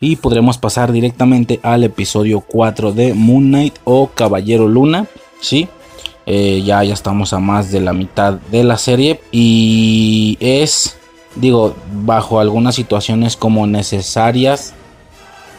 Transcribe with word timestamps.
y 0.00 0.16
podremos 0.16 0.58
pasar 0.58 0.92
directamente 0.92 1.58
al 1.62 1.84
episodio 1.84 2.40
4 2.40 2.92
de 2.92 3.14
Moon 3.14 3.48
Knight 3.48 3.76
o 3.84 4.08
Caballero 4.08 4.68
Luna. 4.68 5.06
Sí, 5.40 5.68
eh, 6.26 6.62
ya, 6.64 6.84
ya 6.84 6.92
estamos 6.92 7.32
a 7.32 7.38
más 7.38 7.72
de 7.72 7.80
la 7.80 7.92
mitad 7.92 8.34
de 8.34 8.62
la 8.64 8.76
serie 8.76 9.20
y 9.32 10.36
es, 10.40 10.98
digo, 11.34 11.74
bajo 12.04 12.40
algunas 12.40 12.74
situaciones 12.74 13.36
como 13.36 13.66
necesarias 13.66 14.74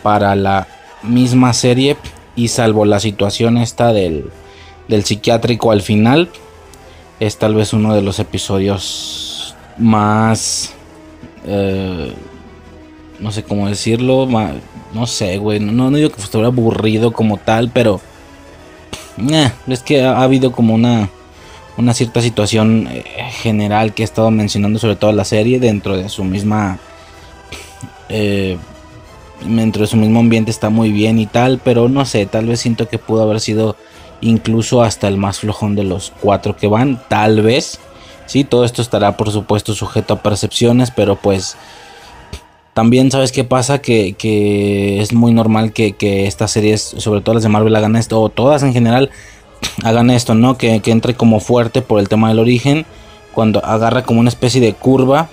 para 0.04 0.36
la 0.36 0.68
misma 1.02 1.54
serie 1.54 1.98
y 2.36 2.50
salvo 2.50 2.86
la 2.86 3.00
situación 3.00 3.58
esta 3.58 3.92
del, 3.92 4.30
del 4.88 5.04
psiquiátrico 5.04 5.72
al 5.72 5.82
final, 5.82 6.30
es 7.20 7.38
tal 7.38 7.56
vez 7.56 7.74
uno 7.74 7.96
de 7.96 8.04
los 8.04 8.20
episodios 8.20 9.56
más... 9.78 10.74
Eh, 11.46 12.14
no 13.20 13.32
sé 13.32 13.44
cómo 13.44 13.68
decirlo, 13.68 14.28
no 14.94 15.08
sé, 15.08 15.38
güey, 15.38 15.60
no, 15.60 15.90
no 15.90 15.98
digo 15.98 16.10
que 16.10 16.22
estuviera 16.22 16.48
aburrido 16.48 17.12
como 17.12 17.38
tal, 17.38 17.70
pero 17.74 18.00
eh, 19.30 19.52
es 19.68 19.84
que 19.84 20.04
ha, 20.04 20.22
habido 20.22 20.52
como 20.52 20.76
una, 20.76 21.10
una 21.78 21.94
cierta 21.94 22.22
situación 22.22 22.88
eh, 22.92 23.04
general 23.42 23.94
que 23.94 24.04
he 24.04 24.06
estado 24.06 24.32
mencionando 24.32 24.80
sobre 24.80 24.96
todo 24.96 25.12
la 25.12 25.26
serie 25.26 25.60
dentro 25.60 25.98
de 25.98 26.10
su 26.10 26.24
misma... 26.24 26.80
Eh, 28.10 28.58
dentro 29.46 29.82
de 29.82 29.88
su 29.88 29.98
mismo 29.98 30.20
ambiente 30.20 30.50
está 30.50 30.70
muy 30.70 30.92
bien 30.92 31.20
y 31.20 31.28
tal, 31.28 31.60
pero 31.64 31.90
no 31.90 32.06
sé, 32.06 32.26
tal 32.26 32.48
vez 32.48 32.60
siento 32.60 32.88
que 32.88 32.98
pudo 32.98 33.22
haber 33.22 33.40
sido 33.40 33.76
incluso 34.20 34.82
hasta 34.82 35.08
el 35.08 35.18
más 35.18 35.40
flojón 35.40 35.76
de 35.76 35.84
los 35.84 36.12
cuatro 36.22 36.56
que 36.56 36.68
van, 36.68 37.00
tal 37.08 37.42
vez. 37.42 37.80
Sí, 38.26 38.44
todo 38.44 38.66
esto 38.66 38.82
estará 38.82 39.16
por 39.16 39.32
supuesto 39.32 39.74
sujeto 39.74 40.16
a 40.16 40.24
percepciones, 40.24 40.90
pero 40.90 41.18
pues 41.18 41.56
también 42.78 43.10
sabes 43.10 43.32
qué 43.32 43.44
pasa, 43.44 43.80
que, 43.80 45.00
es 45.02 45.12
muy 45.12 45.34
normal 45.34 45.74
que, 45.74 46.28
estas 46.28 46.52
series, 46.52 46.84
sobre 46.84 47.22
todo 47.22 47.34
las 47.34 47.42
de 47.42 47.50
Marvel, 47.50 47.76
hagan 47.76 47.96
esto, 47.96 48.22
o 48.22 48.30
todas 48.30 48.62
en 48.62 48.72
general, 48.72 49.10
hagan 49.84 50.12
esto, 50.12 50.36
¿no? 50.36 50.60
Que, 50.60 50.80
entre 50.86 51.16
como 51.16 51.40
fuerte 51.40 51.82
por 51.82 52.00
el 52.00 52.08
tema 52.08 52.30
del 52.30 52.38
origen, 52.38 52.86
cuando 53.34 53.66
agarra 53.66 54.04
como 54.04 54.20
una 54.20 54.30
especie 54.30 54.62
de 54.62 54.74
curva, 54.74 55.28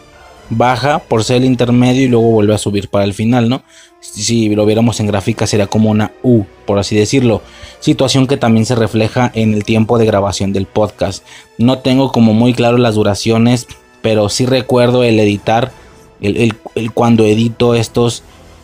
baja 0.49 1.01
por 1.01 1.23
ser 1.23 1.37
el 1.37 1.45
intermedio 1.45 2.05
y 2.05 2.09
luego 2.09 2.31
vuelve 2.31 2.55
a 2.55 2.59
subir 2.59 2.89
para 2.89 3.05
el 3.05 3.13
final, 3.13 3.51
¿no? 3.51 3.63
Si 4.01 4.49
lo 4.55 4.65
viéramos 4.65 4.99
en 5.01 5.09
gráfica 5.09 5.47
sería 5.47 5.67
como 5.67 5.91
una 5.91 6.13
U, 6.23 6.45
por 6.65 6.79
así 6.79 6.97
decirlo. 6.97 7.43
Situación 7.79 8.27
que 8.27 8.39
también 8.39 8.65
se 8.65 8.75
refleja 8.75 9.31
en 9.35 9.53
el 9.53 9.65
tiempo 9.65 9.99
de 9.99 10.07
grabación 10.07 10.55
del 10.55 10.65
podcast. 10.65 11.23
No 11.59 11.81
tengo 11.81 12.11
como 12.11 12.33
muy 12.33 12.55
claro 12.55 12.79
las 12.79 12.95
duraciones, 12.95 13.67
pero 14.01 14.31
sí 14.31 14.47
recuerdo 14.47 15.05
el 15.05 15.21
editar 15.21 15.73
el, 16.25 16.93
cuando 16.93 17.25
edito 17.25 17.75
estos 17.75 18.23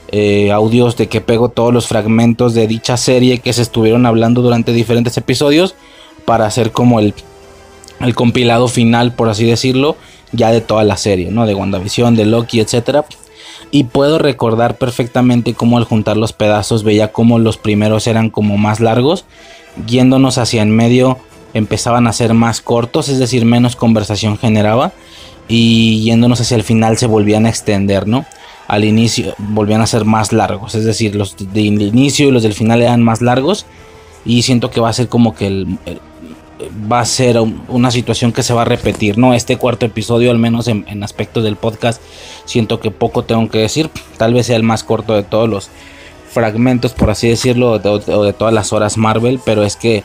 eh, 0.09 0.51
audios 0.51 0.97
de 0.97 1.09
que 1.09 1.21
pego 1.21 1.51
todos 1.51 1.73
los 1.73 1.87
fragmentos 1.87 2.55
de 2.55 2.67
dicha 2.67 2.97
serie 2.97 3.39
que 3.39 3.53
se 3.53 3.63
estuvieron 3.63 4.07
hablando 4.07 4.43
durante 4.43 4.73
diferentes 4.73 5.17
episodios 5.17 5.75
para 6.25 6.47
hacer 6.47 6.73
como 6.73 7.01
el, 7.01 7.15
el 8.01 8.15
compilado 8.15 8.67
final, 8.69 9.15
por 9.15 9.29
así 9.29 9.45
decirlo, 9.45 9.97
ya 10.33 10.51
de 10.51 10.61
toda 10.61 10.85
la 10.85 10.97
serie, 10.97 11.31
¿no? 11.31 11.47
De 11.47 11.55
WandaVision, 11.55 12.17
de 12.17 12.25
Loki, 12.25 12.61
etc. 12.61 13.05
Y 13.71 13.85
puedo 13.85 14.19
recordar 14.19 14.79
perfectamente 14.79 15.55
cómo 15.55 15.79
al 15.79 15.85
juntar 15.85 16.17
los 16.17 16.33
pedazos 16.33 16.83
veía 16.83 17.13
como 17.13 17.39
los 17.39 17.57
primeros 17.57 18.07
eran 18.07 18.31
como 18.31 18.57
más 18.57 18.81
largos, 18.81 19.25
yéndonos 19.87 20.39
hacia 20.39 20.63
en 20.63 20.75
medio 20.75 21.19
empezaban 21.53 22.07
a 22.07 22.13
ser 22.13 22.35
más 22.35 22.61
cortos, 22.61 23.09
es 23.09 23.19
decir, 23.19 23.45
menos 23.45 23.77
conversación 23.77 24.39
generaba 24.39 24.93
y 25.51 26.01
yéndonos 26.03 26.41
hacia 26.41 26.57
el 26.57 26.63
final 26.63 26.97
se 26.97 27.07
volvían 27.07 27.45
a 27.45 27.51
extender, 27.51 28.07
¿no? 28.07 28.25
Al 28.69 28.85
inicio 28.85 29.35
volvían 29.39 29.81
a 29.81 29.87
ser 29.87 30.05
más 30.05 30.33
largos, 30.33 30.77
es 30.77 30.85
decir, 30.85 31.17
los 31.17 31.37
del 31.37 31.83
inicio 31.83 32.29
y 32.29 32.31
los 32.31 32.45
del 32.45 32.55
final 32.55 32.81
eran 32.81 33.03
más 33.03 33.21
largos 33.21 33.67
y 34.25 34.43
siento 34.43 34.71
que 34.71 34.81
va 34.81 34.91
a 34.91 34.93
ser 34.93 35.09
como 35.09 35.35
que 35.35 35.49
el, 35.49 35.79
va 36.91 37.01
a 37.01 37.05
ser 37.05 37.37
una 37.69 37.91
situación 37.91 38.33
que 38.33 38.45
se 38.45 38.55
va 38.55 38.63
a 38.63 38.65
repetir, 38.65 39.19
¿no? 39.19 39.35
Este 39.35 39.57
cuarto 39.57 39.87
episodio, 39.87 40.31
al 40.31 40.39
menos 40.39 40.69
en, 40.69 41.03
aspectos 41.03 41.43
del 41.43 41.57
podcast, 41.57 42.01
siento 42.45 42.79
que 42.79 42.93
poco 42.93 43.25
tengo 43.25 43.49
que 43.49 43.59
decir, 43.59 43.91
tal 44.19 44.35
vez 44.35 44.47
sea 44.47 44.57
el 44.57 44.63
más 44.63 44.85
corto 44.85 45.15
de 45.15 45.25
todos 45.25 45.49
los 45.49 45.69
fragmentos, 46.31 46.93
por 46.93 47.11
así 47.11 47.29
decirlo, 47.29 47.73
o 47.73 48.25
de 48.25 48.33
todas 48.33 48.55
las 48.55 48.73
horas 48.73 48.97
Marvel, 48.97 49.41
pero 49.45 49.65
es 49.65 49.75
que 49.75 50.05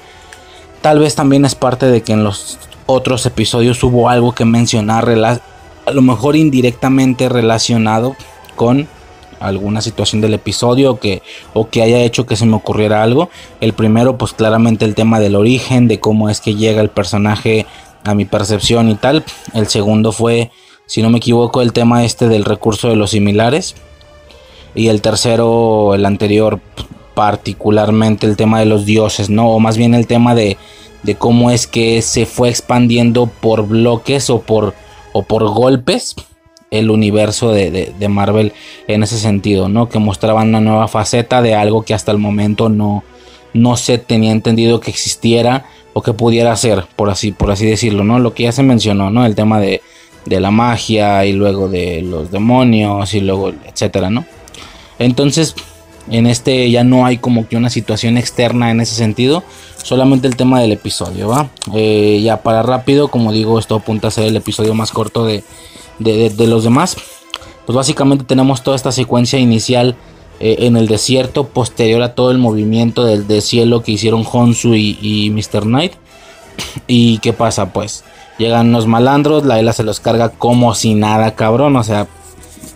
tal 0.81 0.97
vez 0.97 1.13
también 1.13 1.45
es 1.45 1.53
parte 1.53 1.85
de 1.85 2.01
que 2.01 2.13
en 2.13 2.23
los 2.23 2.57
otros 2.85 3.25
episodios 3.25 3.83
hubo 3.83 4.09
algo 4.09 4.33
que 4.33 4.45
mencionar, 4.45 5.09
a 5.09 5.91
lo 5.91 6.01
mejor 6.01 6.35
indirectamente 6.35 7.29
relacionado 7.29 8.15
con 8.55 8.87
alguna 9.39 9.81
situación 9.81 10.21
del 10.21 10.33
episodio 10.33 10.91
o 10.91 10.99
que, 10.99 11.21
o 11.53 11.69
que 11.69 11.81
haya 11.81 11.99
hecho 11.99 12.25
que 12.25 12.35
se 12.35 12.45
me 12.45 12.55
ocurriera 12.55 13.03
algo. 13.03 13.29
El 13.61 13.73
primero, 13.73 14.17
pues 14.17 14.33
claramente 14.33 14.85
el 14.85 14.95
tema 14.95 15.19
del 15.19 15.35
origen, 15.35 15.87
de 15.87 15.99
cómo 15.99 16.29
es 16.29 16.41
que 16.41 16.55
llega 16.55 16.81
el 16.81 16.89
personaje 16.89 17.65
a 18.03 18.13
mi 18.15 18.25
percepción 18.25 18.89
y 18.89 18.95
tal. 18.95 19.23
El 19.53 19.67
segundo 19.67 20.11
fue, 20.11 20.51
si 20.85 21.01
no 21.01 21.09
me 21.09 21.17
equivoco, 21.17 21.61
el 21.61 21.73
tema 21.73 22.05
este 22.05 22.27
del 22.27 22.45
recurso 22.45 22.89
de 22.89 22.95
los 22.95 23.11
similares. 23.11 23.75
Y 24.73 24.89
el 24.89 25.01
tercero, 25.01 25.93
el 25.95 26.05
anterior, 26.05 26.59
particularmente 27.13 28.27
el 28.27 28.35
tema 28.35 28.59
de 28.59 28.65
los 28.65 28.85
dioses, 28.85 29.29
¿no? 29.29 29.49
O 29.49 29.59
más 29.59 29.77
bien 29.77 29.93
el 29.93 30.05
tema 30.05 30.35
de 30.35 30.57
de 31.05 31.15
cómo 31.15 31.51
es 31.51 31.67
que 31.67 32.01
se 32.01 32.25
fue 32.25 32.49
expandiendo 32.49 33.27
por 33.27 33.67
bloques 33.67 34.29
o 34.29 34.41
por, 34.41 34.73
o 35.13 35.23
por 35.23 35.47
golpes 35.47 36.15
el 36.71 36.89
universo 36.89 37.51
de, 37.51 37.93
Marvel 38.09 38.53
en 38.87 39.03
ese 39.03 39.17
sentido, 39.17 39.69
¿no? 39.69 39.87
Que 39.87 39.99
mostraban 39.99 40.49
una 40.49 40.59
nueva 40.59 40.87
faceta 40.87 41.41
de 41.41 41.53
algo 41.55 41.83
que 41.83 41.93
hasta 41.93 42.11
el 42.11 42.17
momento 42.17 42.69
no, 42.69 43.03
no 43.53 43.77
se 43.77 43.97
tenía 43.97 44.31
entendido 44.31 44.79
que 44.79 44.91
existiera 44.91 45.65
o 45.93 46.01
que 46.01 46.13
pudiera 46.13 46.55
ser, 46.57 46.85
por 46.95 47.09
así, 47.09 47.31
por 47.31 47.51
así 47.51 47.65
decirlo, 47.65 48.03
¿no? 48.03 48.19
Lo 48.19 48.33
que 48.33 48.43
ya 48.43 48.51
se 48.51 48.63
mencionó, 48.63 49.11
¿no? 49.11 49.25
El 49.25 49.35
tema 49.35 49.59
de, 49.59 49.81
de 50.25 50.39
la 50.39 50.51
magia 50.51 51.25
y 51.25 51.33
luego 51.33 51.69
de 51.69 52.01
los 52.01 52.31
demonios 52.31 53.13
y 53.13 53.21
luego, 53.21 53.53
etcétera, 53.65 54.09
¿no? 54.09 54.25
Entonces, 54.97 55.55
en 56.09 56.27
este 56.27 56.69
ya 56.69 56.83
no 56.83 57.05
hay 57.05 57.17
como 57.17 57.47
que 57.47 57.57
una 57.57 57.69
situación 57.69 58.17
externa 58.17 58.71
en 58.71 58.81
ese 58.81 58.95
sentido, 58.95 59.43
solamente 59.81 60.27
el 60.27 60.35
tema 60.35 60.59
del 60.61 60.71
episodio, 60.71 61.29
¿va? 61.29 61.49
Eh, 61.73 62.21
ya 62.23 62.41
para 62.41 62.63
rápido, 62.63 63.09
como 63.09 63.31
digo, 63.31 63.59
esto 63.59 63.75
apunta 63.75 64.09
a 64.09 64.11
ser 64.11 64.25
el 64.25 64.35
episodio 64.35 64.73
más 64.73 64.91
corto 64.91 65.25
de, 65.25 65.43
los 65.99 66.63
demás. 66.63 66.97
Pues 67.65 67.75
básicamente 67.75 68.25
tenemos 68.25 68.61
toda 68.61 68.75
esta 68.75 68.91
secuencia 68.91 69.39
inicial 69.39 69.95
eh, 70.39 70.57
en 70.59 70.77
el 70.77 70.87
desierto, 70.87 71.47
posterior 71.47 72.01
a 72.03 72.13
todo 72.13 72.31
el 72.31 72.37
movimiento 72.37 73.05
del, 73.05 73.41
cielo 73.41 73.81
que 73.81 73.93
hicieron 73.93 74.25
Honsu 74.31 74.75
y, 74.75 74.99
y 75.01 75.31
Mr. 75.31 75.63
Knight. 75.63 75.93
¿Y 76.87 77.17
qué 77.19 77.33
pasa? 77.33 77.73
Pues 77.73 78.03
llegan 78.37 78.71
los 78.71 78.87
malandros, 78.87 79.45
la 79.45 79.59
Ela 79.59 79.73
se 79.73 79.83
los 79.83 79.99
carga 79.99 80.29
como 80.29 80.75
si 80.75 80.93
nada, 80.93 81.35
cabrón, 81.35 81.75
o 81.75 81.83
sea, 81.83 82.07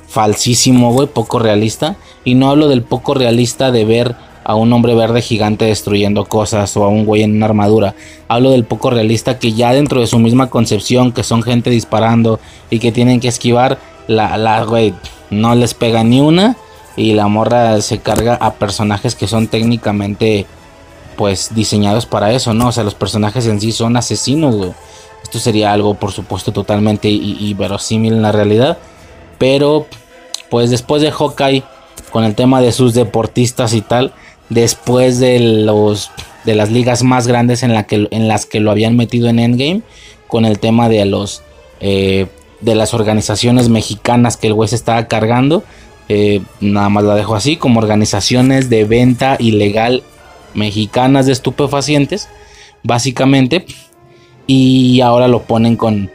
falsísimo, 0.09 0.91
güey, 0.91 1.07
poco 1.07 1.39
realista. 1.39 1.95
Y 2.23 2.35
no 2.35 2.49
hablo 2.49 2.67
del 2.67 2.83
poco 2.83 3.13
realista 3.13 3.71
de 3.71 3.85
ver 3.85 4.15
a 4.43 4.55
un 4.55 4.73
hombre 4.73 4.95
verde 4.95 5.21
gigante 5.21 5.65
destruyendo 5.65 6.25
cosas 6.25 6.75
o 6.75 6.83
a 6.83 6.87
un 6.87 7.05
güey 7.05 7.23
en 7.23 7.35
una 7.35 7.45
armadura. 7.45 7.95
Hablo 8.27 8.51
del 8.51 8.65
poco 8.65 8.89
realista 8.89 9.37
que 9.37 9.53
ya 9.53 9.73
dentro 9.73 10.01
de 10.01 10.07
su 10.07 10.19
misma 10.19 10.49
concepción, 10.49 11.11
que 11.11 11.23
son 11.23 11.43
gente 11.43 11.69
disparando 11.69 12.39
y 12.69 12.79
que 12.79 12.91
tienen 12.91 13.19
que 13.19 13.27
esquivar, 13.27 13.77
la, 14.07 14.37
la 14.37 14.63
güey 14.63 14.93
no 15.29 15.53
les 15.53 15.73
pega 15.75 16.03
ni 16.03 16.19
una 16.19 16.57
y 16.95 17.13
la 17.13 17.27
morra 17.27 17.79
se 17.81 17.99
carga 17.99 18.35
a 18.35 18.55
personajes 18.55 19.15
que 19.15 19.27
son 19.27 19.47
técnicamente 19.47 20.45
pues 21.15 21.53
diseñados 21.53 22.05
para 22.05 22.31
eso, 22.31 22.53
¿no? 22.53 22.69
O 22.69 22.71
sea, 22.71 22.83
los 22.83 22.95
personajes 22.95 23.45
en 23.45 23.59
sí 23.59 23.71
son 23.71 23.97
asesinos. 23.97 24.73
Esto 25.21 25.37
sería 25.37 25.73
algo, 25.73 25.93
por 25.93 26.11
supuesto, 26.11 26.51
totalmente 26.51 27.09
y, 27.09 27.55
en 27.89 28.21
la 28.21 28.31
realidad. 28.31 28.77
Pero, 29.39 29.87
pues 30.51 30.69
después 30.69 31.01
de 31.01 31.11
Hawkeye, 31.11 31.63
con 32.11 32.23
el 32.23 32.35
tema 32.35 32.61
de 32.61 32.71
sus 32.71 32.93
deportistas 32.93 33.73
y 33.73 33.81
tal, 33.81 34.13
después 34.49 35.19
de 35.19 35.39
los 35.39 36.11
de 36.45 36.55
las 36.55 36.71
ligas 36.71 37.03
más 37.03 37.27
grandes 37.27 37.63
en, 37.63 37.83
que, 37.83 38.07
en 38.11 38.27
las 38.27 38.45
que 38.45 38.59
lo 38.59 38.71
habían 38.71 38.95
metido 38.95 39.29
en 39.29 39.39
Endgame 39.39 39.81
con 40.27 40.45
el 40.45 40.59
tema 40.59 40.89
de 40.89 41.05
los 41.05 41.43
eh, 41.79 42.27
de 42.61 42.75
las 42.75 42.93
organizaciones 42.93 43.69
mexicanas 43.69 44.37
que 44.37 44.47
el 44.47 44.55
se 44.67 44.75
estaba 44.75 45.07
cargando 45.07 45.63
eh, 46.07 46.41
nada 46.59 46.89
más 46.89 47.03
la 47.03 47.15
dejo 47.15 47.35
así 47.35 47.55
como 47.55 47.79
organizaciones 47.79 48.69
de 48.69 48.85
venta 48.85 49.35
ilegal 49.39 50.03
mexicanas 50.53 51.25
de 51.25 51.33
estupefacientes 51.33 52.29
básicamente 52.83 53.65
y 54.47 55.01
ahora 55.01 55.27
lo 55.27 55.43
ponen 55.43 55.75
con 55.75 56.09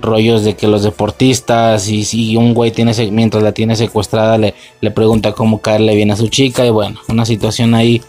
rollos 0.00 0.44
de 0.44 0.54
que 0.54 0.68
los 0.68 0.82
deportistas 0.82 1.88
y 1.88 2.04
si 2.04 2.36
un 2.36 2.54
güey 2.54 2.70
tiene 2.70 2.92
mientras 3.10 3.42
la 3.42 3.52
tiene 3.52 3.76
secuestrada 3.76 4.38
le, 4.38 4.54
le 4.80 4.90
pregunta 4.90 5.32
cómo 5.32 5.60
caerle 5.60 5.94
bien 5.94 6.10
a 6.10 6.16
su 6.16 6.28
chica 6.28 6.64
y 6.64 6.70
bueno, 6.70 7.00
una 7.08 7.24
situación 7.24 7.74
ahí 7.74 8.00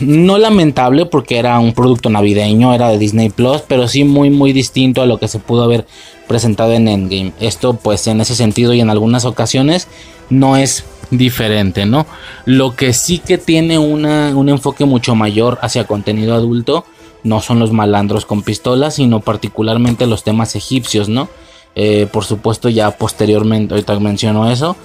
no 0.00 0.38
lamentable 0.38 1.06
porque 1.06 1.38
era 1.38 1.58
un 1.58 1.72
producto 1.72 2.10
navideño, 2.10 2.72
era 2.74 2.88
de 2.88 2.98
Disney 2.98 3.28
Plus, 3.28 3.62
pero 3.66 3.88
sí 3.88 4.04
muy 4.04 4.30
muy 4.30 4.52
distinto 4.52 5.02
a 5.02 5.06
lo 5.06 5.18
que 5.18 5.28
se 5.28 5.38
pudo 5.38 5.64
haber 5.64 5.86
presentado 6.28 6.72
en 6.72 6.88
Endgame. 6.88 7.32
Esto 7.40 7.74
pues 7.74 8.06
en 8.06 8.20
ese 8.20 8.34
sentido 8.34 8.72
y 8.72 8.80
en 8.80 8.90
algunas 8.90 9.24
ocasiones 9.24 9.88
no 10.30 10.56
es 10.56 10.84
diferente, 11.10 11.86
¿no? 11.86 12.06
Lo 12.44 12.76
que 12.76 12.92
sí 12.92 13.18
que 13.18 13.36
tiene 13.36 13.78
una, 13.78 14.36
un 14.36 14.48
enfoque 14.48 14.84
mucho 14.84 15.14
mayor 15.14 15.58
hacia 15.60 15.84
contenido 15.84 16.34
adulto 16.34 16.84
no 17.22 17.40
son 17.40 17.58
los 17.58 17.72
malandros 17.72 18.26
con 18.26 18.42
pistolas, 18.42 18.94
sino 18.94 19.20
particularmente 19.20 20.06
los 20.06 20.24
temas 20.24 20.56
egipcios, 20.56 21.08
¿no? 21.08 21.28
Eh, 21.74 22.08
por 22.12 22.24
supuesto, 22.24 22.68
ya 22.68 22.90
posteriormente, 22.90 23.74
ahorita 23.74 23.98
menciono 24.00 24.50
eso, 24.50 24.76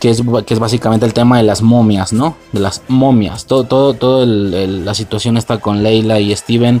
que 0.00 0.10
es, 0.10 0.22
que 0.46 0.54
es 0.54 0.60
básicamente 0.60 1.06
el 1.06 1.12
tema 1.12 1.36
de 1.36 1.42
las 1.42 1.62
momias, 1.62 2.12
¿no? 2.12 2.36
De 2.52 2.60
las 2.60 2.82
momias. 2.88 3.46
Todo, 3.46 3.64
todo, 3.64 3.94
todo 3.94 4.24
la 4.26 4.94
situación 4.94 5.36
está 5.36 5.58
con 5.58 5.82
Leila 5.82 6.20
y 6.20 6.34
Steven 6.34 6.80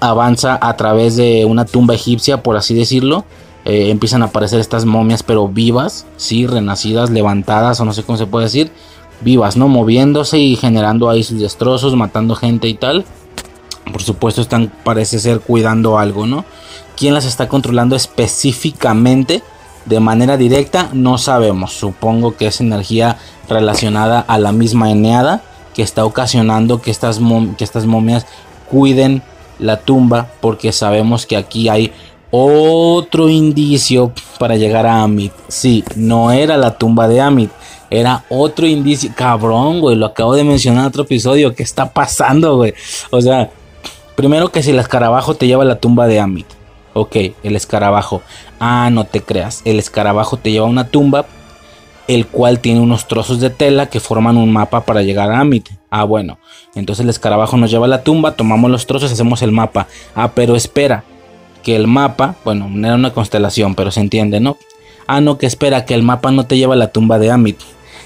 avanza 0.00 0.58
a 0.60 0.76
través 0.76 1.16
de 1.16 1.44
una 1.44 1.64
tumba 1.64 1.94
egipcia, 1.94 2.42
por 2.42 2.56
así 2.56 2.74
decirlo. 2.74 3.24
Eh, 3.64 3.90
empiezan 3.90 4.22
a 4.22 4.26
aparecer 4.26 4.58
estas 4.58 4.86
momias, 4.86 5.22
pero 5.22 5.46
vivas, 5.48 6.06
sí, 6.16 6.46
renacidas, 6.46 7.10
levantadas, 7.10 7.78
o 7.80 7.84
no 7.84 7.92
sé 7.92 8.02
cómo 8.02 8.16
se 8.16 8.26
puede 8.26 8.46
decir, 8.46 8.72
vivas, 9.20 9.56
¿no? 9.56 9.68
Moviéndose 9.68 10.38
y 10.38 10.56
generando 10.56 11.10
ahí 11.10 11.22
sus 11.22 11.40
destrozos, 11.40 11.94
matando 11.94 12.34
gente 12.34 12.68
y 12.68 12.74
tal. 12.74 13.04
Por 13.92 14.02
supuesto, 14.02 14.40
están, 14.40 14.72
parece 14.84 15.18
ser, 15.18 15.40
cuidando 15.40 15.98
algo, 15.98 16.26
¿no? 16.26 16.44
¿Quién 16.96 17.14
las 17.14 17.24
está 17.24 17.48
controlando 17.48 17.96
específicamente? 17.96 19.42
De 19.86 20.00
manera 20.00 20.36
directa, 20.36 20.90
no 20.92 21.18
sabemos. 21.18 21.72
Supongo 21.72 22.36
que 22.36 22.46
es 22.46 22.60
energía 22.60 23.16
relacionada 23.48 24.20
a 24.20 24.38
la 24.38 24.52
misma 24.52 24.90
Eneada 24.90 25.42
que 25.74 25.82
está 25.82 26.04
ocasionando 26.04 26.82
que 26.82 26.90
estas, 26.90 27.20
que 27.56 27.64
estas 27.64 27.86
momias 27.86 28.26
cuiden 28.70 29.22
la 29.58 29.78
tumba, 29.78 30.30
porque 30.40 30.72
sabemos 30.72 31.26
que 31.26 31.36
aquí 31.36 31.68
hay 31.68 31.92
otro 32.30 33.28
indicio 33.28 34.12
para 34.38 34.56
llegar 34.56 34.86
a 34.86 35.02
Amit. 35.02 35.32
Sí, 35.48 35.84
no 35.96 36.30
era 36.30 36.56
la 36.56 36.76
tumba 36.76 37.08
de 37.08 37.20
Amit. 37.20 37.50
Era 37.90 38.24
otro 38.28 38.66
indicio. 38.66 39.10
Cabrón, 39.14 39.80
güey. 39.80 39.96
Lo 39.96 40.06
acabo 40.06 40.34
de 40.34 40.44
mencionar 40.44 40.82
en 40.82 40.88
otro 40.88 41.02
episodio. 41.02 41.54
¿Qué 41.54 41.64
está 41.64 41.90
pasando, 41.90 42.56
güey? 42.56 42.72
O 43.10 43.20
sea, 43.20 43.50
Primero 44.20 44.52
que 44.52 44.62
si 44.62 44.68
el 44.68 44.78
escarabajo 44.78 45.32
te 45.32 45.46
lleva 45.46 45.62
a 45.62 45.66
la 45.66 45.76
tumba 45.76 46.06
de 46.06 46.20
Amit. 46.20 46.46
Ok, 46.92 47.16
el 47.42 47.56
escarabajo. 47.56 48.20
Ah, 48.58 48.90
no 48.92 49.04
te 49.04 49.22
creas. 49.22 49.62
El 49.64 49.78
escarabajo 49.78 50.36
te 50.36 50.52
lleva 50.52 50.66
a 50.66 50.68
una 50.68 50.88
tumba, 50.88 51.24
el 52.06 52.26
cual 52.26 52.60
tiene 52.60 52.80
unos 52.80 53.08
trozos 53.08 53.40
de 53.40 53.48
tela 53.48 53.86
que 53.86 53.98
forman 53.98 54.36
un 54.36 54.52
mapa 54.52 54.82
para 54.82 55.00
llegar 55.00 55.30
a 55.30 55.40
Amit. 55.40 55.70
Ah, 55.88 56.04
bueno. 56.04 56.38
Entonces 56.74 57.02
el 57.02 57.08
escarabajo 57.08 57.56
nos 57.56 57.70
lleva 57.70 57.86
a 57.86 57.88
la 57.88 58.04
tumba, 58.04 58.32
tomamos 58.32 58.70
los 58.70 58.84
trozos, 58.84 59.10
hacemos 59.10 59.40
el 59.40 59.52
mapa. 59.52 59.86
Ah, 60.14 60.32
pero 60.34 60.54
espera. 60.54 61.02
Que 61.62 61.74
el 61.74 61.86
mapa, 61.86 62.34
bueno, 62.44 62.68
no 62.68 62.86
era 62.86 62.96
una 62.96 63.14
constelación, 63.14 63.74
pero 63.74 63.90
se 63.90 64.00
entiende, 64.00 64.38
¿no? 64.38 64.58
Ah, 65.06 65.22
no, 65.22 65.38
que 65.38 65.46
espera, 65.46 65.86
que 65.86 65.94
el 65.94 66.02
mapa 66.02 66.30
no 66.30 66.44
te 66.44 66.58
lleva 66.58 66.74
a 66.74 66.76
la 66.76 66.92
tumba 66.92 67.18
de 67.18 67.30
Amit 67.30 67.56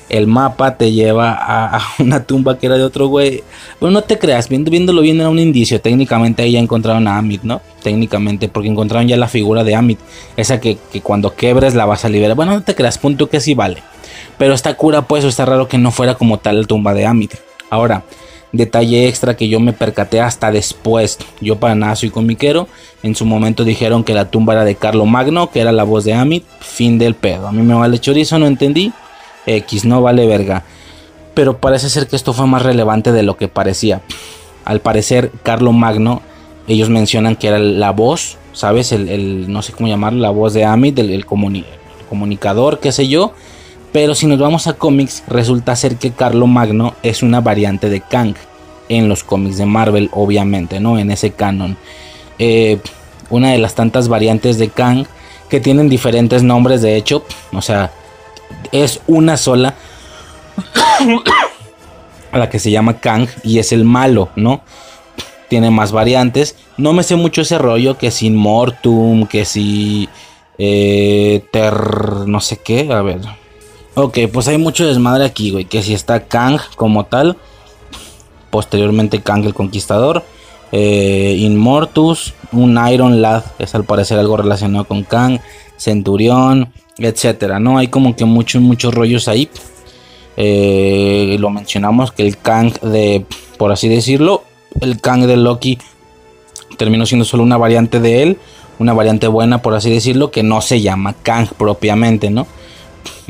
el 0.09 0.27
mapa 0.27 0.77
te 0.77 0.93
lleva 0.93 1.37
a, 1.39 1.81
una 1.99 2.25
tumba 2.25 2.59
que 2.59 2.67
era 2.67 2.77
de 2.77 2.85
otro 2.85 3.09
güey. 3.09 3.43
Bueno, 3.81 3.95
no 3.95 4.03
te 4.03 4.19
creas, 4.19 4.49
viéndolo 4.49 5.03
bien 5.03 5.21
era 5.21 5.29
un 5.29 5.39
indicio. 5.39 5.81
Técnicamente 5.81 6.43
ahí 6.43 6.53
ya 6.53 6.59
encontraron 6.59 7.09
a 7.09 7.19
Amit, 7.19 7.43
¿no? 7.43 7.61
Técnicamente, 7.83 8.49
porque 8.49 8.69
encontraron 8.69 9.09
ya 9.09 9.17
la 9.17 9.29
figura 9.29 9.65
de 9.65 9.75
Amit. 9.75 9.99
Esa 10.37 10.61
que, 10.61 10.79
cuando 11.03 11.35
quebres 11.35 11.75
la 11.75 11.87
vas 11.87 12.05
a 12.05 12.09
liberar. 12.09 12.37
Bueno, 12.37 12.53
no 12.53 12.62
te 12.62 12.75
creas, 12.75 12.99
punto 12.99 13.29
que 13.29 13.41
sí 13.41 13.55
vale. 13.55 13.83
Pero 14.39 14.55
está 14.55 14.75
cura, 14.75 15.03
pues, 15.03 15.25
está 15.25 15.45
raro 15.45 15.69
que 15.69 15.79
no 15.79 15.91
fuera 15.91 16.15
como 16.15 16.39
tal 16.39 16.61
la 16.61 16.67
tumba 16.67 16.95
de 16.95 17.06
Amit. 17.06 17.35
Ahora, 17.71 18.05
detalle 18.53 19.09
extra 19.09 19.37
que 19.37 19.49
yo 19.49 19.61
me 19.61 19.73
percaté 19.73 20.21
hasta 20.21 20.51
después. 20.51 21.19
Yo 21.41 21.56
para 21.56 21.75
nada 21.75 21.97
soy 21.97 22.11
comiquero. 22.11 22.69
En 23.03 23.15
su 23.15 23.27
momento 23.27 23.65
dijeron 23.65 24.05
que 24.05 24.15
la 24.15 24.31
tumba 24.31 24.55
era 24.55 24.65
de 24.65 24.77
Carlo 24.77 25.06
Magno, 25.06 25.51
que 25.51 25.61
era 25.61 25.73
la 25.73 25.85
voz 25.85 26.05
de 26.05 26.15
Amit. 26.15 26.45
Fin 26.61 26.99
del 26.99 27.15
pedo. 27.15 27.49
A 27.49 27.53
mí 27.53 27.62
me 27.62 27.75
vale 27.75 27.99
chorizo, 27.99 28.39
no 28.39 28.47
entendí. 28.47 28.93
X, 29.46 29.85
no 29.85 30.02
vale 30.02 30.26
verga. 30.26 30.64
Pero 31.35 31.58
parece 31.58 31.91
ser 31.91 32.06
que 32.06 32.17
esto 32.17 32.32
fue 32.32 32.46
más 32.46 32.62
relevante 32.62 33.12
de 33.12 33.23
lo 33.23 33.37
que 33.37 33.49
parecía. 33.49 34.02
Al 34.64 34.81
parecer, 34.81 35.31
Carlo 35.43 35.73
Magno, 35.73 36.23
ellos 36.69 36.88
mencionan 36.88 37.37
que 37.37 37.49
era 37.49 37.58
la 37.58 37.91
voz, 37.91 38.38
¿sabes? 38.52 38.93
El, 38.93 39.52
no 39.52 39.62
sé 39.62 39.73
cómo 39.73 39.88
llamarlo, 39.88 40.20
la 40.20 40.31
voz 40.31 40.55
de 40.55 40.64
Amit, 40.64 40.99
el, 40.99 41.26
comunicador, 41.26 42.79
qué 42.81 42.93
sé 42.93 43.08
yo. 43.08 43.32
Pero 43.93 44.14
si 44.14 44.26
nos 44.26 44.38
vamos 44.38 44.67
a 44.67 44.73
cómics, 44.73 45.23
resulta 45.26 45.76
ser 45.76 45.96
que 45.96 46.12
Carlo 46.12 46.46
Magno 46.46 46.94
es 47.02 47.23
una 47.23 47.41
variante 47.41 47.88
de 47.91 48.00
Kang. 48.00 48.35
En 48.88 49.08
los 49.08 49.25
cómics 49.25 49.56
de 49.56 49.67
Marvel, 49.67 50.11
obviamente, 50.12 50.81
¿no? 50.81 50.99
En 50.99 51.11
ese 51.11 51.31
canon. 51.31 51.76
Eh, 52.38 52.79
una 53.31 53.52
de 53.52 53.58
las 53.58 53.75
tantas 53.75 54.08
variantes 54.08 54.58
de 54.58 54.69
Kang 54.69 55.06
que 55.49 55.61
tienen 55.61 55.88
diferentes 55.88 56.43
nombres, 56.43 56.82
de 56.82 56.96
hecho. 56.96 57.25
O 57.52 57.62
sea, 57.62 57.93
es 58.73 59.00
una 59.06 59.37
sola 59.37 59.75
a 62.32 62.38
la 62.38 62.50
que 62.50 62.58
se 62.58 62.70
llama 62.70 63.00
Kang 63.00 63.29
y 63.43 63.58
es 63.58 63.73
el 63.73 63.85
malo, 63.85 64.31
¿no? 64.37 64.62
Tiene 65.49 65.70
más 65.70 65.93
variantes. 65.93 66.56
No 66.76 66.93
me 66.93 67.02
sé 67.02 67.17
mucho 67.17 67.43
ese 67.43 67.58
rollo 67.58 67.96
que 67.96 68.11
si 68.11 68.31
Mortum, 68.31 69.26
que 69.26 69.44
si 69.44 70.08
eh, 70.58 71.44
ter 71.52 71.75
no 72.26 72.41
sé 72.41 72.58
qué, 72.58 72.93
a 72.93 73.02
ver. 73.02 73.20
Ok, 73.94 74.19
pues 74.32 74.49
hay 74.49 74.58
mucho 74.58 74.87
desmadre 74.87 75.25
aquí, 75.25 75.52
güey, 75.52 75.67
que 75.67 75.82
si 75.82 75.94
está 75.94 76.25
Kang 76.25 76.58
como 76.75 77.05
tal, 77.06 77.37
posteriormente 78.50 79.23
Kang 79.23 79.44
el 79.44 79.55
Conquistador, 79.55 80.25
eh, 80.73 81.37
Inmortus, 81.38 82.35
un 82.50 82.76
Iron 82.88 83.23
Lad, 83.23 83.44
es 83.61 83.76
al 83.76 83.85
parecer 83.85 84.19
algo 84.19 84.37
relacionado 84.37 84.85
con 84.85 85.05
Kang, 85.05 85.38
Centurión, 85.76 86.73
etcétera, 86.99 87.58
¿no? 87.58 87.79
Hay 87.79 87.88
como 87.88 88.14
que 88.17 88.25
muchos, 88.25 88.62
muchos 88.62 88.94
rollos 88.94 89.29
ahí. 89.29 89.49
Eh, 90.37 91.37
lo 91.38 91.50
mencionamos 91.50 92.12
que 92.12 92.26
el 92.26 92.38
Kang 92.38 92.73
de, 92.81 93.25
por 93.56 93.73
así 93.73 93.88
decirlo, 93.88 94.43
el 94.81 95.00
Kang 95.00 95.26
de 95.26 95.37
Loki 95.37 95.79
terminó 96.76 97.06
siendo 97.06 97.25
solo 97.25 97.43
una 97.43 97.56
variante 97.56 98.00
de 98.00 98.23
él, 98.23 98.38
una 98.79 98.93
variante 98.93 99.29
buena, 99.29 99.62
por 99.62 99.75
así 99.75 99.91
decirlo, 99.91 100.31
que 100.31 100.43
no 100.43 100.61
se 100.61 100.81
llama 100.81 101.14
Kang 101.23 101.49
propiamente, 101.56 102.31
¿no? 102.31 102.46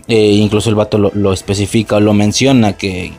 Eh, 0.08 0.32
incluso 0.32 0.69
el 0.69 0.76
vato 0.76 0.99
lo, 0.99 1.32
especifica 1.32 1.96
o 1.96 2.00
lo 2.00 2.12
menciona, 2.12 2.75
que, 2.75 3.12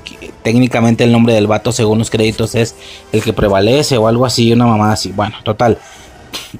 técnicamente 0.43 1.03
el 1.03 1.11
nombre 1.11 1.33
del 1.33 1.47
vato, 1.47 1.71
según 1.71 1.99
los 1.99 2.09
créditos, 2.09 2.55
es 2.55 2.75
el 3.11 3.23
que 3.23 3.33
prevalece 3.33 3.97
o 3.97 4.07
algo 4.07 4.25
así, 4.25 4.51
una 4.51 4.65
mamá 4.65 4.91
así. 4.91 5.11
Bueno, 5.11 5.35
total. 5.43 5.77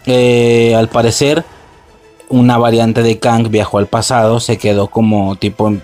Eh, 0.05 0.73
al 0.75 0.89
parecer, 0.89 1.43
una 2.29 2.57
variante 2.57 3.03
de 3.03 3.19
Kang 3.19 3.49
viajó 3.49 3.77
al 3.77 3.87
pasado, 3.87 4.39
se 4.39 4.57
quedó 4.57 4.87
como 4.87 5.35
tipo 5.35 5.69
eh, 5.69 5.79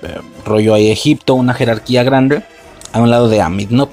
rollo 0.46 0.74
ahí 0.74 0.90
Egipto, 0.90 1.36
una 1.36 1.54
jerarquía 1.54 2.04
grande, 2.04 2.44
a 2.94 3.00
un 3.00 3.10
lado 3.10 3.30
de 3.30 3.42
Amit, 3.42 3.70
¿no? 3.70 3.89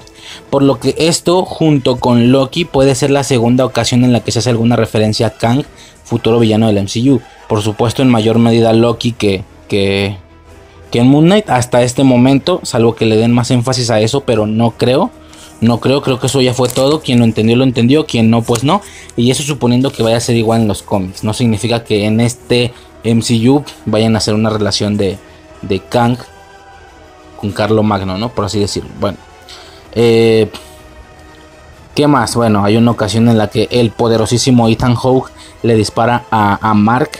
Por 0.49 0.63
lo 0.63 0.79
que 0.79 0.95
esto, 0.97 1.45
junto 1.45 1.97
con 1.97 2.31
Loki, 2.31 2.65
puede 2.65 2.95
ser 2.95 3.11
la 3.11 3.23
segunda 3.23 3.65
ocasión 3.65 4.03
en 4.03 4.13
la 4.13 4.21
que 4.21 4.31
se 4.31 4.39
hace 4.39 4.49
alguna 4.49 4.75
referencia 4.75 5.27
a 5.27 5.31
Kang, 5.31 5.63
futuro 6.03 6.39
villano 6.39 6.67
del 6.67 6.83
MCU. 6.83 7.21
Por 7.47 7.61
supuesto, 7.61 8.01
en 8.01 8.09
mayor 8.09 8.39
medida 8.39 8.73
Loki 8.73 9.11
que, 9.11 9.43
que, 9.67 10.17
que 10.91 10.99
en 10.99 11.07
Moon 11.07 11.25
Knight 11.25 11.49
hasta 11.49 11.81
este 11.83 12.03
momento, 12.03 12.59
salvo 12.63 12.95
que 12.95 13.05
le 13.05 13.17
den 13.17 13.31
más 13.31 13.51
énfasis 13.51 13.89
a 13.89 13.99
eso, 14.01 14.21
pero 14.21 14.45
no 14.45 14.71
creo. 14.71 15.11
No 15.61 15.79
creo, 15.79 16.01
creo 16.01 16.19
que 16.19 16.27
eso 16.27 16.41
ya 16.41 16.53
fue 16.53 16.69
todo. 16.69 17.01
Quien 17.01 17.19
lo 17.19 17.25
entendió, 17.25 17.55
lo 17.55 17.63
entendió. 17.63 18.05
Quien 18.05 18.29
no, 18.29 18.41
pues 18.41 18.63
no. 18.63 18.81
Y 19.15 19.31
eso 19.31 19.43
suponiendo 19.43 19.91
que 19.91 20.03
vaya 20.03 20.17
a 20.17 20.21
ser 20.21 20.35
igual 20.35 20.61
en 20.61 20.67
los 20.67 20.81
cómics. 20.81 21.23
No 21.23 21.33
significa 21.33 21.83
que 21.83 22.05
en 22.05 22.19
este 22.21 22.73
MCU 23.03 23.63
vayan 23.85 24.15
a 24.15 24.19
hacer 24.19 24.33
una 24.33 24.49
relación 24.49 24.97
de, 24.97 25.17
de 25.61 25.79
Kang 25.79 26.17
con 27.35 27.51
Carlo 27.51 27.83
Magno, 27.83 28.17
¿no? 28.17 28.29
Por 28.29 28.45
así 28.45 28.59
decirlo. 28.59 28.89
Bueno. 28.99 29.17
Eh, 29.93 30.49
¿Qué 31.95 32.07
más? 32.07 32.35
Bueno, 32.35 32.63
hay 32.63 32.77
una 32.77 32.91
ocasión 32.91 33.27
en 33.27 33.37
la 33.37 33.49
que 33.49 33.67
el 33.71 33.91
poderosísimo 33.91 34.69
Ethan 34.69 34.95
Hawke 34.95 35.31
le 35.63 35.75
dispara 35.75 36.23
a, 36.31 36.69
a 36.69 36.73
Mark 36.73 37.11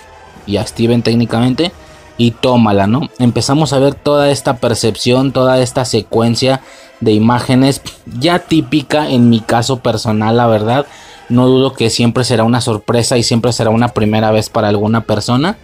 y 0.45 0.55
a 0.55 0.65
Steven 0.65 1.01
técnicamente 1.01 1.73
y 2.19 2.31
tómala, 2.31 2.85
¿no? 2.85 3.09
Empezamos 3.17 3.71
a 3.73 3.79
ver 3.79 3.95
toda 3.95 4.29
esta 4.29 4.57
percepción, 4.57 5.31
toda 5.31 5.59
esta 5.61 5.85
secuencia 5.85 6.61
de 6.99 7.13
imágenes 7.13 7.81
ya 8.19 8.39
típica 8.39 9.09
en 9.09 9.29
mi 9.29 9.39
caso 9.39 9.79
personal, 9.79 10.35
la 10.35 10.45
verdad. 10.45 10.85
No 11.29 11.47
dudo 11.47 11.73
que 11.73 11.89
siempre 11.89 12.25
será 12.25 12.43
una 12.43 12.59
sorpresa 12.59 13.17
y 13.17 13.23
siempre 13.23 13.53
será 13.53 13.69
una 13.69 13.87
primera 13.87 14.31
vez 14.31 14.49
para 14.49 14.67
alguna 14.67 15.05
persona. 15.05 15.57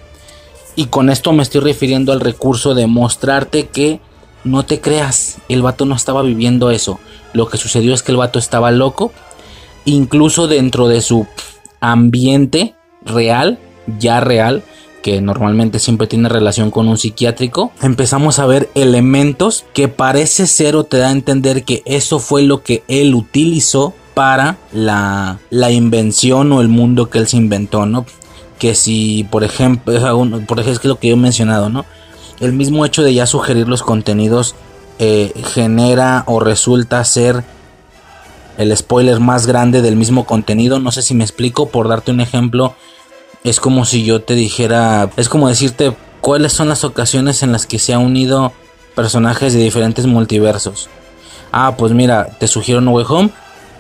Y 0.78 0.86
con 0.86 1.10
esto 1.10 1.34
me 1.34 1.44
estoy 1.44 1.60
refiriendo 1.60 2.14
al 2.14 2.22
recurso 2.22 2.74
de 2.74 2.88
mostrarte 2.88 3.68
que 3.68 4.00
no 4.46 4.64
te 4.64 4.80
creas, 4.80 5.40
el 5.50 5.62
vato 5.62 5.86
no 5.86 5.94
estaba 5.94 6.22
viviendo 6.22 6.72
eso. 6.72 7.00
Lo 7.34 7.50
que 7.50 7.58
sucedió 7.58 7.94
es 7.94 8.02
que 8.02 8.14
el 8.14 8.18
vato 8.18 8.40
estaba 8.40 8.72
loco. 8.72 9.12
Incluso 9.84 10.48
dentro 10.48 10.88
de 10.88 11.02
su 11.02 11.28
ambiente 11.82 12.76
real, 13.04 13.60
ya 14.00 14.22
real, 14.22 14.64
que 15.06 15.22
normalmente 15.22 15.78
siempre 15.78 16.08
tiene 16.08 16.30
relación 16.30 16.72
con 16.72 16.88
un 16.88 16.98
psiquiátrico, 16.98 17.72
empezamos 17.84 18.40
a 18.40 18.48
ver 18.48 18.72
elementos 18.74 19.64
que 19.72 19.88
parece 19.88 20.48
ser 20.48 20.76
o 20.76 20.86
te 20.86 20.98
da 20.98 21.10
a 21.10 21.12
entender 21.12 21.64
que 21.64 21.84
eso 21.86 22.18
fue 22.18 22.42
lo 22.42 22.64
que 22.64 22.82
él 22.88 23.14
utilizó 23.14 23.94
para 24.16 24.58
la, 24.74 25.38
la 25.52 25.70
invención 25.70 26.52
o 26.54 26.60
el 26.60 26.70
mundo 26.70 27.12
que 27.12 27.20
él 27.20 27.28
se 27.28 27.38
inventó, 27.38 27.86
¿no? 27.86 28.08
Que 28.58 28.74
si, 28.74 29.28
por 29.30 29.44
ejemplo, 29.44 29.94
por 30.48 30.60
ejemplo, 30.60 30.72
es 30.72 30.84
lo 30.86 30.98
que 30.98 31.10
yo 31.10 31.14
he 31.14 31.18
mencionado, 31.18 31.70
¿no? 31.70 31.86
el 32.40 32.54
mismo 32.54 32.84
hecho 32.84 33.04
de 33.04 33.14
ya 33.14 33.28
sugerir 33.28 33.68
los 33.68 33.84
contenidos 33.84 34.56
eh, 34.98 35.32
genera 35.54 36.24
o 36.26 36.40
resulta 36.40 37.04
ser 37.04 37.44
el 38.58 38.76
spoiler 38.76 39.20
más 39.20 39.46
grande 39.46 39.84
del 39.84 39.98
mismo 39.98 40.26
contenido. 40.26 40.80
No 40.80 40.92
sé 40.92 41.04
si 41.04 41.14
me 41.14 41.24
explico, 41.24 41.70
por 41.70 41.90
darte 41.90 42.10
un 42.10 42.22
ejemplo, 42.22 42.76
es 43.46 43.60
como 43.60 43.86
si 43.86 44.04
yo 44.04 44.22
te 44.22 44.34
dijera, 44.34 45.10
es 45.18 45.30
como 45.30 45.48
decirte 45.48 45.96
cuáles 46.20 46.52
son 46.52 46.68
las 46.68 46.84
ocasiones 46.84 47.44
en 47.44 47.52
las 47.52 47.68
que 47.68 47.78
se 47.78 47.94
han 47.94 48.02
unido 48.02 48.52
personajes 48.96 49.54
de 49.54 49.60
diferentes 49.60 50.08
multiversos. 50.08 50.90
Ah, 51.52 51.76
pues 51.78 51.94
mira, 51.94 52.28
te 52.40 52.48
sugiero 52.48 52.82
No 52.82 52.92
Way 52.92 53.06
Home. 53.08 53.30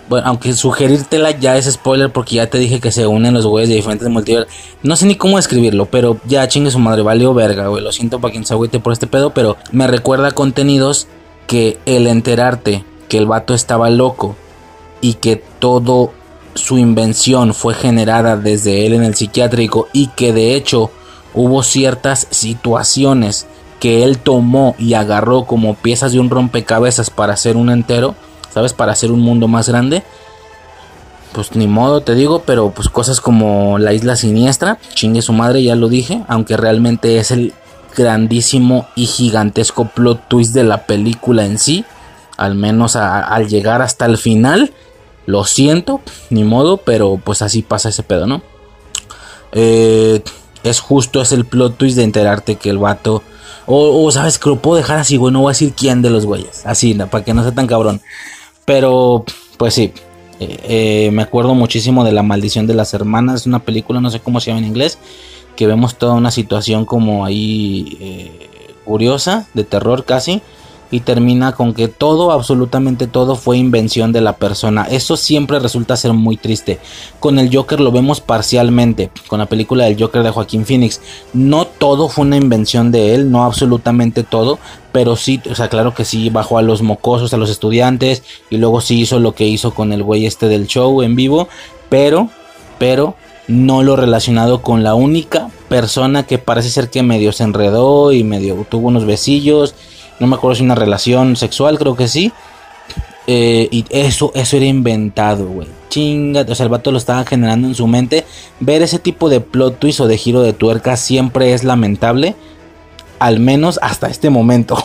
Bueno, 0.08 0.28
aunque 0.28 0.54
sugerírtela 0.54 1.32
ya 1.32 1.58
es 1.58 1.66
spoiler 1.66 2.12
porque 2.12 2.36
ya 2.36 2.48
te 2.48 2.60
dije 2.60 2.80
que 2.80 2.92
se 2.92 3.08
unen 3.08 3.34
los 3.34 3.48
güeyes 3.48 3.70
de 3.70 3.76
diferentes 3.76 4.08
multiversos. 4.08 4.54
No 4.84 4.96
sé 4.96 5.08
ni 5.08 5.16
cómo 5.16 5.38
describirlo, 5.38 5.88
pero 5.88 6.20
ya 6.28 6.48
chingue 6.48 6.70
su 6.70 6.78
madre, 6.78 7.02
valió 7.02 7.34
verga, 7.34 7.68
güey. 7.68 7.84
Lo 7.84 7.92
siento 7.92 8.22
para 8.22 8.32
quien 8.32 8.46
se 8.46 8.54
agüite 8.54 8.80
por 8.80 8.94
este 8.94 9.08
pedo, 9.08 9.34
pero 9.34 9.58
me 9.72 9.88
recuerda 9.88 10.30
contenidos 10.30 11.08
que 11.48 11.80
el 11.88 12.06
enterarte 12.06 12.86
que 13.10 13.18
el 13.18 13.26
vato 13.26 13.56
estaba 13.56 13.90
loco 13.90 14.36
y 15.02 15.16
que 15.16 15.38
todo 15.60 16.12
su 16.56 16.78
invención 16.78 17.54
fue 17.54 17.74
generada 17.74 18.38
desde 18.38 18.86
él 18.86 18.94
en 18.94 19.04
el 19.04 19.16
psiquiátrico 19.16 19.88
y 19.94 20.08
que 20.08 20.34
de 20.34 20.56
hecho 20.56 20.90
hubo 21.34 21.62
ciertas 21.64 22.28
situaciones 22.32 23.46
que 23.80 24.04
él 24.04 24.18
tomó 24.18 24.76
y 24.80 24.94
agarró 24.94 25.46
como 25.46 25.76
piezas 25.76 26.14
de 26.14 26.20
un 26.20 26.30
rompecabezas 26.30 27.10
para 27.10 27.34
hacer 27.34 27.58
un 27.58 27.70
entero, 27.70 28.16
¿sabes? 28.54 28.74
Para 28.74 28.94
hacer 28.94 29.12
un 29.12 29.20
mundo 29.20 29.48
más 29.48 29.68
grande. 29.68 30.04
Pues 31.34 31.54
ni 31.56 31.68
modo, 31.68 32.02
te 32.02 32.16
digo, 32.16 32.44
pero 32.46 32.72
pues 32.72 32.88
cosas 32.88 33.20
como 33.20 33.78
la 33.78 33.92
isla 33.92 34.16
siniestra, 34.16 34.80
chingue 34.94 35.22
su 35.22 35.34
madre, 35.34 35.62
ya 35.62 35.76
lo 35.76 35.90
dije, 35.90 36.24
aunque 36.30 36.56
realmente 36.56 37.18
es 37.18 37.32
el 37.32 37.54
grandísimo 37.96 38.88
y 38.96 39.06
gigantesco 39.06 39.86
plot 39.90 40.30
twist 40.30 40.54
de 40.54 40.64
la 40.64 40.86
película 40.86 41.46
en 41.46 41.60
sí, 41.60 41.84
al 42.38 42.56
menos 42.56 42.96
al 42.96 43.48
llegar 43.48 43.82
hasta 43.82 44.06
el 44.06 44.18
final, 44.18 44.72
lo 45.26 45.44
siento, 45.46 46.02
ni 46.30 46.44
modo, 46.44 46.78
pero 46.78 47.20
pues 47.24 47.42
así 47.42 47.62
pasa 47.62 47.90
ese 47.90 48.04
pedo, 48.04 48.28
¿no? 48.28 48.42
Eh, 49.52 50.22
es 50.64 50.80
justo, 50.80 51.22
es 51.22 51.32
el 51.32 51.46
plot 51.46 51.78
twist 51.78 51.98
de 51.98 52.04
enterarte 52.04 52.56
que 52.56 52.70
el 52.70 52.78
vato. 52.78 53.24
O, 53.68 54.12
sabes 54.12 54.38
que 54.38 54.50
lo 54.50 54.58
puedo 54.58 54.78
dejar 54.78 55.00
así, 55.00 55.18
güey. 55.18 55.34
No 55.34 55.42
voy 55.42 55.50
a 55.50 55.54
decir 55.54 55.74
quién 55.76 56.04
de 56.04 56.12
los 56.12 56.26
güeyes. 56.26 56.66
Así, 56.68 56.94
para 56.94 57.24
que 57.24 57.34
no 57.34 57.42
sea 57.42 57.52
tan 57.52 57.66
cabrón. 57.66 58.02
Pero, 58.64 59.26
pues 59.58 59.74
sí. 59.74 59.92
Eh, 60.40 60.60
eh, 61.08 61.12
me 61.12 61.24
acuerdo 61.24 61.56
muchísimo 61.56 62.04
de 62.04 62.12
La 62.12 62.22
Maldición 62.22 62.68
de 62.68 62.76
las 62.76 62.94
Hermanas. 62.94 63.42
Es 63.42 63.48
una 63.48 63.60
película, 63.60 64.02
no 64.02 64.12
sé 64.12 64.20
cómo 64.20 64.40
se 64.40 64.52
llama 64.52 64.60
en 64.60 64.68
inglés. 64.68 65.00
Que 65.56 65.66
vemos 65.66 65.98
toda 65.98 66.14
una 66.14 66.30
situación 66.30 66.86
como 66.86 67.26
ahí 67.26 68.38
curiosa, 68.84 69.48
de 69.56 69.64
terror 69.64 70.06
casi 70.06 70.44
y 70.92 71.02
termina 71.02 71.52
con 71.54 71.74
que 71.74 71.88
todo, 71.88 72.32
absolutamente 72.32 73.08
todo 73.08 73.36
fue 73.36 73.58
invención 73.58 74.12
de 74.12 74.22
la 74.22 74.34
persona. 74.38 74.84
Eso 74.90 75.18
siempre 75.18 75.60
resulta 75.60 75.98
ser 75.98 76.14
muy 76.14 76.38
triste. 76.38 76.80
Con 77.20 77.40
el 77.40 77.54
Joker 77.54 77.80
lo 77.80 77.92
vemos 77.92 78.22
parcialmente, 78.22 79.10
con 79.28 79.40
la 79.40 79.48
película 79.48 79.86
del 79.86 80.00
Joker 80.00 80.24
de 80.24 80.32
Joaquín 80.32 80.66
Phoenix. 80.66 81.02
No 81.34 81.66
todo 81.66 82.10
fue 82.10 82.26
una 82.26 82.38
invención 82.38 82.92
de 82.92 83.16
él, 83.16 83.32
no 83.32 83.44
absolutamente 83.44 84.24
todo, 84.24 84.60
pero 84.92 85.16
sí, 85.16 85.42
o 85.50 85.56
sea, 85.56 85.68
claro 85.68 85.94
que 85.94 86.06
sí, 86.06 86.30
bajó 86.30 86.58
a 86.58 86.62
los 86.62 86.82
mocosos, 86.82 87.34
a 87.34 87.38
los 87.38 87.50
estudiantes, 87.50 88.24
y 88.50 88.58
luego 88.58 88.82
sí 88.82 89.02
hizo 89.02 89.20
lo 89.20 89.34
que 89.34 89.46
hizo 89.46 89.74
con 89.74 89.92
el 89.92 90.04
güey 90.04 90.26
este 90.26 90.48
del 90.48 90.68
show 90.68 91.02
en 91.02 91.16
vivo, 91.16 91.50
pero, 91.90 92.30
pero, 92.78 93.16
no 93.48 93.84
lo 93.84 93.96
relacionado 93.96 94.62
con 94.62 94.84
la 94.84 94.96
única 94.96 95.50
persona 95.70 96.24
que 96.24 96.38
parece 96.38 96.70
ser 96.70 96.90
que 96.90 97.04
medio 97.04 97.32
se 97.32 97.44
enredó 97.44 98.12
y 98.12 98.24
medio 98.24 98.66
tuvo 98.70 98.88
unos 98.88 99.06
besillos 99.06 99.76
no 100.20 100.28
me 100.28 100.36
acuerdo 100.36 100.56
si 100.56 100.64
una 100.64 100.76
relación 100.76 101.36
sexual, 101.36 101.78
creo 101.78 101.96
que 101.96 102.08
sí. 102.08 102.32
Eh, 103.28 103.68
y 103.72 103.86
eso, 103.90 104.32
eso 104.36 104.58
era 104.58 104.66
inventado, 104.66 105.48
güey. 105.48 105.68
Chinga, 105.90 106.46
o 106.48 106.56
sea, 106.56 106.66
el 106.66 106.70
vato 106.70 106.92
lo 106.92 106.98
estaba 106.98 107.26
generando 107.26 107.68
en 107.68 107.76
su 107.76 107.88
mente. 107.88 108.26
Ver 108.60 108.82
ese 108.82 109.00
tipo 109.00 109.30
de 109.30 109.42
plot 109.42 109.80
twist 109.80 110.00
o 110.02 110.08
de 110.08 110.18
giro 110.18 110.42
de 110.42 110.54
tuerca 110.54 110.96
siempre 110.96 111.54
es 111.54 111.64
lamentable. 111.64 112.36
Al 113.20 113.40
menos 113.40 113.80
hasta 113.82 114.08
este 114.08 114.30
momento. 114.30 114.78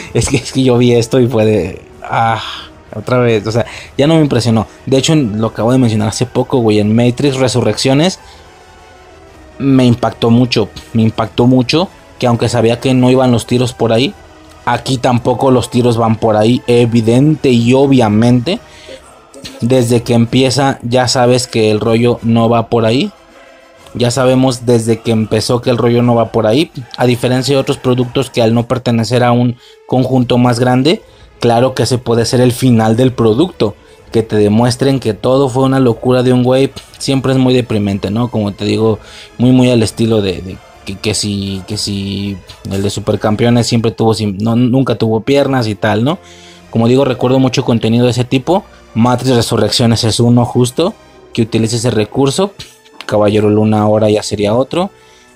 es, 0.14 0.28
que, 0.28 0.36
es 0.36 0.52
que 0.52 0.62
yo 0.62 0.78
vi 0.78 0.92
esto 0.92 1.20
y 1.20 1.26
fue 1.26 1.44
de. 1.44 1.82
Ah, 2.02 2.42
otra 2.94 3.18
vez. 3.18 3.46
O 3.46 3.52
sea, 3.52 3.66
ya 3.96 4.06
no 4.06 4.14
me 4.14 4.20
impresionó. 4.20 4.66
De 4.86 4.98
hecho, 4.98 5.14
lo 5.14 5.48
acabo 5.48 5.72
de 5.72 5.78
mencionar 5.78 6.08
hace 6.08 6.26
poco, 6.26 6.58
güey. 6.58 6.78
En 6.78 6.94
Matrix 6.94 7.36
Resurrecciones. 7.36 8.18
Me 9.58 9.84
impactó 9.84 10.30
mucho. 10.30 10.68
Me 10.92 11.02
impactó 11.02 11.46
mucho. 11.46 11.88
Que 12.18 12.26
aunque 12.26 12.48
sabía 12.48 12.80
que 12.80 12.94
no 12.94 13.10
iban 13.10 13.30
los 13.32 13.46
tiros 13.46 13.72
por 13.72 13.92
ahí 13.92 14.12
Aquí 14.70 14.98
tampoco 14.98 15.50
los 15.50 15.70
tiros 15.70 15.96
van 15.96 16.16
por 16.16 16.36
ahí, 16.36 16.60
evidente 16.66 17.48
y 17.48 17.72
obviamente. 17.72 18.60
Desde 19.62 20.02
que 20.02 20.12
empieza 20.12 20.78
ya 20.82 21.08
sabes 21.08 21.46
que 21.46 21.70
el 21.70 21.80
rollo 21.80 22.18
no 22.22 22.50
va 22.50 22.68
por 22.68 22.84
ahí. 22.84 23.10
Ya 23.94 24.10
sabemos 24.10 24.66
desde 24.66 25.00
que 25.00 25.10
empezó 25.10 25.62
que 25.62 25.70
el 25.70 25.78
rollo 25.78 26.02
no 26.02 26.14
va 26.14 26.32
por 26.32 26.46
ahí. 26.46 26.70
A 26.98 27.06
diferencia 27.06 27.54
de 27.54 27.60
otros 27.62 27.78
productos 27.78 28.28
que 28.28 28.42
al 28.42 28.52
no 28.52 28.66
pertenecer 28.66 29.24
a 29.24 29.32
un 29.32 29.56
conjunto 29.86 30.36
más 30.36 30.60
grande, 30.60 31.00
claro 31.40 31.72
que 31.72 31.86
se 31.86 31.96
puede 31.96 32.26
ser 32.26 32.42
el 32.42 32.52
final 32.52 32.94
del 32.94 33.14
producto. 33.14 33.74
Que 34.12 34.22
te 34.22 34.36
demuestren 34.36 35.00
que 35.00 35.14
todo 35.14 35.48
fue 35.48 35.62
una 35.62 35.80
locura 35.80 36.22
de 36.22 36.34
un 36.34 36.42
güey. 36.42 36.70
Siempre 36.98 37.32
es 37.32 37.38
muy 37.38 37.54
deprimente, 37.54 38.10
¿no? 38.10 38.30
Como 38.30 38.52
te 38.52 38.66
digo, 38.66 38.98
muy 39.38 39.52
muy 39.52 39.70
al 39.70 39.82
estilo 39.82 40.20
de, 40.20 40.58
que, 40.96 41.14
si, 41.14 41.62
que 41.66 41.76
si 41.76 42.36
el 42.70 42.82
de 42.82 42.90
supercampeones 42.90 43.66
siempre 43.66 43.90
tuvo, 43.90 44.14
no, 44.40 44.56
nunca 44.56 44.96
tuvo 44.96 45.20
piernas 45.20 45.66
y 45.66 45.74
tal, 45.74 46.04
¿no? 46.04 46.18
Como 46.70 46.88
digo, 46.88 47.04
recuerdo 47.04 47.38
mucho 47.38 47.64
contenido 47.64 48.04
de 48.04 48.10
ese 48.10 48.24
tipo. 48.24 48.64
Matrix 48.94 49.34
Resurrecciones 49.34 50.04
es 50.04 50.20
uno 50.20 50.44
justo 50.44 50.94
que 51.32 51.42
utiliza 51.42 51.76
ese 51.76 51.90
recurso. 51.90 52.52
Caballero 53.06 53.48
Luna 53.48 53.80
ahora 53.80 54.10
ya 54.10 54.22
sería 54.22 54.54
otro. 54.54 54.90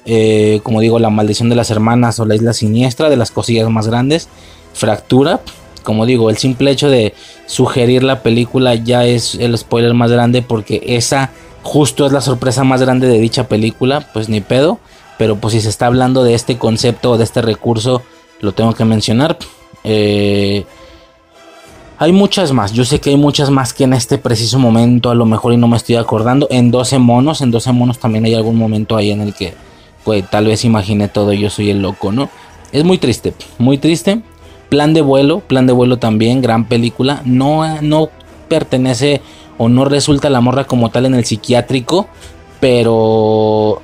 Eh, 0.05 0.61
como 0.63 0.81
digo, 0.81 0.99
La 0.99 1.11
Maldición 1.11 1.49
de 1.49 1.57
las 1.57 1.71
Hermanas 1.71 2.19
o 2.19 2.27
La 2.27 2.35
Isla 2.35 2.53
Siniestra, 2.53 3.09
de 3.09 3.17
las 3.17 3.31
cosillas 3.31 3.69
más 3.71 3.87
grandes. 3.87 4.29
Fractura. 4.75 5.41
Como 5.83 6.07
digo, 6.07 6.31
el 6.31 6.37
simple 6.37 6.71
hecho 6.71 6.89
de 6.89 7.15
sugerir 7.47 8.05
la 8.05 8.23
película 8.23 8.75
ya 8.75 9.05
es 9.05 9.35
el 9.35 9.57
spoiler 9.59 9.95
más 9.95 10.13
grande 10.13 10.43
porque 10.43 10.83
esa 10.87 11.31
justo 11.63 12.07
es 12.07 12.13
la 12.13 12.21
sorpresa 12.21 12.63
más 12.63 12.81
grande 12.81 13.09
de 13.09 13.19
dicha 13.19 13.49
película. 13.49 14.09
Pues 14.13 14.29
ni 14.29 14.41
pedo. 14.41 14.79
Pero 15.19 15.37
pues 15.37 15.55
si 15.55 15.61
se 15.61 15.69
está 15.69 15.87
hablando 15.87 16.25
de 16.25 16.35
este 16.35 16.59
concepto 16.59 17.13
o 17.13 17.19
de 17.19 17.25
este 17.25 17.43
recurso, 17.43 18.03
lo 18.41 18.53
tengo 18.53 18.75
que 18.75 18.85
mencionar. 18.85 19.39
Eh, 19.85 20.65
hay 21.99 22.11
muchas 22.13 22.53
más, 22.53 22.73
yo 22.73 22.85
sé 22.85 23.01
que 23.01 23.11
hay 23.11 23.17
muchas 23.17 23.51
más 23.51 23.73
que 23.73 23.85
en 23.85 23.93
este 23.93 24.19
preciso 24.19 24.59
momento 24.59 25.11
a 25.11 25.15
lo 25.15 25.25
mejor 25.25 25.53
y 25.53 25.57
no 25.57 25.69
me 25.69 25.77
estoy 25.77 25.95
acordando. 25.95 26.49
En 26.51 26.73
12 26.73 26.99
monos, 26.99 27.41
en 27.43 27.53
12 27.53 27.71
monos 27.71 27.99
también 28.01 28.25
hay 28.25 28.35
algún 28.35 28.57
momento 28.57 28.97
ahí 28.97 29.13
en 29.13 29.21
el 29.21 29.35
que 29.35 29.55
pues 30.03 30.29
tal 30.29 30.47
vez 30.47 30.65
imaginé 30.65 31.07
todo, 31.07 31.33
yo 31.33 31.49
soy 31.49 31.71
el 31.71 31.81
loco, 31.81 32.11
¿no? 32.11 32.29
Es 32.73 32.83
muy 32.83 32.99
triste, 32.99 33.35
muy 33.59 33.79
triste. 33.79 34.21
Plan 34.69 34.95
de 34.95 35.03
vuelo, 35.03 35.41
plan 35.41 35.67
de 35.67 35.75
vuelo 35.75 35.99
también, 35.99 36.43
gran 36.43 36.65
película. 36.65 37.23
No, 37.25 37.81
no 37.83 38.09
pertenece 38.49 39.21
o 39.59 39.69
no 39.69 39.85
resulta 39.85 40.29
la 40.29 40.41
morra 40.41 40.65
como 40.65 40.91
tal 40.91 41.07
en 41.07 41.15
el 41.15 41.25
psiquiátrico, 41.25 42.09
pero 42.59 43.81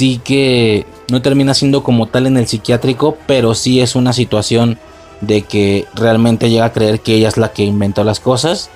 sí 0.00 0.18
que 0.24 0.86
no 1.10 1.20
termina 1.20 1.52
siendo 1.52 1.82
como 1.82 2.06
tal 2.06 2.26
en 2.26 2.38
el 2.38 2.46
psiquiátrico, 2.46 3.18
pero 3.26 3.54
sí 3.54 3.82
es 3.82 3.94
una 3.94 4.14
situación 4.14 4.78
de 5.20 5.42
que 5.42 5.84
realmente 5.92 6.48
llega 6.48 6.64
a 6.64 6.72
creer 6.72 7.00
que 7.00 7.16
ella 7.16 7.28
es 7.28 7.36
la 7.36 7.52
que 7.52 7.64
inventó 7.64 8.02
las 8.02 8.18
cosas 8.18 8.70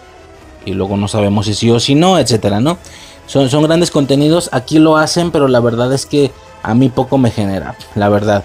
y 0.66 0.74
luego 0.74 0.98
no 0.98 1.08
sabemos 1.08 1.46
si 1.46 1.54
sí 1.54 1.70
o 1.70 1.80
si 1.80 1.94
no, 1.94 2.18
etcétera, 2.18 2.60
¿no? 2.60 2.76
Son, 3.26 3.48
son 3.48 3.64
grandes 3.64 3.90
contenidos, 3.90 4.50
aquí 4.52 4.78
lo 4.78 4.98
hacen, 4.98 5.30
pero 5.30 5.48
la 5.48 5.60
verdad 5.60 5.94
es 5.94 6.04
que 6.04 6.30
a 6.62 6.74
mí 6.74 6.90
poco 6.90 7.16
me 7.16 7.30
genera, 7.30 7.74
la 7.94 8.10
verdad. 8.10 8.44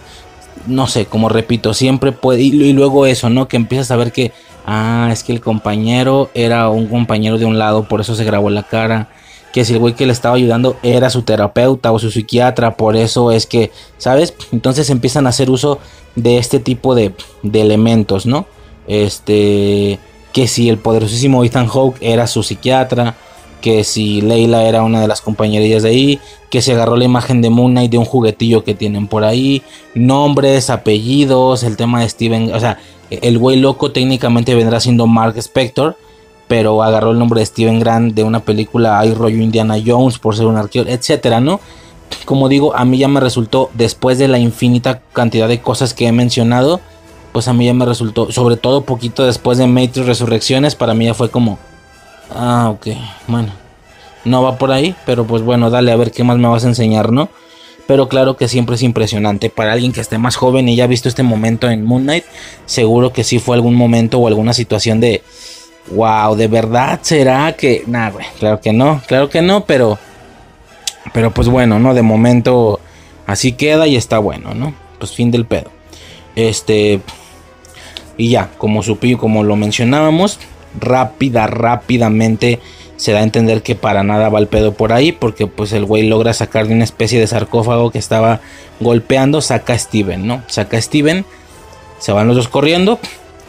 No 0.65 0.88
sé, 0.88 1.05
como 1.05 1.27
repito, 1.27 1.74
siempre 1.74 2.13
puede. 2.13 2.43
Y, 2.43 2.63
y 2.63 2.71
luego 2.71 3.05
eso, 3.05 3.29
¿no? 3.29 3.50
Que 3.50 3.57
empiezas 3.57 3.91
a 3.91 3.98
ver 3.98 4.13
que. 4.13 4.31
Ah, 4.65 5.09
es 5.12 5.24
que 5.24 5.33
el 5.33 5.41
compañero 5.41 6.29
era 6.33 6.69
un 6.69 6.88
compañero 6.88 7.38
de 7.38 7.45
un 7.45 7.57
lado, 7.57 7.89
por 7.89 8.00
eso 8.00 8.15
se 8.15 8.24
grabó 8.24 8.50
la 8.50 8.63
cara 8.63 9.09
que 9.53 9.65
si 9.65 9.74
el 9.74 9.79
güey 9.79 9.96
que 9.96 10.06
le 10.06 10.13
estaba 10.13 10.36
ayudando 10.36 10.77
era 10.84 11.10
su 11.10 11.24
terapeuta 11.24 11.91
o 11.91 12.00
su 12.00 12.12
psiquiatra, 12.12 12.77
por 12.77 12.96
eso 12.96 13.32
es 13.32 13.46
que, 13.46 13.72
¿sabes? 13.98 14.34
Entonces 14.51 14.89
empiezan 14.89 15.25
a 15.25 15.29
hacer 15.29 15.50
uso 15.50 15.79
de 16.15 16.38
este 16.38 16.60
tipo 16.60 16.96
de, 16.96 17.13
elementos, 17.53 18.25
¿no? 18.25 18.46
Este, 18.88 20.00
que 20.34 20.48
si 20.48 20.70
el 20.70 20.77
poderosísimo 20.77 21.44
Ethan 21.44 21.68
Hawke 21.68 21.98
era 22.01 22.27
su 22.27 22.44
psiquiatra, 22.44 23.15
que 23.62 23.84
si 23.84 24.22
Leila 24.22 24.63
era 24.63 24.84
una 24.84 25.01
de 25.01 25.08
las 25.08 25.22
compañerillas 25.22 25.84
de 25.84 25.89
ahí, 25.89 26.20
que 26.50 26.62
se 26.62 26.74
agarró 26.74 26.96
la 26.96 27.03
imagen 27.03 27.41
de 27.41 27.50
Moon 27.50 27.72
Knight 27.72 27.91
de 27.91 27.98
un 27.98 28.06
juguetillo 28.06 28.63
que 28.63 28.74
tienen 28.74 29.08
por 29.08 29.24
ahí, 29.24 29.62
nombres, 29.94 30.70
apellidos, 30.70 31.63
el 31.63 31.77
tema 31.77 32.01
de 32.01 32.10
Steven, 32.10 32.53
o 32.53 32.60
sea, 32.60 32.79
el 33.10 33.38
güey 33.38 33.58
loco 33.58 33.91
técnicamente 33.91 34.56
vendrá 34.56 34.79
siendo 34.79 35.08
Mark 35.08 35.38
Spector, 35.38 35.98
pero 36.50 36.84
agarró 36.84 37.12
el 37.12 37.20
nombre 37.20 37.39
de 37.39 37.46
Steven 37.46 37.79
Grant 37.79 38.13
de 38.13 38.24
una 38.24 38.41
película 38.41 39.00
hay 39.00 39.13
rollo 39.13 39.38
Indiana 39.38 39.77
Jones 39.84 40.20
por 40.20 40.36
ser 40.36 40.48
un 40.48 40.58
arqueólogo, 40.58 40.94
etcétera, 40.94 41.39
¿no? 41.39 41.62
como 42.25 42.50
digo, 42.50 42.75
a 42.75 42.86
mí 42.86 42.98
ya 42.98 43.08
me 43.08 43.20
resultó, 43.20 43.70
después 43.74 44.18
de 44.18 44.27
la 44.27 44.39
infinita 44.39 45.01
cantidad 45.13 45.48
de 45.48 45.62
cosas 45.62 45.94
que 45.94 46.08
he 46.08 46.12
mencionado, 46.12 46.79
pues 47.32 47.48
a 47.48 47.53
mí 47.53 47.65
ya 47.65 47.74
me 47.74 47.86
resultó, 47.86 48.32
sobre 48.32 48.58
todo 48.58 48.82
poquito 48.82 49.25
después 49.25 49.58
de 49.58 49.68
Matrix 49.68 50.06
Resurrecciones, 50.06 50.75
para 50.75 50.94
mí 50.94 51.06
ya 51.06 51.13
fue 51.13 51.29
como, 51.29 51.60
ah, 52.32 52.70
ok, 52.72 52.88
bueno, 53.27 53.50
no 54.25 54.44
va 54.44 54.58
por 54.58 54.72
ahí, 54.72 54.96
pero 55.06 55.25
pues 55.25 55.44
bueno, 55.44 55.70
dale 55.70 55.91
a 55.91 55.96
ver 55.96 56.12
qué 56.12 56.24
más 56.24 56.38
me 56.38 56.48
vas 56.48 56.65
a 56.65 56.68
enseñar, 56.68 57.12
¿no? 57.12 57.29
Pero 57.88 58.08
claro 58.08 58.38
que 58.38 58.48
siempre 58.48 58.75
es 58.75 58.84
impresionante. 58.84 59.50
Para 59.50 59.74
alguien 59.74 59.91
que 59.91 60.01
esté 60.01 60.20
más 60.20 60.36
joven 60.36 60.70
y 60.70 60.75
ya 60.75 60.84
ha 60.84 60.88
visto 60.88 61.10
este 61.10 61.24
momento 61.24 61.72
en 61.72 61.84
Moon 61.84 62.03
Knight, 62.03 62.24
seguro 62.68 63.12
que 63.12 63.24
sí 63.24 63.39
fue 63.39 63.56
algún 63.56 63.74
momento 63.74 64.20
o 64.20 64.27
alguna 64.27 64.53
situación 64.53 65.00
de, 65.00 65.24
wow, 65.91 66.36
¿de 66.36 66.48
verdad 66.48 67.00
será 67.01 67.53
que... 67.53 67.84
Nah, 67.88 68.10
güey, 68.12 68.25
claro 68.39 68.60
que 68.62 68.74
no, 68.74 69.01
claro 69.08 69.29
que 69.29 69.41
no, 69.41 69.65
pero... 69.65 69.98
Pero 71.13 71.31
pues 71.31 71.48
bueno, 71.48 71.79
¿no? 71.79 71.93
De 71.93 72.01
momento 72.01 72.79
así 73.25 73.53
queda 73.53 73.88
y 73.88 73.96
está 73.96 74.19
bueno, 74.19 74.53
¿no? 74.53 74.74
Pues 75.00 75.12
fin 75.13 75.31
del 75.31 75.46
pedo. 75.46 75.72
Este... 76.36 77.01
Y 78.17 78.31
ya, 78.31 78.50
como 78.58 78.84
supí, 78.84 79.15
como 79.15 79.43
lo 79.43 79.55
mencionábamos, 79.55 80.39
rápida, 80.77 81.48
rápidamente 81.48 82.60
se 82.98 83.13
da 83.13 83.19
a 83.19 83.24
entender 83.24 83.63
que 83.63 83.75
para 83.75 84.03
nada 84.03 84.27
va 84.27 84.39
el 84.39 84.48
pedo 84.48 84.74
por 84.74 84.91
ahí, 84.91 85.13
porque 85.13 85.48
pues 85.48 85.72
el 85.72 85.86
güey 85.86 86.03
logra 86.03 86.34
sacar 86.34 86.67
de 86.67 86.74
una 86.74 86.84
especie 86.84 87.17
de 87.17 87.27
sarcófago 87.27 87.91
que 87.91 87.98
estaba 87.98 88.41
golpeando, 88.81 89.39
saca 89.39 89.72
a 89.72 89.79
Steven, 89.79 90.27
¿no? 90.27 90.43
Saca 90.48 90.75
a 90.75 90.81
Steven, 90.81 91.24
se 92.00 92.12
van 92.12 92.27
los 92.27 92.36
dos 92.36 92.50
corriendo 92.50 93.00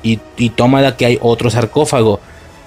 y, 0.05 0.21
y 0.37 0.51
toma 0.51 0.83
la 0.83 0.97
que 0.97 1.05
hay 1.05 1.19
otro 1.21 1.51
sarcófago 1.51 2.21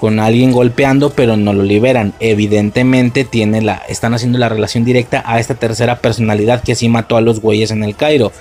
con 0.03 0.19
alguien 0.19 0.51
golpeando, 0.51 1.11
pero 1.11 1.37
no 1.37 1.53
lo 1.53 1.63
liberan. 1.63 2.11
Evidentemente 2.19 3.23
tiene 3.23 3.61
la, 3.61 3.83
están 3.87 4.13
haciendo 4.13 4.37
la 4.37 4.49
relación 4.49 4.83
directa 4.83 5.23
a 5.25 5.39
esta 5.39 5.55
tercera 5.55 5.99
personalidad 5.99 6.61
que 6.61 6.75
sí 6.75 6.89
mató 6.89 7.15
a 7.15 7.21
los 7.21 7.39
güeyes 7.39 7.71
en 7.71 7.85
el 7.85 7.95
Cairo. 7.95 8.33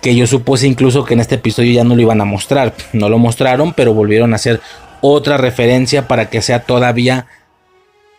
Que 0.00 0.14
yo 0.14 0.28
supuse 0.28 0.68
incluso 0.68 1.04
que 1.04 1.14
en 1.14 1.18
este 1.18 1.34
episodio 1.34 1.72
ya 1.72 1.82
no 1.82 1.96
lo 1.96 2.02
iban 2.02 2.20
a 2.20 2.24
mostrar. 2.24 2.72
No 2.92 3.08
lo 3.08 3.18
mostraron, 3.18 3.72
pero 3.72 3.94
volvieron 3.94 4.32
a 4.32 4.36
hacer 4.36 4.60
otra 5.00 5.38
referencia 5.38 6.06
para 6.06 6.30
que 6.30 6.40
sea 6.40 6.62
todavía 6.62 7.26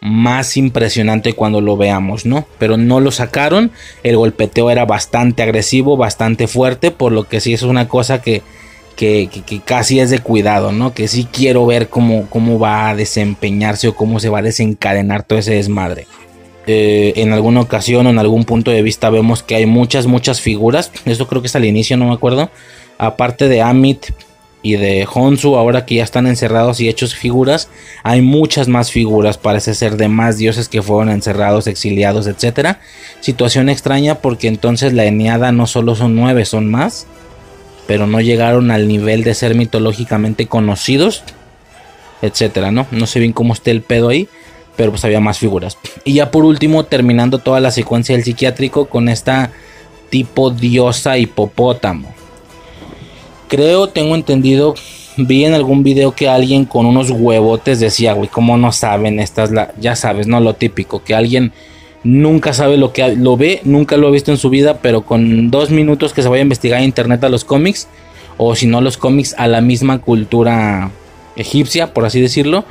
más 0.02 0.58
impresionante 0.58 1.32
cuando 1.32 1.62
lo 1.62 1.78
veamos, 1.78 2.26
¿no? 2.26 2.46
Pero 2.60 2.76
no 2.76 3.00
lo 3.00 3.12
sacaron, 3.12 3.72
el 4.04 4.18
golpeteo 4.18 4.70
era 4.72 4.84
bastante 4.84 5.42
agresivo, 5.42 5.96
bastante 5.96 6.48
fuerte, 6.48 6.92
por 6.92 7.14
lo 7.14 7.30
que 7.30 7.40
sí 7.40 7.54
es 7.54 7.62
una 7.62 7.88
cosa 7.88 8.22
que, 8.22 8.42
que, 9.02 9.62
casi 9.66 10.00
es 10.00 10.12
de 10.12 10.20
cuidado, 10.20 10.72
¿no? 10.72 10.94
Que 10.94 11.08
sí 11.08 11.28
quiero 11.32 11.66
ver 11.66 11.90
cómo, 11.90 12.28
cómo 12.30 12.60
va 12.60 12.90
a 12.90 12.96
desempeñarse 12.96 13.88
o 13.88 13.96
cómo 13.96 14.20
se 14.20 14.30
va 14.30 14.40
a 14.40 14.44
desencadenar 14.44 15.24
todo 15.24 15.40
ese 15.40 15.56
desmadre. 15.56 16.06
Eh, 16.68 17.14
en 17.16 17.34
alguna 17.34 17.62
ocasión 17.62 18.06
o 18.06 18.12
en 18.12 18.20
algún 18.20 18.46
punto 18.46 18.70
de 18.70 18.84
vista 18.84 19.10
vemos 19.10 19.42
que 19.42 19.56
hay 19.56 19.66
muchas, 19.66 20.06
muchas 20.06 20.40
figuras. 20.40 20.92
Esto 21.06 21.28
creo 21.28 21.42
que 21.42 21.48
es 21.48 21.56
al 21.56 21.66
inicio, 21.66 21.98
no 21.98 22.06
me 22.06 22.14
acuerdo. 22.14 22.52
Aparte 23.00 23.48
de 23.48 23.62
Amit, 23.62 24.12
y 24.64 24.74
de 24.76 25.08
Honsu, 25.12 25.56
ahora 25.56 25.88
que 25.88 25.96
ya 25.96 26.04
están 26.04 26.28
encerrados 26.28 26.80
y 26.80 26.88
hechos 26.88 27.16
figuras, 27.16 27.70
hay 28.04 28.22
muchas 28.22 28.68
más 28.68 28.92
figuras, 28.92 29.40
parece 29.40 29.74
ser 29.74 29.98
de 29.98 30.08
más 30.08 30.38
dioses 30.38 30.70
que 30.70 30.84
fueron 30.84 31.10
encerrados, 31.10 31.66
exiliados, 31.66 32.28
etc. 32.28 32.78
Situación 33.20 33.70
extraña 33.70 34.20
porque 34.20 34.48
entonces 34.48 34.94
la 34.94 35.06
Eniada 35.06 35.52
no 35.52 35.66
solo 35.66 35.96
son 35.96 36.16
nueve, 36.16 36.46
son 36.46 36.70
más, 36.70 37.08
pero 37.88 38.08
no 38.08 38.22
llegaron 38.22 38.72
al 38.72 38.88
nivel 38.88 39.24
de 39.24 39.34
ser 39.34 39.56
mitológicamente 39.56 40.48
conocidos, 40.48 41.24
etc. 42.22 42.72
¿no? 42.72 42.88
no 42.92 43.08
sé 43.08 43.20
bien 43.20 43.34
cómo 43.34 43.54
esté 43.54 43.72
el 43.72 43.82
pedo 43.82 44.10
ahí, 44.10 44.28
pero 44.76 44.92
pues 44.92 45.04
había 45.06 45.20
más 45.20 45.40
figuras. 45.40 45.78
Y 46.04 46.14
ya 46.14 46.32
por 46.32 46.46
último, 46.46 46.86
terminando 46.86 47.40
toda 47.40 47.60
la 47.60 47.72
secuencia 47.72 48.16
del 48.16 48.24
psiquiátrico 48.24 48.86
con 48.88 49.10
esta 49.10 49.52
tipo 50.10 50.52
diosa 50.52 51.18
hipopótamo 51.18 52.22
creo, 53.52 53.90
tengo 53.90 54.16
entendido, 54.16 54.76
vi 55.18 55.44
en 55.44 55.54
algún 55.54 55.84
video 55.84 56.14
que 56.14 56.30
alguien 56.30 56.64
con 56.64 56.86
unos 56.86 57.12
huevotes 57.12 57.82
decía, 57.82 58.14
güey, 58.14 58.30
¿cómo 58.30 58.56
no 58.56 58.72
saben 58.72 59.20
estas, 59.20 59.52
la, 59.52 59.74
ya 59.78 59.98
sabes, 59.98 60.26
no 60.26 60.40
lo 60.40 60.54
típico, 60.54 61.04
que 61.04 61.14
alguien 61.14 61.52
nunca 62.04 62.54
sabe 62.54 62.78
lo 62.78 62.94
que 62.94 63.16
lo 63.16 63.38
ve, 63.38 63.62
nunca 63.64 63.98
lo 63.98 64.08
ha 64.08 64.12
visto 64.12 64.32
en 64.32 64.38
su 64.38 64.50
vida, 64.50 64.80
pero 64.82 65.04
con 65.04 65.52
dos 65.52 65.70
minutos 65.70 66.14
que 66.14 66.22
se 66.22 66.30
vaya 66.30 66.42
a 66.42 66.44
investigar 66.44 66.80
en 66.80 66.86
internet 66.86 67.24
a 67.24 67.30
los 67.30 67.46
cómics, 67.46 67.88
o 68.38 68.56
si 68.56 68.68
no 68.68 68.82
los 68.82 68.98
cómics 68.98 69.36
a 69.38 69.48
la 69.48 69.62
misma 69.62 70.00
cultura 70.00 70.92
egipcia, 71.36 71.94
por 71.94 72.06
así 72.06 72.20
decirlo, 72.20 72.66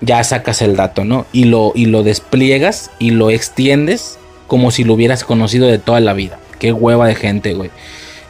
ya 0.00 0.22
sacas 0.24 0.62
el 0.62 0.76
dato, 0.76 1.04
¿no? 1.04 1.26
Y 1.32 1.44
lo, 1.44 1.72
y 1.74 1.86
lo 1.86 2.02
despliegas 2.02 2.90
y 2.98 3.10
lo 3.10 3.30
extiendes 3.30 4.18
como 4.46 4.70
si 4.70 4.84
lo 4.84 4.94
hubieras 4.94 5.24
conocido 5.24 5.66
de 5.66 5.78
toda 5.78 6.00
la 6.00 6.12
vida. 6.12 6.38
Qué 6.58 6.72
hueva 6.72 7.06
de 7.06 7.14
gente, 7.14 7.54
güey. 7.54 7.70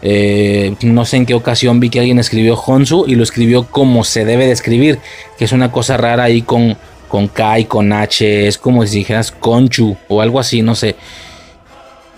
Eh, 0.05 0.74
no 0.83 1.05
sé 1.05 1.16
en 1.16 1.26
qué 1.26 1.35
ocasión 1.35 1.78
vi 1.78 1.88
que 1.88 2.00
alguien 2.00 2.18
escribió 2.18 2.57
Honsu 2.57 3.05
y 3.07 3.14
lo 3.14 3.22
escribió 3.22 3.64
como 3.64 4.02
se 4.02 4.24
debe 4.24 4.46
de 4.46 4.52
escribir, 4.52 4.98
que 5.38 5.44
es 5.44 5.52
una 5.52 5.70
cosa 5.70 5.96
rara 5.96 6.24
ahí 6.24 6.42
con, 6.42 6.76
con 7.12 7.29
K 7.29 7.59
y 7.59 7.64
con 7.66 7.92
H, 7.92 8.46
es 8.48 8.57
como 8.57 8.87
si 8.87 9.01
dijeras 9.01 9.33
Conchu 9.33 9.98
o 10.09 10.22
algo 10.22 10.40
así, 10.40 10.62
no 10.62 10.75
sé. 10.75 10.96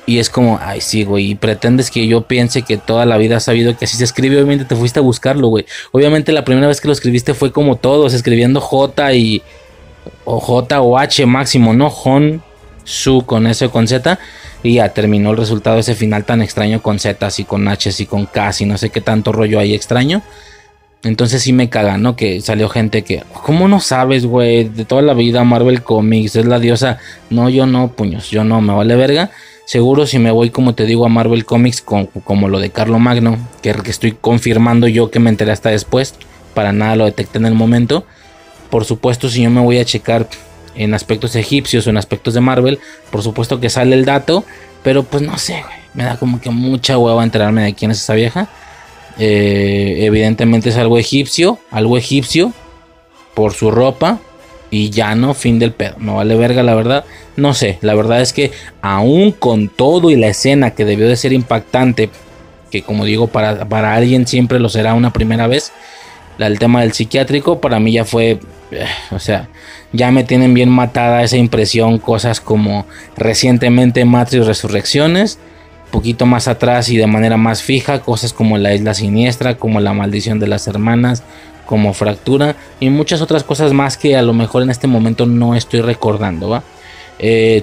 Y 0.06 0.20
es 0.20 0.30
como, 0.30 0.60
ay, 0.62 0.80
sí, 0.80 1.02
güey, 1.02 1.32
y 1.32 1.34
pretendes 1.34 1.90
que 1.90 2.06
yo 2.06 2.28
piense 2.28 2.62
que 2.62 2.76
toda 2.76 3.04
la 3.04 3.16
vida 3.16 3.38
has 3.38 3.42
sabido 3.42 3.76
que 3.76 3.86
así 3.86 3.96
se 3.96 4.04
escribe, 4.04 4.36
obviamente 4.36 4.66
te 4.66 4.76
fuiste 4.76 5.00
a 5.00 5.02
buscarlo, 5.02 5.48
güey. 5.48 5.66
Obviamente 5.90 6.30
la 6.30 6.44
primera 6.44 6.68
vez 6.68 6.80
que 6.80 6.86
lo 6.86 6.92
escribiste 6.92 7.34
fue 7.34 7.50
como 7.50 7.74
todos, 7.74 8.14
escribiendo 8.14 8.60
J 8.60 9.14
y... 9.14 9.42
o 10.24 10.38
J 10.38 10.80
o 10.80 10.96
H 10.96 11.26
máximo, 11.26 11.74
¿no? 11.74 11.88
Hon, 11.88 12.40
Su 12.84 13.24
con 13.26 13.48
S 13.48 13.64
o 13.64 13.72
con 13.72 13.88
Z 13.88 14.20
y 14.62 14.74
ya 14.74 14.90
terminó 14.90 15.32
el 15.32 15.38
resultado 15.38 15.80
ese 15.80 15.96
final 15.96 16.24
tan 16.24 16.40
extraño 16.40 16.80
con 16.80 17.00
Z 17.00 17.28
y 17.38 17.44
con 17.44 17.66
H 17.66 17.90
y 17.98 18.06
con 18.06 18.26
K 18.26 18.52
y 18.60 18.64
no 18.66 18.78
sé 18.78 18.90
qué 18.90 19.00
tanto 19.00 19.32
rollo 19.32 19.58
hay 19.58 19.74
extraño. 19.74 20.22
Entonces 21.04 21.42
sí 21.42 21.52
me 21.52 21.68
caga, 21.68 21.98
¿no? 21.98 22.16
Que 22.16 22.40
salió 22.40 22.68
gente 22.68 23.02
que, 23.02 23.22
¿cómo 23.44 23.68
no 23.68 23.80
sabes, 23.80 24.24
güey? 24.24 24.64
De 24.64 24.84
toda 24.84 25.02
la 25.02 25.12
vida 25.12 25.44
Marvel 25.44 25.82
Comics 25.82 26.36
es 26.36 26.46
la 26.46 26.58
diosa. 26.58 26.98
No, 27.28 27.50
yo 27.50 27.66
no, 27.66 27.88
puños, 27.88 28.30
yo 28.30 28.42
no, 28.42 28.60
me 28.62 28.72
vale 28.72 28.96
verga. 28.96 29.30
Seguro 29.66 30.06
si 30.06 30.18
me 30.18 30.30
voy, 30.30 30.50
como 30.50 30.74
te 30.74 30.84
digo, 30.84 31.04
a 31.04 31.08
Marvel 31.08 31.44
Comics 31.44 31.82
con, 31.82 32.06
como 32.06 32.48
lo 32.48 32.58
de 32.58 32.70
Carlo 32.70 32.98
Magno, 32.98 33.38
que, 33.62 33.72
que 33.72 33.90
estoy 33.90 34.12
confirmando 34.12 34.88
yo 34.88 35.10
que 35.10 35.20
me 35.20 35.30
enteré 35.30 35.52
hasta 35.52 35.70
después, 35.70 36.14
para 36.54 36.72
nada 36.72 36.96
lo 36.96 37.04
detecté 37.04 37.38
en 37.38 37.46
el 37.46 37.54
momento. 37.54 38.06
Por 38.70 38.84
supuesto, 38.84 39.28
si 39.28 39.42
yo 39.42 39.50
me 39.50 39.60
voy 39.60 39.78
a 39.78 39.84
checar 39.84 40.28
en 40.74 40.94
aspectos 40.94 41.36
egipcios 41.36 41.86
o 41.86 41.90
en 41.90 41.96
aspectos 41.96 42.34
de 42.34 42.40
Marvel, 42.40 42.78
por 43.10 43.22
supuesto 43.22 43.60
que 43.60 43.70
sale 43.70 43.94
el 43.94 44.04
dato, 44.04 44.44
pero 44.82 45.02
pues 45.02 45.22
no 45.22 45.38
sé, 45.38 45.62
güey, 45.62 45.76
me 45.94 46.04
da 46.04 46.16
como 46.18 46.40
que 46.40 46.50
mucha 46.50 46.98
hueva 46.98 47.22
enterarme 47.22 47.62
de 47.62 47.74
quién 47.74 47.90
es 47.90 47.98
esa 47.98 48.14
vieja. 48.14 48.48
Eh, 49.18 49.98
evidentemente 50.00 50.70
es 50.70 50.76
algo 50.76 50.98
egipcio, 50.98 51.58
algo 51.70 51.96
egipcio 51.96 52.52
por 53.34 53.52
su 53.52 53.70
ropa 53.70 54.18
y 54.70 54.90
ya 54.90 55.14
no, 55.14 55.34
fin 55.34 55.58
del 55.58 55.72
pedo. 55.72 55.94
No 55.98 56.16
vale 56.16 56.36
verga, 56.36 56.62
la 56.62 56.74
verdad. 56.74 57.04
No 57.36 57.54
sé, 57.54 57.78
la 57.80 57.94
verdad 57.94 58.20
es 58.20 58.32
que 58.32 58.50
aún 58.80 59.32
con 59.32 59.68
todo 59.68 60.10
y 60.10 60.16
la 60.16 60.28
escena 60.28 60.72
que 60.72 60.84
debió 60.84 61.08
de 61.08 61.16
ser 61.16 61.32
impactante, 61.32 62.10
que 62.70 62.82
como 62.82 63.04
digo, 63.04 63.28
para, 63.28 63.68
para 63.68 63.94
alguien 63.94 64.26
siempre 64.26 64.58
lo 64.58 64.68
será 64.68 64.94
una 64.94 65.12
primera 65.12 65.46
vez, 65.46 65.72
el 66.38 66.58
tema 66.58 66.80
del 66.80 66.92
psiquiátrico 66.92 67.60
para 67.60 67.78
mí 67.78 67.92
ya 67.92 68.04
fue, 68.04 68.40
eh, 68.70 68.86
o 69.10 69.18
sea, 69.18 69.48
ya 69.92 70.10
me 70.10 70.24
tienen 70.24 70.54
bien 70.54 70.68
matada 70.68 71.22
esa 71.22 71.36
impresión, 71.36 71.98
cosas 71.98 72.40
como 72.40 72.86
recientemente 73.16 74.04
Matrix 74.04 74.46
Resurrecciones, 74.46 75.38
poquito 75.94 76.26
más 76.26 76.48
atrás 76.48 76.88
y 76.88 76.96
de 76.96 77.06
manera 77.06 77.36
más 77.36 77.62
fija, 77.62 78.00
cosas 78.00 78.32
como 78.32 78.58
la 78.58 78.74
isla 78.74 78.94
siniestra, 78.94 79.56
como 79.56 79.78
la 79.78 79.92
maldición 79.92 80.40
de 80.40 80.48
las 80.48 80.66
hermanas, 80.66 81.22
como 81.66 81.94
fractura 81.94 82.56
y 82.80 82.90
muchas 82.90 83.20
otras 83.22 83.44
cosas 83.44 83.72
más 83.72 83.96
que 83.96 84.16
a 84.16 84.22
lo 84.22 84.32
mejor 84.32 84.64
en 84.64 84.70
este 84.70 84.88
momento 84.88 85.24
no 85.24 85.54
estoy 85.54 85.82
recordando, 85.82 86.48
¿va? 86.48 86.64
Eh, 87.20 87.62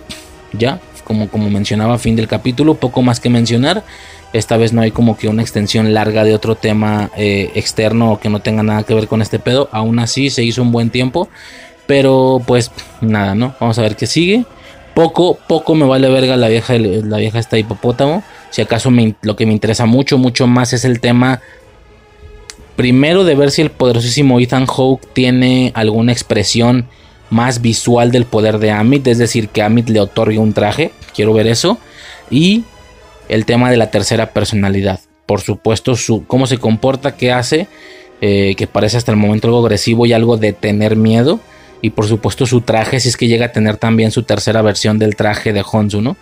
ya, 0.54 0.80
como, 1.04 1.28
como 1.28 1.50
mencionaba, 1.50 1.98
fin 1.98 2.16
del 2.16 2.30
capítulo, 2.30 2.76
poco 2.76 3.02
más 3.02 3.20
que 3.20 3.30
mencionar. 3.30 3.84
Esta 4.32 4.56
vez 4.56 4.72
no 4.72 4.80
hay 4.80 4.92
como 4.92 5.18
que 5.18 5.28
una 5.28 5.42
extensión 5.42 5.94
larga 5.94 6.24
de 6.24 6.34
otro 6.34 6.56
tema 6.56 7.12
eh, 7.18 7.52
externo 7.56 8.18
que 8.22 8.30
no 8.30 8.40
tenga 8.40 8.64
nada 8.64 8.84
que 8.84 8.94
ver 8.94 9.10
con 9.10 9.22
este 9.22 9.40
pedo. 9.40 9.68
Aún 9.74 10.00
así 10.00 10.30
se 10.30 10.42
hizo 10.42 10.62
un 10.62 10.72
buen 10.72 10.90
tiempo. 10.90 11.28
Pero 11.86 12.42
pues 12.48 12.72
nada, 13.02 13.36
¿no? 13.36 13.54
Vamos 13.60 13.78
a 13.78 13.82
ver 13.82 13.98
qué 13.98 14.08
sigue. 14.08 14.46
Poco, 14.94 15.38
poco 15.48 15.76
me 15.76 15.86
vale 15.86 16.10
verga 16.10 16.36
la 16.36 16.50
vieja, 16.50 16.78
la 16.78 17.18
vieja 17.18 17.40
esta 17.40 17.58
hipopótamo. 17.58 18.24
Si 18.50 18.62
acaso 18.62 18.92
lo 19.22 19.36
que 19.36 19.46
me 19.46 19.54
interesa 19.54 19.86
mucho, 19.86 20.18
mucho 20.18 20.48
más 20.48 20.74
es 20.74 20.84
el 20.84 21.00
tema. 21.00 21.42
Primero 22.76 23.24
de 23.24 23.36
ver 23.36 23.52
si 23.52 23.62
el 23.62 23.72
poderosísimo 23.72 24.40
Ethan 24.40 24.66
Hawke 24.66 25.06
tiene 25.14 25.72
alguna 25.76 26.12
expresión 26.12 26.88
más 27.30 27.62
visual 27.62 28.12
del 28.12 28.26
poder 28.26 28.60
de 28.60 28.72
Amit. 28.72 29.08
Es 29.08 29.18
decir, 29.18 29.50
que 29.50 29.62
Amit 29.62 29.90
le 29.90 30.02
otorgue 30.02 30.38
un 30.38 30.54
traje. 30.54 30.92
Quiero 31.16 31.34
ver 31.34 31.48
eso. 31.48 31.78
Y 32.30 32.66
el 33.30 33.46
tema 33.46 33.72
de 33.72 33.78
la 33.78 33.90
tercera 33.92 34.32
personalidad. 34.32 35.00
Por 35.26 35.40
supuesto, 35.40 35.96
su, 35.96 36.26
cómo 36.28 36.48
se 36.48 36.58
comporta, 36.58 37.16
qué 37.16 37.32
hace, 37.32 37.68
eh, 38.20 38.56
que 38.58 38.68
parece 38.68 38.98
hasta 38.98 39.12
el 39.12 39.18
momento 39.18 39.48
algo 39.48 39.62
agresivo 39.62 40.06
y 40.06 40.12
algo 40.12 40.36
de 40.36 40.52
tener 40.52 40.98
miedo. 40.98 41.40
Y 41.82 41.92
por 41.92 42.08
supuesto 42.08 42.46
su 42.46 42.62
traje, 42.62 43.00
si 43.00 43.10
es 43.10 43.18
que 43.18 43.28
llega 43.28 43.48
a 43.48 43.52
tener 43.52 43.78
también 43.78 44.12
su 44.12 44.24
tercera 44.24 44.62
versión 44.62 45.00
del 45.00 45.16
traje 45.16 45.52
de 45.52 45.64
Honsu, 45.70 46.02
¿no? 46.02 46.16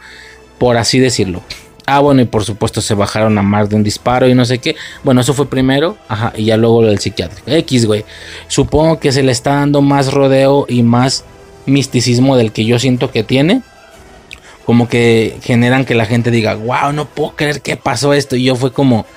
por 0.60 0.78
así 0.78 1.00
decirlo. 1.00 1.41
Ah, 1.88 2.02
bueno, 2.02 2.22
y 2.22 2.26
por 2.26 2.43
supuesto 2.43 2.82
se 2.82 2.93
bajaron 2.93 3.36
a 3.39 3.41
más 3.41 3.67
de 3.69 3.76
un 3.76 3.84
disparo 3.84 4.28
y 4.28 4.36
no 4.36 4.45
sé 4.45 4.60
qué. 4.60 4.76
Bueno, 5.04 5.22
eso 5.22 5.34
fue 5.34 5.50
primero, 5.50 5.98
ajá, 6.08 6.34
y 6.36 6.45
ya 6.45 6.58
luego 6.58 6.84
lo 6.84 6.89
del 6.89 7.00
psiquiátrico. 7.00 7.50
X, 7.50 7.88
güey. 7.88 8.06
Supongo 8.48 9.00
que 9.00 9.12
se 9.12 9.24
le 9.24 9.32
está 9.32 9.56
dando 9.56 9.82
más 9.82 10.13
rodeo 10.13 10.67
y 10.69 10.84
más 10.84 11.24
misticismo 11.65 12.38
del 12.38 12.52
que 12.52 12.65
yo 12.65 12.78
siento 12.78 13.10
que 13.10 13.24
tiene. 13.24 13.63
Como 14.67 14.88
que 14.88 15.39
generan 15.41 15.84
que 15.84 15.95
la 15.95 16.06
gente 16.06 16.30
diga, 16.30 16.54
wow, 16.54 16.93
no 16.93 17.06
puedo 17.06 17.32
creer 17.36 17.62
que 17.62 17.76
pasó 17.76 18.13
esto. 18.13 18.36
Y 18.36 18.43
yo 18.43 18.56
fue 18.56 18.72
como, 18.72 19.08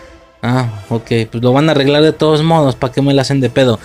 ah, 0.43 0.69
ok, 0.89 1.11
pues 1.31 1.43
lo 1.43 1.53
van 1.53 1.69
a 1.69 1.73
arreglar 1.73 2.03
de 2.03 2.13
todos 2.13 2.43
modos, 2.43 2.75
¿para 2.77 2.93
qué 2.93 3.01
me 3.01 3.15
la 3.15 3.23
hacen 3.23 3.41
de 3.41 3.49
pedo? 3.49 3.79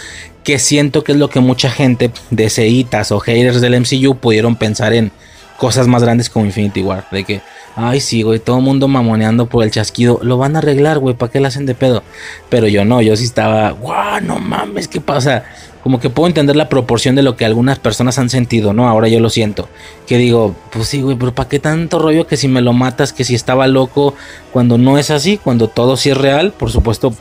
Que 0.44 0.60
siento 0.60 1.04
que 1.04 1.14
es 1.14 1.18
lo 1.18 1.30
que 1.30 1.40
mucha 1.40 1.70
gente 1.70 2.12
de 2.32 2.50
ceitas 2.50 3.12
o 3.12 3.20
haters 3.20 3.62
del 3.62 3.80
MCU 3.80 4.18
pudieron 4.18 4.56
pensar 4.56 4.94
en 4.94 5.12
cosas 5.58 5.88
más 5.88 6.04
grandes 6.04 6.30
como 6.30 6.46
Infinity 6.46 6.82
War. 6.82 7.06
De 7.12 7.24
que, 7.24 7.42
ay, 7.76 8.00
sí, 8.00 8.22
güey, 8.22 8.40
todo 8.40 8.58
el 8.58 8.64
mundo 8.64 8.88
mamoneando 8.88 9.48
por 9.48 9.64
el 9.64 9.72
chasquido. 9.72 10.20
Lo 10.22 10.38
van 10.38 10.56
a 10.56 10.60
arreglar, 10.60 11.00
güey, 11.00 11.16
¿para 11.16 11.32
qué 11.32 11.40
la 11.40 11.50
hacen 11.50 11.66
de 11.66 11.76
pedo? 11.76 12.04
Pero 12.50 12.68
yo 12.68 12.86
no, 12.86 13.02
yo 13.02 13.16
sí 13.16 13.26
estaba, 13.26 13.72
guau, 13.72 14.22
no 14.22 14.40
mames, 14.40 14.88
¿qué 14.88 15.02
pasa? 15.02 15.44
Como 15.88 16.02
que 16.02 16.10
puedo 16.10 16.28
entender 16.28 16.58
la 16.58 16.68
proporción 16.68 17.16
de 17.16 17.24
lo 17.24 17.38
que 17.38 17.46
algunas 17.46 17.80
personas 17.80 18.20
han 18.20 18.30
sentido, 18.30 18.74
¿no? 18.74 18.90
Ahora 18.90 19.08
yo 19.08 19.22
lo 19.22 19.30
siento. 19.30 19.70
Que 20.06 20.18
digo, 20.18 20.54
pues 20.70 20.90
sí, 20.90 21.02
güey, 21.02 21.16
pero 21.16 21.34
¿para 21.34 21.48
qué 21.48 21.60
tanto 21.60 21.98
rollo 21.98 22.28
que 22.28 22.36
si 22.36 22.50
me 22.50 22.60
lo 22.60 22.74
matas, 22.74 23.14
que 23.14 23.24
si 23.24 23.36
estaba 23.36 23.68
loco, 23.68 24.14
cuando 24.52 24.78
no 24.78 24.98
es 24.98 25.12
así, 25.12 25.38
cuando 25.38 25.70
todo 25.70 25.96
sí 25.96 26.10
es 26.10 26.18
real? 26.18 26.52
Por 26.52 26.72
supuesto, 26.72 27.14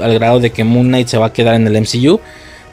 al 0.00 0.14
grado 0.14 0.38
de 0.38 0.52
que 0.52 0.62
Moon 0.62 0.86
Knight 0.86 1.08
se 1.08 1.18
va 1.18 1.26
a 1.26 1.32
quedar 1.32 1.56
en 1.56 1.66
el 1.66 1.80
MCU 1.80 2.20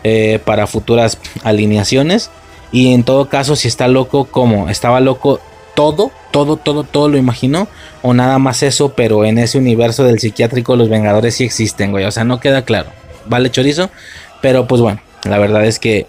eh, 0.04 0.38
para 0.46 0.68
futuras 0.68 1.18
alineaciones. 1.42 2.30
Y 2.72 2.94
en 2.94 3.04
todo 3.04 3.28
caso, 3.28 3.56
si 3.56 3.68
está 3.68 3.88
loco, 3.88 4.26
¿cómo? 4.26 4.70
¿Estaba 4.70 5.00
loco 5.00 5.40
todo? 5.74 6.12
¿Todo, 6.30 6.56
todo, 6.56 6.84
todo 6.84 7.10
lo 7.10 7.18
imaginó? 7.18 7.68
¿O 8.04 8.14
nada 8.14 8.38
más 8.38 8.62
eso, 8.62 8.90
pero 8.90 9.26
en 9.26 9.40
ese 9.40 9.58
universo 9.58 10.04
del 10.04 10.20
psiquiátrico 10.20 10.76
los 10.76 10.88
Vengadores 10.88 11.34
sí 11.34 11.46
existen, 11.46 11.90
güey? 11.90 12.06
O 12.06 12.12
sea, 12.12 12.26
no 12.26 12.40
queda 12.40 12.64
claro. 12.64 12.92
¿Vale, 13.26 13.50
chorizo? 13.50 13.90
Pero 14.40 14.68
pues 14.68 14.82
bueno, 14.82 15.02
la 15.24 15.38
verdad 15.38 15.66
es 15.66 15.80
que... 15.80 16.08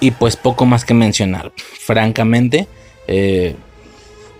Y 0.00 0.12
pues 0.12 0.36
poco 0.36 0.64
más 0.64 0.84
que 0.84 0.94
mencionar. 0.94 1.52
Francamente, 1.56 2.68
eh, 3.08 3.56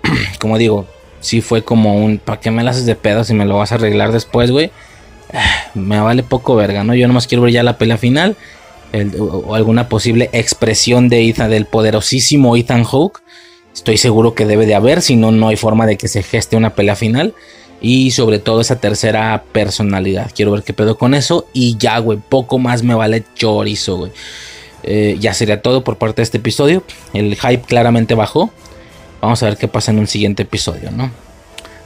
como 0.41 0.59
digo, 0.59 0.87
si 1.21 1.41
fue 1.41 1.63
como 1.63 1.97
un... 1.97 2.19
¿Para 2.19 2.41
qué 2.41 2.51
me 2.51 2.63
la 2.63 2.71
haces 2.71 2.87
de 2.87 2.95
pedo 2.95 3.25
si 3.25 3.35
me 3.35 3.45
lo 3.45 3.59
vas 3.59 3.73
a 3.73 3.77
arreglar 3.77 4.13
después, 4.13 4.51
güey? 4.51 4.71
Me 5.75 6.01
vale 6.01 6.23
poco 6.23 6.57
verga, 6.57 6.85
¿no? 6.85 6.95
Yo 6.95 7.07
nomás 7.07 7.27
quiero 7.27 7.43
ver 7.43 7.53
ya 7.53 7.63
la 7.63 7.77
pelea 7.77 7.99
final 7.99 8.37
o, 9.19 9.55
alguna 9.55 9.89
posible 9.89 10.31
expresión 10.33 11.09
de 11.09 11.29
Ethan, 11.29 11.51
del 11.51 11.67
poderosísimo 11.67 12.57
Ethan 12.57 12.85
Hawke. 12.85 13.21
Estoy 13.75 13.99
seguro 13.99 14.35
que 14.35 14.47
debe 14.47 14.67
de 14.67 14.75
haber, 14.75 15.03
si 15.03 15.17
no, 15.17 15.31
no 15.31 15.49
hay 15.49 15.57
forma 15.57 15.87
de 15.87 15.97
que 15.97 16.09
se 16.09 16.23
geste 16.23 16.57
una 16.57 16.75
pelea 16.75 16.97
final. 16.97 17.35
Y 17.81 18.11
sobre 18.11 18.39
todo 18.39 18.61
esa 18.61 18.81
tercera 18.81 19.45
personalidad. 19.53 20.31
Quiero 20.35 20.53
ver 20.53 20.63
qué 20.63 20.73
pedo 20.73 20.99
con 20.99 21.15
eso. 21.15 21.47
Y 21.53 21.77
ya, 21.79 21.99
güey, 21.99 22.19
poco 22.19 22.59
más 22.59 22.83
me 22.83 22.95
vale 22.95 23.25
chorizo, 23.35 23.97
güey. 23.97 24.13
Eh, 24.83 25.17
ya 25.21 25.35
sería 25.35 25.63
todo 25.63 25.85
por 25.85 25.97
parte 25.97 26.17
de 26.17 26.25
este 26.25 26.39
episodio. 26.39 26.83
El 27.13 27.37
hype 27.37 27.63
claramente 27.63 28.15
bajó. 28.15 28.51
Vamos 29.21 29.43
a 29.43 29.47
ver 29.47 29.57
qué 29.57 29.69
pasa 29.69 29.91
en 29.91 29.99
un 29.99 30.07
siguiente 30.07 30.45
episodio, 30.45 30.91
¿no? 30.91 31.11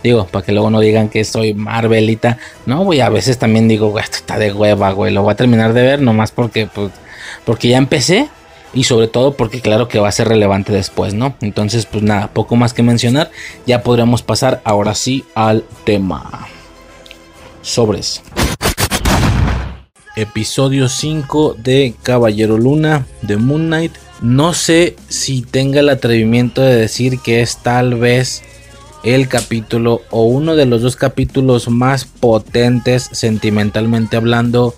Digo, 0.02 0.26
para 0.26 0.44
que 0.44 0.52
luego 0.52 0.70
no 0.70 0.80
digan 0.80 1.08
que 1.08 1.24
soy 1.24 1.54
Marvelita. 1.54 2.38
No, 2.66 2.84
güey, 2.84 3.00
a 3.00 3.08
veces 3.08 3.38
también 3.38 3.68
digo, 3.68 3.90
güey, 3.90 4.04
esto 4.04 4.16
está 4.16 4.38
de 4.38 4.52
hueva, 4.52 4.90
güey. 4.92 5.12
Lo 5.12 5.22
voy 5.22 5.32
a 5.32 5.36
terminar 5.36 5.72
de 5.72 5.82
ver 5.82 6.00
nomás 6.00 6.32
porque, 6.32 6.66
pues, 6.66 6.90
porque 7.44 7.68
ya 7.68 7.78
empecé. 7.78 8.28
Y 8.74 8.84
sobre 8.84 9.06
todo 9.06 9.34
porque 9.34 9.60
claro 9.60 9.88
que 9.88 9.98
va 9.98 10.08
a 10.08 10.12
ser 10.12 10.28
relevante 10.28 10.72
después, 10.72 11.12
¿no? 11.12 11.34
Entonces, 11.40 11.86
pues 11.86 12.02
nada, 12.02 12.32
poco 12.32 12.56
más 12.56 12.72
que 12.72 12.82
mencionar. 12.82 13.30
Ya 13.66 13.82
podríamos 13.82 14.22
pasar 14.22 14.62
ahora 14.64 14.94
sí 14.94 15.24
al 15.34 15.64
tema. 15.84 16.48
Sobres. 17.60 18.22
Episodio 20.16 20.88
5 20.88 21.56
de 21.58 21.94
Caballero 22.02 22.58
Luna 22.58 23.06
de 23.20 23.36
Moon 23.36 23.66
Knight. 23.66 23.92
No 24.22 24.54
sé 24.54 24.96
si 25.08 25.42
tenga 25.42 25.80
el 25.80 25.88
atrevimiento 25.88 26.62
de 26.62 26.76
decir 26.76 27.18
que 27.20 27.42
es 27.42 27.58
tal 27.58 27.94
vez 27.94 28.42
el 29.04 29.28
capítulo 29.28 30.02
o 30.10 30.24
uno 30.24 30.54
de 30.54 30.66
los 30.66 30.80
dos 30.80 30.96
capítulos 30.96 31.68
más 31.68 32.04
potentes 32.04 33.08
sentimentalmente 33.12 34.16
hablando 34.16 34.74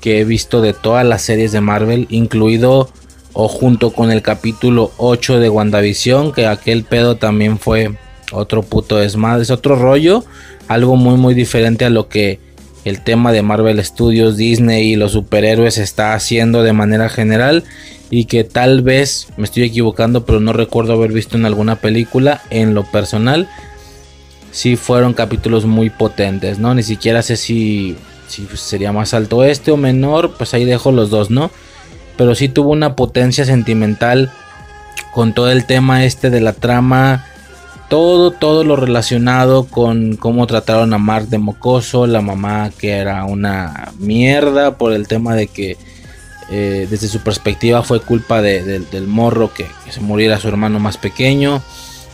que 0.00 0.20
he 0.20 0.24
visto 0.24 0.60
de 0.60 0.74
todas 0.74 1.06
las 1.06 1.22
series 1.22 1.52
de 1.52 1.60
Marvel, 1.60 2.06
incluido 2.10 2.90
o 3.32 3.48
junto 3.48 3.90
con 3.92 4.10
el 4.10 4.22
capítulo 4.22 4.92
8 4.98 5.40
de 5.40 5.48
WandaVision, 5.48 6.32
que 6.32 6.46
aquel 6.46 6.84
pedo 6.84 7.16
también 7.16 7.58
fue 7.58 7.96
otro 8.32 8.62
puto 8.62 8.96
desmadre, 8.96 9.42
es 9.42 9.50
otro 9.50 9.76
rollo, 9.76 10.24
algo 10.68 10.96
muy 10.96 11.16
muy 11.16 11.34
diferente 11.34 11.84
a 11.84 11.90
lo 11.90 12.08
que 12.08 12.40
el 12.84 13.02
tema 13.02 13.32
de 13.32 13.42
Marvel 13.42 13.82
Studios, 13.84 14.36
Disney 14.36 14.92
y 14.92 14.96
los 14.96 15.12
superhéroes 15.12 15.78
está 15.78 16.14
haciendo 16.14 16.62
de 16.62 16.72
manera 16.72 17.08
general 17.08 17.64
y 18.10 18.24
que 18.24 18.44
tal 18.44 18.82
vez 18.82 19.28
me 19.36 19.44
estoy 19.44 19.62
equivocando, 19.62 20.26
pero 20.26 20.40
no 20.40 20.52
recuerdo 20.52 20.92
haber 20.92 21.12
visto 21.12 21.36
en 21.36 21.46
alguna 21.46 21.76
película. 21.76 22.42
En 22.50 22.74
lo 22.74 22.84
personal, 22.84 23.48
sí 24.50 24.76
fueron 24.76 25.14
capítulos 25.14 25.64
muy 25.64 25.90
potentes, 25.90 26.58
¿no? 26.58 26.74
Ni 26.74 26.82
siquiera 26.82 27.22
sé 27.22 27.36
si, 27.36 27.96
si 28.28 28.46
sería 28.54 28.92
más 28.92 29.14
alto 29.14 29.44
este 29.44 29.70
o 29.70 29.76
menor, 29.76 30.34
pues 30.36 30.52
ahí 30.52 30.64
dejo 30.64 30.92
los 30.92 31.08
dos, 31.08 31.30
¿no? 31.30 31.50
Pero 32.22 32.36
sí 32.36 32.48
tuvo 32.48 32.70
una 32.70 32.94
potencia 32.94 33.44
sentimental 33.44 34.30
con 35.10 35.34
todo 35.34 35.50
el 35.50 35.64
tema 35.64 36.04
este 36.04 36.30
de 36.30 36.40
la 36.40 36.52
trama. 36.52 37.26
Todo, 37.88 38.30
todo 38.30 38.62
lo 38.62 38.76
relacionado 38.76 39.64
con 39.64 40.14
cómo 40.14 40.46
trataron 40.46 40.94
a 40.94 40.98
Mark 40.98 41.26
de 41.26 41.38
Mocoso, 41.38 42.06
la 42.06 42.20
mamá 42.20 42.70
que 42.78 42.90
era 42.92 43.24
una 43.24 43.90
mierda 43.98 44.78
por 44.78 44.92
el 44.92 45.08
tema 45.08 45.34
de 45.34 45.48
que 45.48 45.76
eh, 46.48 46.86
desde 46.88 47.08
su 47.08 47.18
perspectiva 47.24 47.82
fue 47.82 48.00
culpa 48.00 48.40
del 48.40 49.08
morro 49.08 49.52
que, 49.52 49.66
se 49.90 50.00
muriera 50.00 50.38
su 50.38 50.46
hermano 50.46 50.78
más 50.78 50.98
pequeño, 50.98 51.60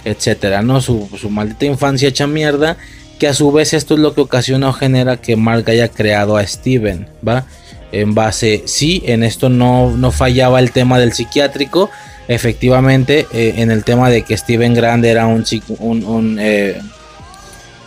etcétera, 0.06 0.62
¿no? 0.62 0.80
Su, 0.80 1.06
maldita 1.28 1.66
infancia 1.66 2.08
hecha 2.08 2.26
mierda, 2.26 2.78
que 3.18 3.28
a 3.28 3.34
su 3.34 3.52
vez 3.52 3.74
esto 3.74 3.92
es 3.92 4.00
lo 4.00 4.14
que 4.14 4.22
ocasiona 4.22 4.70
o 4.70 4.72
genera 4.72 5.18
que 5.18 5.36
Mark 5.36 5.68
haya 5.68 5.88
creado 5.88 6.38
a 6.38 6.46
Steven, 6.46 7.08
¿va? 7.28 7.44
En 7.90 8.14
base, 8.14 8.62
sí, 8.66 9.02
en 9.06 9.22
esto 9.22 9.48
no, 9.48 9.96
no 9.96 10.10
fallaba 10.10 10.60
el 10.60 10.72
tema 10.72 10.98
del 10.98 11.12
psiquiátrico, 11.12 11.90
efectivamente, 12.28 13.26
eh, 13.32 13.54
en 13.56 13.70
el 13.70 13.84
tema 13.84 14.10
de 14.10 14.22
que 14.22 14.36
Steven 14.36 14.74
Grande 14.74 15.08
era 15.08 15.26
un, 15.26 15.44
un, 15.78 16.38
eh, 16.38 16.78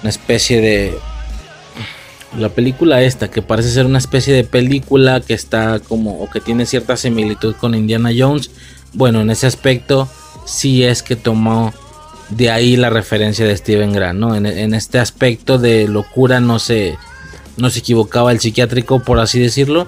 una 0.02 0.10
especie 0.10 0.62
de 0.62 0.94
la 2.38 2.50
película 2.50 3.02
esta, 3.02 3.30
que 3.30 3.42
parece 3.42 3.70
ser 3.70 3.86
una 3.86 3.98
especie 3.98 4.34
de 4.34 4.44
película 4.44 5.22
que 5.22 5.34
está 5.34 5.80
como, 5.80 6.22
o 6.22 6.30
que 6.30 6.40
tiene 6.40 6.66
cierta 6.66 6.98
similitud 6.98 7.56
con 7.56 7.76
Indiana 7.76 8.10
Jones, 8.18 8.50
bueno, 8.94 9.22
en 9.22 9.30
ese 9.30 9.48
aspecto 9.48 10.10
sí 10.46 10.84
es 10.84 11.04
que 11.04 11.16
tomó 11.16 11.74
de 12.30 12.50
ahí 12.50 12.78
la 12.78 12.90
referencia 12.90 13.46
de 13.46 13.56
Steven 13.56 13.92
Grant, 13.92 14.20
¿no? 14.20 14.36
En, 14.36 14.74
este 14.74 15.00
aspecto 15.00 15.58
de 15.58 15.88
locura 15.88 16.40
no 16.40 16.60
se, 16.60 16.96
no 17.58 17.70
se 17.70 17.80
equivocaba 17.80 18.32
el 18.32 18.40
psiquiátrico, 18.40 19.00
por 19.00 19.20
así 19.20 19.40
decirlo, 19.40 19.88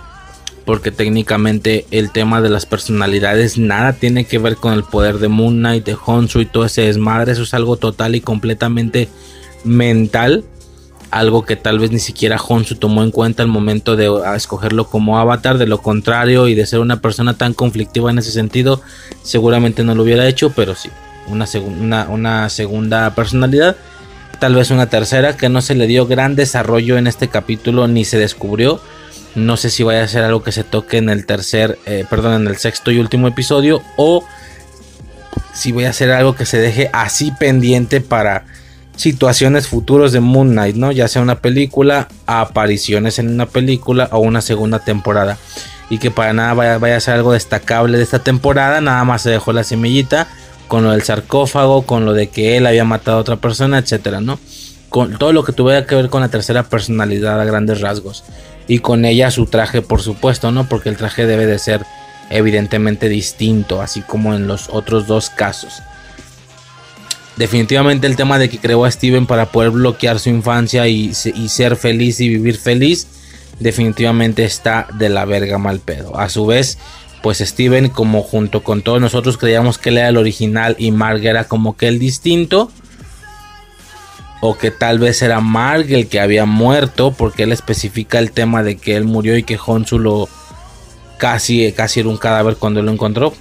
porque 0.66 0.92
técnicamente 0.92 1.86
el 1.92 2.12
tema 2.12 2.42
de 2.42 2.50
las 2.50 2.66
personalidades 2.66 3.58
nada 3.58 3.94
tiene 3.94 4.26
que 4.26 4.40
ver 4.40 4.56
con 4.56 4.74
el 4.74 4.84
poder 4.84 5.20
de 5.20 5.28
Moon 5.28 5.58
Knight, 5.58 5.86
de 5.86 5.98
Honsu 6.06 6.42
y 6.42 6.46
todo 6.46 6.66
ese 6.66 6.84
desmadre, 6.84 7.34
eso 7.34 7.44
es 7.44 7.54
algo 7.54 7.78
total 7.78 8.16
y 8.16 8.22
completamente 8.22 9.10
mental 9.64 10.44
algo 11.14 11.46
que 11.46 11.56
tal 11.56 11.78
vez 11.78 11.92
ni 11.92 12.00
siquiera 12.00 12.38
Honsu 12.38 12.76
tomó 12.76 13.04
en 13.04 13.12
cuenta 13.12 13.44
al 13.44 13.50
momento 13.50 13.96
de 13.96 14.10
escogerlo 14.36 14.88
como 14.88 15.20
avatar, 15.20 15.60
de 15.60 15.68
lo 15.68 15.78
contrario 15.78 16.48
y 16.48 16.56
de 16.56 16.66
ser 16.66 16.80
una 16.80 17.02
persona 17.02 17.38
tan 17.38 17.54
conflictiva 17.54 18.10
en 18.10 18.18
ese 18.18 18.32
sentido, 18.32 18.82
seguramente 19.22 19.84
no 19.84 19.94
lo 19.94 20.02
hubiera 20.02 20.28
hecho, 20.28 20.50
pero 20.56 20.74
sí, 20.74 20.90
una 21.28 22.50
segunda 22.50 23.14
personalidad, 23.14 23.78
tal 24.44 24.56
vez 24.56 24.72
una 24.72 24.88
tercera 24.88 25.38
que 25.38 25.48
no 25.48 25.62
se 25.62 25.74
le 25.74 25.88
dio 25.88 26.06
gran 26.06 26.36
desarrollo 26.36 26.98
en 26.98 27.08
este 27.08 27.30
capítulo 27.30 27.88
ni 27.88 28.04
se 28.04 28.20
descubrió. 28.20 28.82
No 29.36 29.56
sé 29.56 29.70
si 29.70 29.84
vaya 29.84 30.04
a 30.04 30.08
ser 30.10 30.26
algo 30.26 30.44
que 30.44 30.52
se 30.52 30.66
toque 30.66 30.98
en 30.98 31.08
el 31.08 31.26
tercer, 31.26 31.80
eh, 31.86 32.04
perdón, 32.10 32.42
en 32.42 32.48
el 32.50 32.58
sexto 32.58 32.92
y 32.92 33.00
último 33.00 33.30
episodio 33.30 33.82
o 33.96 34.26
si 35.54 35.72
voy 35.72 35.86
a 35.86 35.92
hacer 35.92 36.12
algo 36.12 36.36
que 36.36 36.46
se 36.46 36.58
deje 36.58 36.90
así 36.92 37.32
pendiente 37.32 38.02
para 38.02 38.44
situaciones 38.98 39.70
futuros 39.70 40.12
de 40.12 40.20
Moon 40.20 40.50
Knight, 40.50 40.76
¿no? 40.76 40.92
Ya 40.92 41.08
sea 41.08 41.22
una 41.22 41.40
película, 41.40 42.10
apariciones 42.26 43.20
en 43.20 43.30
una 43.30 43.46
película 43.46 44.10
o 44.12 44.20
una 44.20 44.42
segunda 44.42 44.80
temporada. 44.80 45.38
Y 45.90 46.00
que 46.00 46.12
para 46.12 46.34
nada 46.34 46.54
vaya, 46.54 46.98
a 46.98 47.00
ser 47.00 47.14
algo 47.14 47.32
destacable 47.32 47.98
de 47.98 48.04
esta 48.04 48.20
temporada, 48.20 48.82
nada 48.82 49.06
más 49.06 49.22
se 49.22 49.30
dejó 49.30 49.54
la 49.54 49.64
semillita 49.64 50.28
con 50.68 50.84
lo 50.84 50.92
del 50.92 51.04
sarcófago, 51.04 51.84
con 51.84 52.06
lo 52.06 52.14
de 52.14 52.28
que 52.28 52.58
él 52.58 52.66
había 52.66 52.86
matado 52.86 53.18
a 53.18 53.22
otra 53.22 53.38
persona, 53.38 53.78
etcétera, 53.78 54.22
¿no? 54.22 54.40
Con 54.90 55.18
todo 55.18 55.34
lo 55.34 55.44
que 55.44 55.54
tuviera 55.54 55.86
que 55.86 55.96
ver 55.96 56.10
con 56.10 56.22
la 56.22 56.30
tercera 56.30 56.64
personalidad 56.64 57.40
a 57.40 57.46
grandes 57.46 57.82
rasgos. 57.82 58.24
Y 58.68 58.80
con 58.80 59.06
ella 59.06 59.32
su 59.32 59.46
traje, 59.46 59.82
por 59.82 60.02
supuesto, 60.02 60.52
¿no? 60.52 60.70
Porque 60.70 60.90
el 60.90 60.98
traje 60.98 61.26
debe 61.26 61.46
de 61.46 61.60
ser 61.60 61.86
evidentemente 62.30 63.10
distinto, 63.10 63.82
así 63.82 64.02
como 64.02 64.34
en 64.34 64.48
los 64.48 64.70
otros 64.70 65.08
dos 65.08 65.30
casos. 65.30 65.82
Definitivamente 67.36 68.06
el 68.06 68.16
tema 68.16 68.38
de 68.38 68.50
que 68.50 68.60
creó 68.60 68.86
a 68.86 68.92
Steven 68.92 69.26
para 69.26 69.48
poder 69.48 69.72
bloquear 69.72 70.20
su 70.20 70.30
infancia 70.30 70.88
y, 70.88 71.14
ser 71.14 71.76
feliz 71.76 72.20
y 72.20 72.30
vivir 72.30 72.58
feliz, 72.58 73.08
definitivamente 73.60 74.46
está 74.46 74.88
de 74.94 75.10
la 75.10 75.26
verga 75.26 75.58
mal 75.58 75.80
pedo. 75.80 76.18
A 76.18 76.30
su 76.30 76.46
vez, 76.46 76.78
pues 77.24 77.38
Steven, 77.38 77.88
como 77.88 78.22
junto 78.22 78.64
con 78.64 78.82
todos 78.82 79.00
nosotros 79.00 79.38
creíamos 79.38 79.78
que 79.78 79.90
él 79.90 79.98
era 79.98 80.10
el 80.10 80.18
original 80.18 80.76
y 80.78 80.92
Mark 80.92 81.26
era 81.26 81.46
como 81.46 81.78
que 81.78 81.88
el 81.88 81.98
distinto. 81.98 82.70
O 84.42 84.58
que 84.58 84.72
tal 84.72 85.00
vez 85.00 85.22
era 85.22 85.40
Mark 85.40 85.86
el 85.90 86.10
que 86.10 86.20
había 86.20 86.46
muerto, 86.46 87.14
porque 87.18 87.44
él 87.44 87.54
especifica 87.54 88.20
el 88.20 88.32
tema 88.32 88.62
de 88.62 88.76
que 88.76 88.98
él 88.98 89.06
murió 89.06 89.38
y 89.38 89.44
que 89.44 89.58
Honsu 89.58 90.00
lo 90.00 90.28
casi, 91.18 91.72
casi 91.72 92.02
era 92.02 92.10
un 92.10 92.18
cadáver 92.18 92.58
cuando 92.58 92.82
lo 92.82 92.92
encontró. 92.92 93.34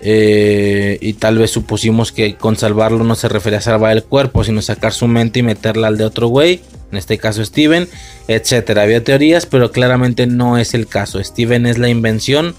Eh, 0.00 0.96
y 1.02 1.12
tal 1.12 1.36
vez 1.36 1.50
supusimos 1.50 2.12
que 2.12 2.36
con 2.36 2.56
salvarlo 2.56 3.04
no 3.04 3.16
se 3.16 3.28
refería 3.28 3.58
a 3.58 3.62
salvar 3.62 3.94
el 3.94 4.02
cuerpo, 4.02 4.44
sino 4.44 4.62
sacar 4.62 4.94
su 4.94 5.06
mente 5.08 5.40
y 5.40 5.42
meterla 5.42 5.88
al 5.88 5.98
de 5.98 6.04
otro 6.04 6.28
güey, 6.28 6.62
en 6.90 6.96
este 6.96 7.18
caso 7.18 7.44
Steven, 7.44 7.86
etcétera. 8.28 8.84
Había 8.84 9.04
teorías, 9.04 9.44
pero 9.44 9.72
claramente 9.72 10.26
no 10.26 10.56
es 10.56 10.72
el 10.72 10.86
caso. 10.86 11.22
Steven 11.22 11.66
es 11.66 11.76
la 11.76 11.90
invención 11.90 12.54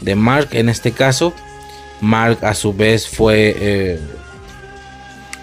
de 0.00 0.14
Mark 0.14 0.48
en 0.52 0.68
este 0.68 0.92
caso. 0.92 1.32
Mark 2.00 2.38
a 2.42 2.54
su 2.54 2.74
vez 2.74 3.08
fue 3.08 3.56
eh, 3.58 4.00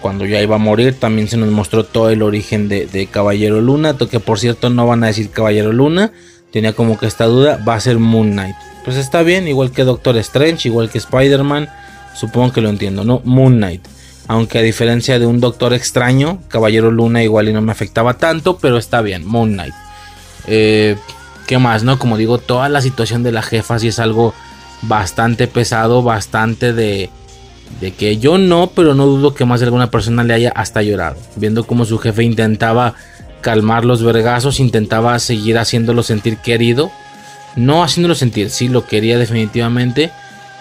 cuando 0.00 0.24
ya 0.24 0.40
iba 0.40 0.56
a 0.56 0.58
morir, 0.58 0.94
también 0.98 1.28
se 1.28 1.36
nos 1.36 1.50
mostró 1.50 1.84
todo 1.84 2.10
el 2.10 2.22
origen 2.22 2.68
de, 2.68 3.08
Caballero 3.10 3.60
Luna, 3.60 3.96
que 3.96 4.20
por 4.20 4.38
cierto 4.38 4.70
no 4.70 4.86
van 4.86 5.02
a 5.02 5.08
decir 5.08 5.30
Caballero 5.30 5.72
Luna, 5.72 6.12
tenía 6.52 6.74
como 6.74 6.98
que 6.98 7.06
esta 7.06 7.24
duda, 7.24 7.58
va 7.66 7.74
a 7.74 7.80
ser 7.80 7.98
Moon 7.98 8.32
Knight 8.32 8.56
pues 8.84 8.96
está 8.98 9.22
bien, 9.22 9.48
igual 9.48 9.72
que 9.72 9.82
Doctor 9.82 10.16
Strange, 10.18 10.68
igual 10.68 10.90
que 10.90 10.98
Spider-Man, 10.98 11.68
supongo 12.14 12.52
que 12.52 12.60
lo 12.60 12.68
entiendo, 12.68 13.04
¿no? 13.04 13.22
Moon 13.24 13.56
Knight. 13.56 13.82
Aunque 14.28 14.58
a 14.58 14.62
diferencia 14.62 15.18
de 15.18 15.26
un 15.26 15.40
Doctor 15.40 15.72
Extraño, 15.72 16.40
Caballero 16.48 16.90
Luna 16.90 17.22
igual 17.22 17.48
y 17.48 17.52
no 17.52 17.62
me 17.62 17.72
afectaba 17.72 18.14
tanto, 18.18 18.58
pero 18.58 18.76
está 18.76 19.00
bien, 19.00 19.26
Moon 19.26 19.54
Knight. 19.54 19.74
Eh, 20.46 20.96
¿Qué 21.46 21.58
más, 21.58 21.82
no? 21.82 21.98
Como 21.98 22.16
digo, 22.18 22.38
toda 22.38 22.68
la 22.68 22.82
situación 22.82 23.22
de 23.22 23.32
la 23.32 23.42
jefa 23.42 23.78
sí 23.78 23.88
es 23.88 23.98
algo 23.98 24.34
bastante 24.88 25.46
pesado, 25.46 26.02
bastante 26.02 26.72
de, 26.72 27.10
de 27.80 27.92
que 27.92 28.18
yo 28.18 28.38
no, 28.38 28.70
pero 28.74 28.94
no 28.94 29.06
dudo 29.06 29.34
que 29.34 29.44
más 29.44 29.60
de 29.60 29.66
alguna 29.66 29.90
persona 29.90 30.24
le 30.24 30.34
haya 30.34 30.50
hasta 30.50 30.82
llorado. 30.82 31.16
Viendo 31.36 31.64
cómo 31.64 31.84
su 31.84 31.98
jefe 31.98 32.24
intentaba 32.24 32.94
calmar 33.40 33.84
los 33.84 34.02
vergazos, 34.02 34.60
intentaba 34.60 35.18
seguir 35.18 35.58
haciéndolo 35.58 36.02
sentir 36.02 36.38
querido 36.38 36.90
no 37.56 37.84
haciéndolo 37.84 38.14
sentir, 38.14 38.50
sí 38.50 38.68
lo 38.68 38.86
quería 38.86 39.18
definitivamente, 39.18 40.10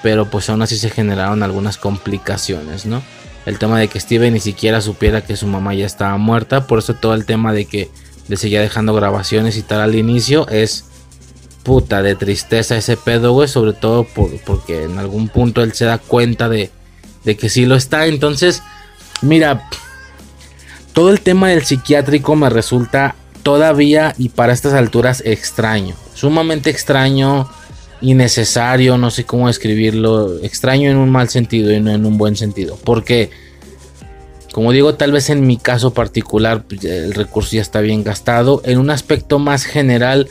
pero 0.02 0.30
pues 0.30 0.50
aún 0.50 0.62
así 0.62 0.78
se 0.78 0.90
generaron 0.90 1.44
algunas 1.44 1.78
complicaciones, 1.78 2.86
¿no? 2.86 3.02
El 3.46 3.58
tema 3.58 3.80
de 3.80 3.88
que 3.88 4.00
Steven 4.00 4.34
ni 4.34 4.40
siquiera 4.40 4.80
supiera 4.80 5.22
que 5.22 5.36
su 5.36 5.48
mamá 5.48 5.74
ya 5.74 5.86
estaba 5.86 6.18
muerta, 6.18 6.68
por 6.68 6.80
eso 6.80 6.94
todo 6.94 7.14
el 7.14 7.26
tema 7.26 7.52
de 7.52 7.66
que 7.66 7.90
le 8.28 8.38
seguía 8.38 8.62
dejando 8.62 8.94
grabaciones 8.94 9.58
y 9.58 9.64
tal 9.64 9.82
al 9.82 9.96
inicio 9.96 10.48
es 10.48 10.86
puta 11.64 12.02
de 12.02 12.16
tristeza 12.16 12.78
ese 12.78 12.98
pedo, 12.98 13.34
güey, 13.34 13.48
sobre 13.48 13.74
todo 13.74 14.06
porque 14.46 14.84
en 14.84 15.00
algún 15.00 15.30
punto 15.30 15.64
él 15.64 15.74
se 15.74 15.86
da 15.86 15.98
cuenta 15.98 16.50
de, 16.50 16.70
de 17.24 17.38
que 17.38 17.50
sí 17.50 17.66
lo 17.66 17.76
está, 17.76 18.06
entonces, 18.06 18.62
mira, 19.22 19.70
todo 20.94 21.10
el 21.10 21.22
tema 21.22 21.50
del 21.50 21.64
psiquiátrico 21.64 22.36
me 22.36 22.50
resulta 22.50 23.16
todavía 23.42 24.14
y 24.18 24.30
para 24.30 24.54
estas 24.54 24.74
alturas 24.74 25.22
extraño 25.26 25.96
sumamente 26.14 26.70
extraño, 26.70 27.50
innecesario, 28.02 28.98
no 28.98 29.12
sé 29.12 29.26
cómo 29.26 29.48
describirlo, 29.48 30.40
extraño 30.42 30.90
en 30.90 30.98
un 30.98 31.10
mal 31.10 31.30
sentido 31.30 31.72
y 31.74 31.80
no 31.80 31.92
en 31.92 32.06
un 32.06 32.18
buen 32.18 32.36
sentido. 32.36 32.78
Porque, 32.84 33.30
como 34.54 34.72
digo, 34.72 34.96
tal 34.96 35.12
vez 35.12 35.30
en 35.30 35.46
mi 35.46 35.58
caso 35.58 35.94
particular 35.94 36.64
pues, 36.64 36.84
el 36.86 37.14
recurso 37.14 37.56
ya 37.56 37.62
está 37.62 37.82
bien 37.82 38.04
gastado. 38.04 38.62
En 38.66 38.78
un 38.78 38.90
aspecto 38.90 39.40
más 39.40 39.66
general, 39.66 40.30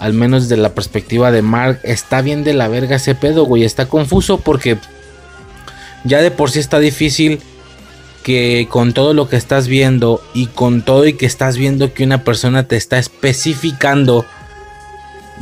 al 0.00 0.14
menos 0.14 0.48
desde 0.48 0.60
la 0.60 0.74
perspectiva 0.74 1.30
de 1.30 1.42
Mark, 1.42 1.80
está 1.82 2.22
bien 2.22 2.42
de 2.42 2.54
la 2.54 2.68
verga 2.68 2.96
ese 2.96 3.14
pedo, 3.14 3.44
güey. 3.44 3.64
Está 3.64 3.84
confuso 3.84 4.40
porque 4.40 4.78
ya 6.04 6.22
de 6.22 6.30
por 6.30 6.50
sí 6.50 6.58
está 6.58 6.78
difícil 6.78 7.38
que 8.22 8.66
con 8.70 8.94
todo 8.94 9.12
lo 9.12 9.28
que 9.28 9.36
estás 9.36 9.68
viendo 9.68 10.22
y 10.32 10.46
con 10.46 10.80
todo 10.80 11.06
y 11.06 11.12
que 11.12 11.26
estás 11.26 11.58
viendo 11.58 11.92
que 11.92 12.04
una 12.04 12.24
persona 12.24 12.66
te 12.66 12.76
está 12.76 12.98
especificando 12.98 14.24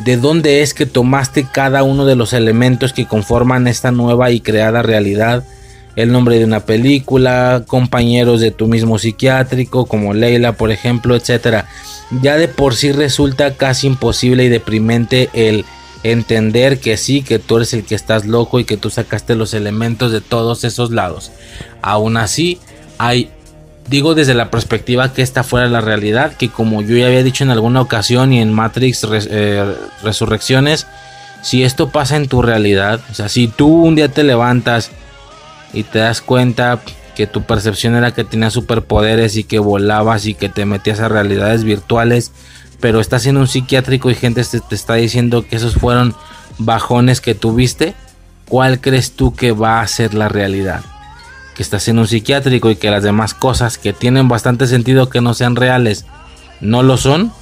de 0.04 0.16
dónde 0.16 0.62
es 0.62 0.74
que 0.74 0.86
tomaste 0.86 1.46
cada 1.52 1.84
uno 1.84 2.04
de 2.04 2.16
los 2.16 2.32
elementos 2.32 2.92
que 2.92 3.06
conforman 3.06 3.68
esta 3.68 3.92
nueva 3.92 4.32
y 4.32 4.40
creada 4.40 4.82
realidad. 4.82 5.44
El 5.98 6.12
nombre 6.12 6.38
de 6.38 6.44
una 6.44 6.60
película, 6.60 7.64
compañeros 7.66 8.40
de 8.40 8.52
tu 8.52 8.68
mismo 8.68 9.00
psiquiátrico, 9.00 9.86
como 9.86 10.14
Leila, 10.14 10.52
por 10.52 10.70
ejemplo, 10.70 11.16
etc. 11.16 11.64
Ya 12.22 12.36
de 12.36 12.46
por 12.46 12.76
sí 12.76 12.92
resulta 12.92 13.54
casi 13.54 13.88
imposible 13.88 14.44
y 14.44 14.48
deprimente 14.48 15.28
el 15.32 15.64
entender 16.04 16.78
que 16.78 16.96
sí, 16.96 17.22
que 17.22 17.40
tú 17.40 17.56
eres 17.56 17.74
el 17.74 17.82
que 17.82 17.96
estás 17.96 18.26
loco 18.26 18.60
y 18.60 18.64
que 18.64 18.76
tú 18.76 18.90
sacaste 18.90 19.34
los 19.34 19.54
elementos 19.54 20.12
de 20.12 20.20
todos 20.20 20.62
esos 20.62 20.92
lados. 20.92 21.32
Aún 21.82 22.16
así, 22.16 22.60
hay 22.98 23.30
digo 23.88 24.14
desde 24.14 24.34
la 24.34 24.52
perspectiva 24.52 25.12
que 25.12 25.22
esta 25.22 25.42
fuera 25.42 25.66
la 25.66 25.80
realidad, 25.80 26.34
que 26.34 26.48
como 26.48 26.80
yo 26.80 26.96
ya 26.96 27.06
había 27.06 27.24
dicho 27.24 27.42
en 27.42 27.50
alguna 27.50 27.80
ocasión 27.80 28.32
y 28.32 28.40
en 28.40 28.52
Matrix 28.52 29.04
eh, 29.10 29.74
Resurrecciones, 30.04 30.86
si 31.42 31.64
esto 31.64 31.88
pasa 31.88 32.14
en 32.14 32.28
tu 32.28 32.40
realidad, 32.40 33.00
o 33.10 33.14
sea, 33.14 33.28
si 33.28 33.48
tú 33.48 33.66
un 33.66 33.96
día 33.96 34.08
te 34.08 34.22
levantas 34.22 34.92
y 35.72 35.82
te 35.84 35.98
das 35.98 36.20
cuenta 36.20 36.80
que 37.14 37.26
tu 37.26 37.42
percepción 37.42 37.96
era 37.96 38.12
que 38.12 38.24
tenías 38.24 38.52
superpoderes 38.52 39.36
y 39.36 39.44
que 39.44 39.58
volabas 39.58 40.26
y 40.26 40.34
que 40.34 40.48
te 40.48 40.64
metías 40.64 41.00
a 41.00 41.08
realidades 41.08 41.64
virtuales, 41.64 42.32
pero 42.80 43.00
estás 43.00 43.26
en 43.26 43.36
un 43.36 43.48
psiquiátrico 43.48 44.10
y 44.10 44.14
gente 44.14 44.44
te, 44.44 44.60
te 44.60 44.74
está 44.74 44.94
diciendo 44.94 45.44
que 45.46 45.56
esos 45.56 45.74
fueron 45.74 46.14
bajones 46.58 47.20
que 47.20 47.34
tuviste, 47.34 47.94
¿cuál 48.48 48.80
crees 48.80 49.12
tú 49.12 49.34
que 49.34 49.52
va 49.52 49.80
a 49.80 49.86
ser 49.88 50.14
la 50.14 50.28
realidad? 50.28 50.82
que 51.58 51.64
estás 51.64 51.88
en 51.88 51.98
un 51.98 52.06
psiquiátrico 52.06 52.70
y 52.70 52.76
que 52.76 52.88
las 52.88 53.02
demás 53.02 53.34
cosas 53.34 53.78
que 53.78 53.92
tienen 53.92 54.28
bastante 54.28 54.68
sentido 54.68 55.10
que 55.10 55.20
no 55.20 55.34
sean 55.34 55.56
reales 55.56 56.06
no 56.60 56.84
lo 56.84 56.96
son, 56.96 57.32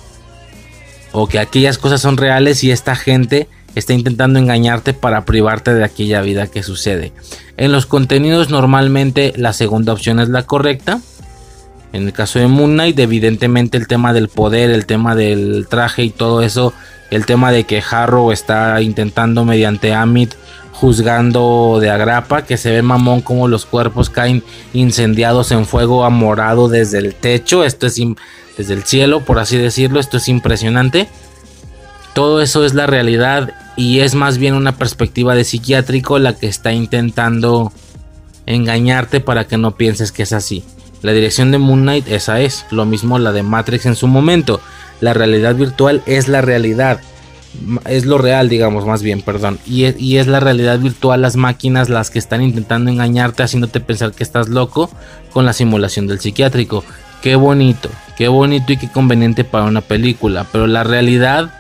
o 1.13 1.27
que 1.29 1.39
aquellas 1.39 1.77
cosas 1.77 2.01
son 2.01 2.17
reales 2.17 2.65
y 2.65 2.71
esta 2.71 2.97
gente 2.97 3.47
está 3.77 3.93
intentando 3.93 4.39
engañarte 4.39 4.95
para 4.95 5.25
privarte 5.25 5.75
de 5.75 5.85
aquella 5.85 6.23
vida 6.23 6.49
que 6.49 6.63
sucede. 6.63 7.13
En 7.57 7.73
los 7.73 7.87
contenidos 7.87 8.51
normalmente 8.51 9.33
la 9.37 9.53
segunda 9.53 9.93
opción 9.93 10.19
es 10.19 10.29
la 10.29 10.45
correcta. 10.45 11.01
En 11.93 12.07
el 12.07 12.13
caso 12.13 12.39
de 12.39 12.49
Moon 12.49 12.73
Knight, 12.73 12.99
evidentemente 12.99 13.79
el 13.79 13.87
tema 13.87 14.13
del 14.13 14.29
poder, 14.29 14.71
el 14.71 14.87
tema 14.87 15.15
del 15.15 15.67
traje 15.69 16.03
y 16.03 16.11
todo 16.11 16.43
eso, 16.43 16.75
el 17.11 17.27
tema 17.27 17.53
de 17.53 17.65
que 17.65 17.83
Harrow 17.89 18.33
está 18.33 18.81
intentando 18.83 19.45
mediante 19.45 19.95
Amit 19.95 20.35
juzgando 20.73 21.79
de 21.81 21.89
agrapa, 21.89 22.45
que 22.45 22.59
se 22.59 22.71
ve 22.71 22.83
mamón 22.83 23.23
como 23.23 23.49
los 23.49 23.65
cuerpos 23.65 24.11
caen 24.11 24.43
incendiados 24.75 25.51
en 25.51 25.65
fuego 25.65 26.05
amorado 26.05 26.69
desde 26.69 26.99
el 26.99 27.15
techo, 27.15 27.65
esto 27.65 27.87
es 27.87 27.99
desde 28.59 28.75
el 28.75 28.85
cielo, 28.85 29.21
por 29.21 29.39
así 29.39 29.57
decirlo, 29.57 30.01
esto 30.01 30.19
es 30.19 30.29
impresionante. 30.29 31.09
Todo 32.17 32.41
eso 32.41 32.65
es 32.65 32.73
la 32.73 32.87
realidad 32.87 33.53
y 33.77 34.01
es 34.01 34.15
más 34.15 34.39
bien 34.39 34.55
una 34.55 34.73
perspectiva 34.79 35.35
de 35.35 35.45
psiquiátrico 35.45 36.19
la 36.19 36.33
que 36.33 36.47
está 36.47 36.73
intentando 36.73 37.75
engañarte 38.47 39.21
para 39.21 39.47
que 39.47 39.59
no 39.59 39.77
pienses 39.77 40.13
que 40.13 40.23
es 40.23 40.33
así. 40.33 40.65
La 41.03 41.13
dirección 41.13 41.51
de 41.51 41.59
Moon 41.59 41.83
Knight 41.83 42.09
esa 42.09 42.41
es, 42.41 42.65
lo 42.71 42.87
mismo 42.87 43.19
la 43.19 43.33
de 43.33 43.43
Matrix 43.43 43.85
en 43.85 43.97
su 43.97 44.07
momento. 44.07 44.63
La 45.03 45.13
realidad 45.13 45.57
virtual 45.57 46.03
es 46.07 46.27
la 46.27 46.41
realidad 46.41 47.01
es 47.85 48.07
lo 48.07 48.17
real, 48.17 48.49
digamos, 48.49 48.87
más 48.87 49.03
bien, 49.03 49.21
perdón. 49.21 49.59
Y 49.67 49.85
es, 49.85 50.01
y 50.01 50.17
es, 50.17 50.27
la 50.27 50.41
realidad 50.41 50.79
virtual, 50.79 51.21
las 51.21 51.37
máquinas 51.37 51.91
las 51.91 52.11
que 52.11 52.19
están 52.19 52.43
intentando 52.43 52.91
engañarte, 52.91 53.43
haciéndote 53.43 53.81
pensar 53.81 54.13
que 54.13 54.25
estás 54.25 54.49
loco 54.49 54.91
con 55.35 55.45
la 55.45 55.53
simulación 55.53 56.07
del 56.07 56.21
psiquiátrico. 56.21 56.83
Qué 57.21 57.37
bonito, 57.37 57.91
qué 58.17 58.29
bonito 58.29 58.73
y 58.73 58.79
qué 58.79 58.91
conveniente 58.91 59.45
para 59.45 59.65
una 59.65 59.83
película. 59.83 60.47
Pero 60.51 60.67
la 60.67 60.83
realidad, 60.83 61.51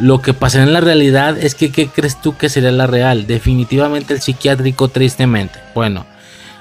lo 0.00 0.22
que 0.22 0.34
pasa 0.34 0.62
en 0.62 0.72
la 0.72 0.80
realidad 0.80 1.38
es 1.38 1.54
que, 1.54 1.70
¿qué 1.70 1.88
crees 1.88 2.20
tú 2.20 2.36
que 2.36 2.48
sería 2.48 2.72
la 2.72 2.86
real? 2.86 3.26
Definitivamente 3.26 4.14
el 4.14 4.20
psiquiátrico, 4.20 4.88
tristemente. 4.88 5.58
Bueno, 5.74 6.06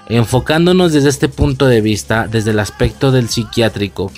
enfocándonos 0.07 0.93
desde 0.93 1.09
este 1.09 1.29
punto 1.29 1.65
de 1.67 1.81
vista, 1.81 2.27
desde 2.27 2.51
el 2.51 2.59
aspecto 2.59 3.11
del 3.11 3.29
psiquiátrico, 3.29 4.11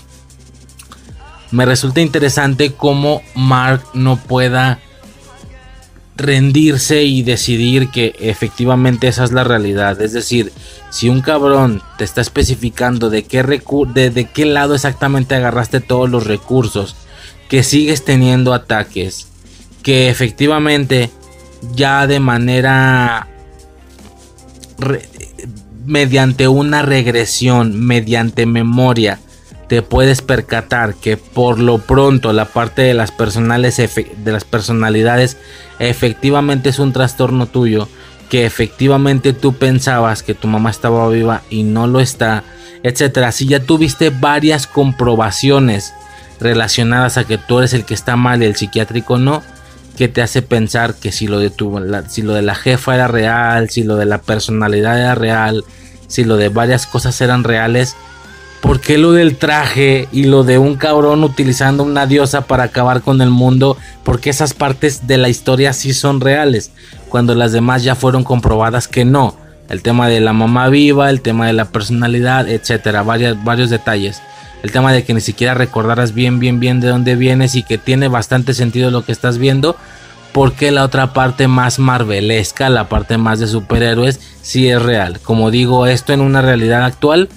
me 1.52 1.66
resulta 1.66 2.02
interesante 2.02 2.74
cómo 2.74 3.22
Mark 3.36 3.84
no 3.94 4.18
pueda 4.18 4.80
rendirse 6.16 7.04
y 7.04 7.24
decidir 7.24 7.90
que 7.90 8.16
efectivamente 8.20 9.08
esa 9.08 9.24
es 9.24 9.32
la 9.32 9.44
realidad. 9.44 10.02
Es 10.02 10.14
decir, 10.14 10.52
si 10.90 11.10
un 11.10 11.22
cabrón 11.22 11.82
te 11.98 12.04
está 12.04 12.22
especificando 12.22 13.10
de 13.10 13.24
qué, 13.24 13.44
de, 13.44 14.30
qué 14.34 14.46
lado 14.46 14.76
exactamente 14.76 15.36
agarraste 15.36 15.80
todos 15.80 16.10
los 16.10 16.26
recursos, 16.26 16.96
que 17.52 17.64
sigues 17.64 18.06
teniendo 18.06 18.54
ataques, 18.54 19.28
que 19.84 20.08
efectivamente 20.08 21.12
ya 21.76 22.08
de 22.08 22.22
manera 22.22 23.28
mediante 25.86 26.48
una 26.48 26.82
regresión, 26.82 27.78
mediante 27.78 28.46
memoria, 28.46 29.20
te 29.68 29.82
puedes 29.82 30.22
percatar 30.22 30.96
que 30.96 31.18
por 31.18 31.60
lo 31.60 31.80
pronto 31.80 32.32
la 32.32 32.46
parte 32.46 32.84
de 32.84 32.94
las, 32.94 33.12
personales 33.12 33.76
de 33.76 34.32
las 34.32 34.46
personalidades 34.46 35.36
efectivamente 35.78 36.70
es 36.70 36.80
un 36.80 36.94
trastorno 36.94 37.48
tuyo, 37.48 37.90
que 38.30 38.46
efectivamente 38.46 39.34
tú 39.34 39.56
pensabas 39.56 40.24
que 40.24 40.36
tu 40.36 40.48
mamá 40.48 40.72
estaba 40.72 41.10
viva 41.10 41.42
y 41.50 41.64
no 41.64 41.86
lo 41.86 42.00
está, 42.00 42.46
etcétera. 42.82 43.34
Si 43.34 43.46
ya 43.46 43.60
tuviste 43.60 44.10
varias 44.10 44.68
comprobaciones 44.68 45.94
relacionadas 46.42 47.18
a 47.18 47.24
que 47.24 47.38
tú 47.38 47.60
eres 47.60 47.74
el 47.74 47.86
que 47.86 47.94
está 47.94 48.16
mal 48.16 48.42
y 48.42 48.46
el 48.46 48.56
psiquiátrico 48.56 49.18
no, 49.18 49.44
que 49.98 50.08
te 50.08 50.22
hace 50.22 50.42
pensar 50.42 50.96
que 50.96 51.12
si 51.12 51.28
lo 51.28 51.40
de 51.40 51.52
tu, 51.52 51.80
si 52.10 52.24
lo 52.24 52.34
de 52.34 52.42
la 52.42 52.56
jefa 52.56 52.96
era 52.96 53.08
real, 53.08 53.70
si 53.70 53.84
lo 53.84 53.96
de 53.96 54.06
la 54.06 54.18
personalidad 54.18 55.00
era 55.00 55.16
real, 55.16 55.64
si 56.08 56.24
lo 56.24 56.38
de 56.38 56.50
varias 56.50 56.88
cosas 56.88 57.22
eran 57.22 57.44
reales, 57.44 57.96
¿por 58.62 58.82
qué 58.82 58.98
lo 58.98 59.12
del 59.12 59.38
traje 59.38 60.08
y 60.12 60.24
lo 60.24 60.44
de 60.44 60.58
un 60.58 60.76
cabrón 60.76 61.24
utilizando 61.24 61.84
una 61.84 62.08
diosa 62.08 62.42
para 62.42 62.64
acabar 62.64 63.02
con 63.02 63.22
el 63.22 63.30
mundo? 63.30 63.78
Porque 64.04 64.32
esas 64.32 64.54
partes 64.54 65.08
de 65.08 65.18
la 65.18 65.30
historia 65.30 65.74
sí 65.74 65.94
son 65.94 66.20
reales, 66.20 66.72
cuando 67.10 67.36
las 67.36 67.52
demás 67.52 67.84
ya 67.84 67.96
fueron 67.96 68.24
comprobadas 68.24 68.88
que 68.88 69.06
no. 69.06 69.36
El 69.70 69.84
tema 69.84 70.10
de 70.10 70.20
la 70.20 70.34
mamá 70.34 70.68
viva, 70.68 71.10
el 71.10 71.22
tema 71.22 71.48
de 71.48 71.54
la 71.54 71.66
personalidad, 71.66 72.50
etcétera, 72.50 73.04
varios, 73.04 73.42
varios 73.44 73.70
detalles. 73.70 74.22
El 74.63 74.71
tema 74.71 74.93
de 74.93 75.04
que 75.04 75.13
ni 75.13 75.21
siquiera 75.21 75.54
recordaras 75.54 76.13
bien, 76.13 76.39
bien, 76.39 76.60
bien 76.60 76.80
de 76.80 76.88
dónde 76.88 77.15
vienes 77.15 77.56
y 77.56 77.63
que 77.63 77.78
tiene 77.78 78.08
bastante 78.08 78.54
sentido 78.54 78.91
lo 78.91 79.04
que 79.04 79.12
estás 79.12 79.38
viendo. 79.38 79.76
Porque 80.32 80.71
la 80.71 80.86
otra 80.86 81.13
parte 81.13 81.47
más 81.47 81.78
marvelesca, 81.78 82.69
la 82.69 82.88
parte 82.88 83.17
más 83.17 83.39
de 83.39 83.47
superhéroes, 83.47 84.21
sí 84.41 84.69
es 84.69 84.82
real. 84.82 85.19
Como 85.19 85.52
digo, 85.52 85.88
esto 85.88 86.13
en 86.13 86.21
una 86.21 86.41
realidad 86.41 86.86
actual 86.86 87.28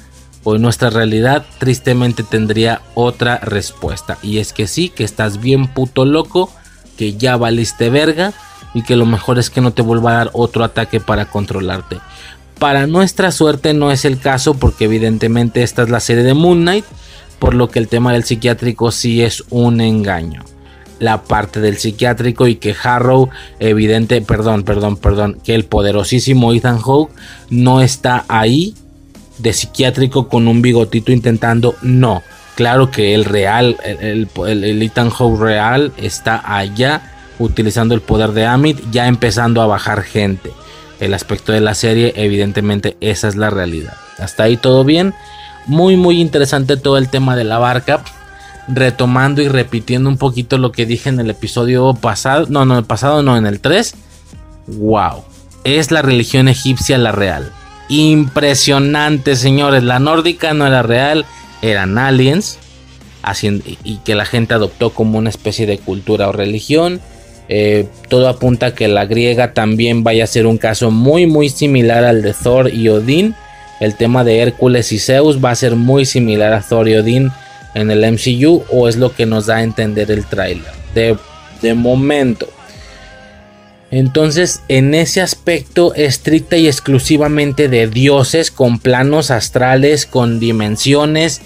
o 0.45 0.55
en 0.55 0.63
nuestra 0.63 0.91
realidad 0.91 1.45
tristemente 1.59 2.23
tendría 2.23 2.83
otra 2.95 3.39
respuesta. 3.39 4.19
Y 4.23 4.39
es 4.39 4.53
que 4.53 4.69
sí, 4.69 4.91
que 4.91 5.03
estás 5.03 5.41
bien 5.41 5.67
puto 5.67 6.05
loco, 6.05 6.53
que 6.97 7.15
ya 7.15 7.37
valiste 7.37 7.91
verga 7.91 8.33
y 8.75 8.83
que 8.83 8.97
lo 8.97 9.07
mejor 9.07 9.39
es 9.39 9.51
que 9.51 9.61
no 9.61 9.73
te 9.73 9.83
vuelva 9.83 10.13
a 10.13 10.17
dar 10.17 10.31
otro 10.33 10.63
ataque 10.63 11.01
para 11.01 11.27
controlarte. 11.27 11.99
Para 12.59 12.87
nuestra 12.87 13.33
suerte 13.33 13.75
no 13.75 13.91
es 13.91 14.05
el 14.05 14.19
caso 14.19 14.55
porque 14.55 14.85
evidentemente 14.85 15.63
esta 15.63 15.83
es 15.83 15.91
la 15.91 16.01
serie 16.01 16.23
de 16.23 16.35
Moon 16.35 16.61
Knight, 16.61 16.85
por 17.45 17.53
lo 17.53 17.69
que 17.69 17.79
el 17.79 17.89
tema 17.89 18.15
del 18.15 18.25
psiquiátrico 18.25 18.91
sí 18.91 19.21
es 19.21 19.45
un 19.51 19.83
engaño. 19.83 20.43
La 20.99 21.25
parte 21.25 21.61
del 21.61 21.77
psiquiátrico 21.77 22.47
y 22.47 22.57
que 22.57 22.75
Harrow, 22.83 23.29
evidente, 23.59 24.23
perdón, 24.23 24.63
perdón, 24.63 24.97
perdón, 24.97 25.39
que 25.45 25.55
el 25.55 25.67
poderosísimo 25.67 26.55
Ethan 26.55 26.79
Hawke 26.79 27.13
no 27.51 27.83
está 27.83 28.25
ahí 28.29 28.75
de 29.37 29.53
psiquiátrico 29.53 30.31
con 30.31 30.49
un 30.49 30.63
bigotito 30.63 31.13
intentando. 31.13 31.75
No, 31.83 32.23
claro 32.55 32.91
que 32.91 33.15
el 33.15 33.27
real, 33.27 33.77
el, 33.85 34.81
Ethan 34.81 35.11
Hawke 35.11 35.39
real 35.39 35.93
está 35.99 36.43
allá 36.47 37.13
utilizando 37.39 37.95
el 37.95 38.01
poder 38.01 38.33
de 38.33 38.47
Amit, 38.47 38.81
ya 38.91 39.07
empezando 39.07 39.61
a 39.61 39.67
bajar 39.67 40.03
gente. 40.03 40.51
El 40.99 41.13
aspecto 41.13 41.53
de 41.53 41.61
la 41.61 41.75
serie, 41.75 42.15
evidentemente, 42.17 42.97
esa 43.03 43.29
es 43.29 43.37
la 43.37 43.51
realidad. 43.51 43.93
Hasta 44.17 44.45
ahí 44.45 44.57
todo 44.57 44.83
bien. 44.83 45.13
Muy, 45.67 45.97
muy 45.97 46.21
interesante 46.21 46.77
todo 46.77 46.99
el 46.99 47.09
tema 47.09 47.37
de 47.37 47.45
la 47.45 47.59
barca. 47.59 48.03
Retomando 48.69 49.43
y 49.43 49.49
repitiendo 49.49 50.09
un 50.09 50.17
poquito 50.17 50.57
lo 50.59 50.73
que 50.73 50.87
dije 50.87 51.09
en 51.09 51.21
el 51.21 51.31
episodio 51.31 51.95
pasado. 51.95 52.47
No, 52.49 52.65
no, 52.65 52.79
el 52.79 52.85
pasado 52.85 53.23
no, 53.23 53.37
en 53.37 53.47
el 53.47 53.61
3. 53.61 53.95
Wow. 54.67 55.25
Es 55.65 55.91
la 55.91 56.03
religión 56.03 56.49
egipcia 56.49 56.99
la 56.99 57.13
real 57.13 57.53
impresionante, 57.89 59.37
señores. 59.37 59.83
La 59.83 59.99
nórdica 59.99 60.55
no 60.55 60.67
era 60.67 60.83
real, 60.83 61.27
eran 61.63 61.99
aliens. 61.99 62.59
y 63.85 63.97
que 64.05 64.15
la 64.15 64.27
gente 64.27 64.55
adoptó 64.55 64.91
como 64.91 65.19
una 65.19 65.31
especie 65.31 65.67
de 65.67 65.79
cultura 65.79 66.29
o 66.29 66.33
religión. 66.33 67.01
Eh, 67.49 67.89
todo 68.09 68.29
apunta 68.29 68.67
a 68.67 68.75
que 68.75 68.89
la 68.89 69.05
griega 69.05 69.53
también 69.53 70.03
vaya 70.03 70.25
a 70.25 70.27
ser 70.27 70.47
un 70.47 70.57
caso 70.57 70.91
muy 70.91 71.27
muy 71.27 71.51
similar 71.51 72.03
al 72.05 72.23
de 72.23 72.35
Thor 72.35 72.73
y 72.73 72.89
Odín. 72.89 73.35
El 73.85 73.97
tema 73.97 74.25
de 74.25 74.41
Hércules 74.41 74.93
y 74.93 74.99
Zeus 74.99 75.45
va 75.45 75.51
a 75.51 75.57
ser 75.57 75.77
muy 75.77 76.05
similar 76.05 76.53
a 76.53 76.63
Thor 76.63 76.89
y 76.89 76.97
Odín 76.97 77.31
en 77.75 77.91
el 77.91 78.01
MCU 78.13 78.65
o 78.71 78.89
es 78.89 78.97
lo 78.97 79.15
que 79.15 79.27
nos 79.27 79.47
da 79.47 79.57
a 79.57 79.63
entender 79.63 80.11
el 80.11 80.25
tráiler. 80.25 80.73
De, 80.95 81.17
de 81.61 81.75
momento. 81.75 82.49
Entonces, 83.91 84.63
en 84.69 84.95
ese 84.95 85.21
aspecto 85.21 85.95
estricta 85.95 86.57
y 86.57 86.67
exclusivamente 86.67 87.69
de 87.69 87.87
dioses, 87.87 88.51
con 88.51 88.79
planos 88.79 89.31
astrales, 89.31 90.07
con 90.07 90.41
dimensiones, 90.41 91.43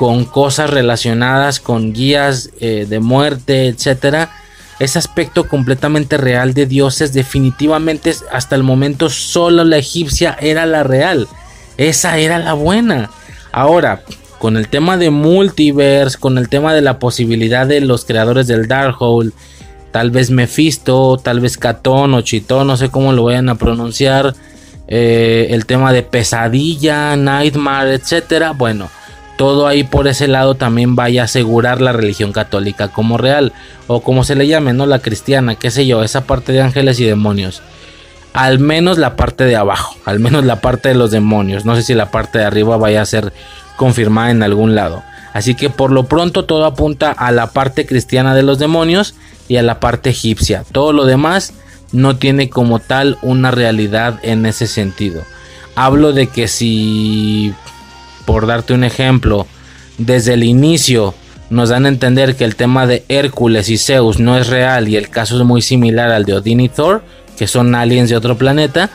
con 0.00 0.24
cosas 0.24 0.70
relacionadas 0.70 1.60
con 1.60 1.92
guías 1.92 2.48
eh, 2.58 2.86
de 2.88 3.00
muerte, 3.00 3.66
etcétera. 3.66 4.30
Ese 4.78 4.98
aspecto 4.98 5.46
completamente 5.46 6.16
real 6.16 6.54
de 6.54 6.64
dioses, 6.64 7.12
definitivamente 7.12 8.14
hasta 8.32 8.56
el 8.56 8.62
momento 8.62 9.10
solo 9.10 9.62
la 9.62 9.76
egipcia 9.76 10.38
era 10.40 10.64
la 10.64 10.84
real. 10.84 11.28
Esa 11.80 12.18
era 12.18 12.38
la 12.38 12.52
buena. 12.52 13.08
Ahora, 13.52 14.02
con 14.38 14.58
el 14.58 14.68
tema 14.68 14.98
de 14.98 15.08
multiverse, 15.08 16.18
con 16.18 16.36
el 16.36 16.50
tema 16.50 16.74
de 16.74 16.82
la 16.82 16.98
posibilidad 16.98 17.66
de 17.66 17.80
los 17.80 18.04
creadores 18.04 18.46
del 18.46 18.68
Darkhold 18.68 19.32
tal 19.90 20.10
vez 20.10 20.30
Mephisto, 20.30 21.18
tal 21.22 21.40
vez 21.40 21.56
Catón 21.56 22.12
o 22.12 22.20
Chitón, 22.20 22.66
no 22.66 22.76
sé 22.76 22.90
cómo 22.90 23.12
lo 23.12 23.24
vayan 23.24 23.48
a 23.48 23.54
pronunciar, 23.54 24.34
eh, 24.88 25.48
el 25.50 25.64
tema 25.64 25.92
de 25.92 26.02
pesadilla, 26.02 27.16
nightmare, 27.16 27.94
etcétera. 27.94 28.52
Bueno, 28.52 28.90
todo 29.38 29.66
ahí 29.66 29.82
por 29.82 30.06
ese 30.06 30.28
lado 30.28 30.56
también 30.56 30.96
vaya 30.96 31.22
a 31.22 31.24
asegurar 31.24 31.80
la 31.80 31.92
religión 31.92 32.32
católica 32.32 32.88
como 32.88 33.16
real, 33.16 33.54
o 33.86 34.02
como 34.02 34.22
se 34.22 34.34
le 34.34 34.46
llame, 34.46 34.74
¿no? 34.74 34.84
La 34.84 34.98
cristiana, 34.98 35.54
qué 35.54 35.70
sé 35.70 35.86
yo, 35.86 36.02
esa 36.02 36.24
parte 36.24 36.52
de 36.52 36.60
ángeles 36.60 37.00
y 37.00 37.06
demonios. 37.06 37.62
Al 38.32 38.58
menos 38.58 38.98
la 38.98 39.16
parte 39.16 39.44
de 39.44 39.56
abajo, 39.56 39.96
al 40.04 40.20
menos 40.20 40.44
la 40.44 40.60
parte 40.60 40.90
de 40.90 40.94
los 40.94 41.10
demonios. 41.10 41.64
No 41.64 41.74
sé 41.74 41.82
si 41.82 41.94
la 41.94 42.10
parte 42.10 42.38
de 42.38 42.44
arriba 42.44 42.76
vaya 42.76 43.02
a 43.02 43.06
ser 43.06 43.32
confirmada 43.76 44.30
en 44.30 44.42
algún 44.42 44.74
lado. 44.74 45.02
Así 45.32 45.54
que 45.54 45.70
por 45.70 45.92
lo 45.92 46.04
pronto 46.04 46.44
todo 46.44 46.64
apunta 46.64 47.12
a 47.12 47.32
la 47.32 47.48
parte 47.48 47.86
cristiana 47.86 48.34
de 48.34 48.42
los 48.42 48.58
demonios 48.58 49.14
y 49.48 49.56
a 49.56 49.62
la 49.62 49.80
parte 49.80 50.10
egipcia. 50.10 50.64
Todo 50.72 50.92
lo 50.92 51.06
demás 51.06 51.52
no 51.92 52.16
tiene 52.16 52.50
como 52.50 52.78
tal 52.78 53.18
una 53.22 53.50
realidad 53.50 54.18
en 54.22 54.46
ese 54.46 54.66
sentido. 54.66 55.22
Hablo 55.74 56.12
de 56.12 56.26
que 56.26 56.48
si, 56.48 57.54
por 58.26 58.46
darte 58.46 58.74
un 58.74 58.84
ejemplo, 58.84 59.46
desde 59.98 60.34
el 60.34 60.44
inicio 60.44 61.14
nos 61.48 61.68
dan 61.68 61.84
a 61.84 61.88
entender 61.88 62.36
que 62.36 62.44
el 62.44 62.54
tema 62.54 62.86
de 62.86 63.04
Hércules 63.08 63.68
y 63.68 63.76
Zeus 63.76 64.20
no 64.20 64.38
es 64.38 64.46
real 64.46 64.88
y 64.88 64.96
el 64.96 65.10
caso 65.10 65.36
es 65.36 65.44
muy 65.44 65.62
similar 65.62 66.10
al 66.10 66.24
de 66.24 66.34
Odin 66.34 66.60
y 66.60 66.68
Thor, 66.68 67.02
que 67.40 67.48
son 67.48 67.74
aliens 67.74 68.08
de 68.08 68.16
otro 68.16 68.38
planeta, 68.38 68.90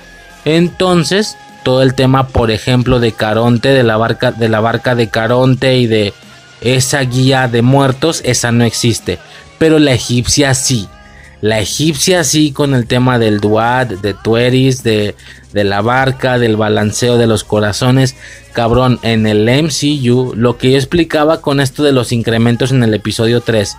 entonces 0.45 1.35
todo 1.63 1.81
el 1.81 1.95
tema, 1.95 2.27
por 2.27 2.49
ejemplo, 2.51 3.01
de 3.01 3.11
Caronte, 3.11 3.69
de 3.69 3.83
la 3.83 3.97
barca, 3.97 4.31
de 4.31 4.47
la 4.47 4.61
barca 4.61 4.95
de 4.95 5.09
Caronte 5.09 5.75
y 5.75 5.87
de 5.87 6.13
esa 6.61 7.01
guía 7.01 7.49
de 7.49 7.61
muertos, 7.61 8.21
esa 8.23 8.53
no 8.53 8.63
existe 8.63 9.19
pero 9.57 9.79
la 9.79 9.93
egipcia 9.93 10.53
sí. 10.53 10.87
La 11.41 11.59
egipcia 11.59 12.23
sí 12.23 12.51
con 12.51 12.73
el 12.73 12.87
tema 12.87 13.19
del 13.19 13.39
duat, 13.39 13.89
de 13.89 14.13
Tueris, 14.13 14.83
de, 14.83 15.15
de 15.53 15.63
la 15.63 15.81
barca, 15.81 16.39
del 16.39 16.55
balanceo 16.55 17.17
de 17.17 17.27
los 17.27 17.43
corazones. 17.43 18.15
Cabrón, 18.53 18.99
en 19.03 19.27
el 19.27 19.45
MCU, 19.45 20.33
lo 20.35 20.57
que 20.57 20.71
yo 20.71 20.77
explicaba 20.77 21.41
con 21.41 21.59
esto 21.59 21.83
de 21.83 21.91
los 21.91 22.11
incrementos 22.11 22.71
en 22.71 22.83
el 22.83 22.93
episodio 22.93 23.41
3. 23.41 23.75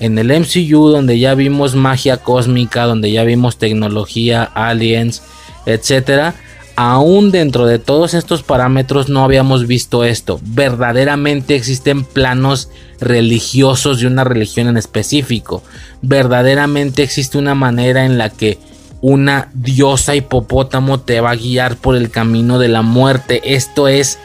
En 0.00 0.18
el 0.18 0.28
MCU, 0.28 0.88
donde 0.88 1.18
ya 1.18 1.34
vimos 1.34 1.74
magia 1.74 2.16
cósmica, 2.18 2.84
donde 2.84 3.10
ya 3.10 3.24
vimos 3.24 3.58
tecnología, 3.58 4.42
aliens, 4.42 5.22
etcétera 5.66 6.34
aún 6.76 7.30
dentro 7.30 7.66
de 7.66 7.78
todos 7.78 8.14
estos 8.14 8.42
parámetros 8.42 9.08
no 9.08 9.24
habíamos 9.24 9.66
visto 9.66 10.04
esto. 10.04 10.40
Verdaderamente 10.42 11.54
existen 11.54 12.04
planos 12.04 12.68
religiosos 13.00 14.00
de 14.00 14.06
una 14.06 14.24
religión 14.24 14.68
en 14.68 14.76
específico. 14.76 15.62
Verdaderamente 16.02 17.02
existe 17.02 17.38
una 17.38 17.54
manera 17.54 18.04
en 18.04 18.18
la 18.18 18.30
que 18.30 18.58
una 19.00 19.50
diosa 19.54 20.16
hipopótamo 20.16 21.00
te 21.00 21.20
va 21.20 21.32
a 21.32 21.36
guiar 21.36 21.76
por 21.76 21.96
el 21.96 22.10
camino 22.10 22.58
de 22.58 22.68
la 22.68 22.82
muerte. 22.82 23.54
Esto 23.54 23.86
es 23.88 24.18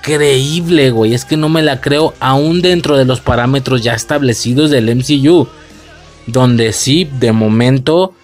increíble, 0.00 0.90
güey. 0.90 1.14
Es 1.14 1.24
que 1.24 1.36
no 1.36 1.48
me 1.48 1.62
la 1.62 1.80
creo 1.80 2.14
aún 2.20 2.62
dentro 2.62 2.96
de 2.96 3.04
los 3.04 3.20
parámetros 3.20 3.82
ya 3.82 3.94
establecidos 3.94 4.70
del 4.70 4.94
MCU. 4.94 5.46
Donde 6.26 6.72
sí, 6.72 7.08
de 7.18 7.32
momento 7.32 8.14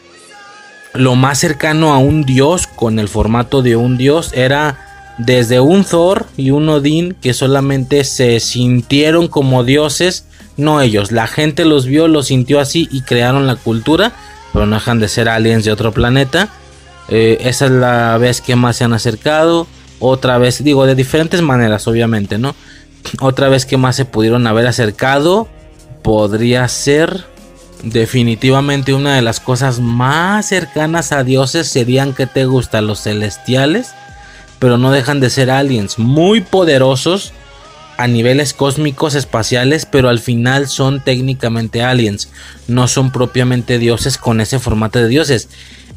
lo 0.95 1.15
más 1.15 1.39
cercano 1.39 1.93
a 1.93 1.99
un 1.99 2.25
dios 2.25 2.67
con 2.67 2.99
el 2.99 3.09
formato 3.09 3.63
de 3.63 3.77
un 3.77 3.99
dios 3.99 4.31
era 4.33 5.15
desde 5.19 5.61
un 5.61 5.85
Thor 5.85 6.27
y 6.37 6.51
un 6.51 6.69
Odín 6.69 7.15
que 7.21 7.35
solamente 7.35 8.05
se 8.05 8.41
sintieron 8.41 9.29
como 9.29 9.65
dioses, 9.65 10.25
no 10.57 10.81
ellos, 10.81 11.13
la 11.13 11.27
gente 11.27 11.65
los 11.65 11.87
vio, 11.87 12.09
los 12.09 12.27
sintió 12.29 12.61
así 12.61 12.89
y 12.91 13.03
crearon 13.03 13.47
la 13.47 13.57
cultura, 13.57 14.13
pero 14.53 14.67
no 14.67 14.77
dejan 14.77 15.01
de 15.01 15.09
ser 15.09 15.29
aliens 15.29 15.65
de 15.65 15.73
otro 15.73 15.93
planeta. 15.93 16.49
Eh, 17.09 17.39
esa 17.43 17.67
es 17.67 17.73
la 17.73 18.17
vez 18.19 18.41
que 18.41 18.57
más 18.57 18.77
se 18.77 18.85
han 18.85 18.93
acercado. 18.93 19.67
Otra 19.99 20.39
vez, 20.39 20.63
digo, 20.63 20.87
de 20.87 20.95
diferentes 20.95 21.43
maneras, 21.43 21.87
obviamente, 21.89 22.39
¿no? 22.39 22.55
Otra 23.21 23.49
vez 23.49 23.67
que 23.67 23.77
más 23.77 23.97
se 23.97 24.05
pudieron 24.05 24.47
haber 24.47 24.67
acercado. 24.67 25.49
Podría 26.03 26.69
ser 26.69 27.25
definitivamente 27.83 28.95
una 28.95 29.15
de 29.15 29.23
las 29.23 29.41
cosas 29.41 29.81
más 29.81 30.47
cercanas 30.47 31.13
a 31.13 31.25
dioses 31.25 31.69
serían 31.69 32.15
que 32.15 32.27
te 32.27 32.45
gustan 32.47 32.87
los 32.87 33.03
celestiales, 33.03 33.93
pero 34.59 34.79
no 34.79 34.91
dejan 34.91 35.21
de 35.21 35.31
ser 35.31 35.51
aliens 35.51 35.99
muy 35.99 36.41
poderosos 36.41 37.33
a 37.97 38.07
niveles 38.07 38.53
cósmicos 38.53 39.15
espaciales, 39.15 39.87
pero 39.87 40.09
al 40.09 40.19
final 40.19 40.69
son 40.69 41.03
técnicamente 41.03 41.83
aliens, 41.83 42.29
no 42.69 42.89
son 42.89 43.11
propiamente 43.11 43.79
dioses 43.79 44.19
con 44.19 44.41
ese 44.41 44.59
formato 44.59 44.99
de 44.99 45.09
dioses. 45.09 45.49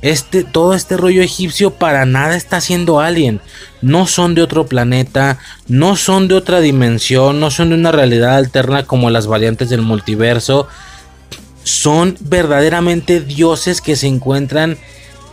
Este, 0.01 0.45
todo 0.45 0.73
este 0.73 0.95
rollo 0.95 1.21
egipcio 1.21 1.71
para 1.71 2.05
nada 2.05 2.35
está 2.35 2.61
siendo 2.61 2.99
alien. 2.99 3.41
No 3.81 4.07
son 4.07 4.33
de 4.33 4.41
otro 4.41 4.65
planeta, 4.65 5.39
no 5.67 5.95
son 5.95 6.27
de 6.27 6.35
otra 6.35 6.61
dimensión, 6.61 7.39
no 7.39 7.51
son 7.51 7.69
de 7.69 7.75
una 7.75 7.91
realidad 7.91 8.37
alterna 8.37 8.83
como 8.83 9.09
las 9.09 9.27
variantes 9.27 9.69
del 9.69 9.81
multiverso. 9.81 10.67
Son 11.63 12.17
verdaderamente 12.21 13.19
dioses 13.19 13.81
que 13.81 13.95
se 13.95 14.07
encuentran 14.07 14.77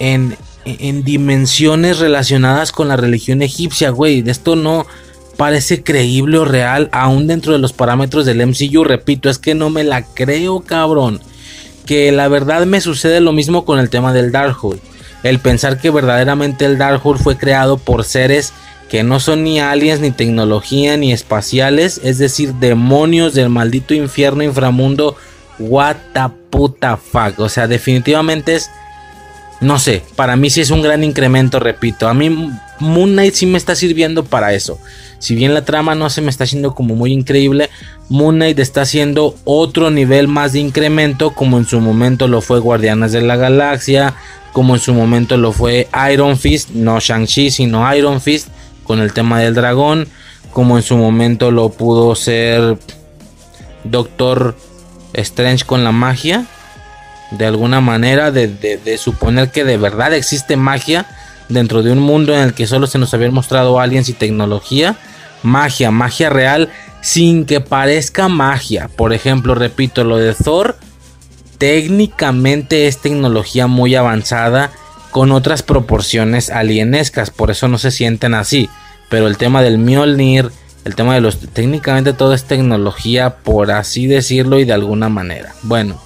en, 0.00 0.36
en 0.64 1.04
dimensiones 1.04 1.98
relacionadas 2.00 2.72
con 2.72 2.88
la 2.88 2.96
religión 2.96 3.42
egipcia, 3.42 3.90
güey. 3.90 4.28
Esto 4.28 4.56
no, 4.56 4.86
parece 5.36 5.82
creíble 5.82 6.38
o 6.38 6.44
real 6.44 6.88
aún 6.92 7.26
dentro 7.26 7.52
de 7.52 7.58
los 7.58 7.72
parámetros 7.72 8.26
del 8.26 8.44
MCU. 8.44 8.84
Repito, 8.84 9.28
es 9.30 9.38
que 9.38 9.54
no 9.54 9.70
me 9.70 9.84
la 9.84 10.02
creo, 10.02 10.60
cabrón. 10.60 11.20
Que 11.86 12.12
la 12.12 12.28
verdad 12.28 12.66
me 12.66 12.80
sucede 12.80 13.20
lo 13.20 13.32
mismo 13.32 13.64
con 13.64 13.78
el 13.78 13.88
tema 13.88 14.12
del 14.12 14.32
Darkhold. 14.32 14.80
El 15.22 15.38
pensar 15.38 15.80
que 15.80 15.90
verdaderamente 15.90 16.64
el 16.64 16.78
Darkhold 16.78 17.20
fue 17.20 17.38
creado 17.38 17.78
por 17.78 18.04
seres 18.04 18.52
que 18.88 19.02
no 19.02 19.18
son 19.18 19.42
ni 19.42 19.58
aliens, 19.60 20.00
ni 20.00 20.10
tecnología, 20.10 20.96
ni 20.96 21.12
espaciales, 21.12 22.00
es 22.04 22.18
decir, 22.18 22.54
demonios 22.54 23.34
del 23.34 23.48
maldito 23.48 23.94
infierno 23.94 24.42
inframundo. 24.42 25.16
What 25.58 25.96
the 26.12 26.28
puta 26.50 26.96
fuck. 26.96 27.38
O 27.38 27.48
sea, 27.48 27.66
definitivamente 27.66 28.54
es. 28.54 28.70
No 29.60 29.78
sé, 29.78 30.02
para 30.16 30.36
mí 30.36 30.50
sí 30.50 30.60
es 30.60 30.70
un 30.70 30.82
gran 30.82 31.02
incremento, 31.02 31.58
repito. 31.58 32.08
A 32.08 32.14
mí 32.14 32.28
Moon 32.78 33.12
Knight 33.12 33.34
sí 33.34 33.46
me 33.46 33.56
está 33.56 33.74
sirviendo 33.74 34.24
para 34.24 34.52
eso. 34.52 34.78
Si 35.18 35.34
bien 35.34 35.54
la 35.54 35.64
trama 35.64 35.94
no 35.94 36.10
se 36.10 36.20
me 36.20 36.30
está 36.30 36.44
haciendo 36.44 36.74
como 36.74 36.94
muy 36.94 37.10
increíble, 37.12 37.70
Moon 38.08 38.36
Knight 38.36 38.58
está 38.58 38.82
haciendo 38.82 39.34
otro 39.44 39.90
nivel 39.90 40.28
más 40.28 40.52
de 40.52 40.60
incremento, 40.60 41.32
como 41.32 41.58
en 41.58 41.64
su 41.64 41.80
momento 41.80 42.28
lo 42.28 42.40
fue 42.40 42.60
Guardianes 42.60 43.12
de 43.12 43.22
la 43.22 43.36
Galaxia, 43.36 44.14
como 44.52 44.74
en 44.74 44.80
su 44.80 44.94
momento 44.94 45.36
lo 45.36 45.52
fue 45.52 45.88
Iron 46.12 46.38
Fist, 46.38 46.70
no 46.70 47.00
Shang-Chi, 47.00 47.50
sino 47.50 47.94
Iron 47.94 48.20
Fist, 48.20 48.48
con 48.84 49.00
el 49.00 49.12
tema 49.12 49.40
del 49.40 49.54
dragón, 49.54 50.08
como 50.52 50.76
en 50.76 50.82
su 50.82 50.96
momento 50.96 51.50
lo 51.50 51.70
pudo 51.70 52.14
ser 52.14 52.78
Doctor 53.84 54.56
Strange 55.12 55.64
con 55.64 55.82
la 55.82 55.92
magia, 55.92 56.46
de 57.32 57.46
alguna 57.46 57.80
manera, 57.80 58.30
de, 58.30 58.46
de 58.48 58.98
suponer 58.98 59.50
que 59.50 59.64
de 59.64 59.78
verdad 59.78 60.14
existe 60.14 60.56
magia 60.56 61.06
dentro 61.48 61.82
de 61.82 61.90
un 61.90 61.98
mundo 61.98 62.34
en 62.34 62.40
el 62.40 62.54
que 62.54 62.68
solo 62.68 62.86
se 62.86 62.98
nos 62.98 63.12
habían 63.14 63.34
mostrado 63.34 63.80
aliens 63.80 64.08
y 64.08 64.12
tecnología, 64.12 64.96
magia, 65.42 65.90
magia 65.90 66.30
real, 66.30 66.70
sin 67.06 67.46
que 67.46 67.60
parezca 67.60 68.26
magia. 68.26 68.90
Por 68.96 69.12
ejemplo, 69.12 69.54
repito, 69.54 70.02
lo 70.02 70.16
de 70.16 70.34
Thor 70.34 70.76
técnicamente 71.56 72.88
es 72.88 72.98
tecnología 72.98 73.68
muy 73.68 73.94
avanzada 73.94 74.72
con 75.12 75.30
otras 75.30 75.62
proporciones 75.62 76.50
alienescas, 76.50 77.30
por 77.30 77.52
eso 77.52 77.68
no 77.68 77.78
se 77.78 77.92
sienten 77.92 78.34
así. 78.34 78.68
Pero 79.08 79.28
el 79.28 79.36
tema 79.36 79.62
del 79.62 79.78
Mjolnir, 79.78 80.50
el 80.84 80.96
tema 80.96 81.14
de 81.14 81.20
los 81.20 81.38
técnicamente 81.38 82.12
todo 82.12 82.34
es 82.34 82.42
tecnología 82.42 83.36
por 83.36 83.70
así 83.70 84.08
decirlo 84.08 84.58
y 84.58 84.64
de 84.64 84.72
alguna 84.72 85.08
manera. 85.08 85.54
Bueno, 85.62 86.02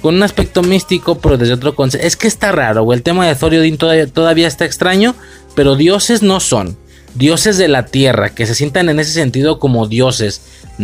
con 0.00 0.16
un 0.16 0.24
aspecto 0.24 0.64
místico, 0.64 1.18
pero 1.18 1.38
desde 1.38 1.54
otro 1.54 1.76
concepto. 1.76 2.04
Es 2.04 2.16
que 2.16 2.26
está 2.26 2.50
raro, 2.50 2.82
güey. 2.82 2.96
El 2.96 3.04
tema 3.04 3.28
de 3.28 3.36
Thor 3.36 3.54
y 3.54 3.76
todavía, 3.76 4.08
todavía 4.08 4.48
está 4.48 4.64
extraño, 4.64 5.14
pero 5.54 5.76
dioses 5.76 6.20
no 6.20 6.40
son. 6.40 6.76
Dioses 7.14 7.58
de 7.58 7.68
la 7.68 7.86
tierra, 7.86 8.30
que 8.30 8.46
se 8.46 8.54
sientan 8.54 8.88
en 8.88 9.00
ese 9.00 9.12
sentido 9.12 9.58
como 9.58 9.86
dioses. 9.86 10.42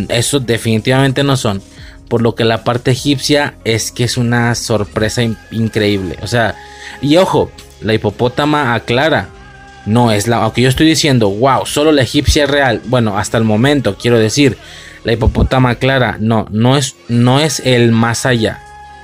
Eso 0.09 0.39
definitivamente 0.39 1.23
no 1.23 1.37
son. 1.37 1.61
Por 2.07 2.21
lo 2.21 2.35
que 2.35 2.43
la 2.43 2.63
parte 2.63 2.91
egipcia 2.91 3.55
es 3.63 3.91
que 3.91 4.03
es 4.03 4.17
una 4.17 4.55
sorpresa 4.55 5.21
increíble. 5.51 6.17
O 6.21 6.27
sea, 6.27 6.55
y 7.01 7.17
ojo, 7.17 7.51
la 7.81 7.93
hipopótama 7.93 8.73
aclara. 8.73 9.29
No 9.85 10.11
es 10.11 10.27
la. 10.27 10.37
Aunque 10.43 10.61
yo 10.61 10.69
estoy 10.69 10.87
diciendo, 10.87 11.29
wow, 11.29 11.65
solo 11.65 11.91
la 11.91 12.01
egipcia 12.01 12.43
es 12.43 12.49
real. 12.49 12.81
Bueno, 12.85 13.17
hasta 13.17 13.37
el 13.37 13.43
momento, 13.43 13.95
quiero 13.95 14.19
decir. 14.19 14.57
La 15.03 15.13
hipopótama 15.13 15.71
aclara. 15.71 16.17
No, 16.19 16.47
no 16.51 16.77
es, 16.77 16.95
no 17.07 17.39
es 17.39 17.61
el 17.61 17.91
más 17.91 18.25
allá 18.25 18.59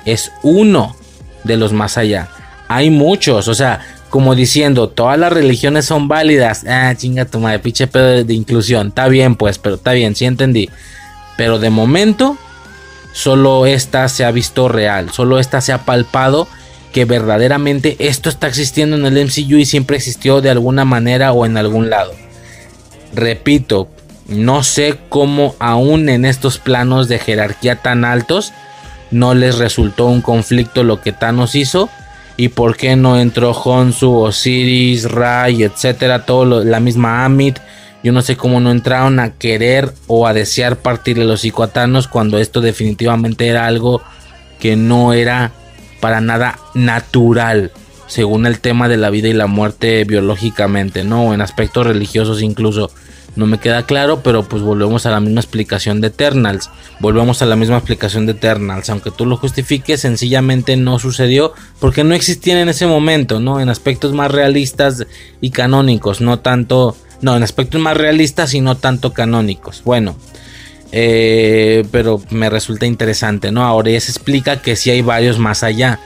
es 0.05 0.32
uno 0.43 0.95
de 1.43 1.57
los 1.57 1.73
más 1.73 1.97
allá. 1.97 2.30
Hay 2.67 2.89
muchos, 2.89 3.47
o 3.47 3.53
sea, 3.53 3.82
como 4.16 4.34
diciendo, 4.34 4.88
todas 4.88 5.20
las 5.20 5.34
religiones 5.34 5.84
son 5.84 6.07
válidas. 6.07 6.63
Ah, 6.66 6.95
chinga 6.95 7.26
tu 7.26 7.41
madre, 7.41 7.59
pinche 7.59 7.86
pedo 7.86 8.24
de, 8.24 8.34
inclusión. 8.34 8.88
Está 8.88 9.09
bien, 9.09 9.36
pues, 9.36 9.57
pero 9.57 9.76
está 9.76 9.91
bien, 9.91 10.16
sí 10.16 10.24
entendí. 10.24 10.70
Pero 11.36 11.59
de 11.59 11.70
momento, 11.70 12.38
solo 13.11 13.66
esta 13.66 14.07
se 14.07 14.24
ha 14.24 14.32
visto 14.32 14.70
real, 14.70 15.11
solo 15.11 15.38
esta 15.38 15.59
se 15.59 15.74
ha 15.74 15.80
palpado 15.80 16.47
que 16.93 17.03
verdaderamente 17.03 17.97
esto 17.99 18.30
está 18.30 18.47
existiendo 18.47 18.95
en 18.95 19.05
el 19.05 19.26
MCU 19.26 19.57
y 19.57 19.66
siempre 19.66 19.97
existió 19.97 20.39
de 20.39 20.49
alguna 20.49 20.86
manera 20.86 21.34
o 21.34 21.45
en 21.45 21.57
algún 21.57 21.89
lado. 21.89 22.13
Repito, 23.13 23.89
no 24.30 24.63
sé 24.63 24.97
cómo 25.09 25.55
aún 25.59 26.07
en 26.07 26.24
estos 26.24 26.57
planos 26.57 27.09
de 27.09 27.20
jerarquía 27.20 27.82
tan 27.82 28.05
altos 28.05 28.53
no 29.11 29.34
les 29.34 29.57
resultó 29.57 30.05
un 30.05 30.22
conflicto 30.22 30.86
lo 30.86 31.01
que 31.01 31.11
Thanos 31.11 31.53
hizo 31.53 31.89
y 32.38 32.50
por 32.50 32.76
qué 32.76 32.96
no 32.96 33.20
entró 33.20 33.52
Honsu, 33.52 34.14
Osiris, 34.14 35.10
Rai, 35.10 35.64
etcétera, 35.64 36.26
todo 36.26 36.64
la 36.64 36.80
misma 36.80 37.26
Amit. 37.26 37.60
Yo 38.04 38.12
no 38.12 38.22
sé 38.22 38.38
cómo 38.38 38.60
no 38.60 38.72
entraron 38.72 39.20
a 39.20 39.32
querer 39.32 39.92
o 40.08 40.28
a 40.28 40.34
desear 40.34 40.78
partirle 40.78 41.26
los 41.26 41.40
hocico 41.40 41.68
cuando 42.12 42.38
esto 42.38 42.62
definitivamente 42.62 43.48
era 43.48 43.66
algo 43.66 44.02
que 44.60 44.76
no 44.76 45.14
era 45.14 45.52
para 46.02 46.22
nada 46.22 46.60
natural, 46.76 47.72
según 48.08 48.46
el 48.46 48.60
tema 48.60 48.88
de 48.88 48.98
la 48.98 49.10
vida 49.10 49.28
y 49.28 49.34
la 49.34 49.48
muerte 49.48 50.04
biológicamente, 50.04 51.04
¿no? 51.04 51.34
En 51.34 51.42
aspectos 51.42 51.88
religiosos 51.88 52.42
incluso. 52.42 52.92
No 53.36 53.48
me 53.48 53.60
queda 53.60 53.86
claro, 53.86 54.22
pero 54.24 54.44
pues 54.44 54.64
volvemos 54.64 55.06
a 55.06 55.12
la 55.12 55.20
misma 55.20 55.42
explicación 55.42 56.00
de 56.00 56.08
Eternals. 56.08 56.70
Volvemos 57.00 57.42
a 57.42 57.46
la 57.46 57.58
misma 57.58 57.78
explicación 57.78 58.26
de 58.26 58.32
Eternals. 58.32 58.90
Aunque 58.90 59.12
tú 59.12 59.26
lo 59.26 59.36
justifiques, 59.36 60.02
sencillamente 60.02 60.78
no 60.78 61.00
sucedió 61.00 61.54
porque 61.80 62.04
no 62.04 62.16
existían 62.16 62.60
en 62.60 62.70
ese 62.70 62.88
momento, 62.88 63.40
¿no? 63.40 63.60
En 63.60 63.70
aspectos 63.70 64.14
más 64.14 64.32
realistas 64.32 65.06
y 65.42 65.50
canónicos, 65.50 66.22
no 66.22 66.40
tanto... 66.40 66.96
No, 67.22 67.36
en 67.36 67.44
aspectos 67.44 67.82
más 67.82 67.98
realistas 67.98 68.54
y 68.54 68.62
no 68.62 68.76
tanto 68.76 69.14
canónicos. 69.14 69.82
Bueno, 69.84 70.16
eh, 70.92 71.86
pero 71.92 72.22
me 72.30 72.50
resulta 72.50 72.86
interesante, 72.86 73.52
¿no? 73.52 73.66
Ahora 73.66 73.92
ya 73.92 74.00
se 74.00 74.12
explica 74.12 74.62
que 74.62 74.76
sí 74.76 74.92
hay 74.92 75.02
varios 75.02 75.40
más 75.40 75.64
allá. 75.64 76.00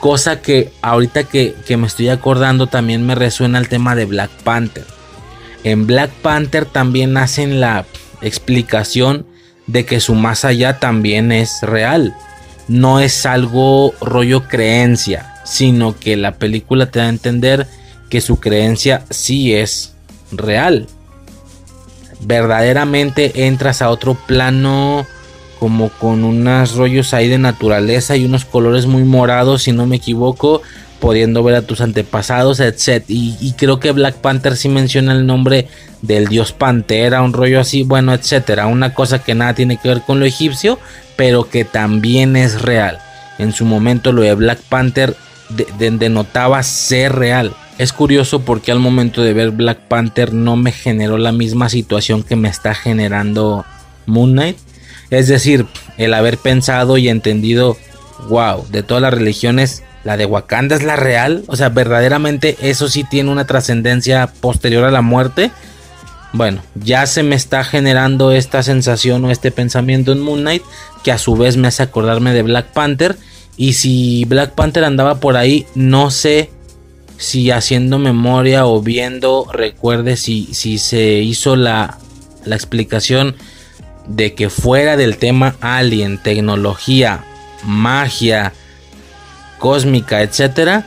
Cosa 0.00 0.40
que 0.40 0.72
ahorita 0.82 1.24
que, 1.24 1.54
que 1.66 1.76
me 1.76 1.86
estoy 1.86 2.08
acordando 2.08 2.66
también 2.66 3.04
me 3.06 3.14
resuena 3.14 3.58
el 3.58 3.68
tema 3.68 3.94
de 3.94 4.06
Black 4.06 4.30
Panther. 4.42 4.84
En 5.64 5.86
Black 5.86 6.10
Panther 6.10 6.64
también 6.64 7.16
hacen 7.16 7.60
la 7.60 7.86
explicación 8.20 9.26
de 9.66 9.84
que 9.84 10.00
su 10.00 10.14
más 10.14 10.44
allá 10.44 10.78
también 10.78 11.32
es 11.32 11.58
real. 11.62 12.14
No 12.68 13.00
es 13.00 13.26
algo 13.26 13.92
rollo 14.00 14.48
creencia, 14.48 15.34
sino 15.44 15.98
que 15.98 16.16
la 16.16 16.32
película 16.36 16.90
te 16.90 16.98
da 16.98 17.06
a 17.06 17.10
entender 17.10 17.66
que 18.08 18.20
su 18.20 18.40
creencia 18.40 19.04
sí 19.10 19.54
es 19.54 19.94
real. 20.30 20.86
Verdaderamente 22.20 23.46
entras 23.46 23.82
a 23.82 23.90
otro 23.90 24.14
plano 24.14 25.06
como 25.58 25.90
con 25.90 26.24
unos 26.24 26.74
rollos 26.74 27.14
ahí 27.14 27.28
de 27.28 27.38
naturaleza 27.38 28.16
y 28.16 28.24
unos 28.24 28.44
colores 28.44 28.86
muy 28.86 29.04
morados, 29.04 29.62
si 29.62 29.72
no 29.72 29.86
me 29.86 29.96
equivoco, 29.96 30.60
pudiendo 31.02 31.42
ver 31.42 31.56
a 31.56 31.62
tus 31.62 31.80
antepasados, 31.80 32.60
etc. 32.60 33.04
Y, 33.08 33.54
creo 33.58 33.80
que 33.80 33.90
Black 33.90 34.14
Panther 34.18 34.56
sí 34.56 34.68
menciona 34.68 35.12
el 35.12 35.26
nombre 35.26 35.66
del 36.00 36.28
dios 36.28 36.52
Pantera, 36.52 37.22
un 37.22 37.32
rollo 37.32 37.58
así, 37.58 37.82
bueno, 37.82 38.14
etcétera. 38.14 38.68
Una 38.68 38.94
cosa 38.94 39.20
que 39.20 39.34
nada 39.34 39.52
tiene 39.52 39.78
que 39.78 39.88
ver 39.88 40.02
con 40.02 40.20
lo 40.20 40.26
egipcio, 40.26 40.78
pero 41.16 41.50
que 41.50 41.64
también 41.64 42.36
es 42.36 42.62
real. 42.62 43.00
En 43.40 43.52
su 43.52 43.64
momento 43.64 44.12
lo 44.12 44.22
de 44.22 44.32
Black 44.34 44.60
Panther 44.68 45.16
denotaba 45.76 46.62
ser 46.62 47.16
real. 47.16 47.52
Es 47.78 47.92
curioso 47.92 48.42
porque 48.42 48.70
al 48.70 48.78
momento 48.78 49.24
de 49.24 49.32
ver 49.32 49.50
Black 49.50 49.80
Panther 49.88 50.32
no 50.32 50.54
me 50.54 50.70
generó 50.70 51.18
la 51.18 51.32
misma 51.32 51.68
situación 51.68 52.22
que 52.22 52.36
me 52.36 52.48
está 52.48 52.76
generando 52.76 53.64
Moon 54.06 54.34
Knight. 54.34 54.56
Es 55.10 55.26
decir, 55.26 55.66
el 55.98 56.14
haber 56.14 56.38
pensado 56.38 56.96
y 56.96 57.08
entendido, 57.08 57.76
wow, 58.28 58.64
de 58.68 58.84
todas 58.84 59.02
las 59.02 59.12
religiones 59.12 59.82
la 60.04 60.16
de 60.16 60.26
Wakanda 60.26 60.76
es 60.76 60.82
la 60.82 60.96
real, 60.96 61.44
o 61.46 61.56
sea, 61.56 61.68
verdaderamente 61.68 62.56
eso 62.60 62.88
sí 62.88 63.04
tiene 63.04 63.30
una 63.30 63.46
trascendencia 63.46 64.26
posterior 64.26 64.84
a 64.84 64.90
la 64.90 65.02
muerte. 65.02 65.50
Bueno, 66.32 66.62
ya 66.74 67.06
se 67.06 67.22
me 67.22 67.36
está 67.36 67.62
generando 67.62 68.32
esta 68.32 68.62
sensación 68.62 69.24
o 69.24 69.30
este 69.30 69.50
pensamiento 69.50 70.12
en 70.12 70.20
Moon 70.20 70.40
Knight 70.40 70.62
que 71.04 71.12
a 71.12 71.18
su 71.18 71.36
vez 71.36 71.56
me 71.56 71.68
hace 71.68 71.82
acordarme 71.82 72.32
de 72.32 72.42
Black 72.42 72.72
Panther. 72.72 73.16
Y 73.56 73.74
si 73.74 74.24
Black 74.24 74.52
Panther 74.52 74.84
andaba 74.84 75.20
por 75.20 75.36
ahí, 75.36 75.66
no 75.74 76.10
sé 76.10 76.50
si 77.18 77.50
haciendo 77.50 77.98
memoria 77.98 78.66
o 78.66 78.80
viendo, 78.80 79.46
recuerde 79.52 80.16
si, 80.16 80.48
si 80.54 80.78
se 80.78 81.18
hizo 81.18 81.54
la, 81.54 81.98
la 82.44 82.56
explicación 82.56 83.36
de 84.06 84.34
que 84.34 84.48
fuera 84.48 84.96
del 84.96 85.18
tema 85.18 85.54
alien, 85.60 86.18
tecnología, 86.18 87.24
magia, 87.64 88.52
cósmica, 89.62 90.22
etcétera, 90.22 90.84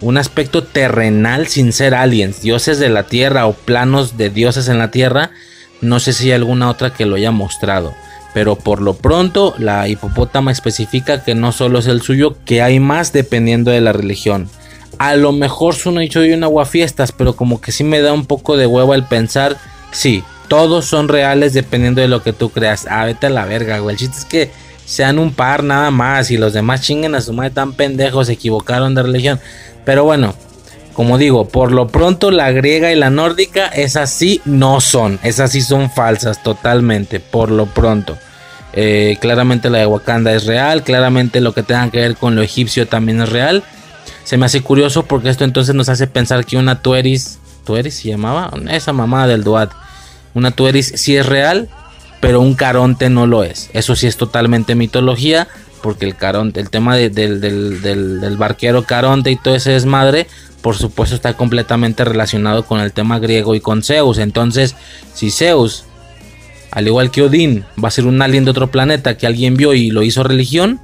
un 0.00 0.18
aspecto 0.18 0.64
terrenal 0.64 1.46
sin 1.46 1.72
ser 1.72 1.94
aliens, 1.94 2.42
dioses 2.42 2.80
de 2.80 2.88
la 2.88 3.04
tierra 3.04 3.46
o 3.46 3.52
planos 3.52 4.16
de 4.16 4.28
dioses 4.28 4.66
en 4.66 4.78
la 4.78 4.90
tierra, 4.90 5.30
no 5.80 6.00
sé 6.00 6.12
si 6.12 6.24
hay 6.24 6.32
alguna 6.32 6.68
otra 6.68 6.92
que 6.92 7.06
lo 7.06 7.14
haya 7.14 7.30
mostrado. 7.30 7.94
Pero 8.34 8.56
por 8.56 8.82
lo 8.82 8.94
pronto, 8.94 9.54
la 9.56 9.86
hipopótama 9.86 10.50
especifica 10.50 11.22
que 11.22 11.36
no 11.36 11.52
solo 11.52 11.78
es 11.78 11.86
el 11.86 12.02
suyo, 12.02 12.36
que 12.44 12.60
hay 12.60 12.80
más 12.80 13.12
dependiendo 13.12 13.70
de 13.70 13.80
la 13.80 13.92
religión. 13.92 14.48
A 14.98 15.14
lo 15.14 15.30
mejor 15.30 15.76
suena 15.76 16.00
dicho 16.00 16.20
de 16.20 16.34
un 16.34 16.42
aguafiestas, 16.42 17.12
pero 17.12 17.36
como 17.36 17.60
que 17.60 17.70
sí 17.70 17.84
me 17.84 18.00
da 18.00 18.12
un 18.12 18.26
poco 18.26 18.56
de 18.56 18.66
huevo 18.66 18.94
el 18.94 19.04
pensar, 19.04 19.56
sí, 19.92 20.24
todos 20.48 20.86
son 20.86 21.06
reales 21.06 21.52
dependiendo 21.52 22.00
de 22.00 22.08
lo 22.08 22.20
que 22.24 22.32
tú 22.32 22.50
creas. 22.50 22.88
Ah, 22.90 23.04
vete 23.04 23.26
a 23.26 23.30
la 23.30 23.44
verga, 23.44 23.78
güey. 23.78 23.94
El 23.94 24.00
chiste 24.00 24.18
es 24.18 24.24
que 24.24 24.64
sean 24.84 25.18
un 25.18 25.32
par 25.32 25.64
nada 25.64 25.90
más 25.90 26.30
y 26.30 26.36
los 26.36 26.52
demás 26.52 26.82
chinguen 26.82 27.14
a 27.14 27.20
su 27.20 27.32
madre 27.32 27.50
tan 27.50 27.72
pendejos, 27.72 28.26
se 28.26 28.34
equivocaron 28.34 28.94
de 28.94 29.02
religión. 29.02 29.40
Pero 29.84 30.04
bueno, 30.04 30.34
como 30.94 31.18
digo, 31.18 31.48
por 31.48 31.72
lo 31.72 31.88
pronto 31.88 32.30
la 32.30 32.52
griega 32.52 32.92
y 32.92 32.96
la 32.96 33.10
nórdica, 33.10 33.66
esas 33.66 34.10
sí 34.10 34.40
no 34.44 34.80
son, 34.80 35.18
esas 35.22 35.50
sí 35.50 35.60
son 35.60 35.90
falsas 35.90 36.42
totalmente, 36.42 37.20
por 37.20 37.50
lo 37.50 37.66
pronto. 37.66 38.16
Eh, 38.72 39.18
claramente 39.20 39.70
la 39.70 39.78
de 39.78 39.86
Wakanda 39.86 40.32
es 40.32 40.46
real, 40.46 40.82
claramente 40.82 41.40
lo 41.40 41.52
que 41.52 41.62
tenga 41.62 41.90
que 41.90 42.00
ver 42.00 42.16
con 42.16 42.34
lo 42.34 42.42
egipcio 42.42 42.86
también 42.86 43.20
es 43.20 43.28
real. 43.28 43.62
Se 44.24 44.36
me 44.36 44.46
hace 44.46 44.62
curioso 44.62 45.04
porque 45.04 45.28
esto 45.28 45.44
entonces 45.44 45.74
nos 45.74 45.88
hace 45.88 46.06
pensar 46.06 46.44
que 46.44 46.56
una 46.56 46.80
Tueris, 46.80 47.38
Tueris 47.64 47.94
se 47.94 48.08
llamaba, 48.08 48.50
esa 48.70 48.92
mamá 48.92 49.26
del 49.26 49.44
Duat, 49.44 49.70
una 50.34 50.50
Tueris 50.50 50.92
sí 50.96 51.16
es 51.16 51.26
real, 51.26 51.68
pero 52.24 52.40
un 52.40 52.54
Caronte 52.54 53.10
no 53.10 53.26
lo 53.26 53.44
es. 53.44 53.68
Eso 53.74 53.94
sí 53.94 54.06
es 54.06 54.16
totalmente 54.16 54.74
mitología, 54.74 55.46
porque 55.82 56.06
el 56.06 56.16
Caronte, 56.16 56.58
el 56.58 56.70
tema 56.70 56.96
del, 56.96 57.12
del, 57.12 58.36
barquero 58.38 58.84
Caronte 58.84 59.30
y 59.30 59.36
todo 59.36 59.54
ese 59.54 59.72
desmadre, 59.72 60.26
por 60.62 60.74
supuesto 60.74 61.14
está 61.14 61.34
completamente 61.34 62.02
relacionado 62.02 62.64
con 62.64 62.80
el 62.80 62.94
tema 62.94 63.18
griego 63.18 63.54
y 63.54 63.60
con 63.60 63.82
Zeus. 63.82 64.16
Entonces, 64.16 64.74
si 65.12 65.30
Zeus, 65.30 65.84
al 66.70 66.86
igual 66.86 67.10
que 67.10 67.20
Odín, 67.20 67.66
va 67.82 67.88
a 67.88 67.90
ser 67.90 68.06
un 68.06 68.22
alien 68.22 68.46
de 68.46 68.52
otro 68.52 68.70
planeta 68.70 69.18
que 69.18 69.26
alguien 69.26 69.58
vio 69.58 69.74
y 69.74 69.90
lo 69.90 70.02
hizo 70.02 70.22
religión, 70.22 70.80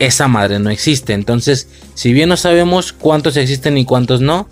esa 0.00 0.26
madre 0.26 0.58
no 0.58 0.70
existe. 0.70 1.12
Entonces, 1.12 1.68
si 1.94 2.12
bien 2.12 2.30
no 2.30 2.36
sabemos 2.36 2.92
cuántos 2.92 3.36
existen 3.36 3.78
y 3.78 3.84
cuántos 3.84 4.20
no, 4.20 4.48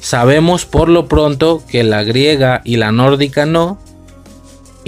sabemos 0.00 0.64
por 0.64 0.88
lo 0.88 1.08
pronto 1.08 1.62
que 1.68 1.84
la 1.84 2.04
griega 2.04 2.62
y 2.64 2.78
la 2.78 2.90
nórdica 2.90 3.44
no, 3.44 3.78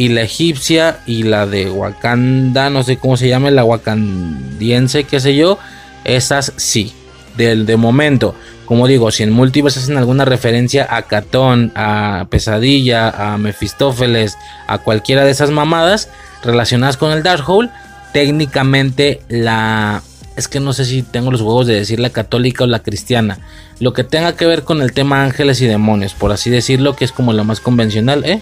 y 0.01 0.09
la 0.09 0.22
egipcia 0.22 1.01
y 1.05 1.24
la 1.24 1.44
de 1.44 1.70
Wakanda, 1.70 2.70
no 2.70 2.82
sé 2.82 2.96
cómo 2.96 3.18
se 3.18 3.28
llama, 3.28 3.51
la 3.51 3.64
wakandiense, 3.64 5.05
qué 5.05 5.20
sé 5.20 5.36
yo, 5.36 5.59
esas 6.05 6.55
sí, 6.57 6.94
del 7.36 7.66
de 7.66 7.76
momento. 7.76 8.34
Como 8.64 8.86
digo, 8.86 9.11
si 9.11 9.24
en 9.24 9.30
Multiverse 9.30 9.78
hacen 9.78 9.98
alguna 9.98 10.24
referencia 10.24 10.88
a 10.88 11.03
Catón, 11.03 11.70
a 11.74 12.28
Pesadilla, 12.30 13.11
a 13.11 13.36
Mefistófeles, 13.36 14.38
a 14.66 14.78
cualquiera 14.78 15.26
de 15.26 15.32
esas 15.32 15.51
mamadas 15.51 16.09
relacionadas 16.42 16.96
con 16.96 17.12
el 17.12 17.22
Darkhold, 17.22 17.68
técnicamente 18.14 19.20
la 19.28 20.03
es 20.34 20.48
que 20.48 20.61
no 20.61 20.72
sé 20.72 20.86
si 20.86 21.03
tengo 21.03 21.30
los 21.30 21.42
huevos 21.42 21.66
de 21.66 21.74
decir 21.74 22.01
la 22.01 22.09
católica 22.09 22.64
o 22.64 22.66
la 22.66 22.78
cristiana. 22.78 23.38
Lo 23.80 23.92
que 23.92 24.05
tenga 24.05 24.34
que 24.34 24.46
ver 24.46 24.62
con 24.62 24.80
el 24.80 24.94
tema 24.94 25.22
ángeles 25.22 25.61
y 25.61 25.66
demonios, 25.66 26.14
por 26.14 26.32
así 26.32 26.48
decirlo, 26.48 26.96
que 26.96 27.05
es 27.05 27.12
como 27.12 27.34
lo 27.34 27.44
más 27.44 27.61
convencional, 27.61 28.24
¿eh? 28.24 28.40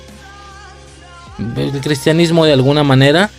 El 1.39 1.81
cristianismo 1.81 2.45
de 2.45 2.53
alguna 2.53 2.83
manera, 2.83 3.31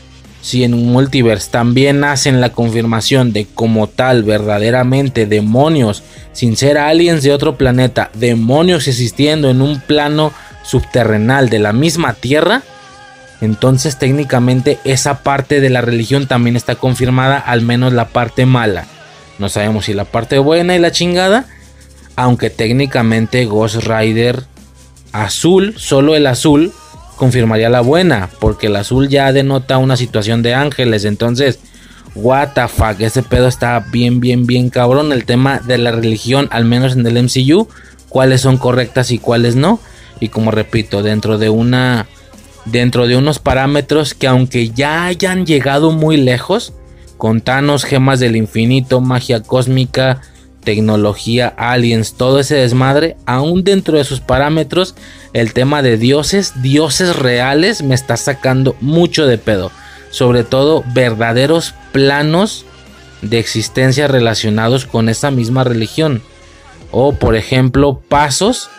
si 0.41 0.63
en 0.63 0.73
un 0.73 0.91
multiverse 0.91 1.49
también 1.51 2.03
hacen 2.03 2.39
la 2.39 2.51
confirmación 2.51 3.33
de 3.33 3.45
como 3.45 3.87
tal 3.87 4.23
verdaderamente 4.23 5.25
demonios, 5.25 6.03
sin 6.31 6.55
ser 6.55 6.77
aliens 6.77 7.23
de 7.23 7.33
otro 7.33 7.57
planeta, 7.57 8.09
demonios 8.13 8.87
existiendo 8.87 9.49
en 9.49 9.61
un 9.61 9.81
plano 9.81 10.31
subterrenal 10.63 11.49
de 11.49 11.59
la 11.59 11.73
misma 11.73 12.13
tierra, 12.13 12.63
entonces 13.41 13.97
técnicamente 13.97 14.79
esa 14.83 15.23
parte 15.23 15.61
de 15.61 15.69
la 15.69 15.81
religión 15.81 16.27
también 16.27 16.55
está 16.55 16.75
confirmada, 16.75 17.37
al 17.37 17.61
menos 17.61 17.93
la 17.93 18.09
parte 18.09 18.45
mala. 18.45 18.85
No 19.39 19.49
sabemos 19.49 19.85
si 19.85 19.93
la 19.93 20.05
parte 20.05 20.39
buena 20.39 20.75
y 20.75 20.79
la 20.79 20.91
chingada, 20.91 21.45
aunque 22.15 22.49
técnicamente 22.49 23.45
Ghost 23.45 23.77
Rider 23.77 24.43
azul, 25.11 25.73
solo 25.77 26.15
el 26.15 26.27
azul, 26.27 26.73
confirmaría 27.19 27.69
la 27.69 27.81
buena, 27.81 28.29
porque 28.39 28.67
el 28.67 28.77
azul 28.77 29.09
ya 29.09 29.31
denota 29.33 29.77
una 29.77 29.97
situación 29.97 30.41
de 30.41 30.55
ángeles, 30.55 31.03
entonces, 31.03 31.59
what 32.15 32.53
the 32.55 32.67
fuck, 32.67 32.99
ese 33.01 33.21
pedo 33.21 33.47
está 33.47 33.85
bien, 33.91 34.21
bien, 34.21 34.47
bien 34.47 34.69
cabrón, 34.69 35.11
el 35.11 35.25
tema 35.25 35.59
de 35.59 35.77
la 35.77 35.91
religión, 35.91 36.47
al 36.49 36.63
menos 36.63 36.93
en 36.93 37.05
el 37.05 37.21
MCU, 37.21 37.67
cuáles 38.07 38.41
son 38.41 38.57
correctas 38.57 39.11
y 39.11 39.19
cuáles 39.19 39.57
no, 39.57 39.81
y 40.21 40.29
como 40.29 40.49
repito, 40.49 41.03
dentro 41.03 41.37
de 41.37 41.49
una, 41.49 42.07
dentro 42.63 43.05
de 43.05 43.17
unos 43.17 43.37
parámetros 43.39 44.13
que 44.13 44.27
aunque 44.27 44.69
ya 44.69 45.05
hayan 45.05 45.45
llegado 45.45 45.91
muy 45.91 46.15
lejos, 46.15 46.73
con 47.17 47.41
Thanos, 47.41 47.83
gemas 47.83 48.21
del 48.21 48.37
infinito, 48.37 49.01
magia 49.01 49.43
cósmica, 49.43 50.21
tecnología, 50.69 51.51
aliens, 51.57 52.13
todo 52.13 52.39
ese 52.39 52.53
desmadre, 52.53 53.17
aún 53.25 53.63
dentro 53.63 53.97
de 53.97 54.03
sus 54.03 54.19
parámetros, 54.19 54.93
el 55.33 55.51
tema 55.51 55.81
de 55.81 55.97
dioses, 55.97 56.61
dioses 56.61 57.15
reales, 57.15 57.81
me 57.81 57.95
está 57.95 58.17
sacando 58.17 58.75
mucho 58.79 59.25
de 59.25 59.39
pedo. 59.39 59.71
Sobre 60.11 60.43
todo 60.43 60.83
verdaderos 60.93 61.73
planos 61.91 62.67
de 63.23 63.39
existencia 63.39 64.07
relacionados 64.07 64.85
con 64.85 65.09
esa 65.09 65.31
misma 65.31 65.63
religión. 65.63 66.21
O 66.91 67.13
por 67.13 67.35
ejemplo, 67.35 67.99
pasos, 68.07 68.69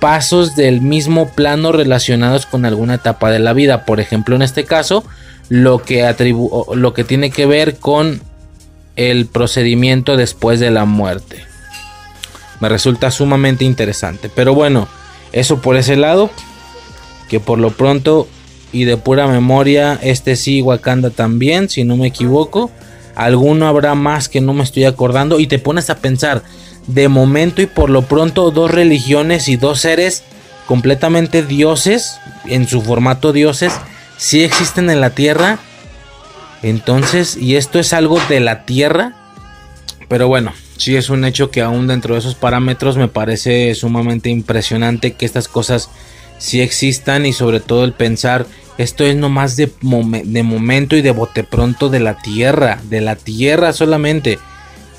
pasos 0.00 0.56
del 0.56 0.80
mismo 0.80 1.28
plano 1.28 1.72
relacionados 1.72 2.46
con 2.46 2.64
alguna 2.64 2.94
etapa 2.94 3.30
de 3.30 3.38
la 3.38 3.52
vida. 3.52 3.84
Por 3.84 4.00
ejemplo, 4.00 4.34
en 4.34 4.40
este 4.40 4.64
caso, 4.64 5.04
lo 5.50 5.82
que, 5.82 6.10
lo 6.74 6.94
que 6.94 7.04
tiene 7.04 7.30
que 7.30 7.44
ver 7.44 7.76
con 7.76 8.22
el 8.96 9.26
procedimiento 9.26 10.16
después 10.16 10.60
de 10.60 10.70
la 10.70 10.84
muerte. 10.84 11.44
Me 12.60 12.68
resulta 12.68 13.10
sumamente 13.10 13.64
interesante. 13.64 14.30
Pero 14.34 14.54
bueno, 14.54 14.88
eso 15.32 15.60
por 15.60 15.76
ese 15.76 15.96
lado. 15.96 16.30
Que 17.28 17.40
por 17.40 17.58
lo 17.58 17.70
pronto 17.70 18.28
y 18.72 18.84
de 18.84 18.96
pura 18.96 19.26
memoria, 19.26 19.98
este 20.02 20.36
sí, 20.36 20.62
Wakanda 20.62 21.10
también, 21.10 21.68
si 21.68 21.84
no 21.84 21.96
me 21.96 22.08
equivoco. 22.08 22.70
Alguno 23.14 23.66
habrá 23.66 23.94
más 23.94 24.28
que 24.28 24.40
no 24.40 24.54
me 24.54 24.64
estoy 24.64 24.84
acordando. 24.84 25.40
Y 25.40 25.46
te 25.46 25.58
pones 25.58 25.90
a 25.90 25.96
pensar, 25.96 26.42
de 26.86 27.08
momento 27.08 27.62
y 27.62 27.66
por 27.66 27.90
lo 27.90 28.02
pronto, 28.02 28.50
dos 28.50 28.70
religiones 28.70 29.48
y 29.48 29.56
dos 29.56 29.80
seres 29.80 30.24
completamente 30.66 31.42
dioses, 31.42 32.18
en 32.46 32.66
su 32.68 32.80
formato 32.82 33.32
dioses, 33.32 33.72
sí 34.16 34.42
existen 34.42 34.88
en 34.88 35.00
la 35.00 35.10
tierra 35.10 35.58
entonces, 36.62 37.36
y 37.36 37.56
esto 37.56 37.78
es 37.78 37.92
algo 37.92 38.20
de 38.28 38.40
la 38.40 38.64
Tierra, 38.64 39.14
pero 40.08 40.28
bueno, 40.28 40.52
sí 40.76 40.96
es 40.96 41.10
un 41.10 41.24
hecho 41.24 41.50
que 41.50 41.60
aún 41.60 41.86
dentro 41.86 42.14
de 42.14 42.20
esos 42.20 42.34
parámetros 42.34 42.96
me 42.96 43.08
parece 43.08 43.74
sumamente 43.74 44.30
impresionante 44.30 45.14
que 45.14 45.26
estas 45.26 45.48
cosas 45.48 45.90
sí 46.38 46.60
existan 46.60 47.26
y 47.26 47.32
sobre 47.32 47.60
todo 47.60 47.84
el 47.84 47.92
pensar, 47.92 48.46
esto 48.78 49.04
es 49.04 49.16
nomás 49.16 49.56
de, 49.56 49.72
de 50.24 50.42
momento 50.42 50.96
y 50.96 51.02
de 51.02 51.10
bote 51.10 51.44
pronto 51.44 51.88
de 51.88 52.00
la 52.00 52.18
Tierra, 52.18 52.80
de 52.84 53.00
la 53.00 53.16
Tierra 53.16 53.72
solamente. 53.72 54.38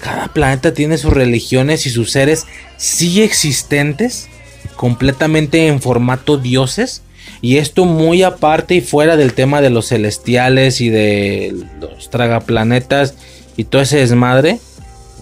Cada 0.02 0.28
planeta 0.30 0.74
tiene 0.74 0.98
sus 0.98 1.14
religiones 1.14 1.86
y 1.86 1.90
sus 1.90 2.12
seres 2.12 2.46
sí 2.76 3.22
existentes, 3.22 4.28
completamente 4.76 5.68
en 5.68 5.82
formato 5.82 6.38
dioses 6.38 7.03
y 7.44 7.58
esto 7.58 7.84
muy 7.84 8.24
aparte 8.24 8.74
y 8.74 8.80
fuera 8.80 9.18
del 9.18 9.34
tema 9.34 9.60
de 9.60 9.70
los 9.70 9.90
celestiales 9.90 10.80
y 10.80 10.88
de 10.88 11.54
los 11.78 12.10
tragaplanetas 12.10 13.16
y 13.58 13.66
todo 13.66 13.82
ese 13.82 13.98
desmadre. 13.98 14.62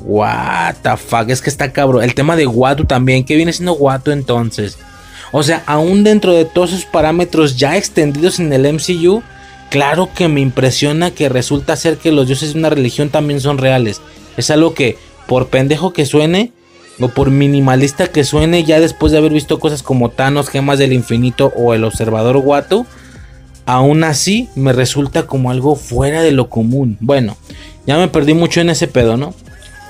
What 0.03 0.75
the 0.83 0.97
fuck, 0.97 1.29
es 1.29 1.41
que 1.41 1.49
está 1.49 1.73
cabrón. 1.73 2.03
El 2.03 2.13
tema 2.13 2.35
de 2.35 2.45
Watu 2.45 2.85
también, 2.85 3.25
¿qué 3.25 3.35
viene 3.35 3.51
siendo 3.51 3.73
Watu 3.73 4.11
entonces? 4.11 4.77
O 5.31 5.41
sea, 5.41 5.63
aún 5.65 6.03
dentro 6.03 6.31
de 6.31 6.45
todos 6.45 6.73
esos 6.73 6.85
parámetros 6.85 7.57
ya 7.57 7.75
extendidos 7.75 8.39
en 8.39 8.53
el 8.53 8.71
MCU, 8.71 9.23
claro 9.71 10.07
que 10.13 10.27
me 10.27 10.41
impresiona 10.41 11.09
que 11.09 11.27
resulta 11.27 11.75
ser 11.75 11.97
que 11.97 12.11
los 12.11 12.27
dioses 12.27 12.53
de 12.53 12.59
una 12.59 12.69
religión 12.69 13.09
también 13.09 13.41
son 13.41 13.57
reales. 13.57 13.99
Es 14.37 14.51
algo 14.51 14.75
que, 14.75 14.95
por 15.25 15.47
pendejo 15.47 15.91
que 15.91 16.05
suene, 16.05 16.51
o 17.01 17.09
por 17.09 17.31
minimalista 17.31 18.07
que 18.07 18.23
suene, 18.23 18.63
ya 18.63 18.79
después 18.79 19.11
de 19.11 19.17
haber 19.17 19.33
visto 19.33 19.59
cosas 19.59 19.83
como 19.83 20.09
Thanos, 20.09 20.49
Gemas 20.49 20.79
del 20.79 20.93
Infinito 20.93 21.51
o 21.55 21.73
El 21.73 21.83
Observador 21.83 22.37
Watu, 22.37 22.85
aún 23.65 24.03
así 24.03 24.49
me 24.55 24.73
resulta 24.73 25.27
como 25.27 25.51
algo 25.51 25.75
fuera 25.75 26.21
de 26.21 26.31
lo 26.31 26.49
común. 26.49 26.97
Bueno, 26.99 27.37
ya 27.85 27.97
me 27.97 28.07
perdí 28.07 28.33
mucho 28.33 28.61
en 28.61 28.69
ese 28.69 28.87
pedo, 28.87 29.17
¿no? 29.17 29.33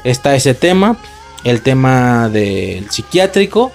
Está 0.03 0.35
ese 0.35 0.53
tema, 0.53 0.97
el 1.43 1.61
tema 1.61 2.29
del 2.29 2.89
psiquiátrico, 2.89 3.71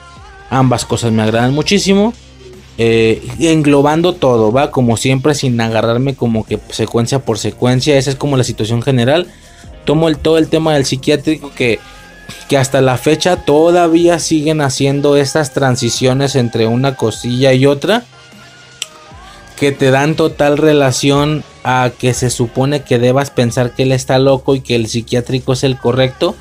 ambas 0.51 0.85
cosas 0.85 1.13
me 1.13 1.23
agradan 1.23 1.55
muchísimo. 1.55 2.15
Eh, 2.79 3.27
englobando 3.39 4.13
todo, 4.13 4.53
va 4.53 4.71
como 4.71 4.99
siempre 4.99 5.35
sin 5.35 5.59
agarrarme 5.61 6.15
como 6.15 6.45
que 6.45 6.59
secuencia 6.69 7.21
por 7.21 7.39
secuencia, 7.39 7.97
esa 7.97 8.11
es 8.11 8.17
como 8.17 8.37
la 8.37 8.45
situación 8.45 8.83
general. 8.83 9.27
Tomo 9.85 10.09
el, 10.09 10.19
todo 10.19 10.37
el 10.37 10.49
tema 10.49 10.75
del 10.75 10.85
psiquiátrico 10.85 11.53
que, 11.55 11.79
que 12.49 12.57
hasta 12.57 12.81
la 12.81 12.97
fecha 12.97 13.37
todavía 13.37 14.19
siguen 14.19 14.61
haciendo 14.61 15.17
estas 15.17 15.53
transiciones 15.53 16.37
entre 16.37 16.67
una 16.67 16.95
cosilla 16.97 17.53
y 17.53 17.67
otra 17.67 18.05
que 19.57 19.73
te 19.73 19.91
dan 19.91 20.15
total 20.17 20.59
relación 20.59 21.43
a 21.65 21.91
que 21.99 22.15
se 22.15 22.31
supone 22.31 22.83
que 22.83 22.99
debas 22.99 23.31
pensar 23.31 23.75
que 23.75 23.85
él 23.85 23.93
está 23.93 24.19
loco 24.19 24.55
y 24.55 24.61
que 24.61 24.77
el 24.77 24.87
psiquiátrico 24.87 25.55
es 25.55 25.65
el 25.65 25.79
correcto, 25.79 26.37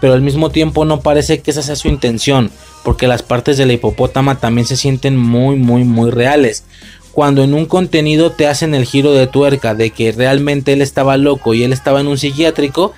pero 0.00 0.14
al 0.14 0.22
mismo 0.22 0.50
tiempo 0.50 0.84
no 0.84 1.00
parece 1.00 1.40
que 1.40 1.50
esa 1.50 1.62
sea 1.62 1.76
su 1.76 1.88
intención, 1.88 2.50
porque 2.84 3.08
las 3.08 3.22
partes 3.22 3.58
de 3.58 3.66
la 3.66 3.72
hipopótama 3.74 4.38
también 4.38 4.66
se 4.66 4.76
sienten 4.76 5.16
muy 5.16 5.56
muy 5.56 5.84
muy 5.84 6.10
reales. 6.10 6.64
Cuando 7.12 7.42
en 7.42 7.52
un 7.52 7.66
contenido 7.66 8.30
te 8.30 8.46
hacen 8.46 8.74
el 8.74 8.86
giro 8.86 9.12
de 9.12 9.26
tuerca 9.26 9.74
de 9.74 9.90
que 9.90 10.12
realmente 10.12 10.72
él 10.72 10.80
estaba 10.80 11.18
loco 11.18 11.52
y 11.52 11.62
él 11.62 11.72
estaba 11.72 12.00
en 12.00 12.06
un 12.06 12.16
psiquiátrico, 12.16 12.94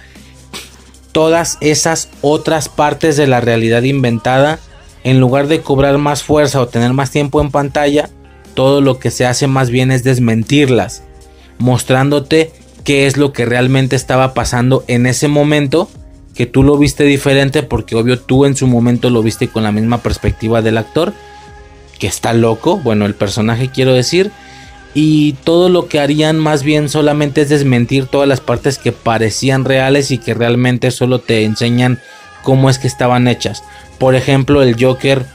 todas 1.15 1.59
esas 1.61 2.09
otras 2.23 2.69
partes 2.69 3.17
de 3.17 3.29
la 3.29 3.41
realidad 3.41 3.85
inventada, 3.85 4.59
en 5.05 5.21
lugar 5.21 5.47
de 5.47 5.61
cobrar 5.61 5.97
más 5.97 6.25
fuerza 6.25 6.61
o 6.61 6.67
tener 6.67 6.93
más 6.93 7.12
tiempo 7.12 7.41
en 7.41 7.53
pantalla, 7.53 8.11
todo 8.55 8.81
lo 8.81 8.99
que 8.99 9.12
se 9.12 9.25
hace 9.25 9.47
más 9.47 9.71
bien 9.71 9.93
es 9.93 10.03
desmentirlas, 10.03 11.05
mostrándote 11.59 12.51
qué 12.83 13.07
es 13.07 13.17
lo 13.17 13.33
que 13.33 13.45
realmente 13.45 13.95
estaba 13.95 14.35
pasando 14.35 14.83
en 14.89 15.07
ese 15.07 15.29
momento, 15.29 15.89
que 16.35 16.47
tú 16.47 16.65
lo 16.65 16.77
viste 16.79 17.05
diferente 17.05 17.62
porque 17.62 17.95
obvio 17.95 18.19
tú 18.19 18.45
en 18.45 18.57
su 18.57 18.67
momento 18.67 19.09
lo 19.09 19.23
viste 19.23 19.47
con 19.47 19.62
la 19.62 19.71
misma 19.71 19.99
perspectiva 19.99 20.62
del 20.62 20.79
actor, 20.79 21.12
que 22.01 22.09
está 22.09 22.33
loco, 22.33 22.79
bueno, 22.79 23.07
el 23.07 23.15
personaje 23.15 23.69
quiero 23.69 23.93
decir, 23.93 24.33
y 24.95 25.32
todo 25.45 25.68
lo 25.68 25.88
que 25.88 25.99
harían 25.99 26.38
más 26.38 26.62
bien 26.62 26.88
solamente 26.88 27.42
es 27.42 27.49
desmentir 27.49 28.07
todas 28.07 28.28
las 28.28 28.40
partes 28.40 28.78
que 28.78 28.92
parecían 28.92 29.64
reales 29.64 30.12
y 30.12 30.18
que 30.18 30.34
realmente 30.34 30.92
solo 30.92 31.18
te 31.18 31.45
enseñan 31.45 32.01
cómo 32.45 32.70
es 32.70 32.78
que 32.78 32.86
estaban 32.86 33.26
hechas. 33.26 33.64
Por 33.99 34.14
ejemplo, 34.14 34.62
el 34.62 34.76
Joker 34.82 35.26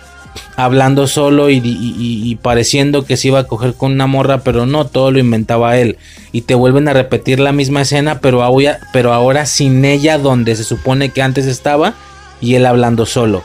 hablando 0.55 1.07
solo 1.07 1.49
y, 1.49 2.37
pareciendo 2.41 3.05
que 3.05 3.17
se 3.17 3.29
iba 3.29 3.39
a 3.39 3.47
coger 3.47 3.73
con 3.73 3.91
una 3.91 4.07
morra, 4.07 4.39
pero 4.43 4.65
no, 4.65 4.85
todo 4.85 5.11
lo 5.11 5.19
inventaba 5.19 5.77
él. 5.77 5.97
Y 6.31 6.41
te 6.41 6.55
vuelven 6.55 6.87
a 6.87 6.93
repetir 6.93 7.39
la 7.39 7.51
misma 7.51 7.81
escena, 7.81 8.19
pero 8.19 8.43
ahora, 8.43 8.79
pero 8.93 9.13
ahora 9.13 9.45
sin 9.45 9.83
ella 9.83 10.17
donde 10.17 10.55
se 10.55 10.63
supone 10.63 11.09
que 11.09 11.21
antes 11.21 11.45
estaba 11.45 11.95
y 12.39 12.55
él 12.55 12.65
hablando 12.65 13.05
solo. 13.05 13.43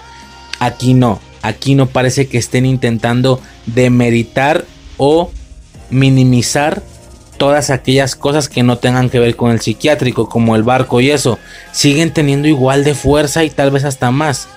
Aquí 0.61 0.95
no, 0.95 1.21
aquí 1.43 1.75
no 1.75 1.87
parece 1.87 2.29
que 2.29 2.39
estén 2.39 2.67
intentando 2.67 3.41
demeritar 3.67 4.65
o 4.97 5.31
minimizar 5.91 6.83
todas 7.37 7.71
aquellas 7.71 8.17
cosas 8.17 8.49
que 8.49 8.63
no 8.63 8.79
tengan 8.79 9.11
que 9.11 9.19
ver 9.19 9.37
con 9.37 9.51
el 9.51 9.61
psiquiátrico, 9.61 10.29
como 10.29 10.57
el 10.57 10.63
barco 10.63 11.01
y 11.01 11.11
eso. 11.11 11.39
Siguen 11.73 12.13
teniendo 12.13 12.49
igual 12.49 12.85
de 12.85 12.95
fuerza 12.95 13.45
y 13.45 13.51
tal 13.51 13.71
vez 13.71 13.85
hasta 13.85 14.11
más. 14.11 14.49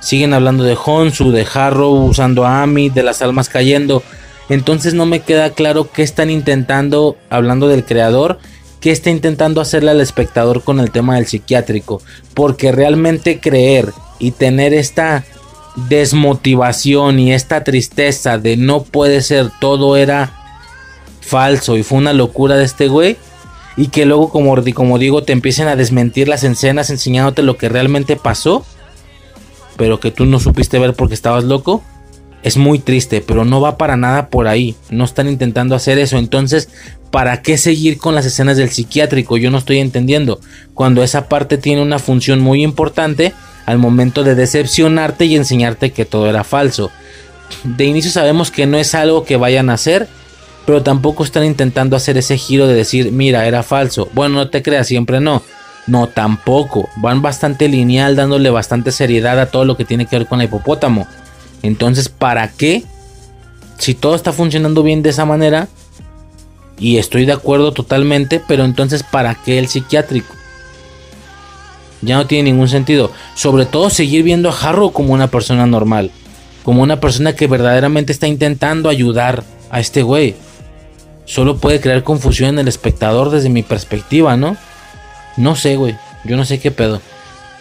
Siguen 0.00 0.32
hablando 0.32 0.64
de 0.64 0.78
Honsu, 0.82 1.30
de 1.30 1.46
Harrow 1.52 1.92
usando 1.92 2.46
a 2.46 2.62
Ami, 2.62 2.88
de 2.88 3.02
las 3.02 3.22
almas 3.22 3.48
cayendo. 3.48 4.02
Entonces 4.48 4.94
no 4.94 5.06
me 5.06 5.20
queda 5.20 5.50
claro 5.50 5.90
qué 5.92 6.02
están 6.02 6.30
intentando, 6.30 7.16
hablando 7.28 7.68
del 7.68 7.84
creador, 7.84 8.38
qué 8.80 8.90
está 8.90 9.10
intentando 9.10 9.60
hacerle 9.60 9.90
al 9.90 10.00
espectador 10.00 10.64
con 10.64 10.80
el 10.80 10.90
tema 10.90 11.16
del 11.16 11.26
psiquiátrico. 11.26 12.00
Porque 12.34 12.72
realmente 12.72 13.40
creer 13.40 13.92
y 14.18 14.32
tener 14.32 14.74
esta 14.74 15.24
desmotivación 15.76 17.18
y 17.18 17.32
esta 17.32 17.64
tristeza 17.64 18.38
de 18.38 18.56
no 18.56 18.82
puede 18.82 19.20
ser, 19.22 19.50
todo 19.60 19.96
era 19.96 20.32
falso 21.20 21.76
y 21.76 21.82
fue 21.82 21.98
una 21.98 22.12
locura 22.12 22.56
de 22.56 22.64
este 22.64 22.88
güey. 22.88 23.16
Y 23.76 23.88
que 23.88 24.04
luego, 24.04 24.30
como, 24.30 24.54
como 24.74 24.98
digo, 24.98 25.22
te 25.22 25.32
empiecen 25.32 25.68
a 25.68 25.76
desmentir 25.76 26.28
las 26.28 26.44
escenas 26.44 26.90
enseñándote 26.90 27.42
lo 27.42 27.56
que 27.56 27.68
realmente 27.68 28.16
pasó 28.16 28.64
pero 29.80 29.98
que 29.98 30.10
tú 30.10 30.26
no 30.26 30.38
supiste 30.38 30.78
ver 30.78 30.92
porque 30.92 31.14
estabas 31.14 31.44
loco, 31.44 31.82
es 32.42 32.58
muy 32.58 32.80
triste, 32.80 33.24
pero 33.26 33.46
no 33.46 33.62
va 33.62 33.78
para 33.78 33.96
nada 33.96 34.28
por 34.28 34.46
ahí. 34.46 34.76
No 34.90 35.06
están 35.06 35.26
intentando 35.26 35.74
hacer 35.74 35.98
eso. 35.98 36.18
Entonces, 36.18 36.68
¿para 37.10 37.40
qué 37.40 37.56
seguir 37.56 37.96
con 37.96 38.14
las 38.14 38.26
escenas 38.26 38.58
del 38.58 38.68
psiquiátrico? 38.68 39.38
Yo 39.38 39.50
no 39.50 39.56
estoy 39.56 39.78
entendiendo. 39.78 40.38
Cuando 40.74 41.02
esa 41.02 41.30
parte 41.30 41.56
tiene 41.56 41.80
una 41.80 41.98
función 41.98 42.40
muy 42.40 42.62
importante 42.62 43.32
al 43.70 43.78
momento 43.78 44.24
de 44.24 44.34
decepcionarte 44.34 45.26
y 45.26 45.36
enseñarte 45.36 45.92
que 45.92 46.04
todo 46.04 46.28
era 46.28 46.44
falso. 46.44 46.90
De 47.64 47.84
inicio 47.84 48.10
sabemos 48.10 48.50
que 48.50 48.66
no 48.66 48.78
es 48.78 48.94
algo 48.94 49.24
que 49.24 49.36
vayan 49.36 49.70
a 49.70 49.74
hacer, 49.74 50.08
pero 50.66 50.82
tampoco 50.82 51.24
están 51.24 51.44
intentando 51.44 51.96
hacer 51.96 52.18
ese 52.18 52.36
giro 52.36 52.66
de 52.66 52.74
decir, 52.74 53.12
mira, 53.12 53.46
era 53.46 53.62
falso. 53.62 54.08
Bueno, 54.12 54.36
no 54.36 54.50
te 54.50 54.62
creas, 54.62 54.88
siempre 54.88 55.20
no. 55.20 55.42
No, 55.86 56.08
tampoco. 56.08 56.88
Van 56.96 57.22
bastante 57.22 57.68
lineal, 57.68 58.16
dándole 58.16 58.50
bastante 58.50 58.92
seriedad 58.92 59.38
a 59.38 59.46
todo 59.46 59.64
lo 59.64 59.76
que 59.76 59.84
tiene 59.84 60.06
que 60.06 60.18
ver 60.18 60.26
con 60.26 60.40
el 60.40 60.46
hipopótamo. 60.46 61.06
Entonces, 61.62 62.08
¿para 62.08 62.48
qué? 62.48 62.84
Si 63.78 63.94
todo 63.94 64.14
está 64.14 64.32
funcionando 64.32 64.82
bien 64.82 65.02
de 65.02 65.10
esa 65.10 65.24
manera, 65.24 65.68
y 66.78 66.98
estoy 66.98 67.26
de 67.26 67.32
acuerdo 67.32 67.72
totalmente, 67.72 68.42
pero 68.46 68.64
entonces, 68.64 69.02
¿para 69.02 69.34
qué 69.34 69.58
el 69.58 69.68
psiquiátrico? 69.68 70.34
Ya 72.02 72.16
no 72.16 72.26
tiene 72.26 72.50
ningún 72.50 72.68
sentido. 72.68 73.12
Sobre 73.34 73.66
todo 73.66 73.90
seguir 73.90 74.22
viendo 74.22 74.50
a 74.50 74.58
Harrow 74.58 74.92
como 74.92 75.12
una 75.12 75.28
persona 75.28 75.66
normal. 75.66 76.10
Como 76.62 76.82
una 76.82 77.00
persona 77.00 77.34
que 77.34 77.46
verdaderamente 77.46 78.12
está 78.12 78.26
intentando 78.26 78.88
ayudar 78.88 79.44
a 79.70 79.80
este 79.80 80.02
güey. 80.02 80.34
Solo 81.24 81.58
puede 81.58 81.80
crear 81.80 82.02
confusión 82.02 82.50
en 82.50 82.58
el 82.60 82.68
espectador 82.68 83.30
desde 83.30 83.50
mi 83.50 83.62
perspectiva, 83.62 84.36
¿no? 84.36 84.56
No 85.36 85.56
sé, 85.56 85.76
güey. 85.76 85.96
Yo 86.24 86.36
no 86.36 86.44
sé 86.44 86.58
qué 86.58 86.70
pedo. 86.70 87.00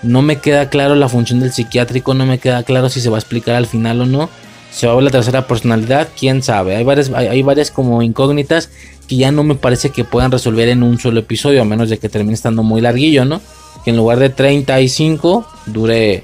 No 0.02 0.22
me 0.22 0.38
queda 0.38 0.70
claro 0.70 0.96
la 0.96 1.10
función 1.10 1.40
del 1.40 1.52
psiquiátrico. 1.52 2.14
No 2.14 2.26
me 2.26 2.40
queda 2.40 2.64
claro 2.64 2.90
si 2.90 3.02
se 3.02 3.10
va 3.10 3.18
a 3.18 3.20
explicar 3.20 3.56
al 3.56 3.68
final 3.68 4.02
o 4.02 4.06
no. 4.06 4.30
Se 4.72 4.88
va 4.88 4.94
a 4.94 4.96
ver 4.96 5.04
la 5.04 5.12
tercera 5.12 5.48
personalidad. 5.48 6.10
Quién 6.18 6.42
sabe. 6.42 6.76
Hay 6.76 6.84
varias, 6.84 7.12
hay, 7.12 7.42
varias 7.42 7.72
como 7.72 8.02
incógnitas 8.02 8.70
que 9.08 9.18
ya 9.18 9.32
no 9.32 9.44
me 9.44 9.56
parece 9.56 9.90
que 9.90 10.04
puedan 10.04 10.32
resolver 10.32 10.70
en 10.70 10.84
un 10.84 11.00
solo 11.00 11.20
episodio. 11.20 11.62
A 11.62 11.66
menos 11.66 11.90
de 11.90 11.98
que 11.98 12.10
termine 12.10 12.34
estando 12.34 12.64
muy 12.64 12.82
larguillo, 12.82 13.26
¿no? 13.26 13.42
Que 13.84 13.92
en 13.92 13.98
lugar 13.98 14.20
de 14.20 14.30
35 14.30 15.46
dure 15.68 16.24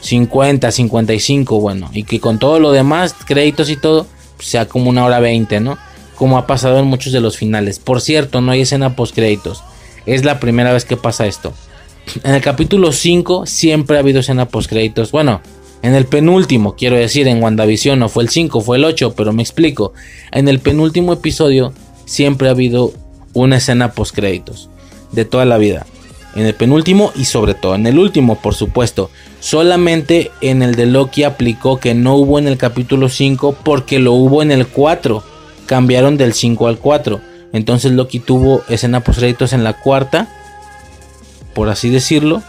50, 0.00 0.70
55, 0.70 1.60
bueno. 1.60 1.90
Y 1.92 2.04
que 2.04 2.20
con 2.20 2.38
todo 2.38 2.58
lo 2.58 2.72
demás, 2.72 3.14
créditos 3.26 3.70
y 3.70 3.76
todo, 3.76 4.06
sea 4.38 4.66
como 4.66 4.90
una 4.90 5.04
hora 5.04 5.20
20, 5.20 5.60
¿no? 5.60 5.78
Como 6.16 6.38
ha 6.38 6.46
pasado 6.46 6.78
en 6.78 6.86
muchos 6.86 7.12
de 7.12 7.20
los 7.20 7.36
finales. 7.36 7.78
Por 7.78 8.00
cierto, 8.00 8.40
no 8.40 8.52
hay 8.52 8.62
escena 8.62 8.96
post 8.96 9.14
créditos. 9.14 9.62
Es 10.06 10.24
la 10.24 10.40
primera 10.40 10.72
vez 10.72 10.84
que 10.84 10.96
pasa 10.96 11.26
esto. 11.26 11.52
En 12.24 12.34
el 12.34 12.42
capítulo 12.42 12.92
5 12.92 13.46
siempre 13.46 13.96
ha 13.96 14.00
habido 14.00 14.20
escena 14.20 14.48
post 14.48 14.68
créditos. 14.68 15.12
Bueno, 15.12 15.40
en 15.82 15.94
el 15.94 16.06
penúltimo, 16.06 16.76
quiero 16.76 16.96
decir, 16.96 17.26
en 17.28 17.42
WandaVision 17.42 17.98
no 17.98 18.08
fue 18.08 18.24
el 18.24 18.28
5, 18.28 18.60
fue 18.60 18.76
el 18.76 18.84
8, 18.84 19.14
pero 19.16 19.32
me 19.32 19.42
explico. 19.42 19.92
En 20.30 20.48
el 20.48 20.60
penúltimo 20.60 21.12
episodio 21.12 21.72
siempre 22.04 22.48
ha 22.48 22.52
habido 22.52 22.92
una 23.34 23.56
escena 23.56 23.92
post 23.92 24.14
créditos 24.14 24.68
de 25.12 25.24
toda 25.24 25.44
la 25.44 25.58
vida. 25.58 25.86
En 26.34 26.46
el 26.46 26.54
penúltimo 26.54 27.12
y 27.14 27.26
sobre 27.26 27.54
todo 27.54 27.74
en 27.74 27.86
el 27.86 27.98
último, 27.98 28.36
por 28.36 28.54
supuesto. 28.54 29.10
Solamente 29.40 30.30
en 30.40 30.62
el 30.62 30.74
de 30.74 30.86
Loki 30.86 31.24
aplicó 31.24 31.78
que 31.78 31.94
no 31.94 32.14
hubo 32.14 32.38
en 32.38 32.48
el 32.48 32.56
capítulo 32.56 33.08
5 33.08 33.56
porque 33.62 33.98
lo 33.98 34.12
hubo 34.12 34.42
en 34.42 34.50
el 34.50 34.66
4. 34.66 35.22
Cambiaron 35.66 36.16
del 36.16 36.32
5 36.32 36.68
al 36.68 36.78
4. 36.78 37.20
Entonces 37.52 37.92
Loki 37.92 38.18
tuvo 38.18 38.62
escena 38.68 39.00
post 39.00 39.18
créditos 39.18 39.52
en 39.52 39.62
la 39.62 39.74
cuarta, 39.74 40.28
por 41.54 41.68
así 41.68 41.90
decirlo, 41.90 42.42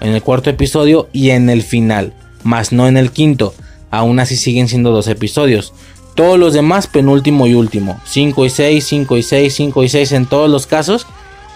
en 0.00 0.12
el 0.12 0.22
cuarto 0.22 0.50
episodio 0.50 1.08
y 1.12 1.30
en 1.30 1.48
el 1.50 1.62
final, 1.62 2.12
más 2.42 2.72
no 2.72 2.88
en 2.88 2.96
el 2.96 3.12
quinto. 3.12 3.54
Aún 3.90 4.18
así 4.18 4.36
siguen 4.36 4.68
siendo 4.68 4.90
dos 4.90 5.06
episodios. 5.08 5.72
Todos 6.14 6.38
los 6.38 6.52
demás, 6.52 6.88
penúltimo 6.88 7.46
y 7.46 7.54
último. 7.54 8.00
5 8.04 8.44
y 8.44 8.50
6, 8.50 8.84
5 8.84 9.16
y 9.16 9.22
6, 9.22 9.54
5 9.54 9.84
y 9.84 9.88
6 9.88 10.12
en 10.12 10.26
todos 10.26 10.50
los 10.50 10.66
casos. 10.66 11.06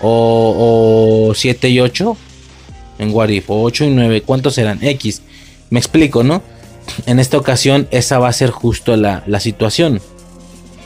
O 0.03 1.33
7 1.35 1.69
y 1.69 1.81
8 1.81 2.17
en 2.99 3.15
Warif. 3.15 3.51
O 3.51 3.63
8 3.63 3.85
y 3.85 3.91
9. 3.91 4.23
¿Cuántos 4.23 4.55
serán? 4.55 4.83
X. 4.83 5.23
Me 5.71 5.79
explico, 5.79 6.23
¿no? 6.23 6.43
En 7.07 7.21
esta 7.21 7.39
ocasión 7.39 7.89
esa 7.91 8.19
va 8.19 8.29
a 8.29 8.33
ser 8.33 8.51
justo 8.51 8.97
la, 8.97 9.23
la 9.27 9.41
situación 9.41 10.01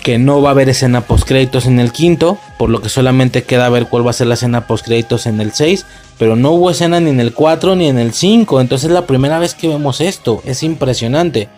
que 0.06 0.18
no 0.18 0.40
va 0.40 0.50
a 0.50 0.52
haber 0.52 0.68
escena 0.68 1.00
post 1.00 1.26
créditos 1.26 1.66
en 1.66 1.80
el 1.80 1.90
quinto, 1.90 2.38
por 2.58 2.70
lo 2.70 2.80
que 2.80 2.88
solamente 2.88 3.42
queda 3.42 3.68
ver 3.70 3.88
cuál 3.88 4.06
va 4.06 4.10
a 4.10 4.12
ser 4.12 4.28
la 4.28 4.34
escena 4.34 4.68
post 4.68 4.84
créditos 4.84 5.26
en 5.26 5.40
el 5.40 5.52
6, 5.52 5.84
pero 6.16 6.36
no 6.36 6.52
hubo 6.52 6.70
escena 6.70 7.00
ni 7.00 7.10
en 7.10 7.18
el 7.18 7.34
4 7.34 7.74
ni 7.74 7.88
en 7.88 7.98
el 7.98 8.12
5, 8.12 8.60
entonces 8.60 8.86
es 8.88 8.94
la 8.94 9.08
primera 9.08 9.40
vez 9.40 9.54
que 9.54 9.66
vemos 9.66 10.00
esto, 10.00 10.42
es 10.46 10.62
impresionante, 10.62 11.48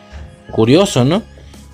curioso, 0.50 1.04
¿no? 1.04 1.22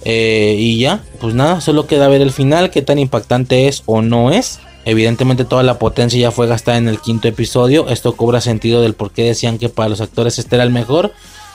Eh, 0.04 0.56
y 0.58 0.80
ya, 0.80 1.04
pues 1.20 1.36
nada, 1.36 1.60
solo 1.60 1.86
queda 1.86 2.08
ver 2.08 2.22
el 2.22 2.32
final, 2.32 2.70
qué 2.70 2.82
tan 2.82 2.98
impactante 2.98 3.68
es 3.68 3.84
o 3.86 4.02
no 4.02 4.32
es. 4.32 4.58
Evidentemente 4.84 5.44
toda 5.44 5.62
la 5.62 5.78
potencia 5.78 6.20
ya 6.20 6.30
fue 6.30 6.46
gastada 6.46 6.76
en 6.76 6.88
el 6.88 7.00
quinto 7.00 7.28
episodio, 7.28 7.88
esto 7.88 8.16
cobra 8.16 8.40
sentido 8.40 8.82
del 8.82 8.94
por 8.94 9.12
qué 9.12 9.24
decían 9.24 9.58
que 9.58 9.68
para 9.68 9.88
los 9.88 10.00
actores 10.00 10.38
este 10.38 10.56
era 10.56 10.64
el 10.64 10.70
mejor. 10.70 11.12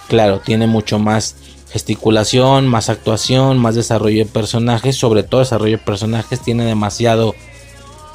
Claro, 0.07 0.39
tiene 0.43 0.65
mucho 0.65 0.97
más 0.97 1.35
gesticulación, 1.71 2.67
más 2.67 2.89
actuación, 2.89 3.59
más 3.59 3.75
desarrollo 3.75 4.25
de 4.25 4.31
personajes, 4.31 4.95
sobre 4.95 5.23
todo 5.23 5.41
desarrollo 5.41 5.77
de 5.77 5.83
personajes, 5.83 6.41
tiene 6.41 6.65
demasiado 6.65 7.35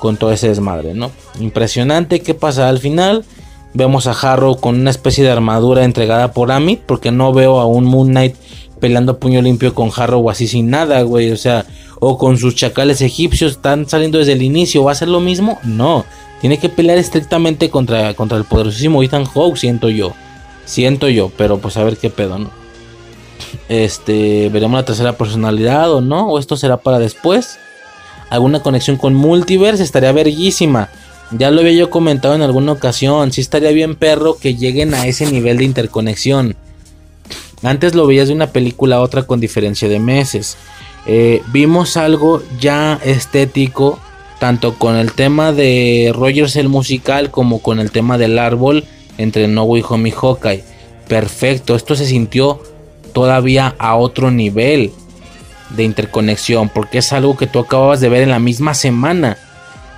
con 0.00 0.16
todo 0.16 0.32
ese 0.32 0.48
desmadre, 0.48 0.94
¿no? 0.94 1.12
Impresionante, 1.38 2.20
¿qué 2.20 2.34
pasa 2.34 2.68
al 2.68 2.80
final? 2.80 3.24
Vemos 3.72 4.06
a 4.06 4.12
Harrow 4.12 4.56
con 4.56 4.80
una 4.80 4.90
especie 4.90 5.24
de 5.24 5.30
armadura 5.30 5.84
entregada 5.84 6.32
por 6.32 6.52
Amit, 6.52 6.80
porque 6.80 7.10
no 7.10 7.32
veo 7.32 7.60
a 7.60 7.66
un 7.66 7.84
Moon 7.84 8.08
Knight 8.08 8.36
peleando 8.84 9.18
puño 9.18 9.40
limpio 9.40 9.74
con 9.74 9.90
Harrow 9.96 10.28
así 10.28 10.46
sin 10.46 10.68
nada, 10.68 11.00
güey, 11.00 11.30
o 11.30 11.38
sea, 11.38 11.64
o 12.00 12.18
con 12.18 12.36
sus 12.36 12.54
chacales 12.54 13.00
egipcios, 13.00 13.52
están 13.52 13.88
saliendo 13.88 14.18
desde 14.18 14.34
el 14.34 14.42
inicio, 14.42 14.84
¿va 14.84 14.92
a 14.92 14.94
ser 14.94 15.08
lo 15.08 15.20
mismo? 15.20 15.58
No, 15.62 16.04
tiene 16.42 16.58
que 16.58 16.68
pelear 16.68 16.98
estrictamente 16.98 17.70
contra, 17.70 18.12
contra 18.12 18.36
el 18.36 18.44
poderosísimo 18.44 19.02
Ethan 19.02 19.24
Hawke, 19.24 19.56
siento 19.56 19.88
yo, 19.88 20.12
siento 20.66 21.08
yo, 21.08 21.32
pero 21.34 21.56
pues 21.56 21.78
a 21.78 21.84
ver 21.84 21.96
qué 21.96 22.10
pedo, 22.10 22.38
¿no? 22.38 22.50
Este, 23.70 24.50
veremos 24.50 24.78
la 24.78 24.84
tercera 24.84 25.16
personalidad 25.16 25.90
o 25.90 26.02
no, 26.02 26.28
o 26.28 26.38
esto 26.38 26.58
será 26.58 26.76
para 26.76 26.98
después. 26.98 27.58
Alguna 28.28 28.60
conexión 28.60 28.98
con 28.98 29.14
Multiverse 29.14 29.82
estaría 29.82 30.12
verguísima. 30.12 30.90
Ya 31.30 31.50
lo 31.50 31.62
había 31.62 31.72
yo 31.72 31.88
comentado 31.88 32.34
en 32.34 32.42
alguna 32.42 32.72
ocasión. 32.72 33.32
Si 33.32 33.40
estaría 33.40 33.70
bien, 33.70 33.94
perro, 33.94 34.36
que 34.38 34.56
lleguen 34.56 34.92
a 34.92 35.06
ese 35.06 35.24
nivel 35.24 35.56
de 35.56 35.64
interconexión. 35.64 36.54
Antes 37.64 37.94
lo 37.94 38.06
veías 38.06 38.28
de 38.28 38.34
una 38.34 38.48
película 38.48 38.96
a 38.96 39.00
otra 39.00 39.22
con 39.22 39.40
diferencia 39.40 39.88
de 39.88 39.98
meses. 39.98 40.56
Eh, 41.06 41.42
vimos 41.46 41.96
algo 41.96 42.42
ya 42.60 43.00
estético, 43.04 43.98
tanto 44.38 44.74
con 44.74 44.96
el 44.96 45.12
tema 45.12 45.52
de 45.52 46.12
Rogers 46.14 46.56
el 46.56 46.68
musical 46.68 47.30
como 47.30 47.60
con 47.60 47.80
el 47.80 47.90
tema 47.90 48.18
del 48.18 48.38
árbol 48.38 48.84
entre 49.16 49.48
No 49.48 49.64
Way 49.64 49.84
Home 49.88 50.08
y 50.10 50.12
Hawkeye. 50.12 50.64
Perfecto, 51.08 51.74
esto 51.74 51.94
se 51.94 52.06
sintió 52.06 52.60
todavía 53.12 53.74
a 53.78 53.96
otro 53.96 54.30
nivel 54.30 54.92
de 55.70 55.84
interconexión, 55.84 56.68
porque 56.68 56.98
es 56.98 57.12
algo 57.12 57.36
que 57.36 57.46
tú 57.46 57.60
acababas 57.60 58.00
de 58.00 58.08
ver 58.08 58.22
en 58.22 58.30
la 58.30 58.38
misma 58.38 58.74
semana. 58.74 59.38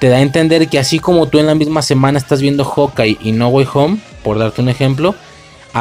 Te 0.00 0.08
da 0.08 0.18
a 0.18 0.22
entender 0.22 0.68
que 0.68 0.78
así 0.78 0.98
como 0.98 1.26
tú 1.26 1.38
en 1.38 1.46
la 1.46 1.54
misma 1.54 1.82
semana 1.82 2.18
estás 2.18 2.40
viendo 2.40 2.64
Hawkeye 2.64 3.18
y 3.20 3.32
No 3.32 3.48
Way 3.48 3.66
Home, 3.72 3.98
por 4.22 4.38
darte 4.38 4.60
un 4.60 4.68
ejemplo, 4.68 5.14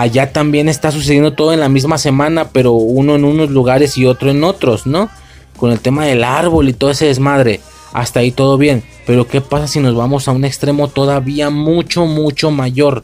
allá 0.02 0.34
también 0.34 0.68
está 0.68 0.92
sucediendo 0.92 1.32
todo 1.34 1.54
en 1.54 1.62
la 1.62 1.70
misma 1.70 1.98
semana, 1.98 2.50
pero 2.50 2.74
uno 2.74 3.16
en 3.16 3.24
unos 3.24 3.50
lugares 3.50 3.98
y 3.98 4.06
otro 4.06 4.30
en 4.30 4.44
otros, 4.44 4.86
¿no? 4.86 5.10
Con 5.56 5.72
el 5.72 5.80
tema 5.80 6.06
del 6.06 6.26
árbol 6.26 6.68
y 6.68 6.74
todo 6.74 6.92
ese 6.92 7.06
desmadre. 7.06 7.62
Hasta 7.94 8.20
ahí 8.20 8.32
todo 8.32 8.58
bien. 8.58 8.84
Pero 9.08 9.26
¿qué 9.26 9.40
pasa 9.40 9.68
si 9.68 9.80
nos 9.80 9.96
vamos 9.96 10.28
a 10.28 10.34
un 10.34 10.44
extremo 10.44 10.90
todavía 10.90 11.50
mucho, 11.50 12.06
mucho 12.06 12.52
mayor? 12.52 13.04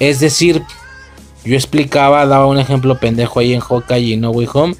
Es 0.00 0.18
decir, 0.18 0.62
yo 1.44 1.54
explicaba, 1.54 2.26
daba 2.26 2.46
un 2.46 2.58
ejemplo 2.58 2.98
pendejo 2.98 3.38
ahí 3.38 3.54
en 3.54 3.60
Hawkeye 3.60 4.14
y 4.14 4.16
No 4.16 4.30
Way 4.30 4.48
Home, 4.52 4.74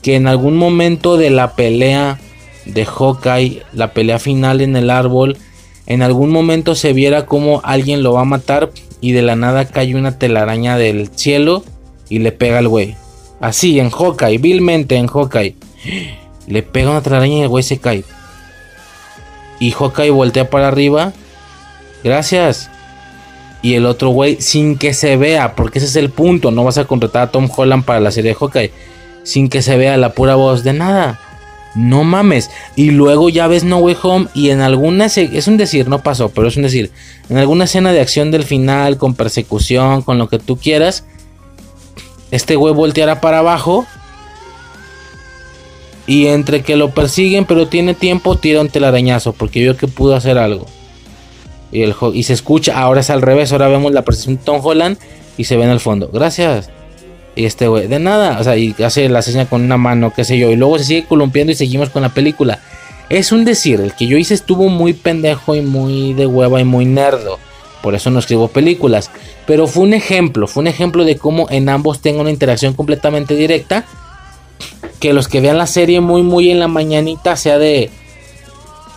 que 0.00 0.16
en 0.16 0.28
algún 0.28 0.56
momento 0.56 1.18
de 1.18 1.28
la 1.28 1.56
pelea 1.56 2.18
de 2.64 2.86
Hawkeye, 2.86 3.64
la 3.74 3.92
pelea 3.92 4.18
final 4.18 4.62
en 4.62 4.76
el 4.76 4.88
árbol, 4.88 5.36
en 5.86 6.02
algún 6.02 6.30
momento 6.30 6.74
se 6.74 6.92
viera 6.92 7.26
como 7.26 7.60
alguien 7.64 8.02
lo 8.02 8.14
va 8.14 8.22
a 8.22 8.24
matar 8.24 8.70
y 9.00 9.12
de 9.12 9.22
la 9.22 9.36
nada 9.36 9.66
cae 9.66 9.94
una 9.94 10.18
telaraña 10.18 10.76
del 10.76 11.10
cielo 11.14 11.64
y 12.08 12.18
le 12.18 12.32
pega 12.32 12.58
al 12.58 12.68
güey. 12.68 12.96
Así, 13.40 13.80
en 13.80 13.90
Hawkeye, 13.90 14.38
vilmente 14.38 14.96
en 14.96 15.06
Hawkeye. 15.06 15.56
Le 16.46 16.64
pega 16.64 16.90
una 16.90 17.00
telaraña 17.00 17.36
y 17.36 17.42
el 17.42 17.48
güey 17.48 17.62
se 17.62 17.78
cae. 17.78 18.02
Y 19.60 19.70
Hawkeye 19.70 20.10
voltea 20.10 20.50
para 20.50 20.66
arriba. 20.66 21.12
Gracias 22.02 22.70
y 23.62 23.74
el 23.74 23.86
otro 23.86 24.10
güey 24.10 24.40
sin 24.40 24.76
que 24.76 24.94
se 24.94 25.16
vea, 25.16 25.54
porque 25.54 25.78
ese 25.78 25.88
es 25.88 25.96
el 25.96 26.10
punto, 26.10 26.50
no 26.50 26.64
vas 26.64 26.78
a 26.78 26.86
contratar 26.86 27.22
a 27.22 27.30
Tom 27.30 27.48
Holland 27.54 27.84
para 27.84 28.00
la 28.00 28.10
serie 28.10 28.30
de 28.30 28.36
Hawkeye, 28.36 28.72
sin 29.22 29.48
que 29.48 29.62
se 29.62 29.76
vea 29.76 29.96
la 29.96 30.12
pura 30.12 30.34
voz 30.34 30.64
de 30.64 30.72
nada. 30.72 31.20
No 31.74 32.04
mames. 32.04 32.50
Y 32.76 32.90
luego 32.90 33.28
ya 33.28 33.46
ves 33.46 33.64
No 33.64 33.78
Way 33.78 33.96
Home 34.02 34.28
y 34.34 34.50
en 34.50 34.60
alguna 34.60 35.06
es 35.06 35.46
un 35.46 35.56
decir, 35.56 35.88
no 35.88 36.02
pasó, 36.02 36.30
pero 36.30 36.48
es 36.48 36.56
un 36.56 36.64
decir, 36.64 36.90
en 37.28 37.38
alguna 37.38 37.64
escena 37.64 37.92
de 37.92 38.00
acción 38.00 38.30
del 38.30 38.44
final 38.44 38.96
con 38.96 39.14
persecución, 39.14 40.02
con 40.02 40.18
lo 40.18 40.28
que 40.28 40.38
tú 40.38 40.56
quieras, 40.56 41.04
este 42.30 42.56
güey 42.56 42.74
volteará 42.74 43.20
para 43.20 43.38
abajo 43.38 43.86
y 46.06 46.26
entre 46.26 46.62
que 46.62 46.76
lo 46.76 46.90
persiguen, 46.90 47.44
pero 47.44 47.68
tiene 47.68 47.94
tiempo, 47.94 48.36
tira 48.36 48.60
un 48.60 48.68
telarañazo 48.68 49.32
porque 49.32 49.60
vio 49.60 49.76
que 49.76 49.86
pudo 49.86 50.16
hacer 50.16 50.38
algo. 50.38 50.66
Y, 51.72 51.82
el, 51.82 51.94
y 52.14 52.24
se 52.24 52.32
escucha, 52.32 52.80
ahora 52.80 53.00
es 53.00 53.10
al 53.10 53.22
revés, 53.22 53.52
ahora 53.52 53.68
vemos 53.68 53.92
la 53.92 54.02
presentación 54.02 54.36
de 54.36 54.42
Tom 54.42 54.60
Holland 54.64 54.98
y 55.36 55.44
se 55.44 55.56
ve 55.56 55.64
en 55.64 55.70
el 55.70 55.78
fondo. 55.78 56.10
Gracias. 56.12 56.68
Y 57.36 57.44
este 57.44 57.68
güey, 57.68 57.86
de 57.86 57.98
nada, 57.98 58.38
o 58.40 58.44
sea, 58.44 58.56
y 58.56 58.74
hace 58.84 59.08
la 59.08 59.22
señal 59.22 59.48
con 59.48 59.62
una 59.62 59.76
mano, 59.76 60.12
qué 60.14 60.24
sé 60.24 60.38
yo, 60.38 60.50
y 60.50 60.56
luego 60.56 60.78
se 60.78 60.84
sigue 60.84 61.04
columpiando 61.06 61.52
y 61.52 61.54
seguimos 61.54 61.90
con 61.90 62.02
la 62.02 62.08
película. 62.08 62.60
Es 63.08 63.32
un 63.32 63.44
decir, 63.44 63.80
el 63.80 63.94
que 63.94 64.06
yo 64.06 64.16
hice 64.16 64.34
estuvo 64.34 64.68
muy 64.68 64.92
pendejo 64.92 65.54
y 65.54 65.62
muy 65.62 66.12
de 66.14 66.26
hueva 66.26 66.60
y 66.60 66.64
muy 66.64 66.84
nerdo. 66.84 67.38
Por 67.82 67.94
eso 67.94 68.10
no 68.10 68.18
escribo 68.18 68.48
películas. 68.48 69.10
Pero 69.46 69.66
fue 69.66 69.84
un 69.84 69.94
ejemplo, 69.94 70.46
fue 70.46 70.62
un 70.62 70.66
ejemplo 70.66 71.04
de 71.04 71.16
cómo 71.16 71.46
en 71.50 71.68
ambos 71.68 72.00
tengo 72.00 72.20
una 72.20 72.30
interacción 72.30 72.74
completamente 72.74 73.34
directa. 73.34 73.84
Que 75.00 75.12
los 75.12 75.28
que 75.28 75.40
vean 75.40 75.58
la 75.58 75.66
serie 75.66 76.00
muy, 76.00 76.22
muy 76.22 76.50
en 76.50 76.60
la 76.60 76.68
mañanita 76.68 77.36
sea 77.36 77.58
de 77.58 77.90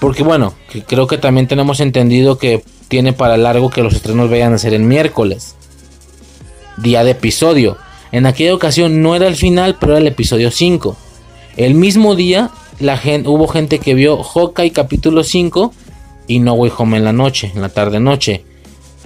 porque 0.03 0.21
bueno, 0.21 0.53
creo 0.87 1.07
que 1.07 1.17
también 1.17 1.47
tenemos 1.47 1.79
entendido 1.79 2.37
que 2.37 2.61
tiene 2.89 3.13
para 3.13 3.37
largo 3.37 3.69
que 3.69 3.81
los 3.81 3.93
estrenos 3.93 4.29
vayan 4.29 4.51
a 4.51 4.57
ser 4.57 4.73
el 4.73 4.81
miércoles. 4.81 5.55
Día 6.75 7.05
de 7.05 7.11
episodio. 7.11 7.77
En 8.13 8.25
aquella 8.25 8.55
ocasión 8.55 9.01
no 9.01 9.15
era 9.15 9.27
el 9.27 9.35
final, 9.35 9.75
pero 9.79 9.93
era 9.93 9.99
el 10.01 10.07
episodio 10.07 10.51
5. 10.51 10.95
El 11.57 11.73
mismo 11.73 12.15
día 12.15 12.51
hubo 13.25 13.47
gente 13.47 13.79
que 13.79 13.95
vio 13.95 14.23
Hawkeye 14.23 14.71
capítulo 14.71 15.23
5 15.23 15.73
y 16.27 16.39
No 16.39 16.53
Way 16.53 16.71
Home 16.77 16.97
en 16.97 17.03
la 17.03 17.11
noche, 17.11 17.51
en 17.53 17.61
la 17.61 17.69
tarde 17.69 17.99
noche. 17.99 18.45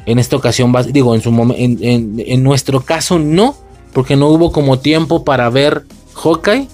En 0.05 0.20
esta 0.20 0.36
ocasión, 0.36 0.74
digo, 0.91 1.16
en, 1.16 1.22
su 1.22 1.30
en, 1.58 2.16
en 2.20 2.43
nuestro 2.43 2.82
caso 2.82 3.18
no, 3.18 3.55
porque 3.93 4.16
no 4.16 4.28
hubo 4.28 4.51
como 4.51 4.78
tiempo 4.78 5.24
para 5.24 5.49
ver 5.49 5.86
Hawkeye 6.14 6.68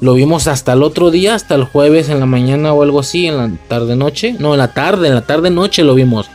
lo 0.00 0.14
vimos 0.14 0.46
hasta 0.46 0.72
el 0.72 0.82
otro 0.82 1.10
día, 1.10 1.34
hasta 1.34 1.54
el 1.54 1.64
jueves 1.64 2.08
en 2.08 2.20
la 2.20 2.26
mañana 2.26 2.72
o 2.72 2.82
algo 2.82 3.00
así, 3.00 3.26
en 3.26 3.36
la 3.36 3.50
tarde 3.68 3.96
noche. 3.96 4.34
No, 4.38 4.52
en 4.52 4.58
la 4.58 4.72
tarde, 4.72 5.08
en 5.08 5.14
la 5.14 5.26
tarde 5.26 5.50
noche 5.50 5.84
lo 5.84 5.94
vimos. 5.94 6.30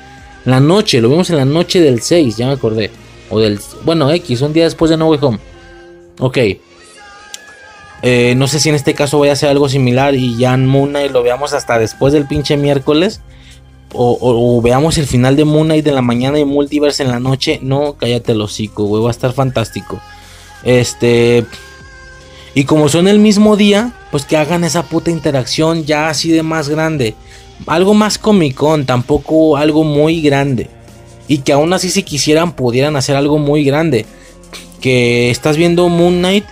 La 0.45 0.59
noche, 0.59 1.01
lo 1.01 1.09
vimos 1.09 1.31
en 1.31 1.37
la 1.37 1.45
noche 1.45 1.81
del 1.81 2.01
6, 2.01 2.37
ya 2.37 2.47
me 2.47 2.53
acordé. 2.53 2.91
O 3.29 3.39
del, 3.39 3.59
bueno, 3.83 4.11
X, 4.11 4.41
un 4.41 4.53
día 4.53 4.65
después 4.65 4.89
de 4.89 4.97
No 4.97 5.09
Way 5.09 5.19
Home. 5.21 5.39
Ok. 6.19 6.37
Eh, 8.01 8.35
no 8.37 8.47
sé 8.47 8.59
si 8.59 8.69
en 8.69 8.75
este 8.75 8.93
caso 8.93 9.17
voy 9.17 9.29
a 9.29 9.33
hacer 9.33 9.49
algo 9.49 9.67
similar 9.67 10.13
y 10.15 10.37
ya 10.37 10.53
en 10.53 10.67
Moon 10.67 10.89
Knight 10.89 11.11
lo 11.11 11.23
veamos 11.23 11.53
hasta 11.53 11.79
después 11.79 12.13
del 12.13 12.27
pinche 12.27 12.57
miércoles. 12.57 13.21
O, 13.97 14.61
veamos 14.61 14.97
el 14.97 15.07
final 15.07 15.37
de 15.37 15.45
Moon 15.45 15.67
Knight 15.67 15.85
de 15.85 15.93
la 15.93 16.01
mañana 16.01 16.37
y 16.37 16.45
Multiverse 16.45 17.03
en 17.03 17.09
la 17.09 17.19
noche. 17.19 17.59
No, 17.61 17.93
cállate 17.93 18.33
el 18.33 18.41
hocico, 18.41 18.83
güey. 18.85 19.01
Va 19.01 19.09
a 19.09 19.11
estar 19.11 19.31
fantástico. 19.31 20.01
Este. 20.63 21.45
Y 22.53 22.65
como 22.65 22.89
son 22.89 23.07
el 23.07 23.19
mismo 23.19 23.55
día, 23.55 23.93
pues 24.11 24.25
que 24.25 24.37
hagan 24.37 24.63
esa 24.63 24.83
puta 24.83 25.11
interacción 25.11 25.85
ya 25.85 26.09
así 26.09 26.31
de 26.31 26.43
más 26.43 26.69
grande. 26.69 27.15
Algo 27.67 27.93
más 27.93 28.17
comicón, 28.17 28.85
tampoco 28.85 29.57
algo 29.57 29.83
muy 29.83 30.21
grande. 30.21 30.69
Y 31.27 31.39
que 31.39 31.53
aún 31.53 31.73
así 31.73 31.89
si 31.89 32.03
quisieran 32.03 32.53
pudieran 32.53 32.95
hacer 32.95 33.15
algo 33.15 33.37
muy 33.37 33.63
grande. 33.63 34.05
Que 34.81 35.31
estás 35.31 35.57
viendo 35.57 35.89
Moon 35.89 36.19
Knight 36.19 36.45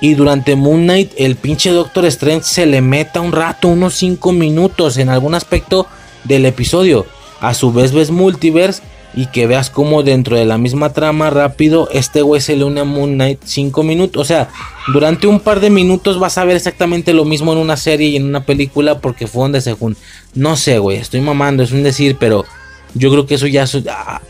y 0.00 0.14
durante 0.14 0.56
Moon 0.56 0.82
Knight 0.82 1.12
el 1.16 1.36
pinche 1.36 1.70
Doctor 1.70 2.06
Strange 2.06 2.44
se 2.44 2.66
le 2.66 2.80
meta 2.80 3.20
un 3.20 3.32
rato, 3.32 3.68
unos 3.68 3.94
5 3.94 4.32
minutos 4.32 4.96
en 4.96 5.10
algún 5.10 5.34
aspecto 5.34 5.86
del 6.24 6.46
episodio. 6.46 7.06
A 7.40 7.54
su 7.54 7.72
vez 7.72 7.92
ves 7.92 8.10
Multiverse 8.10 8.82
y 9.14 9.26
que 9.26 9.46
veas 9.46 9.70
como 9.70 10.02
dentro 10.02 10.36
de 10.36 10.44
la 10.44 10.56
misma 10.56 10.92
trama 10.92 11.30
rápido 11.30 11.88
este 11.92 12.22
güey 12.22 12.40
se 12.40 12.54
le 12.56 12.64
une 12.64 12.80
a 12.80 12.84
Moon 12.84 13.14
Knight 13.14 13.40
5 13.44 13.82
minutos. 13.82 14.22
O 14.22 14.24
sea, 14.24 14.48
durante 14.92 15.26
un 15.26 15.40
par 15.40 15.60
de 15.60 15.70
minutos 15.70 16.18
vas 16.18 16.38
a 16.38 16.44
ver 16.44 16.56
exactamente 16.56 17.12
lo 17.12 17.24
mismo 17.24 17.52
en 17.52 17.58
una 17.58 17.76
serie 17.76 18.08
y 18.08 18.16
en 18.16 18.24
una 18.24 18.44
película 18.44 19.00
porque 19.00 19.26
fue 19.26 19.42
donde 19.42 19.60
se 19.60 19.72
juntan. 19.72 20.02
No 20.34 20.56
sé, 20.56 20.78
güey, 20.78 20.98
estoy 20.98 21.20
mamando, 21.20 21.62
es 21.62 21.72
un 21.72 21.82
decir, 21.82 22.16
pero 22.18 22.44
yo 22.94 23.10
creo 23.10 23.26
que 23.26 23.34
eso 23.34 23.46
ya 23.46 23.64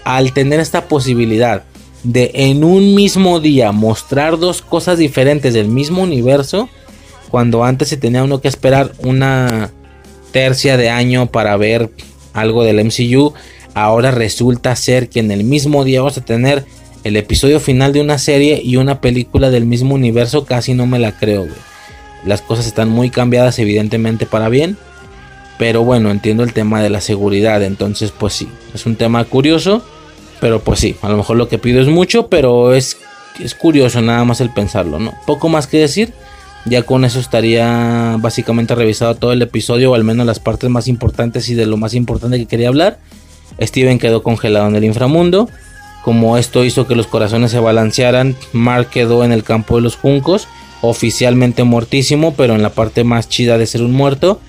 al 0.05 0.33
tener 0.33 0.61
esta 0.61 0.89
posibilidad 0.89 1.65
de 2.03 2.31
en 2.35 2.65
un 2.65 2.95
mismo 2.95 3.41
día 3.41 3.73
mostrar 3.73 4.39
dos 4.39 4.63
cosas 4.63 4.99
diferentes 4.99 5.55
del 5.55 5.69
mismo 5.69 6.03
universo, 6.03 6.69
Cuando 7.31 7.63
antes 7.63 7.87
se 7.87 7.97
tenía 7.97 8.25
uno 8.25 8.41
que 8.41 8.49
esperar 8.49 8.93
una 8.99 9.71
tercia 10.33 10.77
de 10.77 10.91
año 10.91 11.27
para 11.27 11.57
ver 11.57 11.89
algo 12.33 12.65
del 12.65 12.85
MCU, 12.85 13.35
ahora 13.75 14.11
resulta 14.11 14.75
ser 14.75 15.09
que 15.09 15.21
en 15.21 15.31
el 15.31 15.45
mismo 15.45 15.85
día 15.85 16.01
vamos 16.01 16.19
a 16.19 16.25
tener 16.25 16.65
el 17.05 17.17
episodio 17.17 17.61
final 17.61 17.93
de 17.93 18.01
una 18.01 18.19
serie 18.19 18.61
y 18.63 18.77
una 18.77 19.01
película 19.01 19.51
del 19.51 19.65
mismo 19.65 19.95
universo, 19.95 20.45
casi 20.45 20.75
no 20.75 20.87
me 20.87 20.99
la 20.99 21.13
creo, 21.13 21.47
Las 22.25 22.43
cosas 22.43 22.67
están 22.67 22.89
muy 22.89 23.11
cambiadas 23.11 23.61
evidentemente 23.61 24.27
para 24.27 24.49
bien. 24.49 24.77
Pero 25.61 25.85
bueno, 25.85 26.11
entiendo 26.11 26.43
el 26.43 26.55
tema 26.55 26.83
de 26.83 26.89
la 26.89 27.03
seguridad. 27.03 27.63
Entonces, 27.63 28.15
pues 28.19 28.33
sí, 28.33 28.49
es 28.73 28.87
un 28.87 28.97
tema 28.97 29.23
curioso. 29.25 29.85
Pero 30.41 30.61
pues 30.61 30.81
sí, 30.81 30.97
a 31.03 31.11
lo 31.11 31.19
mejor 31.19 31.37
lo 31.37 31.49
que 31.49 31.59
pido 31.59 31.83
es 31.83 31.87
mucho, 31.87 32.29
pero 32.29 32.73
es, 32.73 32.97
curioso 33.59 34.01
nada 34.01 34.25
más 34.25 34.41
el 34.41 34.49
pensarlo, 34.49 34.99
¿no? 34.99 35.13
Poco 35.27 35.51
más 35.51 35.67
que 35.67 35.77
decir. 35.77 36.15
Ya 36.65 36.83
con 36.83 37.05
eso 37.05 37.21
estaría 37.21 38.17
básicamente 38.21 38.75
revisado 38.75 39.15
todo 39.17 39.33
el 39.33 39.43
episodio, 39.43 39.93
o 39.93 39.95
al 39.95 40.03
menos 40.03 40.25
las 40.25 40.39
partes 40.39 40.71
más 40.71 40.89
importantes 40.89 41.51
y 41.51 41.55
de 41.55 41.67
lo 41.67 41.77
más 41.77 41.93
importante 41.93 42.39
que 42.39 42.47
quería 42.47 42.69
hablar. 42.69 42.99
Steven 43.61 43.99
quedó 43.99 44.23
congelado 44.23 44.67
en 44.67 44.77
el 44.77 44.85
inframundo. 44.85 45.51
Como 46.03 46.39
esto 46.39 46.65
hizo 46.65 46.87
que 46.87 46.97
los 46.97 47.07
corazones 47.07 47.51
se 47.51 47.61
balancearan, 47.61 48.35
Mark 48.55 48.89
quedó 48.89 49.25
en 49.25 49.33
el 49.33 49.43
campo 49.43 49.77
de 49.77 49.83
los 49.83 49.97
juncos, 49.97 50.49
oficialmente 50.81 51.65
muertísimo, 51.65 52.33
pero 52.35 52.55
en 52.55 52.63
la 52.63 52.71
parte 52.71 53.05
más 53.05 53.29
chida 53.29 53.59
de 53.59 53.67
ser 53.67 53.83
un 53.83 53.93
muerto, 53.93 54.41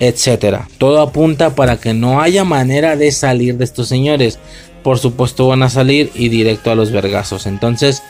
etcétera. 0.00 0.68
Todo 0.78 1.00
apunta 1.00 1.54
para 1.54 1.76
que 1.76 1.94
no 1.94 2.20
haya 2.20 2.44
manera 2.44 2.96
de 2.96 3.12
salir 3.12 3.56
de 3.56 3.64
estos 3.64 3.88
señores. 3.88 4.38
Por 4.82 4.98
supuesto 4.98 5.48
van 5.48 5.62
a 5.62 5.70
salir 5.70 6.10
y 6.14 6.28
directo 6.28 6.70
a 6.70 6.74
los 6.74 6.90
vergazos. 6.90 7.46
Entonces, 7.46 8.02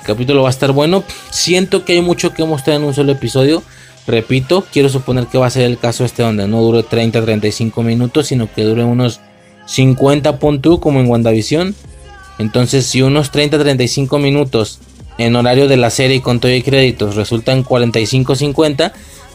el 0.00 0.06
capítulo 0.06 0.42
va 0.42 0.48
a 0.48 0.50
estar 0.50 0.72
bueno. 0.72 1.04
Siento 1.30 1.84
que 1.84 1.94
hay 1.94 2.02
mucho 2.02 2.32
que 2.34 2.44
mostrar 2.44 2.76
en 2.76 2.84
un 2.84 2.94
solo 2.94 3.12
episodio. 3.12 3.62
Repito, 4.06 4.64
quiero 4.72 4.88
suponer 4.88 5.26
que 5.26 5.38
va 5.38 5.46
a 5.46 5.50
ser 5.50 5.64
el 5.64 5.78
caso 5.78 6.04
este 6.04 6.22
donde 6.22 6.48
no 6.48 6.62
dure 6.62 6.80
30-35 6.80 7.82
minutos, 7.82 8.28
sino 8.28 8.52
que 8.52 8.64
dure 8.64 8.84
unos 8.84 9.20
50 9.66 10.38
puntos 10.38 10.78
como 10.80 11.00
en 11.00 11.08
WandaVision. 11.08 11.74
Entonces, 12.38 12.86
si 12.86 13.02
unos 13.02 13.32
30-35 13.32 14.18
minutos 14.20 14.78
en 15.18 15.34
horario 15.36 15.68
de 15.68 15.76
la 15.76 15.90
serie 15.90 16.22
con 16.22 16.40
todo 16.40 16.52
y 16.52 16.62
créditos 16.62 17.16
resultan 17.16 17.64
45-50, 17.64 18.92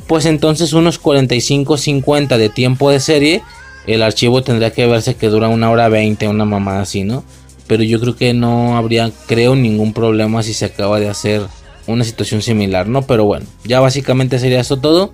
pues 0.08 0.26
entonces 0.26 0.74
unos 0.74 1.02
45-50 1.02 2.38
de 2.38 2.50
tiempo 2.50 2.90
de 2.90 3.00
serie, 3.00 3.42
el 3.88 4.04
archivo 4.04 4.44
tendría 4.44 4.72
que 4.72 4.88
verse 4.88 5.16
que 5.16 5.28
dura 5.28 5.50
una 5.50 5.70
hora 5.70 5.90
20, 5.90 6.28
una 6.28 6.46
mamada 6.46 6.82
así, 6.82 7.04
¿no? 7.04 7.24
Pero 7.68 7.84
yo 7.84 8.00
creo 8.00 8.16
que 8.16 8.34
no 8.34 8.78
habría, 8.78 9.12
creo, 9.28 9.56
ningún 9.56 9.94
problema 9.94 10.44
si 10.44 10.54
se 10.54 10.66
acaba 10.66 11.00
de 11.00 11.10
hacer 11.10 11.42
una 11.88 12.04
situación 12.04 12.42
similar, 12.42 12.88
¿no? 12.88 13.04
Pero 13.04 13.26
bueno, 13.26 13.46
ya 13.64 13.80
básicamente 13.80 14.40
sería 14.40 14.60
eso 14.60 14.78
todo. 14.78 15.14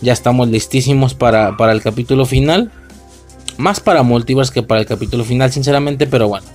Ya 0.00 0.12
estamos 0.12 0.48
listísimos 0.48 1.14
para, 1.14 1.56
para 1.56 1.72
el 1.72 1.82
capítulo 1.82 2.24
final. 2.24 2.70
Más 3.56 3.80
para 3.80 4.04
Multiverse 4.04 4.52
que 4.52 4.62
para 4.62 4.80
el 4.80 4.86
capítulo 4.86 5.24
final, 5.24 5.50
sinceramente, 5.50 6.06
pero 6.06 6.28
bueno. 6.28 6.46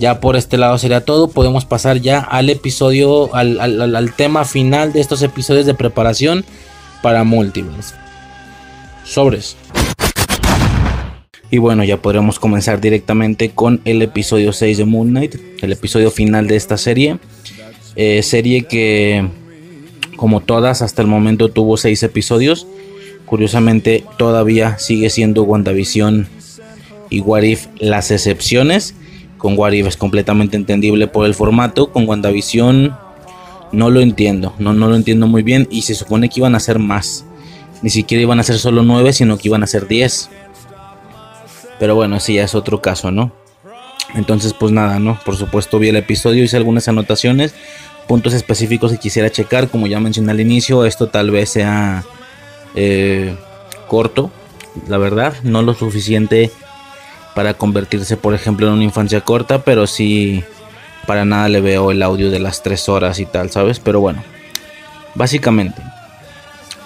Ya 0.00 0.18
por 0.18 0.36
este 0.36 0.56
lado 0.56 0.78
sería 0.78 1.04
todo. 1.04 1.28
Podemos 1.28 1.66
pasar 1.66 2.00
ya 2.00 2.20
al 2.20 2.48
episodio, 2.48 3.34
al, 3.34 4.14
tema 4.16 4.46
final 4.46 4.94
de 4.94 5.00
estos 5.00 5.22
episodios 5.22 5.66
de 5.66 5.74
preparación 5.74 6.46
para 7.02 7.24
Multiverse. 7.24 7.94
Sobres. 9.04 9.56
Y 11.50 11.58
bueno, 11.58 11.82
ya 11.82 11.96
podremos 11.96 12.38
comenzar 12.38 12.80
directamente 12.80 13.50
con 13.50 13.80
el 13.84 14.02
episodio 14.02 14.52
6 14.52 14.78
de 14.78 14.84
Moon 14.84 15.08
Knight, 15.08 15.34
el 15.60 15.72
episodio 15.72 16.10
final 16.10 16.46
de 16.46 16.56
esta 16.56 16.76
serie. 16.76 17.18
Eh, 17.96 18.22
serie 18.22 18.62
que, 18.62 19.26
como 20.16 20.40
todas, 20.40 20.80
hasta 20.80 21.02
el 21.02 21.08
momento 21.08 21.48
tuvo 21.48 21.76
6 21.76 22.04
episodios. 22.04 22.68
Curiosamente, 23.26 24.04
todavía 24.16 24.78
sigue 24.78 25.10
siendo 25.10 25.42
WandaVision 25.42 26.28
y 27.10 27.20
What 27.20 27.42
If 27.42 27.66
las 27.78 28.12
excepciones. 28.12 28.94
Con 29.38 29.58
What 29.58 29.72
es 29.72 29.96
completamente 29.96 30.56
entendible 30.56 31.08
por 31.08 31.26
el 31.26 31.34
formato. 31.34 31.90
Con 31.90 32.08
WandaVision 32.08 32.94
no 33.72 33.90
lo 33.90 34.00
entiendo. 34.00 34.54
No, 34.58 34.72
no 34.72 34.88
lo 34.88 34.96
entiendo 34.96 35.26
muy 35.26 35.42
bien. 35.42 35.68
Y 35.70 35.82
se 35.82 35.94
supone 35.94 36.28
que 36.28 36.40
iban 36.40 36.54
a 36.54 36.60
ser 36.60 36.78
más. 36.78 37.24
Ni 37.82 37.90
siquiera 37.90 38.22
iban 38.22 38.40
a 38.40 38.42
ser 38.42 38.58
solo 38.58 38.82
9, 38.82 39.12
sino 39.12 39.38
que 39.38 39.48
iban 39.48 39.62
a 39.62 39.66
ser 39.66 39.86
10. 39.86 40.30
Pero 41.78 41.94
bueno, 41.94 42.16
ese 42.16 42.34
ya 42.34 42.44
es 42.44 42.54
otro 42.54 42.82
caso, 42.82 43.10
¿no? 43.10 43.32
Entonces, 44.14 44.52
pues 44.52 44.72
nada, 44.72 44.98
¿no? 44.98 45.18
Por 45.24 45.36
supuesto 45.36 45.78
vi 45.78 45.88
el 45.88 45.96
episodio, 45.96 46.42
hice 46.42 46.56
algunas 46.56 46.88
anotaciones, 46.88 47.54
puntos 48.06 48.34
específicos 48.34 48.92
que 48.92 48.98
quisiera 48.98 49.30
checar. 49.30 49.68
Como 49.68 49.86
ya 49.86 50.00
mencioné 50.00 50.32
al 50.32 50.40
inicio, 50.40 50.84
esto 50.84 51.08
tal 51.08 51.30
vez 51.30 51.50
sea 51.50 52.04
eh, 52.74 53.34
corto, 53.88 54.30
la 54.88 54.98
verdad, 54.98 55.34
no 55.42 55.62
lo 55.62 55.74
suficiente 55.74 56.50
para 57.34 57.54
convertirse, 57.54 58.16
por 58.16 58.34
ejemplo, 58.34 58.66
en 58.66 58.74
una 58.74 58.84
infancia 58.84 59.20
corta, 59.20 59.62
pero 59.62 59.86
sí 59.86 60.44
para 61.06 61.24
nada 61.24 61.48
le 61.48 61.60
veo 61.60 61.90
el 61.90 62.02
audio 62.02 62.30
de 62.30 62.38
las 62.38 62.62
3 62.62 62.88
horas 62.88 63.18
y 63.18 63.26
tal, 63.26 63.50
¿sabes? 63.50 63.80
Pero 63.80 64.00
bueno, 64.00 64.22
básicamente, 65.14 65.82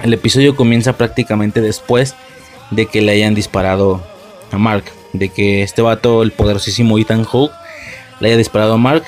el 0.02 0.12
episodio 0.12 0.56
comienza 0.56 0.94
prácticamente 0.94 1.60
después 1.60 2.14
de 2.70 2.86
que 2.86 3.02
le 3.02 3.12
hayan 3.12 3.34
disparado 3.34 4.02
a 4.50 4.58
Mark, 4.58 4.84
de 5.12 5.28
que 5.28 5.62
este 5.62 5.82
vato, 5.82 6.22
el 6.22 6.32
poderosísimo 6.32 6.98
Ethan 6.98 7.24
Hawke, 7.24 7.52
le 8.20 8.28
haya 8.28 8.36
disparado 8.36 8.74
a 8.74 8.78
Mark 8.78 9.04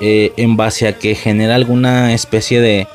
eh, 0.00 0.32
en 0.36 0.56
base 0.56 0.88
a 0.88 0.98
que 0.98 1.14
genera 1.14 1.54
alguna 1.54 2.12
especie 2.14 2.60
de, 2.60 2.86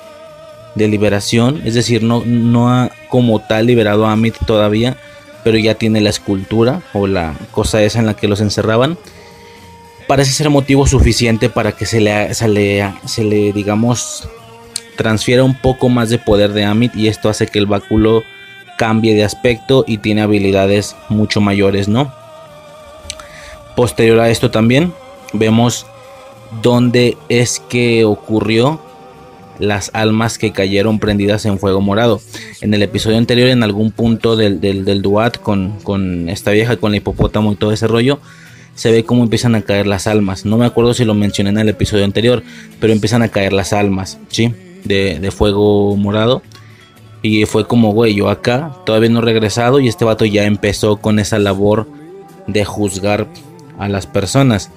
de 0.75 0.87
liberación, 0.87 1.61
es 1.65 1.73
decir, 1.73 2.03
no, 2.03 2.23
no 2.25 2.69
ha 2.69 2.91
como 3.09 3.39
tal 3.39 3.65
liberado 3.65 4.05
a 4.05 4.11
Amit 4.11 4.35
todavía, 4.45 4.97
pero 5.43 5.57
ya 5.57 5.75
tiene 5.75 6.01
la 6.01 6.09
escultura 6.09 6.81
o 6.93 7.07
la 7.07 7.35
cosa 7.51 7.81
esa 7.81 7.99
en 7.99 8.05
la 8.05 8.15
que 8.15 8.27
los 8.27 8.41
encerraban. 8.41 8.97
Parece 10.09 10.31
ser 10.31 10.49
motivo 10.49 10.87
suficiente 10.87 11.51
para 11.51 11.71
que 11.73 11.85
se 11.85 12.01
le, 12.01 12.33
se 12.33 12.47
le, 12.47 13.53
digamos, 13.53 14.27
transfiera 14.97 15.43
un 15.43 15.53
poco 15.53 15.87
más 15.87 16.09
de 16.09 16.17
poder 16.17 16.51
de 16.53 16.65
Amit 16.65 16.95
y 16.95 17.07
esto 17.09 17.29
hace 17.29 17.45
que 17.45 17.59
el 17.59 17.67
báculo 17.67 18.23
cambie 18.79 19.13
de 19.13 19.23
aspecto 19.23 19.85
y 19.85 19.99
tiene 19.99 20.23
habilidades 20.23 20.95
mucho 21.09 21.41
mayores, 21.41 21.87
¿no? 21.87 22.11
Posterior 23.75 24.19
a 24.19 24.31
esto 24.31 24.49
también 24.49 24.93
vemos 25.31 25.85
dónde 26.63 27.15
es 27.29 27.61
que 27.69 28.03
ocurrió 28.03 28.81
las 29.59 29.91
almas 29.93 30.39
que 30.39 30.51
cayeron 30.51 30.97
prendidas 30.97 31.45
en 31.45 31.59
fuego 31.59 31.81
morado. 31.81 32.19
En 32.61 32.73
el 32.73 32.81
episodio 32.81 33.19
anterior, 33.19 33.49
en 33.49 33.61
algún 33.61 33.91
punto 33.91 34.35
del, 34.35 34.59
del, 34.59 35.03
Duat 35.03 35.37
con, 35.37 35.77
con, 35.83 36.29
esta 36.29 36.49
vieja, 36.49 36.77
con 36.77 36.89
la 36.89 36.97
hipopótamo 36.97 37.51
y 37.51 37.57
todo 37.57 37.71
ese 37.73 37.85
rollo, 37.85 38.19
se 38.79 38.93
ve 38.93 39.03
cómo 39.03 39.23
empiezan 39.23 39.55
a 39.55 39.61
caer 39.61 39.87
las 39.87 40.07
almas. 40.07 40.45
No 40.45 40.57
me 40.57 40.65
acuerdo 40.65 40.93
si 40.93 41.03
lo 41.03 41.13
mencioné 41.13 41.49
en 41.49 41.57
el 41.57 41.67
episodio 41.67 42.05
anterior, 42.05 42.43
pero 42.79 42.93
empiezan 42.93 43.21
a 43.21 43.27
caer 43.27 43.51
las 43.51 43.73
almas, 43.73 44.19
¿sí? 44.29 44.53
De, 44.85 45.19
de 45.19 45.31
fuego 45.31 45.97
morado. 45.97 46.41
Y 47.21 47.43
fue 47.43 47.67
como, 47.67 47.91
güey, 47.91 48.15
yo 48.15 48.29
acá 48.29 48.71
todavía 48.85 49.09
no 49.09 49.19
he 49.19 49.23
regresado 49.23 49.81
y 49.81 49.89
este 49.89 50.05
vato 50.05 50.23
ya 50.23 50.45
empezó 50.45 50.95
con 50.95 51.19
esa 51.19 51.39
labor 51.39 51.89
de 52.47 52.63
juzgar 52.63 53.27
a 53.77 53.89
las 53.89 54.07
personas 54.07 54.71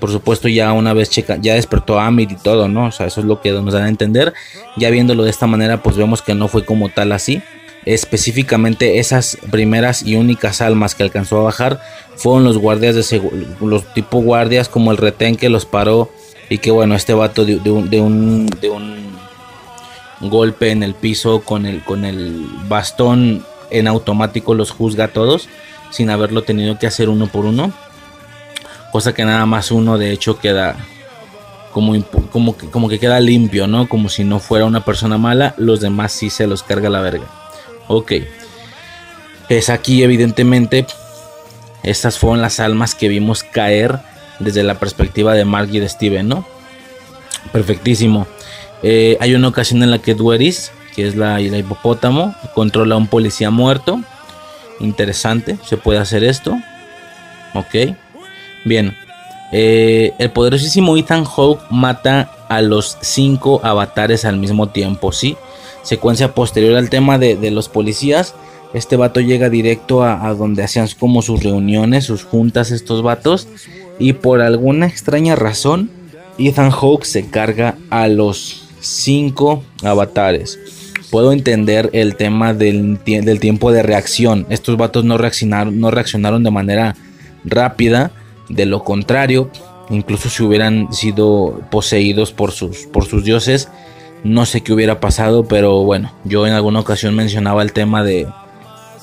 por 0.00 0.10
supuesto 0.10 0.48
ya 0.48 0.72
una 0.72 0.94
vez 0.94 1.10
checa, 1.10 1.36
ya 1.40 1.54
despertó 1.54 2.00
a 2.00 2.06
Amit 2.08 2.32
y 2.32 2.34
todo, 2.34 2.66
¿no? 2.66 2.86
O 2.86 2.90
sea, 2.90 3.06
eso 3.06 3.20
es 3.20 3.26
lo 3.26 3.40
que 3.40 3.52
nos 3.52 3.72
dan 3.72 3.84
a 3.84 3.88
entender. 3.88 4.34
Ya 4.76 4.90
viéndolo 4.90 5.22
de 5.22 5.30
esta 5.30 5.46
manera, 5.46 5.80
pues 5.80 5.96
vemos 5.96 6.22
que 6.22 6.34
no 6.34 6.48
fue 6.48 6.64
como 6.64 6.88
tal 6.88 7.12
así. 7.12 7.40
Específicamente 7.84 8.98
esas 8.98 9.38
primeras 9.50 10.02
y 10.02 10.14
únicas 10.16 10.60
almas 10.60 10.94
que 10.94 11.02
alcanzó 11.02 11.40
a 11.40 11.44
bajar 11.44 11.80
fueron 12.16 12.44
los 12.44 12.58
guardias 12.58 12.94
de 12.94 13.22
los 13.60 13.94
tipo 13.94 14.18
guardias 14.20 14.68
como 14.68 14.92
el 14.92 14.98
retén 14.98 15.36
que 15.36 15.48
los 15.48 15.66
paró 15.66 16.10
y 16.48 16.58
que 16.58 16.70
bueno, 16.70 16.94
este 16.94 17.14
vato 17.14 17.44
de, 17.44 17.56
un, 17.56 17.90
de, 17.90 18.00
un, 18.00 18.46
de 18.46 18.70
un 18.70 19.10
golpe 20.20 20.70
en 20.70 20.82
el 20.82 20.94
piso 20.94 21.40
con 21.40 21.66
el, 21.66 21.82
con 21.82 22.04
el 22.04 22.46
bastón 22.68 23.44
en 23.70 23.88
automático 23.88 24.54
los 24.54 24.70
juzga 24.70 25.06
a 25.06 25.08
todos 25.08 25.48
sin 25.90 26.10
haberlo 26.10 26.42
tenido 26.42 26.78
que 26.78 26.86
hacer 26.86 27.08
uno 27.08 27.26
por 27.26 27.46
uno 27.46 27.72
cosa 28.92 29.14
que 29.14 29.24
nada 29.24 29.46
más 29.46 29.72
uno 29.72 29.98
de 29.98 30.12
hecho 30.12 30.38
queda 30.38 30.76
como, 31.72 31.94
como, 32.30 32.56
que, 32.56 32.68
como 32.68 32.88
que 32.88 32.98
queda 32.98 33.18
limpio, 33.18 33.66
¿no? 33.66 33.88
Como 33.88 34.08
si 34.10 34.24
no 34.24 34.38
fuera 34.38 34.66
una 34.66 34.84
persona 34.84 35.16
mala, 35.18 35.54
los 35.56 35.80
demás 35.80 36.12
sí 36.12 36.30
se 36.30 36.46
los 36.46 36.62
carga 36.62 36.90
la 36.90 37.00
verga. 37.00 37.26
Ok. 37.88 38.12
Es 39.48 39.68
aquí 39.68 40.02
evidentemente, 40.02 40.86
estas 41.82 42.18
fueron 42.18 42.40
las 42.40 42.60
almas 42.60 42.94
que 42.94 43.08
vimos 43.08 43.42
caer 43.42 43.98
desde 44.38 44.62
la 44.62 44.78
perspectiva 44.78 45.34
de 45.34 45.44
Mark 45.44 45.68
y 45.72 45.78
de 45.78 45.88
Steven, 45.88 46.28
¿no? 46.28 46.46
Perfectísimo. 47.52 48.26
Eh, 48.82 49.16
hay 49.20 49.34
una 49.34 49.48
ocasión 49.48 49.82
en 49.82 49.90
la 49.90 49.98
que 49.98 50.14
Dueris, 50.14 50.72
que 50.94 51.06
es 51.06 51.16
la, 51.16 51.40
hipopótamo, 51.40 52.34
controla 52.54 52.94
a 52.94 52.98
un 52.98 53.08
policía 53.08 53.50
muerto. 53.50 54.00
Interesante, 54.80 55.58
se 55.64 55.76
puede 55.76 55.98
hacer 55.98 56.24
esto. 56.24 56.56
Ok. 57.54 57.96
Bien. 58.64 58.96
Eh, 59.52 60.14
el 60.18 60.30
poderosísimo 60.30 60.96
Ethan 60.96 61.24
Hawke 61.24 61.62
mata 61.70 62.30
a 62.48 62.62
los 62.62 62.96
cinco 63.02 63.60
avatares 63.62 64.24
al 64.24 64.38
mismo 64.38 64.70
tiempo, 64.70 65.12
¿sí? 65.12 65.36
Secuencia 65.82 66.34
posterior 66.34 66.76
al 66.76 66.90
tema 66.90 67.18
de, 67.18 67.50
los 67.50 67.68
policías. 67.68 68.34
Este 68.74 68.96
vato 68.96 69.20
llega 69.20 69.50
directo 69.50 70.02
a, 70.02 70.26
a, 70.26 70.34
donde 70.34 70.62
hacían 70.62 70.88
como 70.98 71.22
sus 71.22 71.42
reuniones, 71.42 72.04
sus 72.04 72.24
juntas 72.24 72.70
estos 72.70 73.02
vatos. 73.02 73.48
Y 73.98 74.14
por 74.14 74.40
alguna 74.40 74.86
extraña 74.86 75.36
razón, 75.36 75.90
Ethan 76.38 76.70
Hawke 76.70 77.04
se 77.04 77.26
carga 77.28 77.76
a 77.90 78.08
los 78.08 78.64
cinco 78.80 79.62
avatares. 79.82 80.58
Puedo 81.10 81.32
entender 81.32 81.90
el 81.92 82.16
tema 82.16 82.54
del, 82.54 82.98
del 83.04 83.38
tiempo 83.38 83.70
de 83.70 83.82
reacción. 83.82 84.46
Estos 84.48 84.78
vatos 84.78 85.04
no 85.04 85.18
reaccionaron, 85.18 85.78
no 85.78 85.90
reaccionaron 85.90 86.42
de 86.42 86.50
manera 86.50 86.96
rápida. 87.44 88.12
De 88.48 88.66
lo 88.66 88.82
contrario, 88.82 89.50
incluso 89.90 90.28
si 90.28 90.42
hubieran 90.42 90.92
sido 90.92 91.62
poseídos 91.70 92.32
por 92.32 92.50
sus, 92.50 92.86
por 92.86 93.04
sus 93.06 93.24
dioses, 93.24 93.68
no 94.24 94.46
sé 94.46 94.62
qué 94.62 94.72
hubiera 94.72 95.00
pasado, 95.00 95.44
pero 95.44 95.82
bueno, 95.82 96.12
yo 96.24 96.46
en 96.46 96.52
alguna 96.52 96.80
ocasión 96.80 97.14
mencionaba 97.14 97.62
el 97.62 97.72
tema 97.72 98.04
de, 98.04 98.28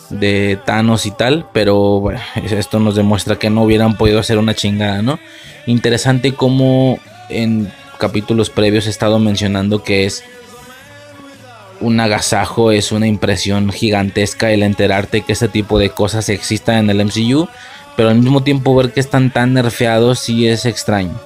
de 0.10 0.58
Thanos 0.66 1.06
y 1.06 1.12
tal, 1.12 1.48
pero 1.54 2.00
bueno, 2.00 2.20
esto 2.36 2.80
nos 2.80 2.96
demuestra 2.96 3.38
que 3.38 3.50
no 3.50 3.64
hubieran 3.64 3.98
podido 3.98 4.20
hacer 4.20 4.38
una 4.38 4.54
chingada, 4.54 5.02
¿no? 5.02 5.20
Interesante 5.66 6.34
como 6.34 7.00
en 7.30 7.72
capítulos 7.98 8.50
previos 8.50 8.88
he 8.88 8.90
estado 8.90 9.20
mencionando 9.20 9.84
que 9.84 10.06
es 10.06 10.24
un 11.82 12.00
agasajo, 12.00 12.72
es 12.72 12.92
una 12.92 13.08
impresión 13.08 13.72
gigantesca 13.72 14.52
el 14.52 14.64
enterarte 14.64 15.22
que 15.22 15.34
este 15.34 15.48
tipo 15.48 15.80
de 15.80 15.90
cosas 15.90 16.30
existan 16.30 16.90
en 16.90 16.90
el 16.90 17.06
MCU, 17.06 17.48
pero 17.96 18.10
al 18.10 18.16
mismo 18.16 18.44
tiempo 18.44 18.76
ver 18.76 18.92
que 18.92 19.00
están 19.00 19.32
tan 19.32 19.54
nerfeados 19.54 20.20
sí 20.20 20.48
es 20.48 20.66
extraño. 20.66 21.20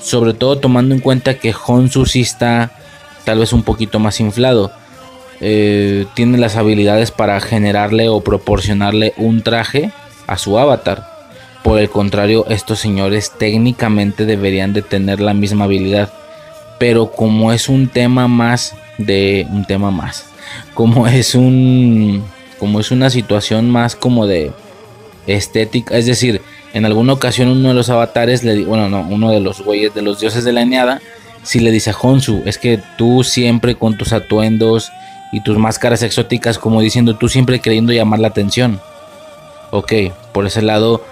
Sobre 0.00 0.32
todo 0.32 0.58
tomando 0.58 0.94
en 0.94 1.00
cuenta 1.00 1.38
que 1.38 1.54
Honsu 1.66 2.06
sí 2.06 2.20
está 2.20 2.72
tal 3.28 3.40
vez 3.40 3.52
un 3.52 3.62
poquito 3.62 3.98
más 3.98 4.20
inflado. 4.20 4.72
Eh, 5.42 6.06
tiene 6.14 6.38
las 6.38 6.56
habilidades 6.56 7.10
para 7.10 7.38
generarle 7.42 8.08
o 8.08 8.22
proporcionarle 8.22 9.12
un 9.18 9.42
traje 9.42 9.92
a 10.26 10.38
su 10.38 10.58
avatar. 10.58 11.06
Por 11.62 11.78
el 11.78 11.90
contrario, 11.90 12.46
estos 12.48 12.78
señores 12.78 13.32
técnicamente 13.38 14.24
deberían 14.24 14.72
de 14.72 14.80
tener 14.80 15.20
la 15.20 15.34
misma 15.34 15.66
habilidad. 15.66 16.10
Pero 16.78 17.10
como 17.12 17.52
es 17.52 17.68
un 17.68 17.88
tema 17.88 18.28
más 18.28 18.74
de 18.96 19.46
un 19.50 19.66
tema 19.66 19.90
más, 19.90 20.24
como 20.72 21.06
es 21.06 21.34
un 21.34 22.24
como 22.58 22.80
es 22.80 22.90
una 22.90 23.10
situación 23.10 23.68
más 23.68 23.94
como 23.94 24.26
de 24.26 24.52
estética, 25.26 25.98
es 25.98 26.06
decir, 26.06 26.40
en 26.72 26.86
alguna 26.86 27.12
ocasión 27.12 27.48
uno 27.48 27.68
de 27.68 27.74
los 27.74 27.90
avatares 27.90 28.42
le 28.42 28.64
bueno, 28.64 28.88
no, 28.88 29.02
uno 29.02 29.30
de 29.30 29.40
los 29.40 29.60
güeyes 29.60 29.92
de 29.92 30.00
los 30.00 30.18
dioses 30.18 30.44
de 30.44 30.54
la 30.54 30.62
Eneada 30.62 31.02
si 31.42 31.60
le 31.60 31.70
dice 31.70 31.90
a 31.90 31.96
Honsu, 31.96 32.42
es 32.44 32.58
que 32.58 32.80
tú 32.96 33.24
siempre 33.24 33.74
con 33.74 33.96
tus 33.96 34.12
atuendos 34.12 34.90
y 35.32 35.40
tus 35.40 35.58
máscaras 35.58 36.02
exóticas 36.02 36.58
como 36.58 36.80
diciendo 36.80 37.16
tú 37.16 37.28
siempre 37.28 37.60
queriendo 37.60 37.92
llamar 37.92 38.20
la 38.20 38.28
atención. 38.28 38.80
Ok, 39.70 39.92
por 40.32 40.46
ese 40.46 40.62
lado 40.62 41.04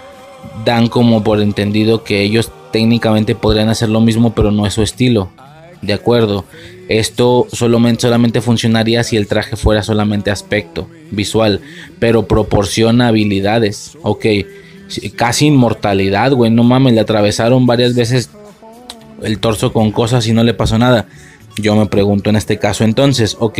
dan 0.64 0.88
como 0.88 1.22
por 1.22 1.40
entendido 1.40 2.04
que 2.04 2.22
ellos 2.22 2.50
técnicamente 2.72 3.34
podrían 3.34 3.68
hacer 3.68 3.88
lo 3.88 4.00
mismo, 4.00 4.34
pero 4.34 4.50
no 4.50 4.66
es 4.66 4.74
su 4.74 4.82
estilo. 4.82 5.30
De 5.82 5.92
acuerdo, 5.92 6.44
esto 6.88 7.46
solamente, 7.52 8.02
solamente 8.02 8.40
funcionaría 8.40 9.04
si 9.04 9.16
el 9.16 9.26
traje 9.26 9.56
fuera 9.56 9.82
solamente 9.82 10.30
aspecto 10.30 10.88
visual, 11.10 11.60
pero 11.98 12.26
proporciona 12.26 13.08
habilidades. 13.08 13.96
Ok, 14.02 14.26
casi 15.16 15.46
inmortalidad, 15.46 16.32
güey, 16.32 16.50
no 16.50 16.64
mames, 16.64 16.94
le 16.94 17.00
atravesaron 17.00 17.66
varias 17.66 17.94
veces 17.94 18.30
el 19.22 19.38
torso 19.38 19.72
con 19.72 19.92
cosas 19.92 20.26
y 20.26 20.32
no 20.32 20.44
le 20.44 20.54
pasó 20.54 20.78
nada. 20.78 21.06
Yo 21.56 21.74
me 21.74 21.86
pregunto 21.86 22.30
en 22.30 22.36
este 22.36 22.58
caso 22.58 22.84
entonces, 22.84 23.36
ok, 23.38 23.58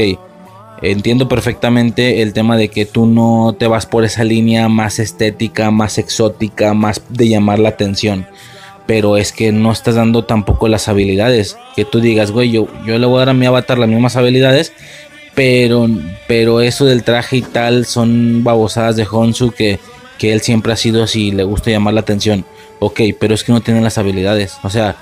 Entiendo 0.83 1.27
perfectamente 1.27 2.21
el 2.21 2.35
tema 2.35 2.57
de 2.57 2.69
que 2.69 2.85
tú 2.85 3.07
no 3.07 3.57
te 3.59 3.67
vas 3.67 3.87
por 3.87 4.05
esa 4.05 4.25
línea 4.25 4.69
más 4.69 4.99
estética, 4.99 5.71
más 5.71 5.97
exótica, 5.97 6.75
más 6.75 7.01
de 7.09 7.29
llamar 7.29 7.59
la 7.59 7.71
atención. 7.71 8.27
Pero 8.87 9.17
es 9.17 9.33
que 9.33 9.53
no 9.53 9.73
estás 9.73 9.95
dando 9.95 10.25
tampoco 10.25 10.69
las 10.69 10.89
habilidades. 10.89 11.57
Que 11.75 11.85
tú 11.85 12.01
digas, 12.01 12.31
güey, 12.31 12.51
yo, 12.51 12.69
yo 12.87 12.99
le 12.99 13.07
voy 13.07 13.17
a 13.17 13.19
dar 13.21 13.29
a 13.31 13.35
mi 13.35 13.47
avatar 13.47 13.79
las 13.79 13.89
mismas 13.89 14.17
habilidades. 14.17 14.73
Pero, 15.35 15.89
pero 16.29 16.61
eso 16.61 16.85
del 16.85 17.03
traje 17.03 17.39
y 17.39 17.43
tal 17.43 17.87
son 17.87 18.45
babosadas 18.45 18.97
de 18.97 19.07
Honsu 19.11 19.53
que, 19.53 19.79
que 20.19 20.33
él 20.33 20.41
siempre 20.41 20.73
ha 20.73 20.77
sido 20.77 21.03
así, 21.03 21.31
le 21.31 21.45
gusta 21.45 21.71
llamar 21.71 21.95
la 21.95 22.01
atención. 22.01 22.45
Ok, 22.79 23.01
pero 23.19 23.35
es 23.35 23.45
que 23.45 23.53
no 23.53 23.63
tienen 23.63 23.83
las 23.83 23.99
habilidades. 23.99 24.59
O 24.63 24.71
sea, 24.71 24.97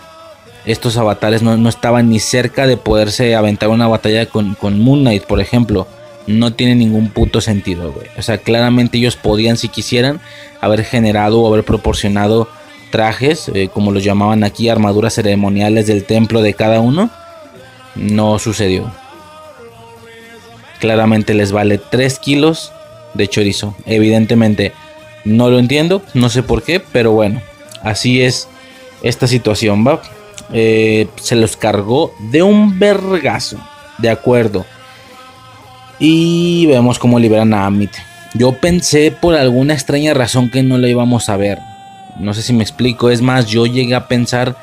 estos 0.67 0.97
avatares 0.97 1.43
no, 1.43 1.69
estaban 1.69 2.09
ni 2.09 2.21
cerca 2.21 2.67
de 2.67 2.77
poderse 2.77 3.35
aventar 3.35 3.69
una 3.69 3.87
batalla 3.87 4.27
con, 4.27 4.55
con 4.55 4.81
Moon 4.81 5.01
Knight, 5.01 5.25
por 5.25 5.41
ejemplo. 5.41 5.87
No 6.27 6.55
tiene 6.55 6.75
ningún 6.75 7.11
puto 7.11 7.43
sentido, 7.43 7.93
güey. 7.93 8.07
O 8.17 8.23
sea, 8.23 8.39
claramente 8.39 8.97
ellos 8.97 9.17
podían, 9.17 9.59
si 9.59 9.69
quisieran, 9.69 10.21
haber 10.63 10.85
generado 10.85 11.41
o 11.41 11.53
haber 11.53 11.65
proporcionado 11.65 12.49
trajes, 12.91 13.51
eh, 13.53 13.69
como 13.69 13.93
los 13.93 14.05
llamaban 14.05 14.43
aquí, 14.43 14.69
armaduras 14.71 15.15
ceremoniales 15.15 15.87
del 15.87 16.05
templo 16.05 16.41
de 16.41 16.55
cada 16.55 16.81
uno. 16.81 17.11
No 17.95 18.39
sucedió. 18.39 18.91
Claramente 20.81 21.35
les 21.35 21.53
vale 21.53 21.79
3 21.79 22.19
kilos 22.19 22.73
de 23.13 23.29
chorizo. 23.29 23.75
Evidentemente, 23.85 24.73
no 25.25 25.51
lo 25.51 25.59
entiendo, 25.59 26.03
no 26.15 26.29
sé 26.29 26.43
por 26.43 26.63
qué, 26.63 26.81
pero 26.81 27.13
bueno, 27.13 27.41
así 27.83 28.23
es 28.23 28.49
esta 29.03 29.27
situación, 29.27 29.87
va. 29.87 30.03
Eh, 30.53 31.09
se 31.17 31.37
los 31.37 31.57
cargó 31.57 32.13
de 32.31 32.43
un 32.43 32.79
vergazo. 32.79 33.59
De 33.99 34.11
acuerdo. 34.11 34.65
Y 35.99 36.67
vemos 36.67 36.99
cómo 36.99 37.19
liberan 37.19 37.55
a 37.55 37.67
Amit. 37.67 37.93
Yo 38.35 38.53
pensé 38.53 39.13
por 39.13 39.35
alguna 39.35 39.75
extraña 39.75 40.13
razón 40.13 40.51
que 40.51 40.63
no 40.63 40.77
la 40.79 40.89
íbamos 40.89 41.29
a 41.29 41.37
ver. 41.37 41.59
No 42.19 42.35
sé 42.35 42.43
si 42.43 42.53
me 42.53 42.65
explico. 42.65 43.11
Es 43.11 43.23
más, 43.23 43.47
yo 43.47 43.67
llegué 43.67 43.95
a 43.95 44.09
pensar 44.09 44.57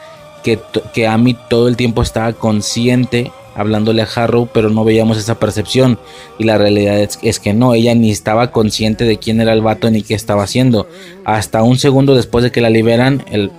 que, 0.43 0.59
que 0.93 1.07
Amit 1.07 1.37
todo 1.49 1.67
el 1.67 1.77
tiempo 1.77 2.01
estaba 2.01 2.33
consciente 2.33 3.31
hablándole 3.55 4.01
a 4.01 4.07
Harrow, 4.13 4.47
pero 4.51 4.69
no 4.69 4.83
veíamos 4.83 5.17
esa 5.17 5.39
percepción. 5.39 5.99
Y 6.37 6.45
la 6.45 6.57
realidad 6.57 6.99
es, 6.99 7.19
es, 7.21 7.39
que 7.39 7.53
no, 7.53 7.73
ella 7.73 7.95
ni 7.95 8.11
estaba 8.11 8.51
consciente 8.51 9.05
de 9.05 9.17
quién 9.17 9.41
era 9.41 9.53
el 9.53 9.61
vato 9.61 9.89
ni 9.89 10.01
qué 10.01 10.13
estaba 10.13 10.43
haciendo. 10.43 10.87
Hasta 11.25 11.63
un 11.63 11.77
segundo 11.77 12.15
después 12.15 12.43
de 12.43 12.51
que 12.51 12.61
la 12.61 12.69
liberan, 12.69 13.23
el, 13.31 13.51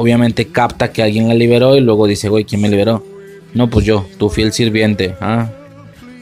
obviamente 0.00 0.46
capta 0.46 0.92
que 0.92 1.02
alguien 1.02 1.28
la 1.28 1.34
liberó 1.34 1.76
y 1.76 1.80
luego 1.80 2.06
dice, 2.06 2.30
güey, 2.30 2.44
¿quién 2.44 2.62
me 2.62 2.70
liberó? 2.70 3.04
No, 3.52 3.68
pues 3.68 3.84
yo, 3.84 4.06
tu 4.16 4.30
fiel 4.30 4.50
sirviente. 4.50 5.14
Ah, 5.20 5.50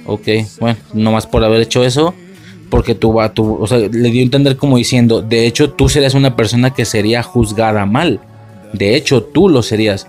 ok, 0.05 0.27
bueno, 0.59 0.77
nomás 0.95 1.29
por 1.29 1.45
haber 1.45 1.61
hecho 1.61 1.85
eso, 1.85 2.13
porque 2.71 2.97
tú 2.97 3.13
va, 3.13 3.33
tú, 3.35 3.57
o 3.61 3.69
sea, 3.69 3.79
le 3.79 4.11
dio 4.11 4.21
a 4.21 4.25
entender 4.25 4.57
como 4.57 4.79
diciendo, 4.79 5.23
de 5.23 5.47
hecho, 5.47 5.71
tú 5.71 5.89
serías 5.89 6.15
una 6.15 6.35
persona 6.35 6.75
que 6.75 6.85
sería 6.85 7.23
juzgada 7.23 7.87
mal. 7.87 8.19
De 8.73 8.97
hecho, 8.97 9.23
tú 9.23 9.49
lo 9.49 9.63
serías. 9.63 10.09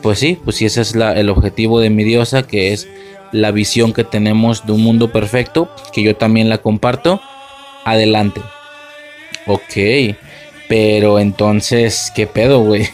Pues 0.00 0.18
sí, 0.18 0.38
pues 0.42 0.56
sí, 0.56 0.64
ese 0.64 0.80
es 0.80 0.96
la, 0.96 1.12
el 1.12 1.28
objetivo 1.28 1.80
de 1.80 1.90
mi 1.90 2.04
diosa, 2.04 2.44
que 2.44 2.72
es 2.72 2.88
la 3.32 3.50
visión 3.50 3.92
que 3.92 4.04
tenemos 4.04 4.64
de 4.64 4.72
un 4.72 4.82
mundo 4.82 5.12
perfecto, 5.12 5.68
que 5.92 6.02
yo 6.02 6.16
también 6.16 6.48
la 6.48 6.56
comparto. 6.56 7.20
Adelante. 7.84 8.40
Ok. 9.46 10.16
Pero 10.68 11.18
entonces, 11.18 12.10
¿qué 12.14 12.26
pedo, 12.26 12.60
güey? 12.60 12.88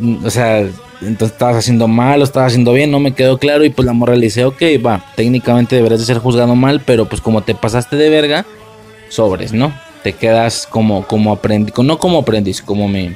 o 0.24 0.30
sea, 0.30 0.60
entonces 1.00 1.32
estabas 1.32 1.56
haciendo 1.56 1.88
mal 1.88 2.20
o 2.20 2.24
estabas 2.24 2.52
haciendo 2.52 2.72
bien, 2.72 2.90
no 2.90 3.00
me 3.00 3.12
quedó 3.12 3.38
claro. 3.38 3.64
Y 3.64 3.70
pues 3.70 3.86
la 3.86 3.92
morra 3.92 4.14
le 4.14 4.26
dice, 4.26 4.44
ok, 4.44 4.62
va, 4.84 5.04
técnicamente 5.16 5.76
deberías 5.76 6.00
de 6.00 6.06
ser 6.06 6.18
juzgado 6.18 6.54
mal, 6.54 6.80
pero 6.84 7.06
pues 7.06 7.20
como 7.20 7.42
te 7.42 7.54
pasaste 7.54 7.96
de 7.96 8.10
verga, 8.10 8.44
sobres, 9.08 9.52
¿no? 9.52 9.72
Te 10.02 10.12
quedas 10.12 10.66
como, 10.68 11.06
como 11.06 11.32
aprendiz, 11.32 11.74
no 11.78 11.98
como 11.98 12.18
aprendiz, 12.18 12.60
como 12.60 12.88
mi, 12.88 13.14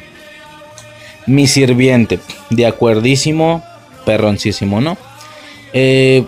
mi 1.27 1.47
sirviente. 1.47 2.21
De 2.51 2.67
acuerdísimo, 2.67 3.63
perroncísimo, 4.05 4.81
¿no? 4.81 4.97
Eh, 5.73 6.25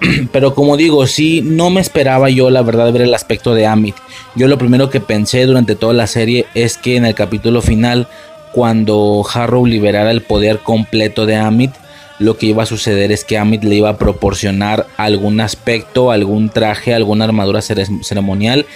pero 0.32 0.54
como 0.54 0.76
digo, 0.76 1.06
sí, 1.06 1.42
no 1.42 1.70
me 1.70 1.80
esperaba 1.80 2.30
yo 2.30 2.50
la 2.50 2.62
verdad 2.62 2.92
ver 2.92 3.02
el 3.02 3.14
aspecto 3.14 3.54
de 3.54 3.66
Amit. 3.66 3.96
Yo 4.34 4.48
lo 4.48 4.58
primero 4.58 4.90
que 4.90 5.00
pensé 5.00 5.46
durante 5.46 5.76
toda 5.76 5.94
la 5.94 6.06
serie 6.06 6.46
es 6.54 6.76
que 6.76 6.96
en 6.96 7.06
el 7.06 7.14
capítulo 7.14 7.62
final, 7.62 8.08
cuando 8.52 9.24
Harrow 9.32 9.66
liberara 9.66 10.10
el 10.10 10.22
poder 10.22 10.58
completo 10.58 11.26
de 11.26 11.36
Amit, 11.36 11.72
lo 12.18 12.38
que 12.38 12.46
iba 12.46 12.62
a 12.62 12.66
suceder 12.66 13.12
es 13.12 13.24
que 13.24 13.38
Amit 13.38 13.62
le 13.62 13.74
iba 13.76 13.90
a 13.90 13.98
proporcionar 13.98 14.86
algún 14.96 15.40
aspecto, 15.40 16.10
algún 16.10 16.48
traje, 16.48 16.94
alguna 16.94 17.26
armadura 17.26 17.60
ceremonial 17.60 18.66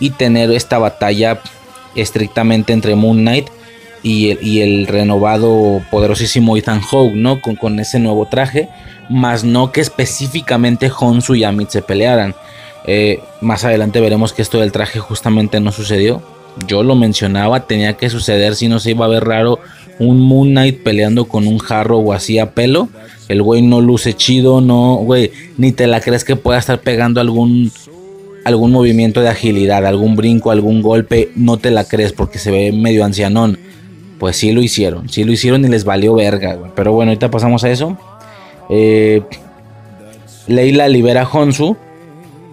y 0.00 0.10
tener 0.10 0.50
esta 0.50 0.78
batalla 0.78 1.40
estrictamente 1.94 2.72
entre 2.72 2.94
Moon 2.94 3.18
Knight 3.18 3.48
y 4.02 4.60
el, 4.60 4.86
renovado 4.86 5.82
poderosísimo 5.90 6.56
Ethan 6.56 6.80
Hawke, 6.80 7.14
¿no? 7.14 7.40
Con, 7.40 7.56
con 7.56 7.80
ese 7.80 7.98
nuevo 7.98 8.26
traje 8.26 8.68
más 9.08 9.44
no 9.44 9.72
que 9.72 9.80
específicamente 9.80 10.90
Honsu 10.96 11.34
y 11.34 11.44
Amit 11.44 11.70
se 11.70 11.82
pelearan. 11.82 12.34
Eh, 12.86 13.20
más 13.40 13.64
adelante 13.64 14.00
veremos 14.00 14.32
que 14.32 14.42
esto 14.42 14.60
del 14.60 14.72
traje 14.72 14.98
justamente 14.98 15.60
no 15.60 15.72
sucedió. 15.72 16.22
Yo 16.66 16.82
lo 16.82 16.94
mencionaba, 16.94 17.66
tenía 17.66 17.94
que 17.94 18.10
suceder 18.10 18.54
si 18.54 18.68
no 18.68 18.78
se 18.78 18.92
iba 18.92 19.04
a 19.04 19.08
ver 19.08 19.24
raro 19.24 19.58
un 19.98 20.20
Moon 20.20 20.50
Knight 20.50 20.82
peleando 20.82 21.26
con 21.26 21.46
un 21.46 21.58
jarro 21.58 21.98
o 21.98 22.12
así 22.12 22.38
a 22.38 22.52
pelo. 22.52 22.88
El 23.28 23.42
güey 23.42 23.62
no 23.62 23.80
luce 23.80 24.14
chido, 24.14 24.60
no, 24.60 24.96
güey, 24.96 25.32
ni 25.58 25.72
te 25.72 25.86
la 25.86 26.00
crees 26.00 26.24
que 26.24 26.36
pueda 26.36 26.58
estar 26.58 26.80
pegando 26.80 27.20
algún 27.20 27.72
algún 28.44 28.70
movimiento 28.70 29.22
de 29.22 29.28
agilidad, 29.28 29.84
algún 29.84 30.14
brinco, 30.14 30.52
algún 30.52 30.80
golpe, 30.80 31.30
no 31.34 31.56
te 31.56 31.72
la 31.72 31.82
crees 31.82 32.12
porque 32.12 32.38
se 32.38 32.52
ve 32.52 32.70
medio 32.70 33.04
ancianón. 33.04 33.58
Pues 34.18 34.36
sí 34.36 34.52
lo 34.52 34.62
hicieron, 34.62 35.08
sí 35.08 35.24
lo 35.24 35.32
hicieron 35.32 35.64
y 35.64 35.68
les 35.68 35.84
valió 35.84 36.14
verga, 36.14 36.54
güey. 36.54 36.70
Pero 36.74 36.92
bueno, 36.92 37.10
ahorita 37.10 37.30
pasamos 37.30 37.64
a 37.64 37.70
eso. 37.70 37.96
Eh, 38.68 39.22
Leila 40.46 40.88
libera 40.88 41.22
a 41.22 41.28
Honsu 41.28 41.76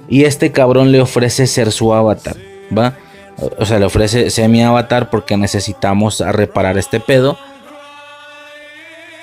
y 0.10 0.26
este 0.26 0.52
cabrón 0.52 0.92
le 0.92 1.02
ofrece 1.02 1.48
ser 1.48 1.72
su 1.72 1.94
avatar, 1.94 2.36
¿va? 2.76 2.96
O 3.58 3.66
sea, 3.66 3.80
le 3.80 3.86
ofrece 3.86 4.30
ser 4.30 4.50
mi 4.50 4.62
avatar 4.62 5.10
porque 5.10 5.38
necesitamos 5.38 6.20
reparar 6.20 6.78
este 6.78 7.00
pedo. 7.00 7.38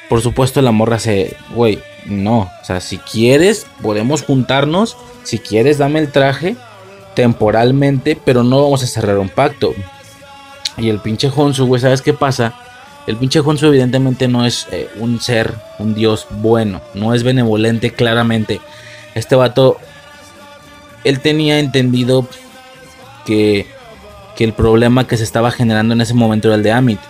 Por 0.08 0.20
supuesto, 0.20 0.60
la 0.62 0.72
morra 0.72 0.98
se, 0.98 1.36
güey, 1.54 1.78
no. 2.06 2.50
O 2.60 2.64
sea, 2.64 2.80
si 2.80 2.98
quieres, 2.98 3.66
podemos 3.82 4.22
juntarnos. 4.22 4.96
Si 5.22 5.38
quieres, 5.38 5.78
dame 5.78 6.00
el 6.00 6.10
traje 6.10 6.56
temporalmente, 7.14 8.18
pero 8.24 8.42
no 8.42 8.62
vamos 8.62 8.82
a 8.82 8.86
cerrar 8.86 9.18
un 9.18 9.28
pacto. 9.28 9.74
Y 10.76 10.88
el 10.88 11.00
pinche 11.00 11.30
Honsu, 11.34 11.66
güey, 11.66 11.80
¿sabes 11.80 12.02
qué 12.02 12.12
pasa? 12.12 12.54
El 13.06 13.16
pinche 13.16 13.40
Honsu 13.40 13.66
evidentemente 13.66 14.28
no 14.28 14.44
es 14.44 14.66
eh, 14.70 14.88
un 14.98 15.20
ser, 15.20 15.54
un 15.78 15.94
dios 15.94 16.26
bueno, 16.30 16.80
no 16.94 17.14
es 17.14 17.22
benevolente 17.22 17.92
claramente. 17.92 18.60
Este 19.14 19.34
vato, 19.34 19.78
él 21.04 21.20
tenía 21.20 21.58
entendido 21.58 22.26
que, 23.26 23.66
que 24.36 24.44
el 24.44 24.52
problema 24.52 25.06
que 25.06 25.16
se 25.16 25.24
estaba 25.24 25.50
generando 25.50 25.94
en 25.94 26.00
ese 26.00 26.14
momento 26.14 26.48
era 26.48 26.56
el 26.56 26.62
de 26.62 26.72
Amit. 26.72 27.00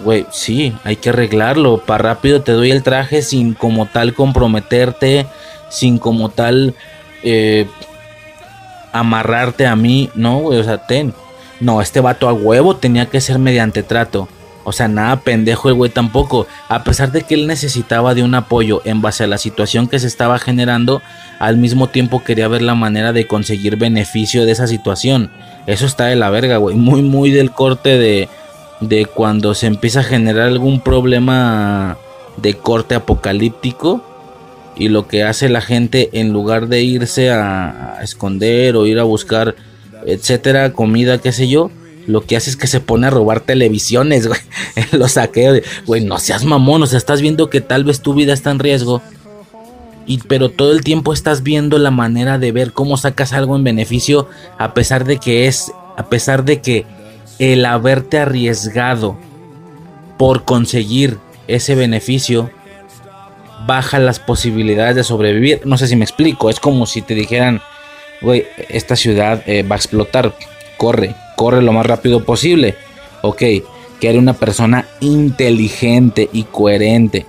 Güey, 0.00 0.26
sí, 0.30 0.76
hay 0.84 0.96
que 0.96 1.10
arreglarlo. 1.10 1.78
Para 1.78 2.14
rápido 2.14 2.42
te 2.42 2.52
doy 2.52 2.70
el 2.70 2.82
traje 2.82 3.22
sin 3.22 3.54
como 3.54 3.86
tal 3.86 4.14
comprometerte, 4.14 5.26
sin 5.70 5.98
como 5.98 6.30
tal 6.30 6.74
eh, 7.22 7.66
amarrarte 8.92 9.66
a 9.66 9.76
mí. 9.76 10.10
No, 10.14 10.38
güey, 10.38 10.58
o 10.58 10.64
sea, 10.64 10.86
ten. 10.86 11.14
No, 11.60 11.80
este 11.80 12.00
vato 12.00 12.28
a 12.28 12.32
huevo 12.32 12.76
tenía 12.76 13.06
que 13.06 13.20
ser 13.20 13.38
mediante 13.38 13.82
trato. 13.82 14.28
O 14.64 14.72
sea, 14.72 14.88
nada 14.88 15.20
pendejo 15.20 15.68
el 15.68 15.74
güey 15.74 15.90
tampoco. 15.90 16.46
A 16.68 16.84
pesar 16.84 17.12
de 17.12 17.22
que 17.22 17.34
él 17.34 17.46
necesitaba 17.46 18.14
de 18.14 18.22
un 18.22 18.34
apoyo 18.34 18.80
en 18.84 19.02
base 19.02 19.24
a 19.24 19.26
la 19.26 19.38
situación 19.38 19.88
que 19.88 19.98
se 19.98 20.06
estaba 20.06 20.38
generando, 20.38 21.02
al 21.38 21.58
mismo 21.58 21.88
tiempo 21.88 22.24
quería 22.24 22.48
ver 22.48 22.62
la 22.62 22.74
manera 22.74 23.12
de 23.12 23.26
conseguir 23.26 23.76
beneficio 23.76 24.46
de 24.46 24.52
esa 24.52 24.66
situación. 24.66 25.30
Eso 25.66 25.84
está 25.84 26.06
de 26.06 26.16
la 26.16 26.30
verga, 26.30 26.56
güey. 26.56 26.76
Muy, 26.76 27.02
muy 27.02 27.30
del 27.30 27.50
corte 27.50 27.98
de, 27.98 28.28
de 28.80 29.04
cuando 29.04 29.54
se 29.54 29.66
empieza 29.66 30.00
a 30.00 30.04
generar 30.04 30.48
algún 30.48 30.80
problema 30.80 31.98
de 32.38 32.54
corte 32.54 32.94
apocalíptico. 32.94 34.02
Y 34.76 34.88
lo 34.88 35.06
que 35.06 35.24
hace 35.24 35.50
la 35.50 35.60
gente 35.60 36.08
en 36.14 36.32
lugar 36.32 36.68
de 36.68 36.82
irse 36.82 37.30
a, 37.30 37.98
a 37.98 38.02
esconder 38.02 38.76
o 38.76 38.86
ir 38.86 38.98
a 38.98 39.04
buscar, 39.04 39.54
etcétera, 40.06 40.72
comida, 40.72 41.18
qué 41.18 41.32
sé 41.32 41.48
yo 41.48 41.70
lo 42.06 42.24
que 42.24 42.36
hace 42.36 42.50
es 42.50 42.56
que 42.56 42.66
se 42.66 42.80
pone 42.80 43.06
a 43.06 43.10
robar 43.10 43.40
televisiones, 43.40 44.26
güey. 44.28 44.40
Los 44.92 45.12
saqueos, 45.12 45.60
güey, 45.86 46.04
no 46.04 46.18
seas 46.18 46.44
mamón, 46.44 46.82
o 46.82 46.86
sea, 46.86 46.98
estás 46.98 47.20
viendo 47.20 47.50
que 47.50 47.60
tal 47.60 47.84
vez 47.84 48.00
tu 48.00 48.14
vida 48.14 48.32
está 48.32 48.50
en 48.50 48.58
riesgo. 48.58 49.02
Y, 50.06 50.18
pero 50.18 50.50
todo 50.50 50.72
el 50.72 50.84
tiempo 50.84 51.14
estás 51.14 51.42
viendo 51.42 51.78
la 51.78 51.90
manera 51.90 52.38
de 52.38 52.52
ver 52.52 52.72
cómo 52.72 52.96
sacas 52.98 53.32
algo 53.32 53.56
en 53.56 53.64
beneficio, 53.64 54.28
a 54.58 54.74
pesar 54.74 55.04
de 55.04 55.16
que 55.16 55.46
es, 55.46 55.72
a 55.96 56.06
pesar 56.10 56.44
de 56.44 56.60
que 56.60 56.84
el 57.38 57.64
haberte 57.64 58.18
arriesgado 58.18 59.16
por 60.18 60.44
conseguir 60.44 61.18
ese 61.48 61.74
beneficio 61.74 62.50
baja 63.66 63.98
las 63.98 64.20
posibilidades 64.20 64.94
de 64.94 65.04
sobrevivir. 65.04 65.62
No 65.64 65.78
sé 65.78 65.88
si 65.88 65.96
me 65.96 66.04
explico, 66.04 66.50
es 66.50 66.60
como 66.60 66.84
si 66.84 67.00
te 67.00 67.14
dijeran, 67.14 67.62
güey, 68.20 68.46
esta 68.68 68.96
ciudad 68.96 69.42
eh, 69.46 69.62
va 69.62 69.76
a 69.76 69.78
explotar, 69.78 70.34
corre 70.76 71.14
corre 71.34 71.62
lo 71.62 71.72
más 71.72 71.86
rápido 71.86 72.24
posible. 72.24 72.74
Ok, 73.22 73.38
que 73.38 74.08
eres 74.08 74.18
una 74.18 74.34
persona 74.34 74.86
inteligente 75.00 76.28
y 76.32 76.44
coherente. 76.44 77.26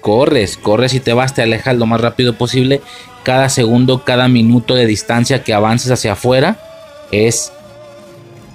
Corres, 0.00 0.56
corres 0.56 0.94
y 0.94 1.00
te 1.00 1.12
vas, 1.12 1.34
te 1.34 1.42
alejas 1.42 1.76
lo 1.76 1.86
más 1.86 2.00
rápido 2.00 2.34
posible. 2.34 2.80
Cada 3.24 3.48
segundo, 3.48 4.04
cada 4.04 4.28
minuto 4.28 4.74
de 4.74 4.86
distancia 4.86 5.42
que 5.42 5.52
avances 5.52 5.90
hacia 5.90 6.12
afuera 6.12 6.58
es 7.10 7.52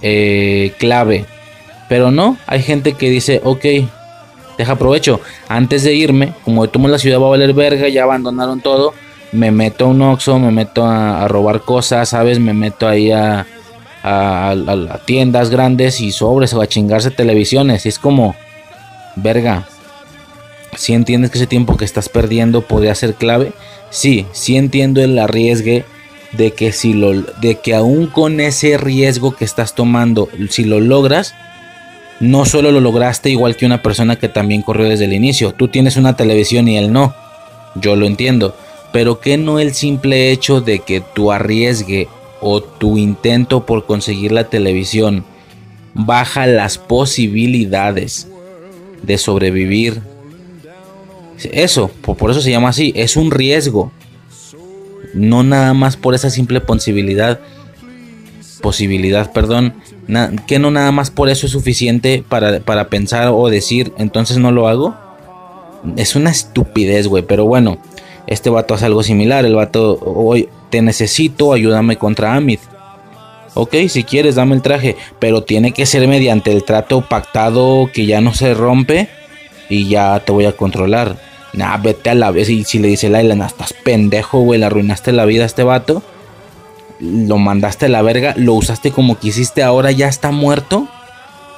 eh, 0.01 0.73
clave. 0.77 1.25
Pero 1.89 2.11
no, 2.11 2.37
hay 2.47 2.61
gente 2.61 2.93
que 2.93 3.09
dice, 3.09 3.41
ok, 3.43 3.65
deja 4.57 4.71
aprovecho. 4.73 5.19
Antes 5.47 5.83
de 5.83 5.93
irme, 5.93 6.33
como 6.43 6.67
tomo 6.69 6.87
la 6.87 6.97
ciudad 6.97 7.19
va 7.19 7.27
a 7.27 7.31
valer 7.31 7.53
verga, 7.53 7.87
ya 7.89 8.03
abandonaron 8.03 8.61
todo. 8.61 8.93
Me 9.33 9.51
meto 9.51 9.85
a 9.85 9.87
un 9.89 10.01
Oxxo, 10.01 10.39
me 10.39 10.51
meto 10.51 10.85
a 10.85 11.27
robar 11.27 11.61
cosas, 11.61 12.09
¿sabes? 12.09 12.39
Me 12.39 12.53
meto 12.53 12.87
ahí 12.87 13.11
a, 13.11 13.45
tiendas 15.05 15.49
grandes 15.49 16.01
y 16.01 16.11
sobres 16.11 16.53
o 16.53 16.61
a 16.61 16.67
chingarse 16.67 17.11
televisiones. 17.11 17.85
Y 17.85 17.89
es 17.89 17.99
como, 17.99 18.35
verga, 19.15 19.65
si 20.77 20.93
entiendes 20.93 21.31
que 21.31 21.37
ese 21.37 21.47
tiempo 21.47 21.77
que 21.77 21.85
estás 21.85 22.09
perdiendo 22.09 22.61
podría 22.61 22.95
ser 22.95 23.15
clave, 23.15 23.53
sí, 23.89 24.25
sí 24.31 24.55
entiendo 24.55 25.01
el 25.01 25.17
arriesgue 25.17 25.85
de 26.33 26.51
que 26.51 26.71
si 26.71 26.93
lo, 26.93 27.13
de 27.13 27.55
que 27.55 27.75
aún 27.75 28.07
con 28.07 28.39
ese 28.39 28.77
riesgo 28.77 29.35
que 29.35 29.45
estás 29.45 29.75
tomando, 29.75 30.29
si 30.49 30.63
lo 30.63 30.79
logras, 30.79 31.33
no 32.19 32.45
solo 32.45 32.71
lo 32.71 32.79
lograste 32.79 33.29
igual 33.29 33.55
que 33.55 33.65
una 33.65 33.81
persona 33.81 34.15
que 34.15 34.29
también 34.29 34.61
corrió 34.61 34.87
desde 34.87 35.05
el 35.05 35.13
inicio. 35.13 35.53
Tú 35.53 35.67
tienes 35.67 35.97
una 35.97 36.15
televisión 36.15 36.67
y 36.67 36.77
él 36.77 36.91
no. 36.91 37.13
Yo 37.75 37.95
lo 37.95 38.05
entiendo. 38.05 38.55
Pero 38.93 39.19
que 39.19 39.37
no 39.37 39.59
el 39.59 39.73
simple 39.73 40.31
hecho 40.31 40.61
de 40.61 40.79
que 40.79 41.01
tu 41.01 41.33
arriesgue 41.33 42.07
o 42.39 42.61
tu 42.61 42.97
intento 42.97 43.65
por 43.65 43.85
conseguir 43.85 44.31
la 44.31 44.49
televisión 44.49 45.25
baja 45.93 46.47
las 46.47 46.77
posibilidades 46.77 48.27
de 49.01 49.17
sobrevivir. 49.17 50.01
Eso, 51.51 51.89
por 51.89 52.31
eso 52.31 52.41
se 52.41 52.51
llama 52.51 52.69
así, 52.69 52.93
es 52.95 53.17
un 53.17 53.31
riesgo. 53.31 53.91
No 55.13 55.43
nada 55.43 55.73
más 55.73 55.97
por 55.97 56.15
esa 56.15 56.29
simple 56.29 56.61
posibilidad, 56.61 57.39
posibilidad, 58.61 59.31
perdón, 59.31 59.75
que 60.47 60.59
no 60.59 60.71
nada 60.71 60.91
más 60.91 61.11
por 61.11 61.29
eso 61.29 61.45
es 61.45 61.51
suficiente 61.51 62.23
para, 62.27 62.59
para 62.61 62.87
pensar 62.87 63.29
o 63.33 63.49
decir, 63.49 63.93
entonces 63.97 64.37
no 64.37 64.51
lo 64.51 64.67
hago. 64.67 64.95
Es 65.97 66.15
una 66.15 66.31
estupidez, 66.31 67.07
güey, 67.07 67.23
pero 67.23 67.45
bueno, 67.45 67.77
este 68.27 68.49
vato 68.49 68.73
hace 68.73 68.85
algo 68.85 69.03
similar, 69.03 69.45
el 69.45 69.55
vato 69.55 69.99
hoy 69.99 70.49
te 70.69 70.81
necesito, 70.81 71.53
ayúdame 71.53 71.97
contra 71.97 72.35
Amit. 72.35 72.61
Ok, 73.55 73.75
si 73.87 74.03
quieres, 74.03 74.35
dame 74.35 74.55
el 74.55 74.61
traje, 74.61 74.95
pero 75.19 75.43
tiene 75.43 75.73
que 75.73 75.85
ser 75.85 76.07
mediante 76.07 76.51
el 76.51 76.63
trato 76.63 77.01
pactado 77.01 77.89
que 77.93 78.05
ya 78.05 78.19
no 78.19 78.33
se 78.33 78.53
rompe 78.53 79.09
y 79.69 79.87
ya 79.87 80.19
te 80.25 80.31
voy 80.31 80.45
a 80.45 80.57
controlar. 80.57 81.17
Nah, 81.53 81.77
vete 81.77 82.09
a 82.09 82.15
la 82.15 82.31
vez. 82.31 82.49
Y 82.49 82.63
si 82.63 82.79
le 82.79 82.87
dice 82.87 83.09
Laila, 83.09 83.35
nah, 83.35 83.45
estás 83.45 83.73
pendejo, 83.73 84.39
güey, 84.39 84.59
le 84.59 84.65
arruinaste 84.65 85.11
la 85.11 85.25
vida 85.25 85.43
a 85.43 85.45
este 85.45 85.61
vato. 85.63 86.01
Lo 86.99 87.37
mandaste 87.37 87.85
a 87.85 87.89
la 87.89 88.01
verga, 88.01 88.33
lo 88.37 88.53
usaste 88.53 88.91
como 88.91 89.19
quisiste, 89.19 89.61
ahora 89.61 89.91
ya 89.91 90.07
está 90.07 90.31
muerto. 90.31 90.87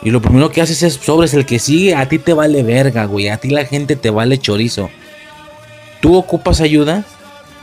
Y 0.03 0.11
lo 0.11 0.22
primero 0.22 0.52
que 0.52 0.61
haces 0.61 0.84
es 0.84 0.95
sobres 0.95 1.34
el 1.34 1.45
que 1.45 1.60
sigue, 1.60 1.95
a 1.95 2.10
ti 2.10 2.19
te 2.19 2.34
vale 2.34 2.61
verga, 2.61 3.06
güey, 3.06 3.30
a 3.30 3.38
ti 3.38 3.49
la 3.49 3.65
gente 3.65 3.95
te 3.95 4.10
vale 4.10 4.38
chorizo. 4.38 4.90
¿Tú 6.06 6.15
ocupas 6.15 6.61
ayuda? 6.61 7.03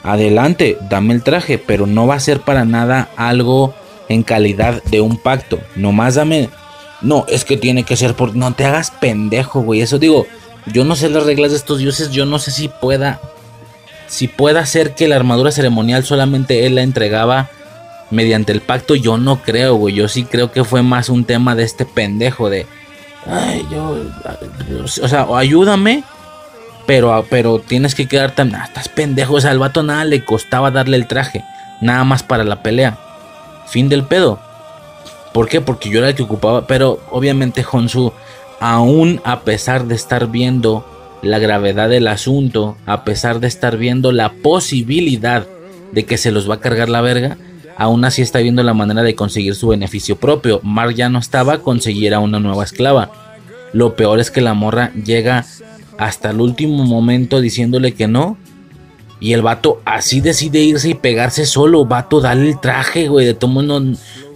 adelante, 0.03 0.77
dame 0.91 1.15
el 1.15 1.23
traje, 1.23 1.59
pero 1.59 1.87
no 1.87 2.09
va 2.09 2.17
a 2.17 2.21
ser 2.21 2.41
para 2.41 2.65
nada 2.65 3.09
algo 3.15 3.73
en 4.09 4.25
calidad 4.25 4.83
de 4.83 5.01
un 5.01 5.17
pacto. 5.17 5.61
Nomás 5.77 6.17
dame. 6.17 6.51
No, 7.03 7.25
es 7.29 7.45
que 7.45 7.57
tiene 7.57 7.85
que 7.85 7.95
ser 7.95 8.15
por. 8.15 8.35
No 8.35 8.53
te 8.53 8.65
hagas 8.65 8.91
pendejo, 8.91 9.61
güey. 9.61 9.81
Eso 9.81 10.01
digo, 10.01 10.27
yo 10.67 10.85
no 10.85 10.97
sé 10.97 11.09
las 11.09 11.25
reglas 11.25 11.53
de 11.53 11.57
estos 11.57 11.79
dioses. 11.79 12.11
Yo 12.11 12.27
no 12.27 12.41
sé 12.41 12.51
si 12.51 12.67
pueda. 12.67 13.21
Si 14.09 14.27
pueda 14.27 14.67
ser 14.67 14.97
que 14.97 15.07
la 15.07 15.15
armadura 15.15 15.53
ceremonial 15.53 16.05
solamente 16.05 16.67
él 16.67 16.75
la 16.75 16.83
entregaba 16.83 17.49
mediante 18.11 18.51
el 18.51 18.61
pacto. 18.61 18.97
Yo 18.97 19.19
no 19.19 19.41
creo, 19.41 19.77
güey. 19.77 19.95
Yo 19.95 20.09
sí 20.09 20.25
creo 20.25 20.51
que 20.51 20.65
fue 20.65 20.83
más 20.83 21.09
un 21.11 21.25
tema 21.25 21.55
de 21.55 21.63
este 21.63 21.87
pendejo 21.87 22.51
de. 22.51 22.67
Ay, 23.25 23.65
yo. 23.71 24.03
O 25.01 25.09
sea, 25.09 25.29
ayúdame 25.33 26.03
pero, 26.87 27.25
pero 27.31 27.59
tienes 27.61 27.95
que 27.95 28.07
quedarte. 28.07 28.37
tan 28.37 28.55
estás 28.55 28.89
pendejo. 28.89 29.35
O 29.35 29.41
sea, 29.41 29.51
al 29.51 29.59
vato 29.59 29.83
nada 29.83 30.05
le 30.05 30.25
costaba 30.25 30.71
darle 30.71 30.97
el 30.97 31.07
traje. 31.07 31.45
Nada 31.81 32.05
más 32.05 32.23
para 32.23 32.45
la 32.45 32.63
pelea. 32.63 32.99
Fin 33.67 33.89
del 33.89 34.05
pedo. 34.05 34.41
¿Por 35.33 35.49
qué? 35.49 35.61
Porque 35.61 35.89
yo 35.89 35.99
era 35.99 36.09
el 36.09 36.15
que 36.15 36.23
ocupaba. 36.23 36.67
Pero 36.67 37.01
obviamente 37.11 37.65
Honsu, 37.71 38.13
aún 38.61 39.21
a 39.25 39.41
pesar 39.41 39.87
de 39.87 39.95
estar 39.95 40.29
viendo 40.29 40.87
la 41.23 41.39
gravedad 41.39 41.89
del 41.89 42.09
asunto, 42.09 42.77
a 42.85 43.05
pesar 43.05 43.41
de 43.41 43.47
estar 43.47 43.77
viendo 43.77 44.13
la 44.13 44.33
posibilidad 44.33 45.47
de 45.93 46.05
que 46.05 46.19
se 46.19 46.33
los 46.33 46.51
va 46.51 46.57
a 46.57 46.61
cargar 46.61 46.89
la 46.89 47.01
verga, 47.01 47.37
aún 47.77 48.05
así 48.05 48.23
está 48.23 48.41
viendo 48.41 48.63
la 48.63 48.75
manera 48.75 49.03
de 49.03 49.15
conseguir 49.15 49.55
su 49.55 49.69
beneficio 49.69 50.17
propio. 50.17 50.61
Mar 50.63 50.95
ya 50.95 51.09
no 51.09 51.19
estaba, 51.19 51.59
conseguir 51.59 52.13
a 52.15 52.19
una 52.19 52.41
nueva 52.41 52.65
esclava. 52.65 53.11
Lo 53.73 53.95
peor 53.97 54.21
es 54.21 54.31
que 54.31 54.41
la 54.41 54.55
morra 54.55 54.93
llega 54.95 55.47
hasta 55.99 56.31
el 56.31 56.41
último 56.41 56.85
momento 56.85 57.41
diciéndole 57.41 57.93
que 57.93 58.09
no. 58.09 58.37
Y 59.21 59.35
el 59.35 59.43
vato 59.43 59.81
así 59.85 60.21
decide 60.21 60.61
irse 60.61 60.91
y 60.91 60.95
pegarse 60.95 61.47
solo. 61.47 61.85
Vato, 61.85 62.21
dale 62.21 62.49
el 62.49 62.61
traje, 62.61 63.09
güey. 63.09 63.25
De 63.25 63.35
todo 63.35 63.63
no, 63.63 63.81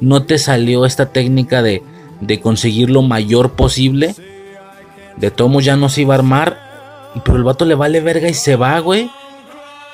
no 0.00 0.22
te 0.22 0.38
salió 0.38 0.86
esta 0.86 1.06
técnica 1.06 1.60
de, 1.60 1.82
de 2.20 2.40
conseguir 2.40 2.90
lo 2.90 3.02
mayor 3.02 3.52
posible. 3.52 4.14
De 5.16 5.32
tomo 5.32 5.60
ya 5.60 5.76
no 5.76 5.88
se 5.88 6.02
iba 6.02 6.14
a 6.14 6.18
armar. 6.18 6.58
Pero 7.24 7.36
el 7.36 7.42
vato 7.42 7.64
le 7.64 7.74
vale 7.74 8.00
verga 8.00 8.28
y 8.28 8.34
se 8.34 8.54
va, 8.54 8.78
güey. 8.78 9.10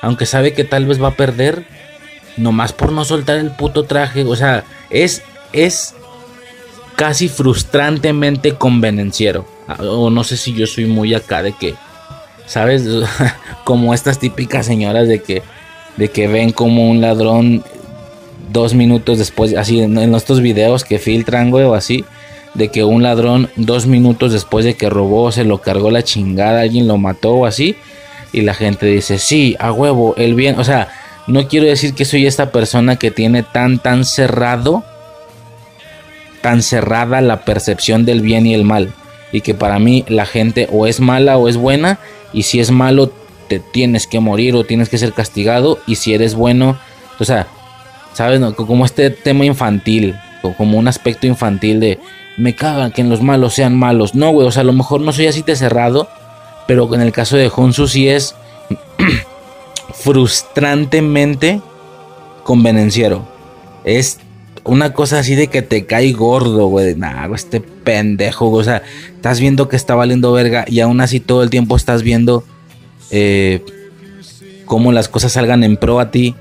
Aunque 0.01 0.25
sabe 0.27 0.53
que 0.53 0.63
tal 0.63 0.85
vez 0.85 1.01
va 1.01 1.07
a 1.07 1.15
perder. 1.15 1.65
Nomás 2.37 2.71
por 2.71 2.91
no 2.91 3.03
soltar 3.03 3.37
el 3.37 3.51
puto 3.55 3.85
traje. 3.85 4.23
O 4.25 4.35
sea, 4.35 4.63
es, 4.91 5.23
es 5.53 5.95
casi 6.95 7.29
frustrantemente 7.29 8.55
convenenciero. 8.55 9.52
Ah, 9.67 9.77
o 9.81 10.09
no 10.09 10.23
sé 10.23 10.37
si 10.37 10.53
yo 10.53 10.67
soy 10.67 10.85
muy 10.85 11.13
acá 11.13 11.41
de 11.41 11.53
que 11.53 11.75
¿sabes? 12.45 12.83
como 13.63 13.93
estas 13.93 14.19
típicas 14.19 14.65
señoras 14.65 15.07
de 15.07 15.21
que, 15.21 15.43
de 15.97 16.09
que 16.09 16.27
ven 16.27 16.51
como 16.51 16.89
un 16.89 17.01
ladrón 17.01 17.63
dos 18.51 18.73
minutos 18.73 19.17
después, 19.17 19.55
así 19.55 19.81
en, 19.81 19.97
estos 20.15 20.41
videos 20.41 20.83
que 20.83 20.99
filtran, 20.99 21.49
güey, 21.49 21.65
o 21.65 21.73
así, 21.73 22.05
de 22.53 22.69
que 22.69 22.83
un 22.83 23.01
ladrón 23.01 23.49
dos 23.55 23.87
minutos 23.87 24.31
después 24.31 24.65
de 24.65 24.75
que 24.75 24.89
robó 24.89 25.31
se 25.31 25.43
lo 25.43 25.59
cargó 25.59 25.89
la 25.89 26.03
chingada, 26.03 26.61
alguien 26.61 26.87
lo 26.87 26.97
mató 26.97 27.31
o 27.31 27.45
así, 27.45 27.75
y 28.31 28.41
la 28.41 28.53
gente 28.53 28.85
dice, 28.85 29.17
sí, 29.17 29.55
a 29.59 29.71
huevo, 29.71 30.13
el 30.17 30.35
bien, 30.35 30.59
o 30.59 30.63
sea, 30.63 30.89
no 31.25 31.47
quiero 31.47 31.67
decir 31.67 31.93
que 31.93 32.05
soy 32.05 32.27
esta 32.27 32.51
persona 32.51 32.97
que 32.97 33.09
tiene 33.09 33.43
tan, 33.43 33.79
tan 33.79 34.05
cerrado, 34.05 34.83
tan 36.41 36.61
cerrada 36.61 37.21
la 37.21 37.45
percepción 37.45 38.05
del 38.05 38.21
bien 38.21 38.45
y 38.45 38.53
el 38.53 38.65
mal, 38.65 38.93
y 39.33 39.41
que 39.41 39.53
para 39.53 39.79
mí 39.79 40.05
la 40.07 40.25
gente 40.25 40.69
o 40.71 40.87
es 40.87 41.01
mala 41.01 41.37
o 41.37 41.49
es 41.49 41.57
buena, 41.57 41.99
y 42.31 42.43
si 42.43 42.61
es 42.61 42.71
malo, 42.71 43.11
te 43.49 43.59
tienes 43.59 44.07
que 44.07 44.21
morir 44.21 44.55
o 44.55 44.63
tienes 44.63 44.87
que 44.87 44.97
ser 44.97 45.11
castigado. 45.11 45.79
Y 45.85 45.95
si 45.95 46.13
eres 46.13 46.35
bueno, 46.35 46.77
o 47.19 47.25
sea, 47.25 47.47
¿sabes? 48.13 48.39
Como 48.55 48.85
este 48.85 49.09
tema 49.09 49.43
infantil, 49.43 50.15
como 50.57 50.77
un 50.77 50.87
aspecto 50.87 51.27
infantil 51.27 51.79
de 51.79 51.99
me 52.37 52.55
cagan 52.55 52.91
que 52.91 53.03
los 53.03 53.21
malos 53.21 53.53
sean 53.53 53.75
malos. 53.75 54.15
No, 54.15 54.31
güey, 54.31 54.47
o 54.47 54.51
sea, 54.51 54.61
a 54.61 54.65
lo 54.65 54.73
mejor 54.73 55.01
no 55.01 55.11
soy 55.11 55.27
así 55.27 55.41
de 55.41 55.55
cerrado, 55.55 56.07
pero 56.67 56.93
en 56.93 57.01
el 57.01 57.11
caso 57.11 57.37
de 57.37 57.51
Honsu 57.53 57.87
sí 57.87 58.07
es 58.07 58.35
frustrantemente 59.93 61.61
convenenciero. 62.43 63.27
Es 63.83 64.19
una 64.65 64.93
cosa 64.93 65.19
así 65.19 65.35
de 65.35 65.47
que 65.47 65.61
te 65.61 65.85
cae 65.85 66.11
gordo, 66.13 66.67
güey. 66.67 66.95
Nah, 66.95 67.33
este 67.33 67.59
pendejo, 67.59 68.49
O 68.49 68.63
sea, 68.63 68.83
estás 69.15 69.39
viendo 69.39 69.67
que 69.67 69.75
está 69.75 69.95
valiendo 69.95 70.31
verga 70.31 70.65
y 70.67 70.79
aún 70.79 71.01
así 71.01 71.19
todo 71.19 71.43
el 71.43 71.49
tiempo 71.49 71.75
estás 71.75 72.03
viendo 72.03 72.43
eh, 73.11 73.63
cómo 74.65 74.91
las 74.91 75.09
cosas 75.09 75.33
salgan 75.33 75.63
en 75.63 75.77
pro 75.77 75.99
a 75.99 76.11
ti. 76.11 76.35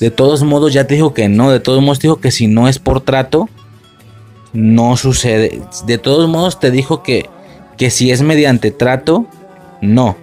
De 0.00 0.10
todos 0.10 0.42
modos, 0.42 0.72
ya 0.72 0.86
te 0.86 0.94
dijo 0.94 1.14
que 1.14 1.28
no. 1.28 1.50
De 1.50 1.60
todos 1.60 1.82
modos, 1.82 1.98
te 1.98 2.08
dijo 2.08 2.20
que 2.20 2.30
si 2.30 2.46
no 2.46 2.68
es 2.68 2.78
por 2.78 3.00
trato, 3.00 3.48
no 4.52 4.96
sucede. 4.96 5.62
De 5.86 5.98
todos 5.98 6.28
modos, 6.28 6.60
te 6.60 6.70
dijo 6.70 7.02
que, 7.02 7.28
que 7.76 7.90
si 7.90 8.10
es 8.10 8.22
mediante 8.22 8.70
trato, 8.70 9.26
no. 9.80 10.16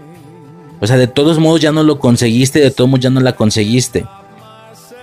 O 0.81 0.87
sea, 0.87 0.97
de 0.97 1.07
todos 1.07 1.39
modos 1.39 1.61
ya 1.61 1.71
no 1.71 1.83
lo 1.83 1.99
conseguiste, 1.99 2.59
de 2.59 2.71
todos 2.71 2.89
modos 2.89 3.03
ya 3.03 3.09
no 3.09 3.19
la 3.19 3.35
conseguiste. 3.35 4.05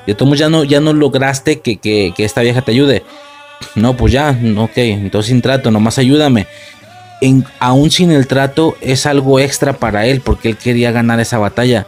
De 0.07 0.15
todos 0.15 0.39
ya 0.39 0.49
no, 0.49 0.65
ya 0.65 0.81
no 0.81 0.93
lograste 0.93 1.61
que, 1.61 2.13
esta 2.19 2.43
vieja 2.43 2.63
te 2.63 2.73
ayude. 2.73 3.03
No, 3.75 3.97
pues 3.97 4.13
ya, 4.13 4.39
ok, 4.59 4.77
entonces 4.77 5.31
sin 5.31 5.43
trato, 5.43 5.71
nomás 5.71 5.99
ayúdame. 5.99 6.47
En, 7.21 7.45
aún 7.59 7.91
sin 7.91 8.11
el 8.11 8.27
trato 8.27 8.77
es 8.81 9.07
algo 9.07 9.41
extra 9.41 9.73
para 9.73 10.07
él 10.07 10.21
porque 10.21 10.51
él 10.51 10.57
quería 10.57 10.93
ganar 10.93 11.19
esa 11.21 11.39
batalla. 11.39 11.87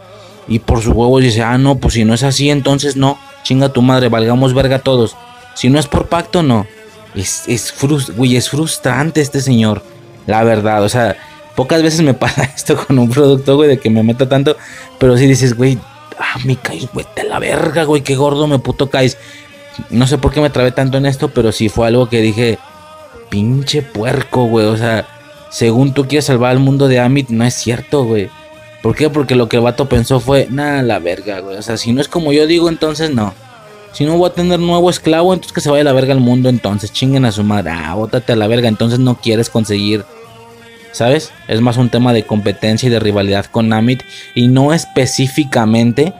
Y 0.49 0.61
por 0.61 0.83
su 0.83 0.93
huevo 0.93 1.21
dice, 1.21 1.43
ah, 1.43 1.59
no, 1.59 1.77
pues 1.77 1.95
si 1.95 2.05
no 2.05 2.15
es 2.15 2.23
así, 2.23 2.51
entonces 2.51 2.97
no. 2.97 3.19
Chinga 3.43 3.69
tu 3.69 3.83
madre, 3.83 4.09
valgamos 4.09 4.55
verga 4.55 4.79
todos. 4.79 5.15
Si 5.55 5.69
no 5.69 5.79
es 5.79 5.87
por 5.87 6.09
pacto, 6.09 6.43
no. 6.43 6.67
Es, 7.15 7.45
es, 7.47 7.75
es 8.23 8.49
frustrante 8.49 9.21
este 9.21 9.41
señor. 9.41 9.83
La 10.27 10.43
verdad, 10.45 10.83
o 10.83 10.89
sea, 10.89 11.17
pocas 11.55 11.83
veces 11.83 12.03
me 12.03 12.15
pasa 12.23 12.45
esto 12.45 12.77
con 12.77 12.99
un 12.99 13.11
producto, 13.11 13.57
güey, 13.57 13.69
de 13.69 13.79
que 13.79 13.91
me 13.91 14.03
meto 14.03 14.27
tanto. 14.29 14.57
Pero 14.99 15.17
si 15.17 15.27
dices, 15.27 15.55
güey, 15.55 15.79
ah, 16.19 16.39
me 16.45 16.57
caes, 16.57 16.89
güey, 16.93 17.07
te 17.15 17.25
la 17.25 17.39
verga, 17.39 17.85
güey, 17.85 18.03
qué 18.03 18.17
gordo 18.17 18.47
me 18.47 18.59
puto 18.59 18.91
caes. 18.91 19.19
No 19.91 20.07
sé 20.07 20.19
por 20.19 20.33
qué 20.33 20.41
me 20.41 20.51
trabé 20.51 20.73
tanto 20.73 20.99
en 20.99 21.07
esto, 21.07 21.29
pero 21.29 21.53
sí 21.53 21.69
fue 21.69 21.87
algo 21.87 22.09
que 22.09 22.21
dije, 22.21 22.59
pinche 23.31 23.83
puerco, 23.83 24.45
güey, 24.45 24.67
o 24.67 24.77
sea, 24.77 25.07
según 25.51 25.95
tú 25.95 26.07
quieres 26.07 26.27
salvar 26.27 26.53
al 26.53 26.59
mundo 26.59 26.89
de 26.89 27.01
Amit, 27.01 27.29
no 27.31 27.45
es 27.45 27.55
cierto, 27.55 28.05
güey. 28.05 28.31
¿Por 28.83 28.95
qué? 28.95 29.11
Porque 29.11 29.35
lo 29.35 29.49
que 29.49 29.57
el 29.57 29.63
vato 29.63 29.89
pensó 29.89 30.21
fue, 30.21 30.47
nada, 30.51 30.83
la 30.83 30.99
verga, 30.99 31.41
güey. 31.41 31.57
O 31.57 31.63
sea, 31.63 31.77
si 31.77 31.93
no 31.93 32.01
es 32.01 32.09
como 32.09 32.33
yo 32.33 32.47
digo, 32.47 32.69
entonces 32.69 33.11
no. 33.11 33.35
Si 33.93 34.05
no 34.05 34.17
voy 34.17 34.31
a 34.31 34.35
tener 34.35 34.61
nuevo 34.61 34.91
esclavo, 34.91 35.33
entonces 35.33 35.53
que 35.53 35.61
se 35.61 35.71
vaya 35.71 35.81
a 35.81 35.85
la 35.85 35.93
verga 35.93 36.13
al 36.13 36.21
mundo, 36.21 36.49
entonces 36.49 36.93
chinguen 36.93 37.25
a 37.25 37.33
su 37.33 37.43
madre. 37.43 37.73
Ah, 37.73 37.95
bótate 37.95 38.33
a 38.33 38.37
la 38.37 38.47
verga, 38.47 38.69
entonces 38.69 38.99
no 38.99 39.17
quieres 39.17 39.51
conseguir. 39.51 40.05
¿Sabes? 40.93 41.33
Es 41.49 41.61
más 41.61 41.77
un 41.77 41.91
tema 41.91 42.13
de 42.13 42.25
competencia 42.25 42.89
y 42.89 42.91
de 42.91 43.01
rivalidad 43.01 43.47
con 43.47 43.73
Amit 43.73 44.03
y 44.35 44.49
no 44.49 44.73
específicamente 44.73 46.13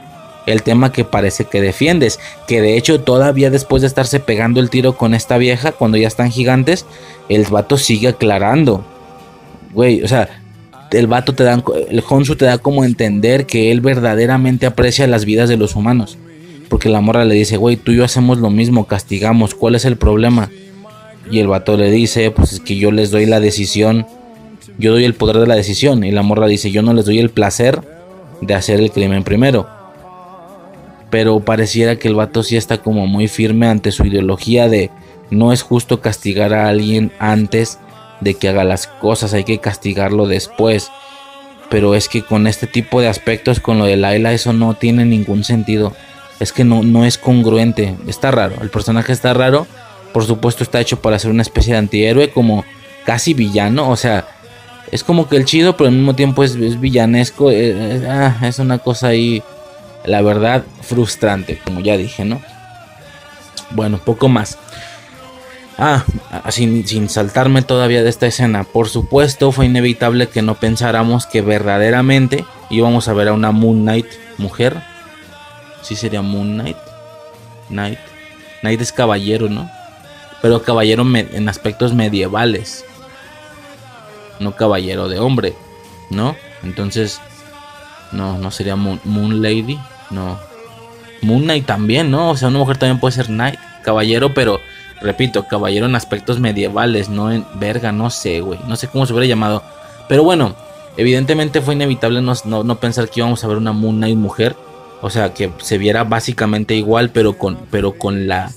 el 0.45 0.63
tema 0.63 0.91
que 0.91 1.05
parece 1.05 1.45
que 1.45 1.61
defiendes. 1.61 2.19
Que 2.47 2.61
de 2.61 2.77
hecho 2.77 3.01
todavía 3.01 3.49
después 3.49 3.81
de 3.81 3.87
estarse 3.87 4.19
pegando 4.19 4.59
el 4.59 4.69
tiro 4.69 4.97
con 4.97 5.13
esta 5.13 5.37
vieja, 5.37 5.71
cuando 5.71 5.97
ya 5.97 6.07
están 6.07 6.31
gigantes, 6.31 6.85
el 7.29 7.45
vato 7.45 7.77
sigue 7.77 8.09
aclarando. 8.09 8.85
Güey, 9.73 10.03
o 10.03 10.07
sea, 10.07 10.41
el 10.91 11.07
vato 11.07 11.33
te 11.33 11.43
da, 11.43 11.63
el 11.89 12.03
Honsu 12.07 12.35
te 12.35 12.45
da 12.45 12.57
como 12.57 12.83
entender 12.83 13.45
que 13.45 13.71
él 13.71 13.81
verdaderamente 13.81 14.65
aprecia 14.65 15.07
las 15.07 15.25
vidas 15.25 15.49
de 15.49 15.57
los 15.57 15.75
humanos. 15.75 16.17
Porque 16.69 16.89
la 16.89 17.01
morra 17.01 17.25
le 17.25 17.35
dice, 17.35 17.57
güey, 17.57 17.77
tú 17.77 17.91
y 17.91 17.97
yo 17.97 18.03
hacemos 18.03 18.37
lo 18.37 18.49
mismo, 18.49 18.85
castigamos, 18.85 19.55
¿cuál 19.55 19.75
es 19.75 19.85
el 19.85 19.97
problema? 19.97 20.49
Y 21.31 21.39
el 21.39 21.47
vato 21.47 21.77
le 21.77 21.91
dice, 21.91 22.31
pues 22.31 22.53
es 22.53 22.59
que 22.59 22.75
yo 22.77 22.91
les 22.91 23.11
doy 23.11 23.25
la 23.25 23.39
decisión, 23.39 24.05
yo 24.79 24.93
doy 24.93 25.03
el 25.03 25.13
poder 25.13 25.37
de 25.37 25.45
la 25.45 25.55
decisión. 25.55 26.03
Y 26.03 26.11
la 26.11 26.23
morra 26.23 26.47
dice, 26.47 26.71
yo 26.71 26.81
no 26.81 26.93
les 26.93 27.05
doy 27.05 27.19
el 27.19 27.29
placer 27.29 27.81
de 28.41 28.55
hacer 28.55 28.79
el 28.79 28.91
crimen 28.91 29.23
primero. 29.23 29.67
Pero 31.09 31.41
pareciera 31.41 31.97
que 31.97 32.07
el 32.07 32.15
vato 32.15 32.41
sí 32.43 32.55
está 32.55 32.79
como 32.79 33.05
muy 33.05 33.27
firme 33.27 33.67
ante 33.67 33.91
su 33.91 34.05
ideología 34.05 34.69
de 34.69 34.89
no 35.31 35.51
es 35.53 35.61
justo 35.61 36.01
castigar 36.01 36.53
a 36.53 36.69
alguien 36.69 37.11
antes 37.19 37.77
de 38.21 38.33
que 38.33 38.49
haga 38.49 38.63
las 38.63 38.87
cosas, 38.87 39.33
hay 39.33 39.43
que 39.43 39.59
castigarlo 39.59 40.27
después. 40.27 40.91
Pero 41.69 41.93
es 41.93 42.09
que 42.09 42.23
con 42.23 42.47
este 42.47 42.65
tipo 42.65 43.01
de 43.01 43.07
aspectos, 43.07 43.59
con 43.59 43.77
lo 43.77 43.85
de 43.85 43.97
Laila, 43.97 44.33
eso 44.33 44.53
no 44.53 44.73
tiene 44.75 45.05
ningún 45.05 45.43
sentido. 45.43 45.93
Es 46.39 46.53
que 46.53 46.63
no, 46.63 46.83
no 46.83 47.05
es 47.05 47.17
congruente. 47.17 47.95
Está 48.07 48.31
raro. 48.31 48.55
El 48.61 48.69
personaje 48.69 49.11
está 49.11 49.33
raro. 49.33 49.67
Por 50.13 50.25
supuesto 50.25 50.63
está 50.63 50.79
hecho 50.79 51.01
para 51.01 51.19
ser 51.19 51.31
una 51.31 51.43
especie 51.43 51.73
de 51.73 51.79
antihéroe, 51.79 52.31
como 52.31 52.65
casi 53.05 53.35
villano. 53.35 53.89
O 53.89 53.95
sea, 53.95 54.38
es 54.91 55.03
como 55.03 55.27
que 55.27 55.37
el 55.37 55.45
chido, 55.45 55.77
pero 55.77 55.89
al 55.89 55.95
mismo 55.95 56.15
tiempo 56.15 56.43
es, 56.43 56.79
villanesco. 56.79 57.51
Eh, 57.51 57.71
eh, 57.71 58.07
ah, 58.07 58.37
es 58.47 58.59
una 58.59 58.79
cosa 58.79 59.07
ahí 59.07 59.43
la 60.05 60.21
verdad, 60.21 60.63
frustrante, 60.81 61.59
como 61.63 61.81
ya 61.81 61.97
dije, 61.97 62.25
¿no? 62.25 62.41
Bueno, 63.71 63.99
poco 63.99 64.29
más. 64.29 64.57
Ah, 65.77 66.03
sin, 66.49 66.85
sin, 66.87 67.07
saltarme 67.09 67.61
todavía 67.61 68.03
de 68.03 68.09
esta 68.09 68.27
escena. 68.27 68.63
Por 68.63 68.89
supuesto, 68.89 69.51
fue 69.51 69.65
inevitable 69.65 70.27
que 70.27 70.41
no 70.41 70.55
pensáramos 70.55 71.25
que 71.25 71.41
verdaderamente 71.41 72.43
íbamos 72.69 73.07
a 73.07 73.13
ver 73.13 73.29
a 73.29 73.33
una 73.33 73.51
Moon 73.51 73.81
Knight 73.81 74.07
mujer. 74.37 74.81
Sí 75.81 75.95
sería 75.95 76.21
Moon 76.21 76.55
Knight. 76.55 76.77
Knight. 77.69 77.99
Knight 78.61 78.81
es 78.81 78.91
caballero, 78.91 79.47
¿no? 79.47 79.69
Pero 80.41 80.63
caballero 80.63 81.05
en 81.15 81.47
aspectos 81.47 81.93
medievales. 81.93 82.83
No 84.39 84.55
caballero 84.55 85.09
de 85.09 85.19
hombre, 85.19 85.53
¿no? 86.09 86.35
Entonces, 86.63 87.19
no, 88.11 88.37
no 88.37 88.51
sería 88.51 88.75
Moon, 88.75 89.41
Lady. 89.41 89.79
No. 90.09 90.39
Moon 91.21 91.43
Knight 91.43 91.65
también, 91.65 92.11
¿no? 92.11 92.31
O 92.31 92.37
sea, 92.37 92.47
una 92.47 92.59
mujer 92.59 92.77
también 92.77 92.99
puede 92.99 93.13
ser 93.13 93.27
Knight, 93.27 93.59
caballero, 93.83 94.33
pero 94.33 94.59
repito, 95.01 95.45
caballero 95.47 95.85
en 95.85 95.95
aspectos 95.95 96.39
medievales, 96.39 97.09
no 97.09 97.31
en 97.31 97.45
verga, 97.55 97.91
no 97.91 98.09
sé, 98.09 98.41
güey. 98.41 98.59
No 98.67 98.75
sé 98.75 98.87
cómo 98.87 99.05
se 99.05 99.13
hubiera 99.13 99.27
llamado. 99.27 99.63
Pero 100.07 100.23
bueno, 100.23 100.55
evidentemente 100.97 101.61
fue 101.61 101.75
inevitable 101.75 102.21
no, 102.21 102.33
no, 102.45 102.79
pensar 102.79 103.09
que 103.09 103.19
íbamos 103.19 103.43
a 103.43 103.47
ver 103.47 103.57
una 103.57 103.73
Moon 103.73 103.97
Knight 103.97 104.17
mujer. 104.17 104.55
O 105.01 105.09
sea, 105.09 105.33
que 105.33 105.51
se 105.59 105.77
viera 105.77 106.03
básicamente 106.03 106.75
igual, 106.75 107.09
pero 107.11 107.37
con, 107.37 107.57
pero 107.71 107.93
con 107.97 108.27
la 108.27 108.51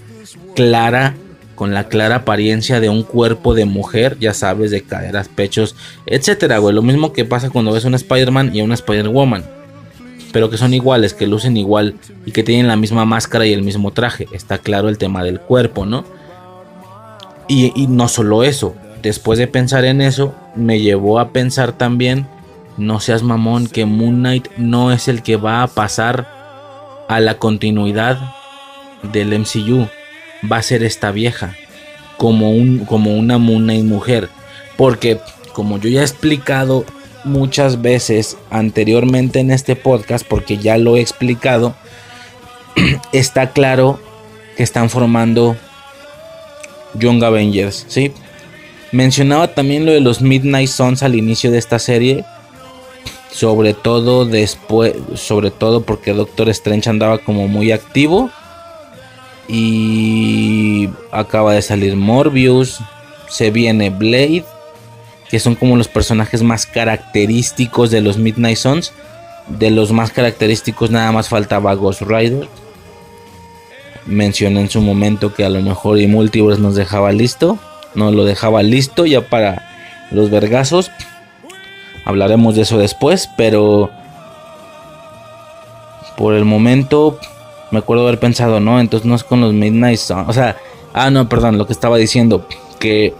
clara 0.56 1.14
con 1.54 1.74
la 1.74 1.88
clara 1.88 2.16
apariencia 2.16 2.80
de 2.80 2.88
un 2.88 3.02
cuerpo 3.02 3.54
de 3.54 3.64
mujer, 3.64 4.16
ya 4.18 4.34
sabes, 4.34 4.70
de 4.70 4.82
caderas, 4.82 5.28
pechos, 5.28 5.76
etcétera, 6.06 6.58
güey. 6.58 6.74
Lo 6.74 6.82
mismo 6.82 7.12
que 7.12 7.24
pasa 7.24 7.50
cuando 7.50 7.72
ves 7.72 7.84
a 7.84 7.88
un 7.88 7.94
Spider-Man 7.94 8.54
y 8.54 8.60
a 8.60 8.64
una 8.64 8.74
Spider-Woman. 8.74 9.44
Pero 10.32 10.48
que 10.48 10.56
son 10.56 10.72
iguales, 10.72 11.12
que 11.12 11.26
lucen 11.26 11.56
igual 11.56 11.94
y 12.24 12.32
que 12.32 12.42
tienen 12.42 12.68
la 12.68 12.76
misma 12.76 13.04
máscara 13.04 13.46
y 13.46 13.52
el 13.52 13.62
mismo 13.62 13.90
traje. 13.90 14.26
Está 14.32 14.58
claro 14.58 14.88
el 14.88 14.98
tema 14.98 15.22
del 15.24 15.40
cuerpo, 15.40 15.84
¿no? 15.84 16.04
Y, 17.48 17.72
y 17.74 17.86
no 17.86 18.08
solo 18.08 18.42
eso. 18.42 18.74
Después 19.02 19.38
de 19.38 19.46
pensar 19.46 19.84
en 19.84 20.00
eso, 20.00 20.34
me 20.56 20.80
llevó 20.80 21.18
a 21.18 21.30
pensar 21.30 21.72
también 21.72 22.26
no 22.76 23.00
seas 23.00 23.22
mamón, 23.22 23.66
que 23.66 23.84
Moon 23.84 24.20
Knight 24.20 24.48
no 24.56 24.92
es 24.92 25.08
el 25.08 25.22
que 25.22 25.36
va 25.36 25.62
a 25.62 25.68
pasar 25.68 26.26
a 27.08 27.20
la 27.20 27.38
continuidad 27.38 28.18
del 29.12 29.38
MCU. 29.38 29.88
Va 30.50 30.58
a 30.58 30.62
ser 30.62 30.82
esta 30.82 31.12
vieja, 31.12 31.56
como, 32.16 32.50
un, 32.52 32.84
como 32.84 33.16
una 33.16 33.38
Moon 33.38 33.64
Knight 33.64 33.84
mujer. 33.84 34.28
Porque, 34.76 35.18
como 35.52 35.78
yo 35.78 35.88
ya 35.88 36.00
he 36.00 36.04
explicado 36.04 36.84
muchas 37.24 37.82
veces 37.82 38.36
anteriormente 38.50 39.40
en 39.40 39.50
este 39.50 39.76
podcast, 39.76 40.26
porque 40.26 40.58
ya 40.58 40.78
lo 40.78 40.96
he 40.96 41.00
explicado, 41.00 41.74
está 43.12 43.50
claro 43.50 44.00
que 44.56 44.62
están 44.62 44.90
formando 44.90 45.56
Young 46.94 47.22
Avengers, 47.22 47.84
¿sí? 47.88 48.12
Mencionaba 48.92 49.48
también 49.48 49.86
lo 49.86 49.92
de 49.92 50.00
los 50.00 50.20
Midnight 50.20 50.68
Suns 50.68 51.02
al 51.02 51.14
inicio 51.14 51.50
de 51.50 51.56
esta 51.58 51.78
serie. 51.78 52.24
Sobre 53.30 53.72
todo 53.72 54.26
después. 54.26 54.94
Sobre 55.14 55.50
todo 55.50 55.82
porque 55.82 56.12
Doctor 56.12 56.50
Strange 56.50 56.90
andaba 56.90 57.16
como 57.16 57.48
muy 57.48 57.72
activo. 57.72 58.30
Y 59.52 60.88
acaba 61.12 61.54
de 61.54 61.62
salir 61.62 61.94
Morbius. 61.94 62.80
Se 63.28 63.50
viene 63.50 63.90
Blade. 63.90 64.44
Que 65.30 65.38
son 65.38 65.54
como 65.54 65.76
los 65.76 65.88
personajes 65.88 66.42
más 66.42 66.66
característicos 66.66 67.90
de 67.90 68.00
los 68.00 68.16
Midnight 68.18 68.56
Suns. 68.56 68.92
De 69.46 69.70
los 69.70 69.92
más 69.92 70.10
característicos 70.10 70.90
nada 70.90 71.12
más 71.12 71.28
faltaba 71.28 71.74
Ghost 71.74 72.02
Rider. 72.02 72.48
Mencioné 74.06 74.62
en 74.62 74.70
su 74.70 74.80
momento 74.80 75.32
que 75.32 75.44
a 75.44 75.48
lo 75.48 75.60
mejor 75.60 76.00
y 76.00 76.08
Multiverse 76.08 76.60
nos 76.60 76.74
dejaba 76.74 77.12
listo 77.12 77.58
no 77.94 78.10
lo 78.10 78.24
dejaba 78.24 78.62
listo 78.62 79.06
ya 79.06 79.22
para 79.28 79.62
los 80.10 80.30
vergazos. 80.30 80.90
Hablaremos 82.04 82.56
de 82.56 82.62
eso 82.62 82.78
después, 82.78 83.28
pero 83.36 83.90
por 86.16 86.34
el 86.34 86.44
momento 86.44 87.18
me 87.72 87.78
acuerdo 87.78 88.06
haber 88.06 88.20
pensado, 88.20 88.60
no, 88.60 88.78
entonces 88.80 89.06
no 89.06 89.14
es 89.14 89.24
con 89.24 89.40
los 89.40 89.52
Midnight 89.52 89.98
O 90.26 90.32
sea, 90.32 90.56
ah, 90.92 91.10
no, 91.10 91.28
perdón, 91.28 91.58
lo 91.58 91.66
que 91.66 91.72
estaba 91.72 91.96
diciendo, 91.96 92.46
que 92.78 93.14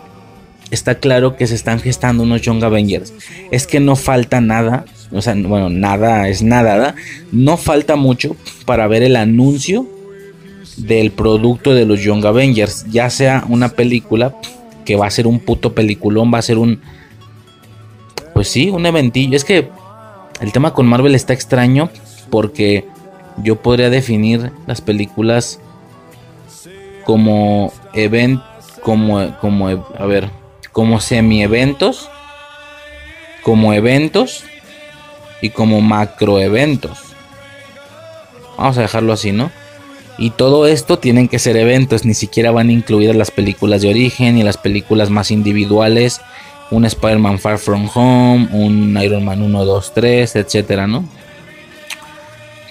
está 0.70 0.96
claro 0.96 1.36
que 1.36 1.46
se 1.46 1.54
están 1.54 1.80
gestando 1.80 2.22
unos 2.22 2.42
Young 2.42 2.62
Avengers. 2.62 3.12
Es 3.50 3.66
que 3.66 3.80
no 3.80 3.96
falta 3.96 4.40
nada, 4.40 4.84
o 5.10 5.20
sea, 5.20 5.34
bueno, 5.34 5.68
nada 5.68 6.28
es 6.28 6.42
nada, 6.42 6.74
¿verdad? 6.74 6.94
No 7.32 7.56
falta 7.56 7.96
mucho 7.96 8.36
para 8.64 8.86
ver 8.86 9.02
el 9.02 9.16
anuncio 9.16 9.86
del 10.76 11.10
producto 11.10 11.74
de 11.74 11.84
los 11.84 12.00
Young 12.00 12.24
Avengers, 12.24 12.86
ya 12.90 13.10
sea 13.10 13.44
una 13.48 13.70
película 13.70 14.34
que 14.84 14.96
va 14.96 15.06
a 15.06 15.10
ser 15.10 15.26
un 15.26 15.40
puto 15.40 15.74
peliculón, 15.74 16.32
va 16.32 16.38
a 16.38 16.42
ser 16.42 16.58
un... 16.58 16.80
Pues 18.34 18.48
sí, 18.48 18.70
un 18.70 18.86
eventillo. 18.86 19.36
Es 19.36 19.44
que 19.44 19.68
el 20.40 20.52
tema 20.52 20.72
con 20.72 20.86
Marvel 20.86 21.14
está 21.14 21.32
extraño 21.34 21.90
porque 22.30 22.86
yo 23.38 23.56
podría 23.56 23.90
definir 23.90 24.52
las 24.66 24.80
películas 24.80 25.60
como 27.04 27.72
event 27.94 28.40
como 28.82 29.38
como 29.38 29.68
a 29.68 30.06
ver, 30.06 30.30
como 30.72 31.00
semi 31.00 31.42
eventos, 31.42 32.08
como 33.42 33.72
eventos 33.72 34.44
y 35.40 35.50
como 35.50 35.80
macro 35.80 36.38
eventos. 36.38 36.98
Vamos 38.58 38.78
a 38.78 38.82
dejarlo 38.82 39.12
así, 39.12 39.32
¿no? 39.32 39.50
Y 40.18 40.30
todo 40.30 40.66
esto 40.66 40.98
tienen 40.98 41.26
que 41.28 41.38
ser 41.38 41.56
eventos, 41.56 42.04
ni 42.04 42.14
siquiera 42.14 42.50
van 42.50 42.70
incluidas 42.70 43.16
las 43.16 43.30
películas 43.30 43.82
de 43.82 43.90
origen 43.90 44.36
y 44.36 44.42
las 44.42 44.58
películas 44.58 45.10
más 45.10 45.30
individuales, 45.30 46.20
un 46.70 46.84
Spider-Man 46.84 47.38
Far 47.38 47.58
From 47.58 47.88
Home, 47.94 48.48
un 48.52 48.96
Iron 49.02 49.24
Man 49.24 49.42
1, 49.42 49.64
2, 49.64 49.92
3, 49.94 50.36
etcétera, 50.36 50.86
¿no? 50.86 51.04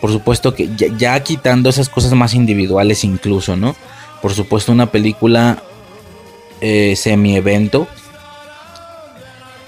Por 0.01 0.11
supuesto 0.11 0.55
que 0.55 0.69
ya, 0.75 1.19
quitando 1.21 1.69
esas 1.69 1.87
cosas 1.87 2.13
más 2.13 2.33
individuales 2.33 3.03
incluso, 3.03 3.55
¿no? 3.55 3.75
Por 4.21 4.33
supuesto 4.33 4.71
una 4.71 4.91
película 4.91 5.61
eh, 6.59 6.95
semi-evento 6.95 7.87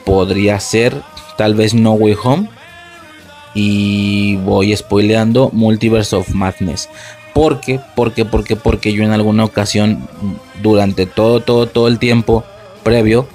podría 0.05 0.59
ser 0.59 1.01
tal 1.37 1.53
vez 1.55 1.73
No 1.73 1.93
Way 1.93 2.17
Home 2.23 2.49
y 3.53 4.37
voy 4.37 4.75
spoileando 4.75 5.49
Multiverse 5.53 6.15
of 6.15 6.29
Madness. 6.29 6.89
¿Por 7.33 7.59
qué? 7.59 7.79
Porque, 7.95 8.25
porque, 8.25 8.55
porque 8.55 8.93
yo 8.93 9.03
en 9.03 9.11
alguna 9.11 9.43
ocasión, 9.43 10.07
durante 10.61 11.05
todo, 11.05 11.39
todo, 11.41 11.67
todo 11.67 11.87
el 11.87 11.99
tiempo 11.99 12.43
previo, 12.83 13.27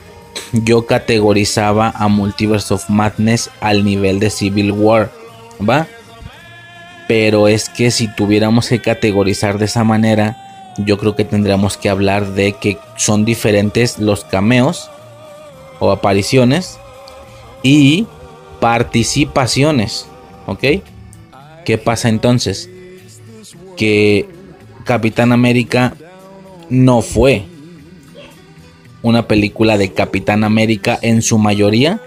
yo 0.53 0.87
categorizaba 0.87 1.93
a 1.95 2.09
Multiverse 2.09 2.75
of 2.75 2.89
Madness 2.89 3.51
al 3.61 3.85
nivel 3.85 4.21
de 4.21 4.31
Civil 4.31 4.73
War, 4.73 5.11
¿va? 5.69 5.87
Pero 7.09 7.49
es 7.49 7.69
que 7.69 7.91
si 7.91 8.07
tuviéramos 8.07 8.69
que 8.69 8.81
categorizar 8.81 9.59
de 9.59 9.65
esa 9.65 9.83
manera, 9.83 10.75
yo 10.79 10.97
creo 10.99 11.17
que 11.17 11.25
tendríamos 11.25 11.77
que 11.77 11.89
hablar 11.89 12.35
de 12.35 12.53
que 12.53 12.79
son 12.97 13.25
diferentes 13.25 13.99
los 13.99 14.25
cameos 14.25 14.91
o 15.81 15.91
apariciones 15.91 16.79
y 17.65 18.07
participaciones, 18.61 20.07
¿ok? 20.47 20.65
¿Qué 21.65 21.79
pasa 21.79 22.09
entonces? 22.09 22.69
que 23.79 24.29
Capitán 24.85 25.33
América 25.33 25.95
no 26.69 27.01
fue 27.01 27.45
una 29.03 29.29
película 29.29 29.79
de 29.79 29.93
Capitán 29.93 30.43
América 30.43 30.99
en 31.01 31.23
su 31.23 31.39
mayoría 31.39 32.03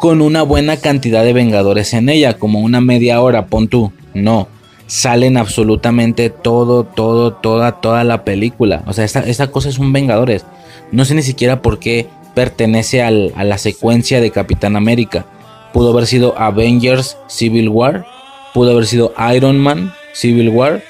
con 0.00 0.22
una 0.22 0.42
buena 0.42 0.78
cantidad 0.78 1.22
de 1.22 1.34
Vengadores 1.34 1.92
en 1.92 2.08
ella, 2.08 2.38
como 2.38 2.60
una 2.60 2.80
media 2.80 3.20
hora, 3.20 3.46
pon 3.46 3.68
tú. 3.68 3.92
No, 4.14 4.48
salen 4.86 5.36
absolutamente 5.36 6.30
todo, 6.30 6.84
todo, 6.84 7.34
toda, 7.34 7.80
toda 7.82 8.02
la 8.02 8.24
película. 8.24 8.82
O 8.86 8.94
sea, 8.94 9.04
esta, 9.04 9.50
cosa 9.50 9.68
es 9.68 9.78
un 9.78 9.92
Vengadores. 9.92 10.46
No 10.90 11.04
sé 11.04 11.14
ni 11.14 11.22
siquiera 11.22 11.60
por 11.60 11.78
qué 11.78 12.08
pertenece 12.34 13.02
a 13.02 13.10
la 13.10 13.58
secuencia 13.58 14.22
de 14.22 14.30
Capitán 14.30 14.74
América. 14.74 15.26
Pudo 15.74 15.90
haber 15.90 16.06
sido 16.06 16.36
Avengers 16.38 17.18
Civil 17.28 17.68
War, 17.68 18.06
pudo 18.54 18.72
haber 18.72 18.86
sido 18.86 19.12
Iron 19.34 19.58
Man, 19.58 19.92
Civil 20.14 20.48
War. 20.48 20.82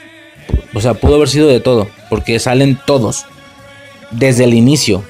O 0.72 0.80
sea, 0.80 0.94
pudo 0.94 1.16
haber 1.16 1.28
sido 1.28 1.48
de 1.48 1.58
todo, 1.58 1.88
porque 2.08 2.38
salen 2.38 2.78
todos 2.86 3.26
desde 4.12 4.44
el 4.44 4.54
inicio, 4.54 5.02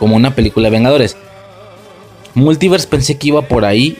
como 0.00 0.16
una 0.16 0.34
película 0.34 0.66
de 0.66 0.72
Vengadores. 0.72 1.16
Multiverse 2.34 2.88
pensé 2.88 3.16
que 3.16 3.28
iba 3.28 3.42
por 3.42 3.64
ahí 3.64 3.96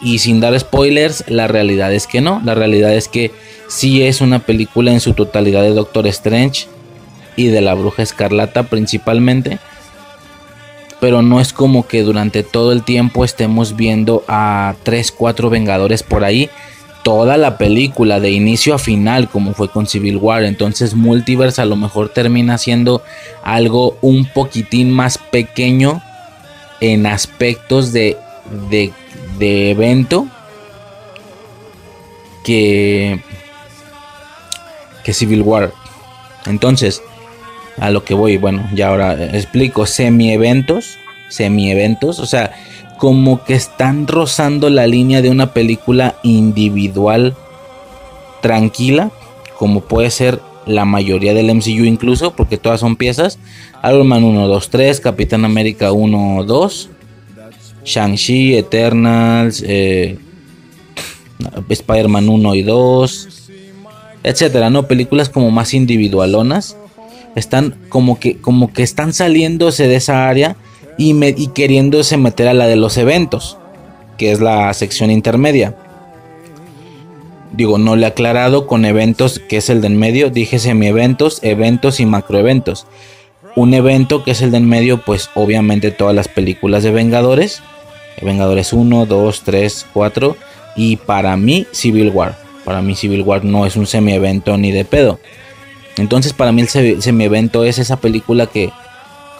y 0.00 0.18
sin 0.18 0.40
dar 0.40 0.58
spoilers, 0.58 1.24
la 1.28 1.48
realidad 1.48 1.92
es 1.92 2.06
que 2.06 2.20
no. 2.20 2.40
La 2.44 2.54
realidad 2.54 2.94
es 2.94 3.08
que 3.08 3.32
sí 3.68 4.02
es 4.02 4.20
una 4.20 4.38
película 4.40 4.92
en 4.92 5.00
su 5.00 5.12
totalidad 5.12 5.62
de 5.62 5.74
Doctor 5.74 6.06
Strange 6.06 6.66
y 7.36 7.48
de 7.48 7.60
la 7.60 7.74
Bruja 7.74 8.02
Escarlata 8.02 8.64
principalmente. 8.64 9.58
Pero 11.00 11.22
no 11.22 11.40
es 11.40 11.52
como 11.52 11.86
que 11.86 12.02
durante 12.02 12.42
todo 12.42 12.72
el 12.72 12.82
tiempo 12.82 13.24
estemos 13.24 13.76
viendo 13.76 14.24
a 14.26 14.74
3, 14.82 15.12
4 15.12 15.50
Vengadores 15.50 16.02
por 16.02 16.24
ahí 16.24 16.50
toda 17.04 17.36
la 17.36 17.56
película 17.56 18.20
de 18.20 18.32
inicio 18.32 18.74
a 18.74 18.78
final 18.78 19.28
como 19.28 19.54
fue 19.54 19.70
con 19.70 19.86
Civil 19.86 20.16
War. 20.16 20.44
Entonces 20.44 20.94
Multiverse 20.94 21.62
a 21.62 21.66
lo 21.66 21.76
mejor 21.76 22.08
termina 22.08 22.58
siendo 22.58 23.02
algo 23.42 23.96
un 24.00 24.26
poquitín 24.26 24.90
más 24.90 25.18
pequeño 25.18 26.02
en 26.80 27.06
aspectos 27.06 27.92
de, 27.92 28.16
de, 28.70 29.70
evento 29.70 30.26
que, 32.44 33.20
que 35.04 35.12
Civil 35.12 35.42
War. 35.42 35.72
Entonces, 36.46 37.02
a 37.78 37.90
lo 37.90 38.04
que 38.04 38.14
voy, 38.14 38.36
bueno, 38.36 38.68
ya 38.74 38.88
ahora 38.88 39.12
explico, 39.36 39.86
semi 39.86 40.32
eventos, 40.32 40.98
semi 41.28 41.70
eventos, 41.70 42.18
o 42.18 42.26
sea, 42.26 42.52
como 42.96 43.44
que 43.44 43.54
están 43.54 44.06
rozando 44.06 44.70
la 44.70 44.86
línea 44.86 45.22
de 45.22 45.30
una 45.30 45.52
película 45.52 46.16
individual 46.22 47.36
tranquila, 48.40 49.10
como 49.56 49.80
puede 49.80 50.10
ser 50.10 50.40
la 50.66 50.84
mayoría 50.84 51.34
del 51.34 51.54
MCU 51.54 51.84
incluso, 51.84 52.32
porque 52.32 52.58
todas 52.58 52.80
son 52.80 52.96
piezas. 52.96 53.38
Iron 53.84 54.06
Man 54.06 54.24
1, 54.24 54.48
2, 54.48 54.70
3, 54.70 55.00
Capitán 55.00 55.44
América 55.44 55.92
1, 55.92 56.44
2, 56.44 56.90
Shang-Chi, 57.84 58.56
Eternals, 58.56 59.62
eh, 59.66 60.18
Spider-Man 61.68 62.28
1 62.28 62.54
y 62.54 62.62
2, 62.62 63.28
etcétera, 64.24 64.70
¿no? 64.70 64.86
Películas 64.86 65.28
como 65.28 65.50
más 65.50 65.74
individualonas. 65.74 66.76
Están 67.34 67.76
como 67.88 68.18
que, 68.18 68.38
como 68.38 68.72
que 68.72 68.82
están 68.82 69.12
saliéndose 69.12 69.86
de 69.86 69.96
esa 69.96 70.28
área 70.28 70.56
y, 70.96 71.48
queriéndose 71.48 72.16
meter 72.16 72.48
a 72.48 72.54
la 72.54 72.66
de 72.66 72.76
los 72.76 72.96
eventos, 72.96 73.58
que 74.16 74.32
es 74.32 74.40
la 74.40 74.72
sección 74.74 75.10
intermedia. 75.10 75.76
Digo, 77.52 77.78
no 77.78 77.96
le 77.96 78.04
he 78.04 78.08
aclarado 78.08 78.66
con 78.66 78.84
eventos, 78.84 79.38
que 79.38 79.58
es 79.58 79.70
el 79.70 79.80
de 79.80 79.86
en 79.86 79.98
medio, 79.98 80.30
dije 80.30 80.58
semi-eventos, 80.58 81.38
eventos 81.42 82.00
y 82.00 82.06
macroeventos. 82.06 82.86
Un 83.58 83.74
evento 83.74 84.22
que 84.22 84.30
es 84.30 84.40
el 84.40 84.52
de 84.52 84.58
en 84.58 84.68
medio, 84.68 84.98
pues 84.98 85.30
obviamente 85.34 85.90
todas 85.90 86.14
las 86.14 86.28
películas 86.28 86.84
de 86.84 86.92
Vengadores. 86.92 87.60
Vengadores 88.22 88.72
1, 88.72 89.04
2, 89.04 89.42
3, 89.44 89.86
4 89.92 90.36
y 90.76 90.94
para 90.94 91.36
mí 91.36 91.66
Civil 91.72 92.10
War. 92.10 92.38
Para 92.64 92.82
mí 92.82 92.94
Civil 92.94 93.22
War 93.22 93.44
no 93.44 93.66
es 93.66 93.74
un 93.74 93.88
semi-evento 93.88 94.56
ni 94.58 94.70
de 94.70 94.84
pedo. 94.84 95.18
Entonces 95.96 96.32
para 96.34 96.52
mí 96.52 96.62
el 96.62 96.68
semi-evento 96.68 97.64
es 97.64 97.80
esa 97.80 97.96
película 97.96 98.46
que 98.46 98.70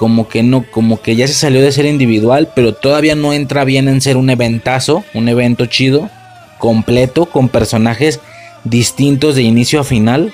como 0.00 0.26
que 0.26 0.42
no, 0.42 0.68
como 0.68 1.00
que 1.00 1.14
ya 1.14 1.28
se 1.28 1.34
salió 1.34 1.62
de 1.62 1.70
ser 1.70 1.86
individual, 1.86 2.50
pero 2.56 2.74
todavía 2.74 3.14
no 3.14 3.32
entra 3.32 3.62
bien 3.62 3.86
en 3.86 4.00
ser 4.00 4.16
un 4.16 4.30
eventazo, 4.30 5.04
un 5.14 5.28
evento 5.28 5.66
chido, 5.66 6.10
completo, 6.58 7.26
con 7.26 7.48
personajes 7.48 8.18
distintos 8.64 9.36
de 9.36 9.42
inicio 9.42 9.78
a 9.78 9.84
final. 9.84 10.32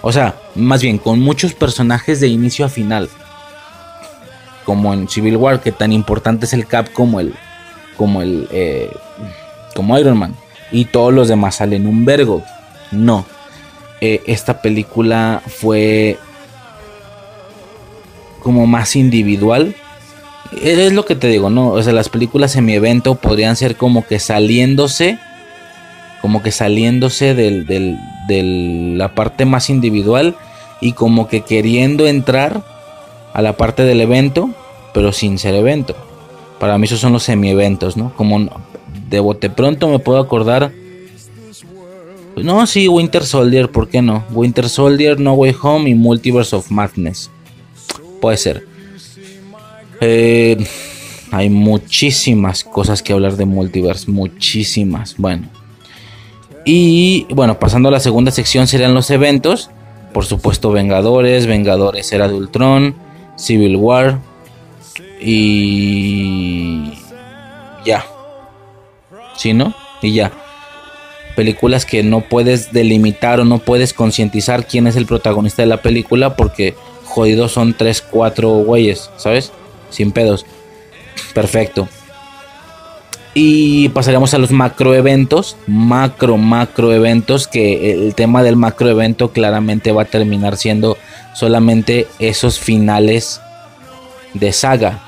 O 0.00 0.12
sea, 0.12 0.36
más 0.54 0.82
bien, 0.82 0.98
con 0.98 1.20
muchos 1.20 1.54
personajes 1.54 2.20
de 2.20 2.28
inicio 2.28 2.64
a 2.64 2.68
final. 2.68 3.08
Como 4.64 4.92
en 4.92 5.08
Civil 5.08 5.36
War, 5.36 5.60
que 5.60 5.72
tan 5.72 5.92
importante 5.92 6.46
es 6.46 6.52
el 6.52 6.66
Cap 6.66 6.92
como 6.92 7.20
el. 7.20 7.34
como 7.96 8.22
el. 8.22 8.48
Eh, 8.52 8.90
como 9.74 9.98
Iron 9.98 10.18
Man. 10.18 10.34
Y 10.70 10.86
todos 10.86 11.12
los 11.12 11.28
demás 11.28 11.56
salen 11.56 11.86
un 11.86 12.04
vergo. 12.04 12.42
No. 12.90 13.24
Eh, 14.00 14.22
esta 14.26 14.62
película 14.62 15.42
fue 15.46 16.18
como 18.42 18.66
más 18.66 18.96
individual. 18.96 19.74
Es 20.62 20.92
lo 20.92 21.04
que 21.04 21.14
te 21.14 21.28
digo, 21.28 21.50
¿no? 21.50 21.68
O 21.68 21.82
sea, 21.82 21.92
las 21.92 22.08
películas 22.08 22.56
en 22.56 22.64
mi 22.64 22.74
evento 22.74 23.16
podrían 23.16 23.56
ser 23.56 23.76
como 23.76 24.06
que 24.06 24.18
saliéndose, 24.18 25.18
como 26.22 26.42
que 26.42 26.52
saliéndose 26.52 27.34
del, 27.34 27.98
de 28.28 28.94
la 28.96 29.14
parte 29.14 29.44
más 29.44 29.70
individual 29.70 30.36
y 30.80 30.92
como 30.92 31.26
que 31.26 31.40
queriendo 31.40 32.06
entrar 32.06 32.62
a 33.32 33.42
la 33.42 33.56
parte 33.56 33.82
del 33.82 34.00
evento, 34.00 34.50
pero 34.94 35.12
sin 35.12 35.38
ser 35.38 35.54
evento. 35.54 35.96
Para 36.60 36.78
mí 36.78 36.84
esos 36.84 37.00
son 37.00 37.12
los 37.12 37.24
semi-eventos, 37.24 37.96
¿no? 37.96 38.14
Como 38.14 38.48
de 39.08 39.20
bote 39.20 39.50
pronto 39.50 39.88
me 39.88 39.98
puedo 39.98 40.18
acordar. 40.18 40.72
No, 42.36 42.66
sí, 42.66 42.86
Winter 42.86 43.24
Soldier, 43.24 43.70
¿por 43.70 43.88
qué 43.88 44.02
no? 44.02 44.24
Winter 44.30 44.68
Soldier, 44.68 45.18
No 45.18 45.32
Way 45.32 45.56
Home 45.62 45.90
y 45.90 45.94
Multiverse 45.94 46.54
of 46.54 46.70
Madness. 46.70 47.30
Puede 48.20 48.36
ser. 48.36 48.66
Eh, 50.00 50.64
hay 51.30 51.50
muchísimas 51.50 52.62
cosas 52.62 53.02
que 53.02 53.12
hablar 53.12 53.36
de 53.36 53.46
Multiverse, 53.46 54.10
muchísimas. 54.10 55.16
Bueno. 55.16 55.57
Y 56.70 57.26
bueno, 57.30 57.58
pasando 57.58 57.88
a 57.88 57.92
la 57.92 57.98
segunda 57.98 58.30
sección 58.30 58.66
serían 58.66 58.92
los 58.92 59.10
eventos. 59.10 59.70
Por 60.12 60.26
supuesto, 60.26 60.70
Vengadores, 60.70 61.46
Vengadores 61.46 62.12
Era 62.12 62.28
de 62.28 62.34
Ultron, 62.34 62.94
Civil 63.36 63.76
War. 63.76 64.18
Y 65.18 66.92
ya. 67.86 68.04
¿Sí, 69.34 69.54
no? 69.54 69.74
Y 70.02 70.12
ya. 70.12 70.30
Películas 71.36 71.86
que 71.86 72.02
no 72.02 72.20
puedes 72.20 72.70
delimitar 72.70 73.40
o 73.40 73.46
no 73.46 73.60
puedes 73.60 73.94
concientizar 73.94 74.66
quién 74.66 74.86
es 74.86 74.96
el 74.96 75.06
protagonista 75.06 75.62
de 75.62 75.68
la 75.68 75.80
película 75.80 76.36
porque 76.36 76.74
jodidos 77.06 77.52
son 77.52 77.72
3, 77.72 78.02
4 78.10 78.46
güeyes, 78.46 79.08
¿sabes? 79.16 79.52
Sin 79.88 80.12
pedos. 80.12 80.44
Perfecto. 81.32 81.88
Y 83.40 83.90
pasaremos 83.90 84.34
a 84.34 84.38
los 84.38 84.50
macro 84.50 84.96
eventos. 84.96 85.56
Macro, 85.68 86.38
macro 86.38 86.92
eventos. 86.92 87.46
Que 87.46 87.92
el 87.92 88.16
tema 88.16 88.42
del 88.42 88.56
macro 88.56 88.88
evento 88.88 89.30
claramente 89.30 89.92
va 89.92 90.02
a 90.02 90.06
terminar 90.06 90.56
siendo 90.56 90.98
solamente 91.34 92.08
esos 92.18 92.58
finales 92.58 93.40
de 94.34 94.52
saga. 94.52 95.04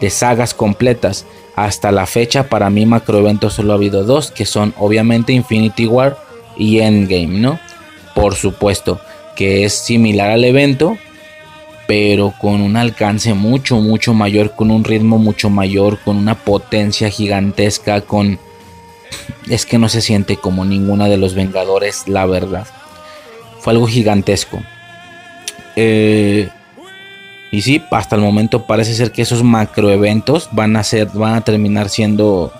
De 0.00 0.08
sagas 0.08 0.54
completas. 0.54 1.26
Hasta 1.54 1.92
la 1.92 2.06
fecha, 2.06 2.48
para 2.48 2.70
mí, 2.70 2.86
macro 2.86 3.18
eventos 3.18 3.52
solo 3.52 3.74
ha 3.74 3.76
habido 3.76 4.04
dos. 4.04 4.30
Que 4.30 4.46
son 4.46 4.72
obviamente 4.78 5.34
Infinity 5.34 5.86
War 5.86 6.16
y 6.56 6.78
Endgame, 6.78 7.40
¿no? 7.40 7.60
Por 8.14 8.36
supuesto. 8.36 9.00
Que 9.36 9.66
es 9.66 9.74
similar 9.74 10.30
al 10.30 10.44
evento 10.44 10.96
pero 11.86 12.32
con 12.40 12.60
un 12.60 12.76
alcance 12.76 13.34
mucho, 13.34 13.76
mucho 13.76 14.14
mayor, 14.14 14.54
con 14.54 14.70
un 14.70 14.84
ritmo 14.84 15.18
mucho 15.18 15.50
mayor, 15.50 15.98
con 16.00 16.16
una 16.16 16.34
potencia 16.34 17.10
gigantesca, 17.10 18.00
con... 18.00 18.38
Es 19.48 19.66
que 19.66 19.78
no 19.78 19.88
se 19.88 20.00
siente 20.00 20.36
como 20.36 20.64
ninguna 20.64 21.08
de 21.08 21.16
los 21.16 21.34
Vengadores, 21.34 22.08
la 22.08 22.26
verdad. 22.26 22.66
Fue 23.60 23.72
algo 23.72 23.86
gigantesco. 23.86 24.60
Eh, 25.76 26.48
y 27.50 27.62
sí, 27.62 27.82
hasta 27.90 28.16
el 28.16 28.22
momento 28.22 28.66
parece 28.66 28.94
ser 28.94 29.12
que 29.12 29.22
esos 29.22 29.42
macroeventos 29.42 30.48
van 30.52 30.76
a 30.76 30.82
ser, 30.82 31.08
van 31.12 31.34
a 31.34 31.40
terminar 31.42 31.88
siendo 31.88 32.52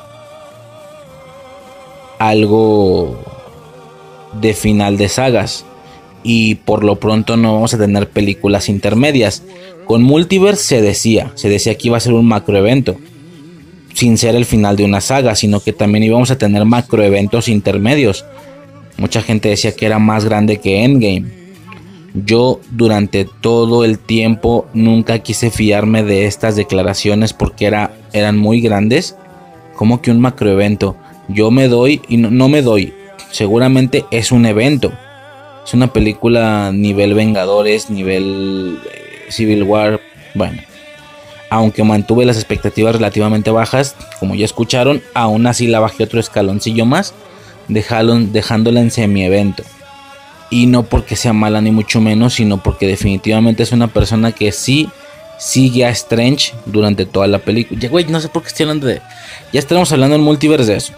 algo 2.18 3.18
de 4.40 4.54
final 4.54 4.96
de 4.96 5.08
sagas 5.08 5.64
y 6.24 6.56
por 6.56 6.82
lo 6.82 6.96
pronto 6.96 7.36
no 7.36 7.52
vamos 7.52 7.74
a 7.74 7.78
tener 7.78 8.08
películas 8.08 8.68
intermedias. 8.68 9.44
Con 9.84 10.02
Multiverse 10.02 10.64
se 10.64 10.82
decía, 10.82 11.30
se 11.34 11.50
decía 11.50 11.76
que 11.76 11.88
iba 11.88 11.98
a 11.98 12.00
ser 12.00 12.14
un 12.14 12.26
macroevento, 12.26 12.96
sin 13.92 14.16
ser 14.16 14.34
el 14.34 14.46
final 14.46 14.76
de 14.76 14.84
una 14.84 15.02
saga, 15.02 15.36
sino 15.36 15.60
que 15.60 15.74
también 15.74 16.02
íbamos 16.02 16.30
a 16.30 16.38
tener 16.38 16.64
macroeventos 16.64 17.48
intermedios. 17.48 18.24
Mucha 18.96 19.20
gente 19.20 19.50
decía 19.50 19.76
que 19.76 19.86
era 19.86 19.98
más 19.98 20.24
grande 20.24 20.58
que 20.58 20.82
Endgame. 20.82 21.44
Yo 22.14 22.60
durante 22.70 23.26
todo 23.40 23.84
el 23.84 23.98
tiempo 23.98 24.66
nunca 24.72 25.18
quise 25.18 25.50
fiarme 25.50 26.04
de 26.04 26.26
estas 26.26 26.56
declaraciones 26.56 27.32
porque 27.32 27.66
era, 27.66 27.94
eran 28.12 28.38
muy 28.38 28.60
grandes. 28.60 29.16
Como 29.76 30.00
que 30.00 30.12
un 30.12 30.20
macroevento. 30.20 30.96
Yo 31.28 31.50
me 31.50 31.68
doy 31.68 32.00
y 32.08 32.16
no 32.16 32.48
me 32.48 32.62
doy. 32.62 32.94
Seguramente 33.32 34.04
es 34.12 34.30
un 34.30 34.46
evento 34.46 34.92
es 35.64 35.74
una 35.74 35.92
película 35.92 36.72
nivel 36.72 37.14
Vengadores, 37.14 37.90
nivel 37.90 38.78
eh, 38.92 39.30
Civil 39.30 39.62
War. 39.62 40.00
Bueno, 40.34 40.60
aunque 41.50 41.84
mantuve 41.84 42.24
las 42.24 42.36
expectativas 42.36 42.96
relativamente 42.96 43.50
bajas, 43.50 43.96
como 44.18 44.34
ya 44.34 44.44
escucharon, 44.44 45.02
aún 45.14 45.46
así 45.46 45.66
la 45.66 45.80
bajé 45.80 46.04
otro 46.04 46.20
escaloncillo 46.20 46.84
más, 46.84 47.14
dejándola 47.68 48.80
en 48.80 48.90
semi-evento. 48.90 49.62
Y 50.50 50.66
no 50.66 50.82
porque 50.84 51.16
sea 51.16 51.32
mala 51.32 51.60
ni 51.60 51.70
mucho 51.70 52.00
menos, 52.00 52.34
sino 52.34 52.62
porque 52.62 52.86
definitivamente 52.86 53.62
es 53.62 53.72
una 53.72 53.88
persona 53.88 54.32
que 54.32 54.52
sí 54.52 54.88
sigue 55.38 55.84
a 55.84 55.90
Strange 55.90 56.52
durante 56.66 57.06
toda 57.06 57.26
la 57.26 57.38
película. 57.38 57.80
Ya, 57.80 57.88
güey, 57.88 58.04
no 58.06 58.20
sé 58.20 58.28
por 58.28 58.42
qué 58.42 58.48
estoy 58.48 58.64
hablando 58.64 58.86
de. 58.86 59.00
Ya 59.52 59.60
estamos 59.60 59.90
hablando 59.92 60.16
en 60.16 60.22
multiverse 60.22 60.72
de 60.72 60.78
eso. 60.78 60.92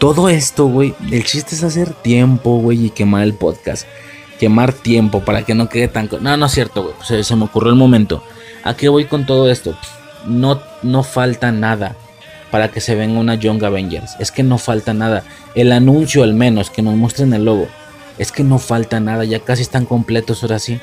Todo 0.00 0.30
esto, 0.30 0.64
güey, 0.64 0.94
el 1.12 1.24
chiste 1.24 1.54
es 1.54 1.62
hacer 1.62 1.92
tiempo, 1.92 2.56
güey, 2.56 2.86
y 2.86 2.90
quemar 2.90 3.22
el 3.22 3.34
podcast. 3.34 3.86
Quemar 4.38 4.72
tiempo 4.72 5.20
para 5.20 5.42
que 5.42 5.54
no 5.54 5.68
quede 5.68 5.88
tan... 5.88 6.08
No, 6.22 6.38
no 6.38 6.46
es 6.46 6.52
cierto, 6.52 6.84
güey. 6.84 7.22
Se, 7.22 7.36
me 7.36 7.44
ocurrió 7.44 7.68
el 7.68 7.76
momento. 7.76 8.24
¿A 8.64 8.72
qué 8.72 8.88
voy 8.88 9.04
con 9.04 9.26
todo 9.26 9.50
esto? 9.50 9.76
No, 10.24 10.62
no 10.82 11.02
falta 11.02 11.52
nada 11.52 11.96
para 12.50 12.68
que 12.70 12.80
se 12.80 12.94
venga 12.94 13.20
una 13.20 13.34
Young 13.34 13.62
Avengers. 13.62 14.16
Es 14.18 14.32
que 14.32 14.42
no 14.42 14.56
falta 14.56 14.94
nada. 14.94 15.22
El 15.54 15.70
anuncio 15.70 16.22
al 16.22 16.32
menos, 16.32 16.70
que 16.70 16.80
nos 16.80 16.94
muestren 16.96 17.34
el 17.34 17.44
logo. 17.44 17.68
Es 18.16 18.32
que 18.32 18.42
no 18.42 18.58
falta 18.58 19.00
nada. 19.00 19.24
Ya 19.24 19.40
casi 19.40 19.60
están 19.60 19.84
completos 19.84 20.42
ahora 20.42 20.60
sí. 20.60 20.80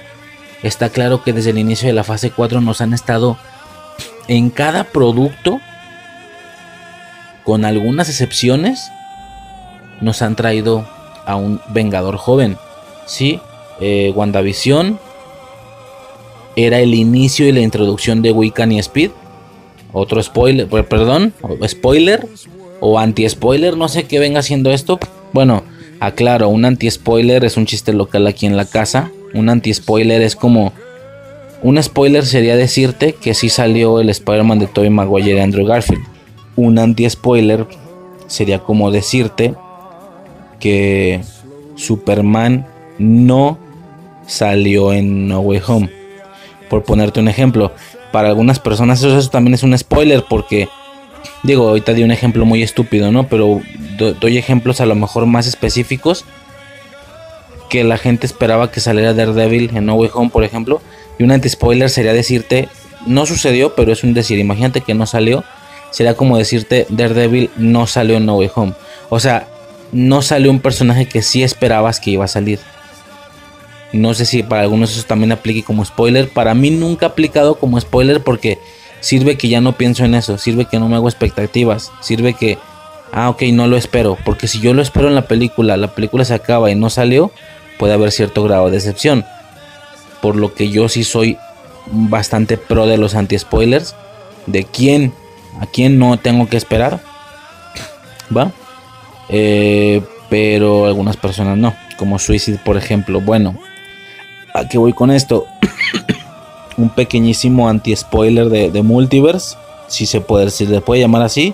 Está 0.61 0.89
claro 0.89 1.23
que 1.23 1.34
desde 1.34 1.49
el 1.49 1.57
inicio 1.57 1.88
de 1.88 1.95
la 1.95 2.03
fase 2.03 2.30
4 2.30 2.61
nos 2.61 2.81
han 2.81 2.94
estado 2.94 3.35
en 4.27 4.52
cada 4.52 4.84
producto, 4.84 5.60
con 7.44 7.65
algunas 7.65 8.10
excepciones, 8.10 8.91
nos 10.02 10.22
han 10.22 10.36
traído 10.36 10.86
a 11.26 11.36
un 11.36 11.60
Vengador 11.69 12.18
joven. 12.18 12.57
Sí, 13.06 13.40
eh, 13.80 14.11
WandaVision 14.15 14.99
era 16.56 16.80
el 16.80 16.95
inicio 16.95 17.48
y 17.48 17.52
la 17.52 17.60
introducción 17.60 18.22
de 18.22 18.32
Wiccan 18.32 18.72
y 18.72 18.80
Speed. 18.80 19.11
Otro 19.94 20.22
spoiler, 20.22 20.68
perdón, 20.68 21.34
spoiler 21.68 22.28
o 22.80 22.99
anti-spoiler, 22.99 23.78
no 23.78 23.88
sé 23.88 24.06
qué 24.06 24.19
venga 24.19 24.40
haciendo 24.40 24.72
esto. 24.72 24.99
Bueno, 25.34 25.64
aclaro, 25.99 26.49
un 26.49 26.65
anti-spoiler 26.65 27.45
es 27.45 27.57
un 27.57 27.65
chiste 27.65 27.94
local 27.94 28.28
aquí 28.28 28.45
en 28.45 28.57
la 28.57 28.65
casa. 28.65 29.11
Un 29.34 29.49
anti-spoiler 29.49 30.22
es 30.22 30.36
como... 30.36 30.74
Un 31.61 31.82
spoiler 31.82 32.26
sería 32.26 32.56
decirte 32.56 33.14
que 33.14 33.34
sí 33.34 33.49
salió 33.49 33.99
el 33.99 34.10
Spider-Man 34.10 34.60
de 34.60 34.68
Tobey 34.68 34.90
Maguire 34.90 35.38
y 35.38 35.40
Andrew 35.40 35.65
Garfield. 35.65 36.03
Un 36.56 36.78
anti-spoiler 36.78 37.68
sería 38.28 38.60
como 38.60 38.91
decirte 38.91 39.56
que 40.59 41.21
Superman 41.75 42.65
no 42.97 43.57
salió 44.25 44.93
en 44.93 45.27
No 45.27 45.39
Way 45.39 45.61
Home. 45.67 45.89
Por 46.69 46.84
ponerte 46.84 47.19
un 47.19 47.27
ejemplo, 47.27 47.71
para 48.11 48.27
algunas 48.27 48.59
personas 48.59 49.01
eso, 49.03 49.29
también 49.29 49.53
es 49.53 49.63
un 49.63 49.77
spoiler 49.77 50.23
porque 50.27 50.69
digo, 51.43 51.69
ahorita 51.69 51.93
di 51.93 52.03
un 52.03 52.11
ejemplo 52.11 52.45
muy 52.45 52.63
estúpido, 52.63 53.11
¿no? 53.11 53.27
Pero 53.27 53.61
doy 54.19 54.38
ejemplos 54.38 54.81
a 54.81 54.85
lo 54.85 54.95
mejor 54.95 55.25
más 55.25 55.47
específicos 55.47 56.25
que 57.69 57.84
la 57.84 57.97
gente 57.97 58.25
esperaba 58.25 58.71
que 58.71 58.79
saliera 58.79 59.13
Daredevil 59.13 59.71
en 59.75 59.85
No 59.85 59.95
Way 59.95 60.09
Home, 60.13 60.29
por 60.29 60.43
ejemplo. 60.43 60.81
Y 61.19 61.23
un 61.23 61.31
anti-spoiler 61.31 61.89
sería 61.89 62.13
decirte, 62.13 62.69
no 63.05 63.25
sucedió, 63.25 63.75
pero 63.75 63.91
es 63.91 64.03
un 64.03 64.13
decir, 64.13 64.39
imagínate 64.39 64.81
que 64.81 64.93
no 64.93 65.05
salió 65.05 65.43
sería 65.91 66.15
como 66.15 66.38
decirte 66.38 66.85
Daredevil 66.89 67.49
no 67.57 67.88
salió 67.88 68.17
en 68.17 68.25
No 68.25 68.38
Way 68.38 68.51
Home. 68.55 68.73
O 69.09 69.19
sea, 69.19 69.47
no 69.91 70.22
salió 70.22 70.51
un 70.51 70.59
personaje 70.59 71.07
que 71.07 71.22
sí 71.22 71.43
esperabas 71.43 71.99
que 71.99 72.11
iba 72.11 72.26
a 72.26 72.30
salir. 72.30 72.59
No 73.93 74.14
sé 74.14 74.26
si 74.26 74.43
para 74.43 74.61
algunos 74.61 74.91
eso 74.91 75.03
también 75.03 75.31
aplique 75.31 75.64
como 75.64 75.85
spoiler. 75.85 76.30
Para 76.30 76.53
mí 76.53 76.72
nunca 76.72 77.05
ha 77.05 77.09
aplicado 77.09 77.55
como 77.55 77.80
spoiler 77.80 78.22
porque 78.22 78.59
sirve 78.99 79.38
que 79.38 79.47
ya 79.47 79.61
no 79.61 79.73
pienso 79.73 80.03
en 80.03 80.15
eso. 80.15 80.38
Sirve 80.38 80.65
que 80.65 80.80
no 80.80 80.89
me 80.89 80.95
hago 80.95 81.07
expectativas. 81.07 81.91
Sirve 82.01 82.34
que, 82.34 82.57
ah, 83.14 83.30
ok, 83.30 83.43
no 83.53 83.68
lo 83.68 83.77
espero. 83.77 84.18
Porque 84.26 84.47
si 84.47 84.59
yo 84.59 84.73
lo 84.73 84.81
espero 84.81 85.07
en 85.07 85.15
la 85.15 85.27
película, 85.27 85.77
la 85.77 85.93
película 85.95 86.26
se 86.26 86.34
acaba 86.34 86.69
y 86.69 86.76
no 86.76 86.89
salió, 86.89 87.31
puede 87.80 87.93
haber 87.93 88.11
cierto 88.11 88.43
grado 88.43 88.65
de 88.65 88.73
decepción. 88.73 89.26
Por 90.22 90.35
lo 90.35 90.53
que 90.53 90.69
yo 90.69 90.89
sí 90.89 91.03
soy 91.03 91.38
bastante 91.85 92.57
pro 92.57 92.88
de 92.88 92.97
los 92.97 93.15
anti-spoilers. 93.15 93.95
De 94.47 94.65
quién, 94.65 95.14
a 95.61 95.65
quién 95.65 95.97
no 95.97 96.18
tengo 96.18 96.47
que 96.47 96.57
esperar. 96.57 96.99
¿Va? 98.35 98.51
Eh, 99.30 100.02
pero 100.30 100.86
algunas 100.86 101.18
personas 101.18 101.58
no. 101.58 101.74
Como 101.98 102.20
Suicide, 102.20 102.60
por 102.64 102.78
ejemplo. 102.78 103.22
Bueno, 103.22 103.58
¿a 104.54 104.68
qué 104.68 104.78
voy 104.78 104.94
con 104.94 105.12
esto? 105.12 105.48
Un 106.78 106.90
pequeñísimo 106.90 107.70
anti-spoiler 107.70 108.49
de, 108.49 108.82
Multiverse. 108.84 109.56
Si 109.88 110.06
se 110.06 110.22
puede 110.22 110.45
decir, 110.45 110.70
le 110.70 110.82
puede 110.82 111.02
llamar 111.02 111.24
así. 111.24 111.54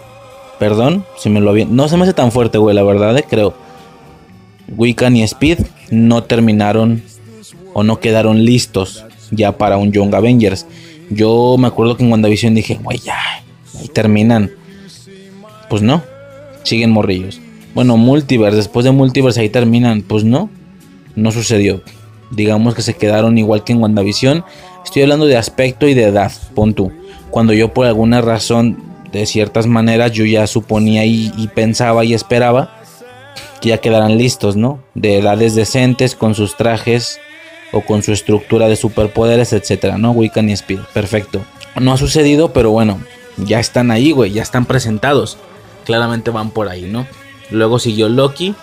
Perdón, 0.60 1.06
si 1.18 1.30
me 1.30 1.40
lo 1.40 1.50
había. 1.50 1.66
No 1.66 1.88
se 1.88 1.98
me 1.98 2.04
hace 2.04 2.14
tan 2.14 2.32
fuerte, 2.32 2.58
güey, 2.58 2.76
la 2.76 2.84
verdad, 2.84 3.18
eh, 3.18 3.26
creo. 3.28 3.54
Wiccan 4.76 5.16
y 5.16 5.24
Speed 5.24 5.60
no 5.92 6.24
terminaron 6.24 7.04
o 7.74 7.84
no 7.84 8.00
quedaron 8.00 8.46
listos 8.46 9.06
ya 9.32 9.58
para 9.58 9.78
un 9.78 9.92
Young 9.92 10.14
Avengers. 10.14 10.66
Yo 11.10 11.56
me 11.58 11.68
acuerdo 11.68 11.98
que 11.98 12.04
en 12.04 12.12
WandaVision 12.12 12.56
dije, 12.56 12.80
güey, 12.82 13.00
ya, 13.00 13.18
ahí 13.80 13.88
terminan. 13.88 14.52
Pues 15.70 15.82
no, 15.82 16.04
siguen 16.64 16.92
morrillos. 16.92 17.43
Bueno, 17.74 17.98
Multiverse, 17.98 18.58
después 18.58 18.84
de 18.84 18.92
Multiverse 18.92 19.42
ahí 19.42 19.50
terminan. 19.50 20.02
Pues 20.02 20.24
no, 20.24 20.50
no 21.16 21.32
sucedió. 21.32 21.82
Digamos 22.32 22.76
que 22.76 22.82
se 22.82 22.96
quedaron 22.96 23.38
igual 23.38 23.64
que 23.64 23.74
en 23.74 23.82
WandaVision. 23.82 24.44
Estoy 24.84 25.04
hablando 25.04 25.26
de 25.26 25.38
aspecto 25.38 25.88
y 25.88 25.94
de 25.94 26.04
edad, 26.04 26.32
pon 26.56 26.74
tú. 26.74 26.92
Cuando 27.30 27.54
yo 27.54 27.74
por 27.74 27.86
alguna 27.86 28.22
razón, 28.22 28.78
de 29.12 29.26
ciertas 29.26 29.68
maneras, 29.68 30.12
yo 30.12 30.26
ya 30.26 30.46
suponía 30.48 31.06
y, 31.06 31.32
y 31.38 31.48
pensaba 31.48 32.04
y 32.04 32.14
esperaba 32.14 32.80
que 33.62 33.70
ya 33.70 33.78
quedaran 33.78 34.18
listos, 34.18 34.56
¿no? 34.56 34.80
De 34.94 35.20
edades 35.20 35.56
decentes, 35.56 36.16
con 36.16 36.36
sus 36.36 36.58
trajes 36.58 37.20
o 37.72 37.82
con 37.82 38.04
su 38.04 38.12
estructura 38.12 38.68
de 38.68 38.76
superpoderes, 38.76 39.54
etcétera, 39.54 39.98
¿no? 39.98 40.12
Wiccan 40.12 40.50
y 40.50 40.54
Speed, 40.54 40.80
perfecto. 40.94 41.42
No 41.80 41.94
ha 41.94 41.98
sucedido, 41.98 42.54
pero 42.54 42.72
bueno, 42.72 43.00
ya 43.38 43.60
están 43.60 43.90
ahí, 43.90 44.12
güey, 44.12 44.32
ya 44.32 44.44
están 44.44 44.66
presentados. 44.66 45.38
Claramente 45.86 46.30
van 46.30 46.52
por 46.52 46.70
ahí, 46.70 46.84
¿no? 46.84 47.08
Luego 47.54 47.78
siguió 47.78 48.10
Loki. 48.10 48.56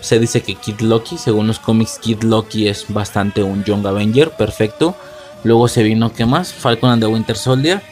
Se 0.00 0.18
dice 0.18 0.42
que 0.42 0.54
Kid 0.54 0.80
Loki, 0.80 1.18
según 1.18 1.46
los 1.46 1.58
cómics, 1.58 1.98
Kid 2.00 2.22
Loki 2.22 2.66
es 2.66 2.86
bastante 2.88 3.42
un 3.42 3.62
Young 3.62 3.86
Avenger, 3.86 4.30
perfecto. 4.30 4.96
Luego 5.44 5.68
se 5.68 5.82
vino, 5.82 6.12
¿qué 6.12 6.24
más? 6.24 6.52
Falcon 6.52 6.90
and 6.90 7.02
the 7.02 7.06
Winter 7.06 7.36
Soldier. 7.36 7.82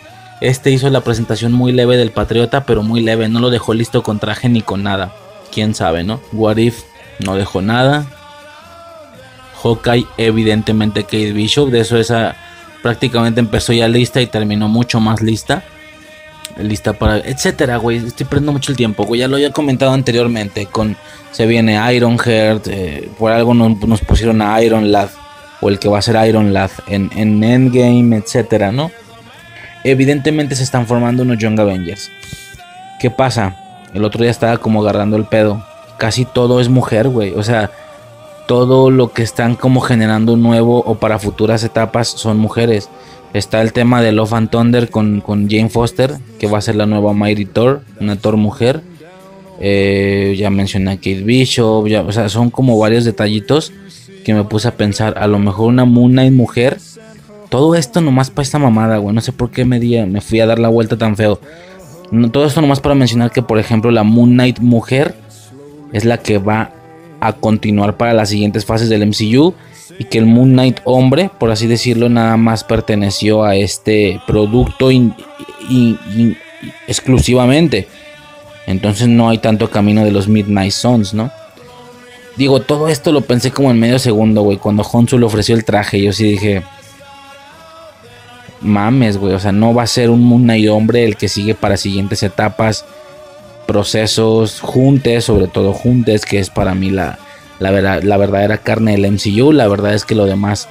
Este 0.41 0.71
hizo 0.71 0.89
la 0.89 1.03
presentación 1.03 1.53
muy 1.53 1.73
leve 1.73 1.97
del 1.97 2.11
Patriota, 2.11 2.65
pero 2.65 2.83
muy 2.83 3.03
leve, 3.03 3.29
no 3.29 3.41
lo 3.41 3.51
dejó 3.51 3.75
listo 3.75 4.03
con 4.03 4.19
traje 4.19 4.49
ni 4.49 4.63
con 4.63 4.83
nada. 4.83 5.15
Quién 5.53 5.75
sabe, 5.75 6.05
¿no? 6.05 6.21
What 6.33 6.57
If 6.57 6.83
no 7.25 7.35
dejó 7.35 7.61
nada. 7.61 8.07
Hawkeye, 9.63 10.07
evidentemente 10.17 11.05
Kate 11.05 11.33
Bishop, 11.33 11.71
de 11.71 11.81
eso 11.81 11.99
esa 11.99 12.37
prácticamente 12.83 13.41
empezó 13.41 13.73
ya 13.73 13.89
lista 13.89 14.23
y 14.23 14.27
terminó 14.27 14.69
mucho 14.69 15.01
más 15.01 15.21
lista 15.21 15.65
lista 16.59 16.93
para, 16.93 17.19
etcétera, 17.19 17.77
güey. 17.77 17.99
Estoy 17.99 18.27
perdiendo 18.27 18.53
mucho 18.53 18.73
el 18.73 18.77
tiempo, 18.77 19.05
güey. 19.05 19.21
Ya 19.21 19.29
lo 19.29 19.37
había 19.37 19.53
comentado 19.53 19.93
anteriormente. 19.93 20.67
Con 20.67 20.97
se 21.33 21.47
viene 21.47 21.79
Ironheart, 21.95 22.67
eh, 22.69 23.11
por 23.19 23.33
algo 23.33 23.53
nos, 23.53 24.01
pusieron 24.01 24.41
a 24.41 24.63
Iron 24.63 24.91
Lad 24.91 25.11
o 25.61 25.69
el 25.69 25.79
que 25.79 25.89
va 25.89 25.99
a 25.99 26.03
ser 26.03 26.17
Iron 26.27 26.55
Lad 26.55 26.71
en, 26.87 27.11
en 27.15 27.45
Endgame, 27.45 28.17
etcétera, 28.17 28.73
¿no? 28.73 28.91
Evidentemente 29.85 30.57
se 30.57 30.63
están 30.63 30.87
formando 30.87 31.23
unos 31.23 31.39
Young 31.39 31.61
Avengers. 31.61 32.11
¿Qué 32.99 33.11
pasa? 33.11 33.57
El 33.93 34.05
otro 34.05 34.23
día 34.23 34.31
estaba 34.31 34.57
como 34.59 34.81
agarrando 34.81 35.17
el 35.17 35.27
pedo. 35.27 35.65
Casi 35.99 36.25
todo 36.25 36.61
es 36.61 36.69
mujer, 36.69 37.09
güey. 37.09 37.35
O 37.35 37.43
sea, 37.43 37.71
todo 38.47 38.91
lo 38.91 39.13
que 39.13 39.23
están 39.23 39.57
como 39.57 39.81
generando 39.81 40.37
nuevo 40.37 40.83
o 40.87 40.95
para 40.95 41.19
futuras 41.19 41.63
etapas 41.65 42.09
son 42.09 42.39
mujeres. 42.39 42.89
Está 43.37 43.61
el 43.61 43.75
tema 43.75 44.01
de 44.01 44.13
Love 44.13 44.33
and 44.33 44.49
Thunder 44.49 44.89
con, 44.89 45.21
Jane 45.23 45.69
Foster, 45.69 46.15
que 46.39 46.47
va 46.47 46.57
a 46.57 46.63
ser 46.63 46.75
la 46.75 46.87
nueva 46.87 47.13
Mighty 47.13 47.45
Thor, 47.45 47.83
una 48.01 48.17
Thor 48.17 48.39
mujer. 48.39 48.81
Eh, 49.61 50.35
ya 50.39 50.49
mencioné 50.49 50.93
a 50.93 50.97
Kate 50.97 51.23
Bishop, 51.23 51.87
ya, 51.87 52.01
o 52.01 52.13
sea, 52.13 52.31
son 52.31 52.49
como 52.49 52.79
varios 52.79 53.05
detallitos 53.05 53.75
que 54.25 54.33
me 54.33 54.45
puse 54.45 54.69
a 54.69 54.77
pensar. 54.77 55.19
A 55.19 55.27
lo 55.27 55.39
mejor 55.39 55.69
una 55.69 55.85
Moon 55.85 56.13
Knight 56.13 56.33
mujer. 56.33 56.79
Todo 57.51 57.75
esto 57.75 58.01
nomás 58.01 58.31
para 58.31 58.43
esta 58.43 58.59
mamada, 58.59 58.97
güey. 58.97 59.15
No 59.15 59.21
sé 59.21 59.33
por 59.33 59.51
qué 59.51 59.67
me, 59.67 59.79
me 60.07 60.21
fui 60.23 60.41
a 60.41 60.47
dar 60.47 60.59
la 60.59 60.69
vuelta 60.69 60.97
tan 60.97 61.15
feo. 61.15 61.39
todo 62.33 62.47
esto 62.47 62.63
nomás 62.63 62.81
para 62.81 62.95
mencionar 62.95 63.33
que, 63.33 63.43
por 63.43 63.59
ejemplo, 63.59 63.91
la 63.91 64.03
Moon 64.03 64.31
Knight 64.31 64.61
mujer 64.61 65.15
es 65.93 66.07
la 66.07 66.17
que 66.17 66.39
va 66.39 66.71
a 67.21 67.35
continuar 67.35 67.99
para 67.99 68.15
las 68.15 68.31
siguientes 68.31 68.65
fases 68.65 68.89
del 68.89 69.07
MCU 69.07 69.53
y 69.99 70.05
que 70.05 70.19
el 70.19 70.27
Moon 70.27 70.53
Knight 70.53 70.81
hombre, 70.85 71.31
por 71.39 71.51
así 71.51 71.67
decirlo, 71.67 72.09
nada 72.09 72.37
más 72.37 72.65
perteneció 72.65 73.45
a 73.45 73.57
este 73.57 74.21
producto 74.27 74.91
exclusivamente. 76.87 77.89
Entonces 78.67 79.09
no 79.09 79.29
hay 79.29 79.39
tanto 79.39 79.71
camino 79.71 80.05
de 80.05 80.11
los 80.11 80.29
Midnight 80.29 80.73
Suns, 80.73 81.15
¿no? 81.15 81.31
Digo, 82.37 82.61
todo 82.61 82.89
esto 82.89 83.13
lo 83.13 83.23
pensé 83.23 83.51
como 83.51 83.71
en 83.71 83.79
medio 83.79 83.99
segundo, 83.99 84.43
güey. 84.43 84.59
Cuando 84.59 84.83
Honsu 84.83 85.19
le 85.19 85.27
ofreció 85.27 85.55
el 85.55 85.65
traje, 85.65 86.03
yo 86.03 86.13
sí 86.13 86.25
dije... 86.25 86.63
Mames, 88.61 89.17
güey. 89.17 89.35
O 89.35 89.39
sea, 89.39 89.53
no 89.53 89.73
va 89.73 89.85
a 89.85 89.87
ser 89.87 90.11
un 90.11 90.23
Moon 90.23 90.43
Knight 90.43 90.69
hombre 90.69 91.05
el 91.05 91.17
que 91.17 91.29
sigue 91.29 91.55
para 91.55 91.77
siguientes 91.77 92.23
etapas, 92.23 92.85
procesos, 93.67 94.61
juntes, 94.61 95.25
sobre 95.25 95.47
todo 95.47 95.73
juntes, 95.73 96.25
que 96.25 96.39
es 96.39 96.51
para 96.51 96.75
mí 96.75 96.91
la, 96.91 97.19
la, 97.59 97.71
verdad, 97.71 98.03
la 98.03 98.17
verdadera 98.17 98.59
carne 98.59 98.93
del 98.93 99.13
MCU. 99.13 99.53
La 99.53 99.69
verdad 99.69 99.95
es 99.95 100.05
que 100.05 100.15
lo 100.15 100.27
demás, 100.27 100.69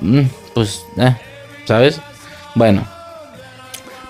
mm, 0.00 0.22
pues, 0.54 0.82
eh, 0.98 1.16
¿sabes? 1.66 2.00
Bueno, 2.54 2.86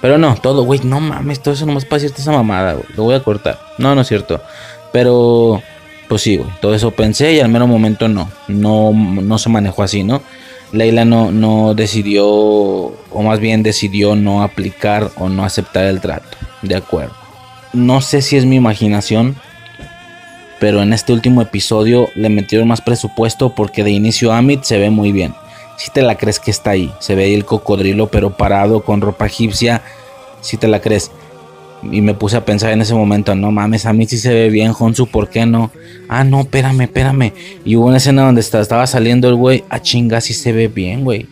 pero 0.00 0.16
no, 0.18 0.36
todo, 0.36 0.62
güey, 0.62 0.80
no 0.84 1.00
mames, 1.00 1.40
todo 1.40 1.54
eso 1.54 1.66
nomás 1.66 1.84
para 1.84 2.00
decirte 2.02 2.22
esa 2.22 2.32
mamada, 2.32 2.74
güey. 2.74 2.84
Lo 2.96 3.02
voy 3.04 3.14
a 3.14 3.22
cortar. 3.22 3.58
No, 3.78 3.94
no 3.94 4.02
es 4.02 4.08
cierto. 4.08 4.40
Pero, 4.92 5.60
pues 6.08 6.22
sí, 6.22 6.36
güey. 6.36 6.50
Todo 6.60 6.74
eso 6.74 6.90
pensé 6.92 7.32
y 7.32 7.40
al 7.40 7.48
menos 7.48 7.68
momento 7.68 8.08
no. 8.08 8.30
No, 8.46 8.92
no 8.92 9.38
se 9.38 9.48
manejó 9.48 9.82
así, 9.82 10.04
¿no? 10.04 10.22
Leila 10.72 11.04
no, 11.04 11.32
no 11.32 11.74
decidió, 11.74 12.26
o 12.26 13.22
más 13.22 13.40
bien 13.40 13.62
decidió 13.62 14.14
no 14.14 14.42
aplicar 14.42 15.10
o 15.16 15.28
no 15.28 15.44
aceptar 15.44 15.86
el 15.86 16.00
trato. 16.00 16.36
De 16.62 16.76
acuerdo. 16.76 17.14
No 17.72 18.00
sé 18.00 18.22
si 18.22 18.36
es 18.36 18.44
mi 18.44 18.56
imaginación, 18.56 19.36
pero 20.58 20.82
en 20.82 20.92
este 20.92 21.12
último 21.12 21.42
episodio 21.42 22.08
le 22.14 22.28
metieron 22.28 22.68
más 22.68 22.80
presupuesto 22.80 23.54
porque 23.54 23.84
de 23.84 23.90
inicio 23.90 24.32
Amit 24.32 24.62
se 24.62 24.78
ve 24.78 24.90
muy 24.90 25.12
bien. 25.12 25.34
Si 25.76 25.90
te 25.90 26.02
la 26.02 26.16
crees 26.16 26.40
que 26.40 26.50
está 26.50 26.70
ahí, 26.70 26.92
se 26.98 27.14
ve 27.14 27.34
el 27.34 27.44
cocodrilo 27.44 28.08
pero 28.08 28.36
parado 28.36 28.82
con 28.82 29.00
ropa 29.00 29.26
egipcia, 29.26 29.82
si 30.40 30.56
te 30.56 30.66
la 30.66 30.80
crees. 30.80 31.12
Y 31.92 32.00
me 32.00 32.14
puse 32.14 32.36
a 32.36 32.44
pensar 32.44 32.72
en 32.72 32.80
ese 32.80 32.94
momento, 32.94 33.36
no 33.36 33.52
mames, 33.52 33.86
a 33.86 33.92
mí 33.92 34.04
sí 34.06 34.18
se 34.18 34.34
ve 34.34 34.50
bien, 34.50 34.72
Honsu, 34.76 35.06
¿por 35.06 35.30
qué 35.30 35.46
no? 35.46 35.70
Ah, 36.08 36.24
no, 36.24 36.40
espérame, 36.40 36.82
espérame. 36.82 37.32
Y 37.64 37.76
hubo 37.76 37.86
una 37.86 37.98
escena 37.98 38.24
donde 38.24 38.40
estaba 38.40 38.86
saliendo 38.88 39.28
el 39.28 39.36
güey, 39.36 39.60
a 39.70 39.76
ah, 39.76 39.82
chinga, 39.82 40.20
sí 40.20 40.34
se 40.34 40.50
ve 40.50 40.66
bien, 40.66 41.04
güey. 41.04 41.28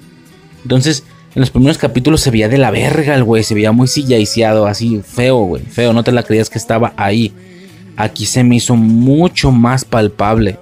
Entonces, 0.62 1.03
en 1.35 1.40
los 1.40 1.51
primeros 1.51 1.78
capítulos 1.78 2.20
se 2.20 2.31
veía 2.31 2.48
de 2.48 2.59
la 2.59 2.70
verga 2.70 3.16
el 3.16 3.24
güey, 3.24 3.43
se 3.43 3.55
veía 3.55 3.73
muy 3.73 3.89
sillaiciado, 3.89 4.66
así 4.66 5.03
feo, 5.05 5.39
güey, 5.39 5.65
feo, 5.65 5.93
no 5.93 6.05
te 6.05 6.12
la 6.12 6.23
creías 6.23 6.48
que 6.48 6.59
estaba 6.59 6.94
ahí 6.97 7.35
aquí 7.97 8.27
se 8.27 8.44
me 8.44 8.56
hizo 8.56 8.77
mucho 8.77 9.51
más 9.51 9.85
palpable. 9.85 10.59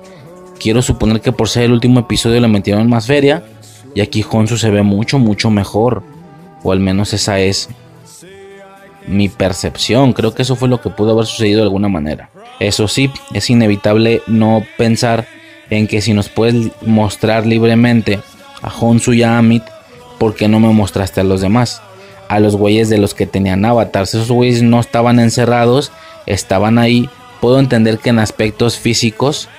Quiero 0.59 0.83
suponer 0.83 1.21
que 1.21 1.33
por 1.33 1.49
ser 1.49 1.65
el 1.65 1.73
último 1.73 2.01
episodio 2.01 2.41
le 2.41 2.49
metieron 2.49 2.89
más 2.89 3.07
feria. 3.07 3.45
Y 3.95 4.01
aquí 4.01 4.25
Honsu 4.29 4.57
se 4.57 4.71
ve 4.71 4.83
mucho, 4.83 5.19
mucho 5.19 5.51
mejor. 5.51 6.03
O 6.63 6.73
al 6.73 6.81
menos 6.81 7.13
esa 7.13 7.39
es 7.41 7.69
mi 9.07 9.29
percepción. 9.29 10.13
Creo 10.13 10.35
que 10.35 10.43
eso 10.43 10.57
fue 10.57 10.69
lo 10.69 10.81
que 10.81 10.91
pudo 10.91 11.13
haber 11.13 11.27
sucedido 11.27 11.59
de 11.59 11.65
alguna 11.65 11.89
manera. 11.89 12.31
Eso 12.61 12.89
sí, 12.89 13.11
es 13.33 13.51
inevitable 13.51 14.23
no 14.27 14.65
pensar 14.79 15.27
en 15.71 15.87
que 15.87 16.01
si 16.01 16.15
nos 16.15 16.29
puedes 16.29 16.71
mostrar 16.83 17.47
libremente 17.47 18.21
a 18.63 18.69
Honsu 18.69 19.13
y 19.13 19.23
a 19.23 19.39
Amit, 19.39 19.63
¿por 20.19 20.35
qué 20.35 20.49
no 20.49 20.61
me 20.61 20.73
mostraste 20.73 21.21
a 21.21 21.25
los 21.25 21.41
demás? 21.41 21.83
A 22.29 22.41
los 22.41 22.57
güeyes 22.57 22.89
de 22.89 22.99
los 22.99 23.15
que 23.15 23.27
tenían 23.27 23.65
avatars. 23.65 24.15
Esos 24.15 24.31
güeyes 24.31 24.63
no 24.63 24.81
estaban 24.81 25.19
encerrados, 25.19 25.93
estaban 26.27 26.79
ahí 26.79 27.09
puedo 27.45 27.59
entender 27.59 27.99
que 27.99 28.09
en 28.09 28.21
aspectos 28.21 28.79
físicos 28.79 29.51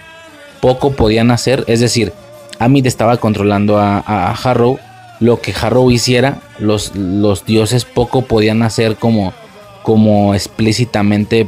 poco 0.59 0.93
podían 0.93 1.29
hacer. 1.29 1.63
Es 1.67 1.81
decir, 1.81 2.13
Amit 2.57 2.87
estaba 2.87 3.17
controlando 3.17 3.77
a, 3.77 4.31
Harrow. 4.31 4.79
Lo 5.19 5.39
que 5.39 5.53
Harrow 5.53 5.91
hiciera, 5.91 6.39
los, 6.57 6.95
los 6.95 7.45
dioses 7.45 7.85
poco 7.85 8.23
podían 8.23 8.63
hacer 8.63 8.95
como 8.95 9.33
como 9.83 10.33
explícitamente 10.33 11.47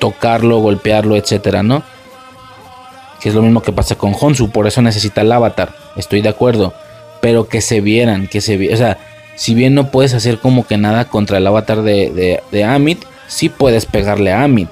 tocarlo, 0.00 0.58
golpearlo, 0.58 1.14
etcétera, 1.14 1.62
¿no? 1.62 1.84
Que 3.22 3.28
es 3.28 3.34
lo 3.36 3.42
mismo 3.42 3.62
que 3.62 3.70
pasa 3.70 3.94
con 3.94 4.12
Honsu, 4.20 4.50
por 4.50 4.66
eso 4.66 4.82
necesita 4.82 5.20
el 5.20 5.30
avatar, 5.30 5.72
estoy 5.94 6.20
de 6.20 6.30
acuerdo, 6.30 6.74
pero 7.22 7.46
que 7.46 7.60
se 7.60 7.80
vieran, 7.80 8.26
que 8.26 8.40
se 8.40 8.56
vieran, 8.56 8.74
o 8.74 8.78
sea, 8.78 8.98
si 9.36 9.54
bien 9.54 9.76
no 9.76 9.92
puedes 9.92 10.14
hacer 10.14 10.40
como 10.40 10.66
que 10.66 10.78
nada 10.78 11.04
contra 11.04 11.38
el 11.38 11.46
avatar 11.46 11.82
de, 11.82 12.42
de, 12.50 12.64
Amit, 12.64 13.04
sí 13.28 13.48
puedes 13.48 13.86
pegarle 13.86 14.32
a 14.32 14.42
Amit, 14.42 14.70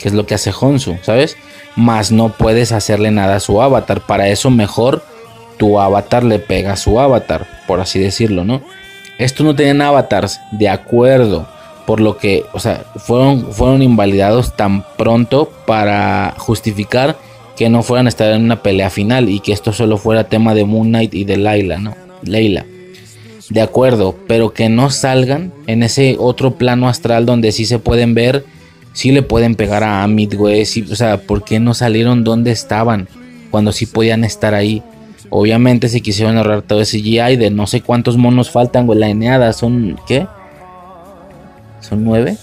que 0.00 0.08
es 0.08 0.14
lo 0.14 0.26
que 0.26 0.34
hace 0.34 0.52
Honsu, 0.58 0.96
¿sabes? 1.02 1.36
Más 1.76 2.10
no 2.10 2.30
puedes 2.30 2.72
hacerle 2.72 3.10
nada 3.10 3.36
a 3.36 3.40
su 3.40 3.60
avatar, 3.60 4.00
para 4.06 4.28
eso 4.28 4.50
mejor 4.50 5.02
tu 5.58 5.78
avatar 5.78 6.24
le 6.24 6.38
pega 6.38 6.72
a 6.72 6.76
su 6.76 6.98
avatar, 6.98 7.46
por 7.66 7.80
así 7.80 7.98
decirlo, 7.98 8.44
¿no? 8.44 8.62
Estos 9.18 9.44
no 9.44 9.54
tenían 9.54 9.82
avatars, 9.82 10.40
de 10.52 10.70
acuerdo, 10.70 11.46
por 11.86 12.00
lo 12.00 12.16
que, 12.16 12.44
o 12.54 12.58
sea, 12.58 12.84
fueron, 12.96 13.52
fueron 13.52 13.82
invalidados 13.82 14.56
tan 14.56 14.82
pronto 14.96 15.52
para 15.66 16.34
justificar 16.38 17.18
que 17.56 17.68
no 17.68 17.82
fueran 17.82 18.06
a 18.06 18.08
estar 18.08 18.32
en 18.32 18.42
una 18.42 18.62
pelea 18.62 18.88
final 18.88 19.28
y 19.28 19.40
que 19.40 19.52
esto 19.52 19.74
solo 19.74 19.98
fuera 19.98 20.24
tema 20.24 20.54
de 20.54 20.64
Moon 20.64 20.88
Knight 20.88 21.12
y 21.12 21.24
de 21.24 21.36
Layla, 21.36 21.78
¿no? 21.78 21.94
Leila. 22.22 22.64
De 23.50 23.60
acuerdo, 23.60 24.16
pero 24.26 24.54
que 24.54 24.70
no 24.70 24.88
salgan 24.88 25.52
en 25.66 25.82
ese 25.82 26.16
otro 26.18 26.52
plano 26.52 26.88
astral 26.88 27.26
donde 27.26 27.52
sí 27.52 27.66
se 27.66 27.78
pueden 27.78 28.14
ver, 28.14 28.46
sí 28.92 29.12
le 29.12 29.22
pueden 29.22 29.54
pegar 29.54 29.82
a 29.82 30.02
Amit, 30.02 30.34
güey. 30.34 30.62
o 30.62 30.96
sea, 30.96 31.18
¿por 31.18 31.44
qué 31.44 31.60
no 31.60 31.74
salieron 31.74 32.24
donde 32.24 32.50
estaban 32.50 33.08
cuando 33.50 33.72
sí 33.72 33.86
podían 33.86 34.24
estar 34.24 34.54
ahí? 34.54 34.82
Obviamente 35.30 35.88
se 35.88 36.00
quisieron 36.00 36.36
ahorrar 36.36 36.62
todo 36.62 36.80
ese 36.80 37.00
GI 37.00 37.36
de 37.36 37.50
no 37.50 37.66
sé 37.66 37.82
cuántos 37.82 38.16
monos 38.16 38.50
faltan, 38.50 38.86
güey. 38.86 38.98
La 38.98 39.08
Eneada 39.08 39.52
son, 39.52 39.98
¿qué? 40.06 40.26
Son 41.80 42.04
nueve. 42.04 42.36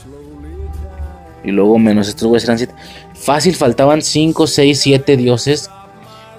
Y 1.44 1.52
luego 1.52 1.78
menos 1.80 2.08
estos 2.08 2.28
güeyes 2.28 2.50
siete. 2.58 2.74
Fácil 3.14 3.56
faltaban 3.56 4.02
cinco, 4.02 4.48
seis, 4.48 4.80
siete 4.80 5.18
dioses 5.18 5.70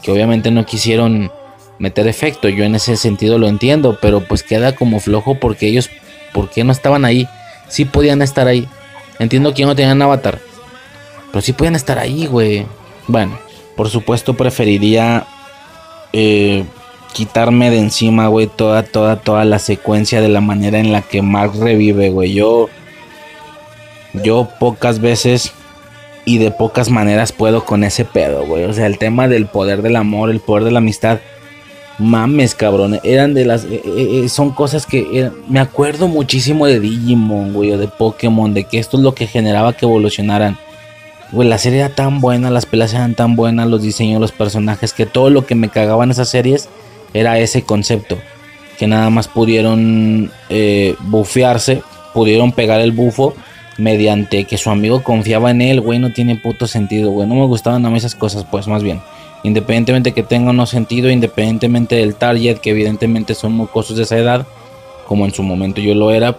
que 0.02 0.10
obviamente 0.10 0.50
no 0.50 0.64
quisieron 0.64 1.30
meter 1.78 2.06
efecto. 2.08 2.48
Yo 2.48 2.64
en 2.64 2.74
ese 2.74 2.96
sentido 2.96 3.38
lo 3.38 3.48
entiendo, 3.48 3.98
pero 4.00 4.20
pues 4.20 4.42
queda 4.42 4.74
como 4.74 5.00
flojo 5.00 5.34
porque 5.34 5.66
ellos, 5.66 5.90
¿por 6.32 6.50
qué 6.50 6.64
no 6.64 6.72
estaban 6.72 7.04
ahí? 7.04 7.28
Sí 7.68 7.84
podían 7.84 8.22
estar 8.22 8.46
ahí. 8.46 8.66
Entiendo 9.18 9.52
que 9.52 9.64
no 9.64 9.74
tenían 9.74 10.00
avatar, 10.00 10.38
pero 11.30 11.42
sí 11.42 11.52
podían 11.52 11.74
estar 11.74 11.98
ahí, 11.98 12.26
güey. 12.26 12.66
Bueno, 13.06 13.38
por 13.76 13.88
supuesto 13.88 14.34
preferiría 14.34 15.26
eh, 16.12 16.64
quitarme 17.12 17.70
de 17.70 17.78
encima, 17.78 18.28
güey, 18.28 18.46
toda, 18.46 18.82
toda, 18.82 19.16
toda 19.16 19.44
la 19.44 19.58
secuencia 19.58 20.20
de 20.20 20.28
la 20.28 20.40
manera 20.40 20.78
en 20.78 20.92
la 20.92 21.02
que 21.02 21.22
Mark 21.22 21.52
revive, 21.58 22.10
güey. 22.10 22.32
Yo, 22.32 22.68
yo 24.12 24.48
pocas 24.58 25.00
veces 25.00 25.52
y 26.24 26.38
de 26.38 26.50
pocas 26.50 26.90
maneras 26.90 27.32
puedo 27.32 27.64
con 27.64 27.84
ese 27.84 28.04
pedo, 28.04 28.46
güey. 28.46 28.64
O 28.64 28.72
sea, 28.72 28.86
el 28.86 28.98
tema 28.98 29.28
del 29.28 29.46
poder 29.46 29.82
del 29.82 29.96
amor, 29.96 30.30
el 30.30 30.40
poder 30.40 30.64
de 30.64 30.70
la 30.70 30.78
amistad. 30.78 31.20
Mames, 31.98 32.54
cabrón. 32.54 33.00
Eran 33.02 33.34
de 33.34 33.44
las. 33.44 33.64
Eh, 33.64 33.82
eh, 33.84 34.28
son 34.28 34.52
cosas 34.52 34.86
que. 34.86 35.30
me 35.48 35.60
acuerdo 35.60 36.06
muchísimo 36.06 36.66
de 36.66 36.78
Digimon, 36.78 37.52
güey, 37.52 37.72
o 37.72 37.78
de 37.78 37.88
Pokémon, 37.88 38.54
de 38.54 38.64
que 38.64 38.78
esto 38.78 38.96
es 38.96 39.02
lo 39.02 39.14
que 39.14 39.26
generaba 39.26 39.72
que 39.72 39.84
evolucionaran. 39.84 40.56
Güey, 41.32 41.48
la 41.48 41.58
serie 41.58 41.80
era 41.80 41.94
tan 41.94 42.20
buena, 42.20 42.50
las 42.50 42.64
peleas 42.64 42.94
eran 42.94 43.14
tan 43.14 43.36
buenas, 43.36 43.66
los 43.66 43.82
diseños 43.82 44.20
los 44.20 44.32
personajes, 44.32 44.92
que 44.92 45.04
todo 45.04 45.28
lo 45.28 45.44
que 45.44 45.54
me 45.54 45.68
cagaban 45.68 46.10
esas 46.10 46.28
series 46.28 46.68
era 47.12 47.38
ese 47.38 47.62
concepto. 47.62 48.16
Que 48.78 48.86
nada 48.86 49.10
más 49.10 49.28
pudieron 49.28 50.30
eh, 50.48 50.94
bufearse, 51.00 51.82
pudieron 52.14 52.52
pegar 52.52 52.80
el 52.80 52.92
bufo 52.92 53.34
mediante 53.76 54.44
que 54.44 54.56
su 54.56 54.70
amigo 54.70 55.02
confiaba 55.02 55.50
en 55.50 55.62
él, 55.62 55.80
güey, 55.80 55.98
no 55.98 56.12
tiene 56.12 56.36
puto 56.36 56.66
sentido, 56.66 57.10
güey. 57.10 57.28
No 57.28 57.34
me 57.34 57.46
gustaban 57.46 57.84
a 57.84 57.90
mí 57.90 57.98
esas 57.98 58.14
cosas, 58.14 58.46
pues, 58.50 58.66
más 58.68 58.82
bien. 58.82 59.00
Independientemente 59.44 60.12
que 60.12 60.22
tenga 60.22 60.50
o 60.50 60.52
no 60.52 60.66
sentido, 60.66 61.10
independientemente 61.10 61.96
del 61.96 62.14
target, 62.14 62.58
que 62.58 62.70
evidentemente 62.70 63.34
son 63.34 63.52
mocosos 63.52 63.96
de 63.96 64.02
esa 64.02 64.18
edad, 64.18 64.46
como 65.06 65.24
en 65.24 65.32
su 65.32 65.42
momento 65.42 65.80
yo 65.80 65.94
lo 65.94 66.10
era, 66.10 66.36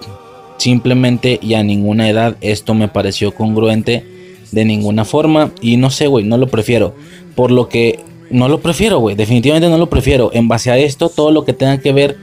simplemente 0.57 1.39
y 1.41 1.53
a 1.53 1.63
ninguna 1.63 2.09
edad 2.09 2.35
esto 2.41 2.73
me 2.73 2.88
pareció 2.88 3.34
congruente 3.34 4.05
de 4.51 4.65
ninguna 4.65 5.05
forma. 5.05 5.51
Y 5.61 5.77
no 5.77 5.89
sé, 5.89 6.07
güey, 6.07 6.26
no 6.26 6.38
lo 6.38 6.47
prefiero. 6.47 6.93
Por 7.35 7.51
lo 7.51 7.69
que 7.69 7.99
no 8.30 8.47
lo 8.47 8.59
prefiero, 8.59 8.99
güey. 8.99 9.15
Definitivamente 9.15 9.69
no 9.69 9.77
lo 9.77 9.89
prefiero. 9.89 10.31
En 10.34 10.47
base 10.47 10.71
a 10.71 10.77
esto, 10.77 11.09
todo 11.09 11.31
lo 11.31 11.45
que 11.45 11.53
tenga 11.53 11.80
que 11.80 11.93
ver 11.93 12.17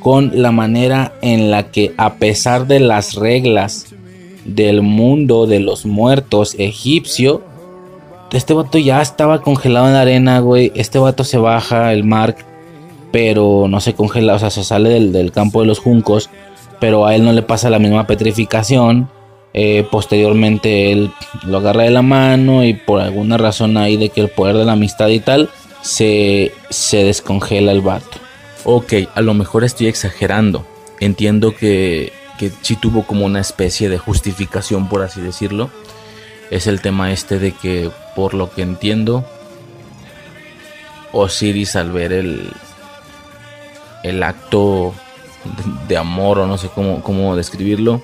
con 0.00 0.30
la 0.34 0.52
manera 0.52 1.14
en 1.22 1.50
la 1.50 1.70
que, 1.70 1.92
a 1.96 2.16
pesar 2.16 2.66
de 2.66 2.80
las 2.80 3.14
reglas 3.14 3.86
del 4.44 4.82
mundo 4.82 5.46
de 5.46 5.60
los 5.60 5.86
muertos 5.86 6.54
egipcio, 6.58 7.42
este 8.36 8.54
vato 8.54 8.78
ya 8.78 9.02
estaba 9.02 9.42
congelado 9.42 9.86
en 9.86 9.94
la 9.94 10.02
arena, 10.02 10.38
güey. 10.40 10.72
Este 10.74 10.98
vato 10.98 11.24
se 11.24 11.38
baja, 11.38 11.92
el 11.92 12.04
Mark, 12.04 12.36
pero 13.12 13.66
no 13.68 13.80
se 13.80 13.94
congela, 13.94 14.34
o 14.34 14.38
sea, 14.38 14.50
se 14.50 14.64
sale 14.64 14.90
del, 15.00 15.32
campo 15.32 15.60
de 15.60 15.66
los 15.66 15.78
juncos, 15.78 16.30
pero 16.80 17.06
a 17.06 17.14
él 17.14 17.24
no 17.24 17.32
le 17.32 17.42
pasa 17.42 17.70
la 17.70 17.78
misma 17.78 18.06
petrificación 18.06 19.08
eh, 19.58 19.88
posteriormente 19.90 20.92
él 20.92 21.10
lo 21.46 21.56
agarra 21.56 21.84
de 21.84 21.90
la 21.90 22.02
mano 22.02 22.62
y 22.62 22.74
por 22.74 23.00
alguna 23.00 23.38
razón 23.38 23.78
ahí 23.78 23.96
de 23.96 24.10
que 24.10 24.20
el 24.20 24.28
poder 24.28 24.54
de 24.54 24.66
la 24.66 24.72
amistad 24.72 25.08
y 25.08 25.18
tal, 25.18 25.48
se, 25.80 26.52
se 26.68 27.04
descongela 27.04 27.72
el 27.72 27.80
vato. 27.80 28.18
Ok, 28.64 28.92
a 29.14 29.22
lo 29.22 29.32
mejor 29.32 29.64
estoy 29.64 29.86
exagerando. 29.86 30.66
Entiendo 31.00 31.54
que, 31.56 32.12
que 32.38 32.52
sí 32.60 32.76
tuvo 32.76 33.04
como 33.04 33.24
una 33.24 33.40
especie 33.40 33.88
de 33.88 33.96
justificación, 33.96 34.90
por 34.90 35.02
así 35.02 35.22
decirlo. 35.22 35.70
Es 36.50 36.66
el 36.66 36.80
tema 36.80 37.12
este 37.12 37.38
de 37.38 37.52
que, 37.52 37.90
por 38.14 38.34
lo 38.34 38.50
que 38.50 38.62
entiendo, 38.62 39.24
Osiris 41.12 41.76
al 41.76 41.90
ver 41.90 42.12
el, 42.12 42.50
el 44.02 44.22
acto 44.22 44.94
de, 45.88 45.96
amor 45.96 46.38
o 46.38 46.46
no 46.46 46.58
sé 46.58 46.68
cómo, 46.74 47.02
cómo 47.02 47.36
describirlo, 47.36 48.02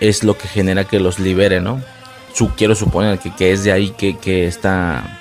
es 0.00 0.24
lo 0.24 0.36
que 0.36 0.48
genera 0.48 0.84
que 0.84 1.00
los 1.00 1.18
libere, 1.18 1.60
¿no? 1.60 1.82
Su, 2.34 2.50
quiero 2.50 2.74
suponer 2.74 3.18
que, 3.18 3.34
que, 3.34 3.52
es 3.52 3.64
de 3.64 3.72
ahí 3.72 3.90
que, 3.90 4.16
que 4.16 4.46
esta 4.46 5.18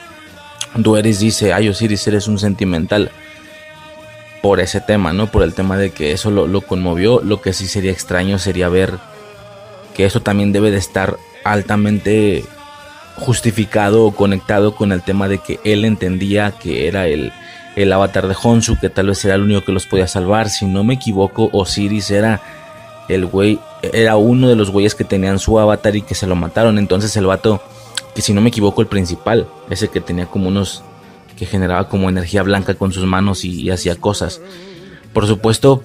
Dueris 0.76 1.20
dice, 1.20 1.54
ay 1.54 1.70
Osiris, 1.70 2.08
eres 2.08 2.28
un 2.28 2.38
sentimental 2.38 3.12
por 4.42 4.60
ese 4.60 4.82
tema, 4.82 5.14
¿no? 5.14 5.28
Por 5.28 5.44
el 5.44 5.54
tema 5.54 5.78
de 5.78 5.92
que 5.92 6.12
eso 6.12 6.32
lo, 6.32 6.48
lo 6.48 6.62
conmovió. 6.62 7.22
Lo 7.22 7.42
que 7.42 7.54
sí 7.54 7.68
sería 7.68 7.92
extraño 7.92 8.40
sería 8.40 8.70
ver 8.70 8.94
que 9.96 10.06
eso 10.06 10.22
también 10.22 10.52
debe 10.52 10.72
de 10.72 10.78
estar 10.78 11.18
altamente 11.52 12.44
justificado 13.16 14.06
o 14.06 14.16
conectado 14.16 14.76
con 14.76 14.92
el 14.92 15.02
tema 15.02 15.28
de 15.28 15.40
que 15.40 15.60
él 15.64 15.86
entendía 15.86 16.52
que 16.52 16.88
era 16.88 17.08
el, 17.08 17.32
el 17.76 17.92
avatar 17.92 18.28
de 18.28 18.36
Honsu, 18.42 18.78
que 18.80 18.90
tal 18.90 19.08
vez 19.08 19.24
era 19.26 19.36
el 19.36 19.42
único 19.42 19.62
que 19.66 19.72
los 19.72 19.88
podía 19.88 20.08
salvar. 20.08 20.50
Si 20.50 20.66
no 20.66 20.84
me 20.84 20.96
equivoco, 20.96 21.50
Osiris 21.52 22.12
era 22.12 22.42
el 23.10 23.26
güey 23.26 23.60
era 23.82 24.18
uno 24.18 24.50
de 24.50 24.56
los 24.56 24.72
güeyes 24.72 24.96
que 24.96 25.04
tenían 25.04 25.40
su 25.40 25.60
avatar 25.60 25.96
y 25.96 26.02
que 26.02 26.16
se 26.16 26.28
lo 26.28 26.36
mataron. 26.36 26.78
Entonces 26.78 27.16
el 27.18 27.26
vato, 27.26 27.62
que 28.16 28.22
si 28.22 28.34
no 28.34 28.42
me 28.42 28.50
equivoco, 28.50 28.82
el 28.82 28.88
principal, 28.88 29.48
ese 29.70 29.90
que 29.90 30.02
tenía 30.02 30.26
como 30.26 30.48
unos, 30.48 30.84
que 31.38 31.46
generaba 31.46 31.88
como 31.88 32.10
energía 32.10 32.44
blanca 32.44 32.74
con 32.74 32.92
sus 32.92 33.06
manos 33.06 33.46
y, 33.46 33.70
hacía 33.70 33.96
cosas. 33.96 34.42
Por 35.14 35.28
supuesto, 35.28 35.84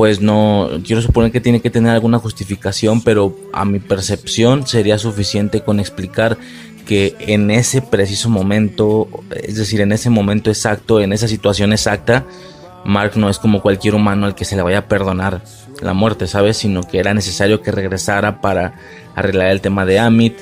pues 0.00 0.22
no, 0.22 0.70
quiero 0.82 1.02
suponer 1.02 1.30
que 1.30 1.42
tiene 1.42 1.60
que 1.60 1.68
tener 1.68 1.92
alguna 1.92 2.18
justificación, 2.18 3.02
pero 3.02 3.36
a 3.52 3.66
mi 3.66 3.80
percepción 3.80 4.66
sería 4.66 4.96
suficiente 4.96 5.60
con 5.60 5.78
explicar 5.78 6.38
que 6.86 7.14
en 7.18 7.50
ese 7.50 7.82
preciso 7.82 8.30
momento, 8.30 9.08
es 9.30 9.56
decir, 9.56 9.82
en 9.82 9.92
ese 9.92 10.08
momento 10.08 10.48
exacto, 10.48 11.02
en 11.02 11.12
esa 11.12 11.28
situación 11.28 11.74
exacta, 11.74 12.24
Mark 12.82 13.12
no 13.16 13.28
es 13.28 13.38
como 13.38 13.60
cualquier 13.60 13.94
humano 13.94 14.24
al 14.24 14.34
que 14.34 14.46
se 14.46 14.56
le 14.56 14.62
vaya 14.62 14.78
a 14.78 14.88
perdonar 14.88 15.42
la 15.82 15.92
muerte, 15.92 16.26
¿sabes? 16.26 16.56
Sino 16.56 16.82
que 16.82 16.98
era 16.98 17.12
necesario 17.12 17.60
que 17.60 17.70
regresara 17.70 18.40
para 18.40 18.80
arreglar 19.14 19.48
el 19.48 19.60
tema 19.60 19.84
de 19.84 19.98
Amit, 19.98 20.38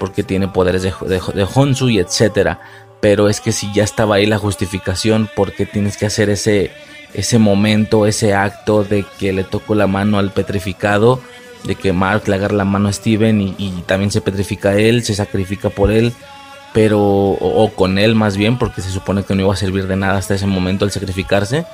porque 0.00 0.24
tiene 0.24 0.48
poderes 0.48 0.82
de, 0.82 0.92
de, 1.06 1.46
Honsu 1.54 1.90
y 1.90 2.00
etcétera. 2.00 2.58
Pero 3.00 3.28
es 3.28 3.40
que 3.40 3.52
si 3.52 3.72
ya 3.72 3.84
estaba 3.84 4.16
ahí 4.16 4.26
la 4.26 4.38
justificación, 4.38 5.30
¿por 5.36 5.52
qué 5.52 5.64
tienes 5.64 5.96
que 5.96 6.06
hacer 6.06 6.28
ese, 6.28 6.72
ese 7.16 7.38
momento, 7.38 8.06
ese 8.06 8.34
acto 8.34 8.84
de 8.84 9.04
que 9.18 9.32
le 9.32 9.42
tocó 9.42 9.74
la 9.74 9.86
mano 9.86 10.18
al 10.18 10.32
petrificado? 10.32 11.20
De 11.64 11.74
que 11.74 11.92
Mark 11.92 12.28
le 12.28 12.36
agarra 12.36 12.54
la 12.54 12.64
mano 12.64 12.88
a 12.88 12.92
Steven 12.92 13.40
y, 13.40 13.82
también 13.86 14.10
se 14.10 14.20
petrifica 14.20 14.76
él, 14.76 15.02
se 15.02 15.14
sacrifica 15.14 15.70
por 15.70 15.90
él 15.90 16.12
pero 16.72 17.00
o, 17.00 17.72
con 17.74 17.96
él 17.96 18.14
más 18.14 18.36
bien 18.36 18.58
porque 18.58 18.82
se 18.82 18.90
supone 18.90 19.24
que 19.24 19.34
no 19.34 19.40
iba 19.40 19.54
a 19.54 19.56
servir 19.56 19.86
de 19.86 19.96
nada 19.96 20.18
hasta 20.18 20.34
ese 20.34 20.46
momento 20.46 20.84
al 20.84 20.90
sacrificarse 20.90 21.64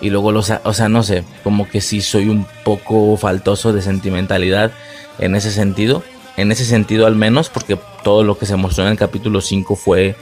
y 0.00 0.10
luego 0.10 0.30
los, 0.30 0.52
o 0.62 0.72
sea, 0.72 0.88
no 0.88 1.02
sé, 1.02 1.24
como 1.42 1.68
que 1.68 1.80
sí 1.80 2.00
soy 2.00 2.28
un 2.28 2.46
poco 2.64 3.16
faltoso 3.16 3.72
de 3.72 3.82
sentimentalidad 3.82 4.70
en 5.18 5.34
ese 5.34 5.50
sentido, 5.50 6.02
en 6.36 6.52
ese 6.52 6.64
sentido 6.64 7.06
al 7.06 7.16
menos, 7.16 7.48
porque 7.48 7.78
todo 8.04 8.22
lo 8.22 8.38
que 8.38 8.46
se 8.46 8.56
mostró 8.56 8.84
en 8.84 8.90
el 8.90 8.98
capítulo 8.98 9.40
5 9.40 9.74
fue 9.74 10.14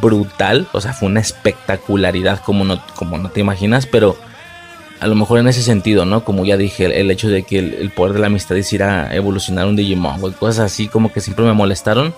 brutal, 0.00 0.68
o 0.72 0.80
sea, 0.80 0.92
fue 0.92 1.08
una 1.08 1.20
espectacularidad 1.20 2.40
como 2.40 2.64
no, 2.64 2.82
como 2.94 3.18
no 3.18 3.30
te 3.30 3.40
imaginas, 3.40 3.86
pero 3.86 4.16
a 5.00 5.06
lo 5.06 5.14
mejor 5.14 5.38
en 5.38 5.48
ese 5.48 5.62
sentido, 5.62 6.04
¿no? 6.04 6.24
Como 6.24 6.44
ya 6.44 6.56
dije, 6.56 7.00
el, 7.00 7.10
hecho 7.10 7.28
de 7.28 7.44
que 7.44 7.58
el, 7.58 7.90
poder 7.90 8.14
de 8.14 8.20
la 8.20 8.26
amistad 8.26 8.56
hiciera 8.56 9.14
evolucionar 9.14 9.66
un 9.66 9.76
Digimon, 9.76 10.20
cosas 10.32 10.72
así 10.72 10.88
como 10.88 11.12
que 11.12 11.20
siempre 11.20 11.44
me 11.44 11.52
molestaron, 11.52 12.14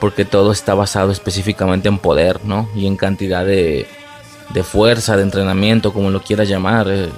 porque 0.00 0.24
todo 0.24 0.52
está 0.52 0.74
basado 0.74 1.10
específicamente 1.10 1.88
en 1.88 1.98
poder, 1.98 2.44
¿no? 2.44 2.68
Y 2.74 2.86
en 2.86 2.96
cantidad 2.96 3.44
de, 3.44 3.86
de 4.50 4.62
fuerza, 4.62 5.16
de 5.16 5.22
entrenamiento, 5.22 5.92
como 5.92 6.10
lo 6.10 6.22
quieras 6.22 6.48
llamar, 6.48 6.88
eh, 6.90 7.08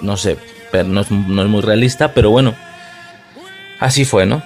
no 0.00 0.16
sé, 0.16 0.36
pero 0.70 0.88
no 0.88 1.00
es, 1.00 1.10
no 1.10 1.42
es 1.42 1.48
muy 1.48 1.60
realista, 1.60 2.12
pero 2.12 2.30
bueno, 2.30 2.54
así 3.80 4.04
fue, 4.04 4.26
¿no? 4.26 4.42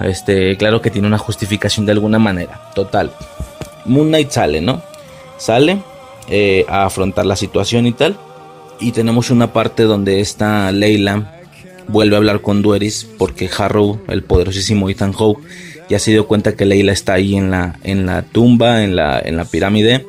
Este, 0.00 0.56
claro 0.56 0.80
que 0.80 0.90
tiene 0.90 1.08
una 1.08 1.18
justificación 1.18 1.86
de 1.86 1.92
alguna 1.92 2.18
manera, 2.18 2.60
total. 2.74 3.12
Moon 3.84 4.08
Knight 4.08 4.30
sale, 4.30 4.60
¿no? 4.60 4.82
Sale 5.36 5.82
eh, 6.28 6.64
a 6.68 6.84
afrontar 6.84 7.26
la 7.26 7.36
situación 7.36 7.86
y 7.86 7.92
tal. 7.92 8.18
Y 8.80 8.92
tenemos 8.92 9.30
una 9.30 9.52
parte 9.52 9.84
donde 9.84 10.20
está 10.20 10.70
Leila 10.72 11.38
vuelve 11.88 12.16
a 12.16 12.18
hablar 12.18 12.40
con 12.42 12.62
Dueris 12.62 13.08
porque 13.18 13.50
Harrow, 13.56 14.00
el 14.08 14.22
poderosísimo 14.22 14.88
Ethan 14.88 15.14
Howe, 15.16 15.38
ya 15.88 15.98
se 15.98 16.10
dio 16.10 16.26
cuenta 16.26 16.54
que 16.54 16.66
Leila 16.66 16.92
está 16.92 17.14
ahí 17.14 17.34
en 17.34 17.50
la, 17.50 17.78
en 17.82 18.06
la 18.06 18.22
tumba, 18.22 18.84
en 18.84 18.94
la, 18.94 19.18
en 19.18 19.36
la 19.36 19.46
pirámide, 19.46 20.06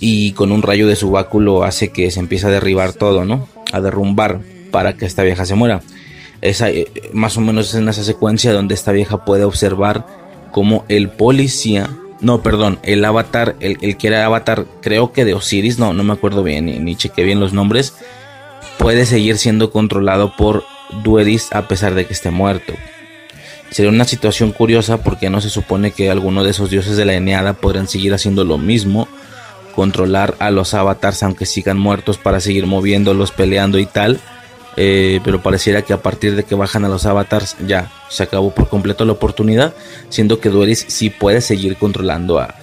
y 0.00 0.32
con 0.32 0.50
un 0.50 0.62
rayo 0.62 0.88
de 0.88 0.96
su 0.96 1.10
báculo 1.10 1.64
hace 1.64 1.90
que 1.90 2.10
se 2.10 2.20
empiece 2.20 2.46
a 2.46 2.50
derribar 2.50 2.94
todo, 2.94 3.24
¿no? 3.24 3.46
A 3.72 3.80
derrumbar 3.80 4.40
para 4.70 4.96
que 4.96 5.04
esta 5.04 5.22
vieja 5.22 5.44
se 5.44 5.54
muera. 5.54 5.82
Esa, 6.40 6.70
eh, 6.70 6.88
más 7.12 7.36
o 7.36 7.40
menos 7.40 7.68
es 7.68 7.74
en 7.74 7.88
esa 7.88 8.02
secuencia 8.02 8.52
donde 8.52 8.74
esta 8.74 8.90
vieja 8.90 9.24
puede 9.24 9.44
observar 9.44 10.06
como 10.50 10.84
el 10.88 11.08
policía, 11.10 11.90
no, 12.22 12.42
perdón, 12.42 12.78
el 12.82 13.04
avatar, 13.04 13.56
el, 13.60 13.96
que 13.96 14.06
era 14.06 14.24
avatar, 14.24 14.64
creo 14.80 15.12
que 15.12 15.24
de 15.24 15.34
Osiris, 15.34 15.78
no, 15.78 15.92
no 15.92 16.04
me 16.04 16.12
acuerdo 16.12 16.42
bien, 16.42 16.66
ni, 16.66 16.78
ni 16.78 16.96
chequé 16.96 17.24
bien 17.24 17.40
los 17.40 17.52
nombres, 17.52 17.94
puede 18.78 19.06
seguir 19.06 19.38
siendo 19.38 19.70
controlado 19.70 20.34
por 20.36 20.64
Dueris 21.02 21.52
a 21.52 21.68
pesar 21.68 21.94
de 21.94 22.06
que 22.06 22.12
esté 22.12 22.30
muerto. 22.30 22.74
Sería 23.70 23.90
una 23.90 24.04
situación 24.04 24.52
curiosa 24.52 24.98
porque 24.98 25.30
no 25.30 25.40
se 25.40 25.50
supone 25.50 25.92
que 25.92 26.10
alguno 26.10 26.44
de 26.44 26.50
esos 26.50 26.70
dioses 26.70 26.96
de 26.96 27.06
la 27.06 27.14
Eneada 27.14 27.54
podrían 27.54 27.88
seguir 27.88 28.12
haciendo 28.12 28.44
lo 28.44 28.58
mismo, 28.58 29.08
controlar 29.74 30.36
a 30.38 30.50
los 30.50 30.74
avatars 30.74 31.22
aunque 31.22 31.46
sigan 31.46 31.78
muertos 31.78 32.18
para 32.18 32.40
seguir 32.40 32.66
moviéndolos, 32.66 33.32
peleando 33.32 33.78
y 33.78 33.86
tal. 33.86 34.20
Eh, 34.76 35.20
pero 35.22 35.42
pareciera 35.42 35.82
que 35.82 35.92
a 35.92 36.00
partir 36.00 36.34
de 36.34 36.44
que 36.44 36.54
bajan 36.54 36.84
a 36.84 36.88
los 36.88 37.04
avatars 37.04 37.56
ya 37.66 37.92
se 38.08 38.22
acabó 38.22 38.54
por 38.54 38.68
completo 38.68 39.04
la 39.04 39.12
oportunidad, 39.12 39.74
siendo 40.08 40.40
que 40.40 40.48
Dueris 40.48 40.86
sí 40.88 41.10
puede 41.10 41.42
seguir 41.42 41.76
controlando 41.76 42.38
a, 42.38 42.54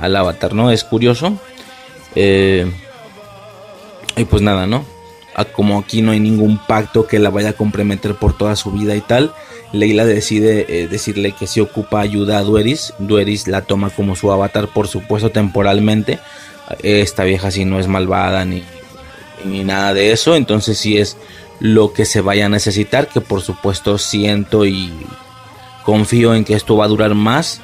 al 0.00 0.16
avatar, 0.16 0.54
¿no? 0.54 0.70
Es 0.70 0.84
curioso. 0.84 1.38
Eh, 2.14 2.70
y 4.16 4.24
pues 4.24 4.42
nada, 4.42 4.66
¿no? 4.66 4.84
como 5.52 5.78
aquí 5.78 6.02
no 6.02 6.10
hay 6.10 6.18
ningún 6.18 6.58
pacto 6.58 7.06
que 7.06 7.20
la 7.20 7.30
vaya 7.30 7.50
a 7.50 7.52
comprometer 7.52 8.16
por 8.16 8.36
toda 8.36 8.56
su 8.56 8.72
vida 8.72 8.96
y 8.96 9.00
tal, 9.00 9.32
Leila 9.72 10.04
decide 10.04 10.66
eh, 10.68 10.88
decirle 10.88 11.30
que 11.30 11.46
si 11.46 11.60
ocupa 11.60 12.00
ayuda 12.00 12.38
a 12.38 12.42
Dueris. 12.42 12.94
Dueris 12.98 13.46
la 13.46 13.62
toma 13.62 13.90
como 13.90 14.16
su 14.16 14.32
avatar, 14.32 14.66
por 14.66 14.88
supuesto, 14.88 15.30
temporalmente. 15.30 16.18
Esta 16.82 17.22
vieja 17.24 17.50
sí 17.50 17.64
no 17.64 17.78
es 17.78 17.86
malvada 17.86 18.44
ni, 18.44 18.64
ni 19.44 19.64
nada 19.64 19.94
de 19.94 20.12
eso. 20.12 20.36
Entonces 20.36 20.78
sí 20.78 20.98
es 20.98 21.16
lo 21.60 21.92
que 21.92 22.04
se 22.04 22.20
vaya 22.20 22.46
a 22.46 22.50
necesitar. 22.50 23.08
Que 23.08 23.20
por 23.20 23.42
supuesto 23.42 23.98
siento 23.98 24.66
y 24.66 24.92
confío 25.84 26.34
en 26.34 26.44
que 26.44 26.54
esto 26.54 26.76
va 26.76 26.84
a 26.84 26.88
durar 26.88 27.14
más 27.14 27.60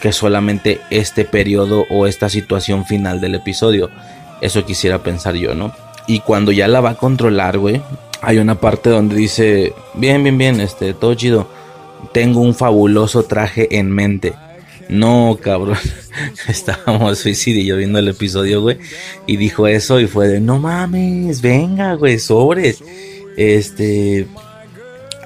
que 0.00 0.12
solamente 0.12 0.80
este 0.90 1.24
periodo 1.24 1.84
o 1.90 2.06
esta 2.06 2.28
situación 2.28 2.86
final 2.86 3.20
del 3.20 3.34
episodio. 3.34 3.90
Eso 4.40 4.64
quisiera 4.64 5.02
pensar 5.02 5.34
yo, 5.34 5.54
¿no? 5.54 5.72
Y 6.06 6.20
cuando 6.20 6.52
ya 6.52 6.68
la 6.68 6.80
va 6.80 6.90
a 6.90 6.94
controlar, 6.96 7.58
güey, 7.58 7.80
hay 8.22 8.38
una 8.38 8.56
parte 8.56 8.90
donde 8.90 9.16
dice, 9.16 9.72
bien, 9.94 10.22
bien, 10.22 10.38
bien, 10.38 10.60
este, 10.60 10.94
todo 10.94 11.14
chido. 11.14 11.48
Tengo 12.12 12.40
un 12.40 12.54
fabuloso 12.54 13.24
traje 13.24 13.78
en 13.78 13.90
mente. 13.90 14.34
No, 14.88 15.38
cabrón. 15.40 15.78
Estábamos 16.48 17.18
suicidio 17.18 17.76
viendo 17.76 17.98
el 17.98 18.08
episodio, 18.08 18.62
güey. 18.62 18.78
Y 19.26 19.36
dijo 19.36 19.66
eso 19.66 20.00
y 20.00 20.06
fue 20.06 20.28
de, 20.28 20.40
no 20.40 20.58
mames, 20.58 21.40
venga, 21.40 21.94
güey, 21.94 22.18
sobres. 22.18 22.82
Este... 23.36 24.26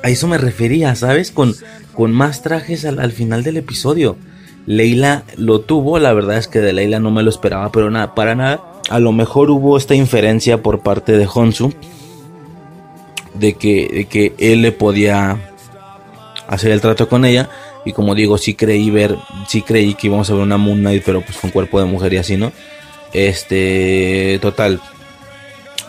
A 0.03 0.09
eso 0.09 0.27
me 0.29 0.39
refería, 0.39 0.95
¿sabes? 0.95 1.31
Con, 1.31 1.55
con 1.95 2.13
más 2.13 2.43
trajes 2.43 2.87
al, 2.87 3.01
al 3.01 3.13
final 3.13 3.43
del 3.45 3.59
episodio. 3.59 4.17
Leila 4.65 5.25
lo 5.37 5.61
tuvo, 5.61 5.99
la 5.99 6.15
verdad 6.15 6.39
es 6.39 6.49
que 6.49 6.61
de 6.61 6.73
Leila 6.73 7.01
no 7.01 7.11
me 7.11 7.23
lo 7.23 7.29
esperaba, 7.29 7.71
pero 7.71 7.91
nada, 7.91 8.15
para 8.15 8.35
nada 8.35 8.71
a 8.91 8.99
lo 8.99 9.13
mejor 9.13 9.51
hubo 9.51 9.77
esta 9.77 9.95
inferencia 9.95 10.63
por 10.63 10.81
parte 10.81 11.17
de 11.17 11.29
Honsu 11.33 11.73
de 13.35 13.55
que, 13.55 14.09
que 14.11 14.35
él 14.39 14.63
le 14.63 14.73
podía 14.73 15.39
hacer 16.49 16.73
el 16.73 16.81
trato 16.81 17.09
con 17.09 17.25
ella. 17.25 17.49
Y 17.85 17.93
como 17.93 18.15
digo, 18.15 18.37
sí 18.39 18.55
creí 18.55 18.91
ver, 18.91 19.17
sí 19.49 19.63
creí 19.63 19.95
que 19.95 20.09
íbamos 20.09 20.29
a 20.31 20.35
ver 20.35 20.43
una 20.43 20.59
Moon 20.59 20.79
Knight, 20.79 21.03
pero 21.05 21.23
pues 21.23 21.39
con 21.39 21.51
cuerpo 21.51 21.81
de 21.81 21.87
mujer 21.87 22.13
y 22.13 22.19
así, 22.19 22.37
¿no? 22.37 22.53
Este, 23.13 24.39
total. 24.43 24.81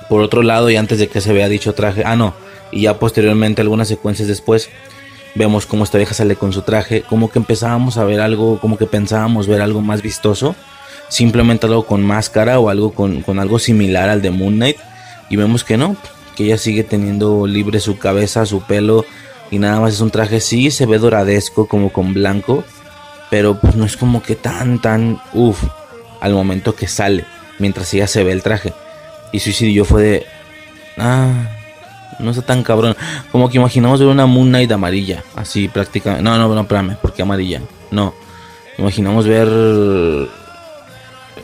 Por 0.09 0.21
otro 0.21 0.41
lado, 0.43 0.69
y 0.69 0.75
antes 0.75 0.99
de 0.99 1.07
que 1.07 1.21
se 1.21 1.33
vea 1.33 1.49
dicho 1.49 1.73
traje, 1.73 2.03
ah, 2.05 2.15
no, 2.15 2.33
y 2.71 2.81
ya 2.81 2.99
posteriormente, 2.99 3.61
algunas 3.61 3.87
secuencias 3.87 4.27
después, 4.27 4.69
vemos 5.35 5.65
cómo 5.65 5.83
esta 5.83 5.97
vieja 5.97 6.13
sale 6.13 6.35
con 6.35 6.53
su 6.53 6.61
traje, 6.61 7.01
como 7.01 7.29
que 7.29 7.39
empezábamos 7.39 7.97
a 7.97 8.05
ver 8.05 8.21
algo, 8.21 8.59
como 8.59 8.77
que 8.77 8.85
pensábamos 8.85 9.47
ver 9.47 9.61
algo 9.61 9.81
más 9.81 10.01
vistoso 10.01 10.55
simplemente 11.11 11.67
algo 11.67 11.85
con 11.85 12.01
máscara 12.01 12.57
o 12.59 12.69
algo 12.69 12.93
con, 12.93 13.23
algo 13.37 13.59
similar 13.59 14.09
al 14.09 14.21
de 14.21 14.31
Moon 14.31 14.55
Knight. 14.55 14.77
Y 15.29 15.35
vemos 15.35 15.63
que 15.63 15.77
no, 15.77 15.95
que 16.35 16.45
ella 16.45 16.57
sigue 16.57 16.83
teniendo 16.83 17.45
libre 17.45 17.79
su 17.79 17.97
cabeza, 17.97 18.45
su 18.45 18.61
pelo 18.61 19.05
y 19.51 19.59
nada 19.59 19.79
más 19.79 19.93
es 19.93 20.01
un 20.01 20.09
traje. 20.09 20.39
Sí, 20.39 20.71
se 20.71 20.87
ve 20.87 20.97
doradesco 20.97 21.67
como 21.67 21.91
con 21.91 22.13
blanco, 22.13 22.63
pero 23.29 23.59
pues 23.59 23.75
no 23.75 23.85
es 23.85 23.97
como 23.97 24.23
que 24.23 24.35
tan, 24.35 24.79
tan, 24.79 25.21
uff, 25.33 25.63
al 26.19 26.33
momento 26.33 26.73
que 26.73 26.87
sale, 26.87 27.25
mientras 27.59 27.93
ella 27.93 28.07
se 28.07 28.23
ve 28.23 28.31
el 28.31 28.41
traje. 28.41 28.73
Y 29.31 29.39
Suicidio 29.39 29.85
fue 29.85 30.01
de, 30.01 30.25
ah, 30.97 31.31
no 32.19 32.31
está 32.31 32.41
tan 32.41 32.63
cabrón. 32.63 32.95
Como 33.31 33.49
que 33.49 33.57
imaginamos 33.57 33.99
ver 33.99 34.09
una 34.09 34.25
Moon 34.25 34.47
Knight 34.47 34.71
amarilla, 34.71 35.23
así 35.35 35.67
prácticamente. 35.67 36.23
No, 36.23 36.37
no, 36.37 36.47
no, 36.47 36.61
espérame, 36.61 36.97
porque 37.01 37.21
amarilla. 37.21 37.61
No, 37.91 38.13
imaginamos 38.77 39.27
ver 39.27 39.49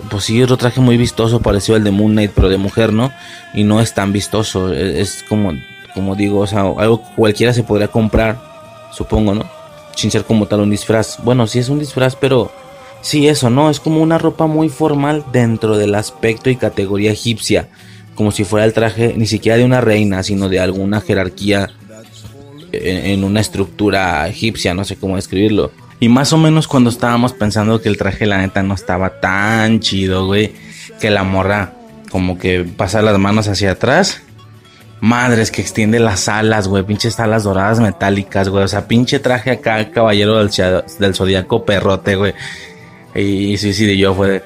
pues 0.10 0.26
sí, 0.26 0.42
otro 0.42 0.58
traje 0.58 0.80
muy 0.80 0.98
vistoso, 0.98 1.42
parecido 1.42 1.76
al 1.76 1.84
de 1.84 1.92
Moon 1.92 2.12
Knight, 2.12 2.32
pero 2.34 2.50
de 2.50 2.58
mujer, 2.58 2.94
¿no? 2.94 3.12
Y 3.54 3.64
no 3.64 3.82
es 3.82 3.94
tan 3.94 4.14
vistoso, 4.14 4.74
e-, 4.74 5.02
es, 5.02 5.24
como, 5.28 5.54
como 5.98 6.16
digo, 6.16 6.42
o 6.42 6.48
sea, 6.48 6.62
algo 6.62 7.02
que 7.02 7.16
cualquiera 7.16 7.54
se 7.54 7.64
podría 7.64 7.88
comprar, 7.88 8.40
supongo, 8.94 9.34
¿no? 9.34 9.44
Sin 9.96 10.12
ser 10.12 10.26
como 10.26 10.46
tal 10.46 10.60
un 10.60 10.70
disfraz. 10.70 11.18
Bueno, 11.24 11.48
sí 11.48 11.58
es 11.58 11.70
un 11.70 11.80
disfraz, 11.80 12.16
pero 12.16 12.52
sí 13.02 13.28
eso, 13.28 13.50
¿no? 13.50 13.72
Es 13.72 13.80
como 13.80 14.04
una 14.04 14.20
ropa 14.20 14.46
muy 14.46 14.70
formal 14.70 15.26
dentro 15.32 15.76
del 15.76 15.96
aspecto 15.96 16.52
y 16.52 16.56
categoría 16.56 17.12
egipcia, 17.12 17.70
como 18.14 18.32
si 18.32 18.44
fuera 18.44 18.64
el 18.64 18.74
traje 18.74 19.16
ni 19.18 19.26
siquiera 19.26 19.58
de 19.58 19.66
una 19.66 19.82
reina, 19.82 20.22
sino 20.22 20.50
de 20.50 20.60
alguna 20.60 21.02
jerarquía 21.02 21.72
en 22.72 23.24
una 23.24 23.40
estructura 23.40 24.28
egipcia, 24.28 24.76
no 24.76 24.86
sé 24.86 24.98
cómo 24.98 25.16
describirlo. 25.16 25.72
Y 26.00 26.10
más 26.10 26.32
o 26.32 26.38
menos 26.38 26.68
cuando 26.68 26.92
estábamos 26.92 27.34
pensando 27.34 27.82
que 27.82 27.90
el 27.90 27.98
traje, 27.98 28.28
la 28.28 28.38
neta, 28.38 28.62
no 28.62 28.76
estaba 28.76 29.20
tan 29.20 29.80
chido, 29.80 30.28
güey. 30.28 30.54
Que 31.02 31.10
la 31.10 31.24
morra, 31.24 31.74
como 32.12 32.38
que 32.38 32.64
pasa 32.64 33.02
las 33.02 33.18
manos 33.18 33.48
hacia 33.48 33.72
atrás. 33.72 34.22
Madres 35.00 35.52
que 35.52 35.62
extiende 35.62 36.00
las 36.00 36.28
alas, 36.28 36.68
güey. 36.68 36.84
Pinches 36.84 37.20
alas 37.20 37.44
doradas 37.44 37.80
metálicas, 37.80 38.50
güey. 38.50 38.64
O 38.64 38.68
sea, 38.68 38.88
pinche 38.88 39.20
traje 39.20 39.52
acá, 39.52 39.92
caballero 39.92 40.38
del, 40.38 40.50
del 41.00 41.16
zodiaco 41.16 41.66
perrote, 41.66 42.16
güey. 42.16 42.34
Y 43.16 43.58
sí, 43.58 43.74
sí, 43.74 43.86
de 43.86 43.98
yo 43.98 44.14
fue. 44.14 44.44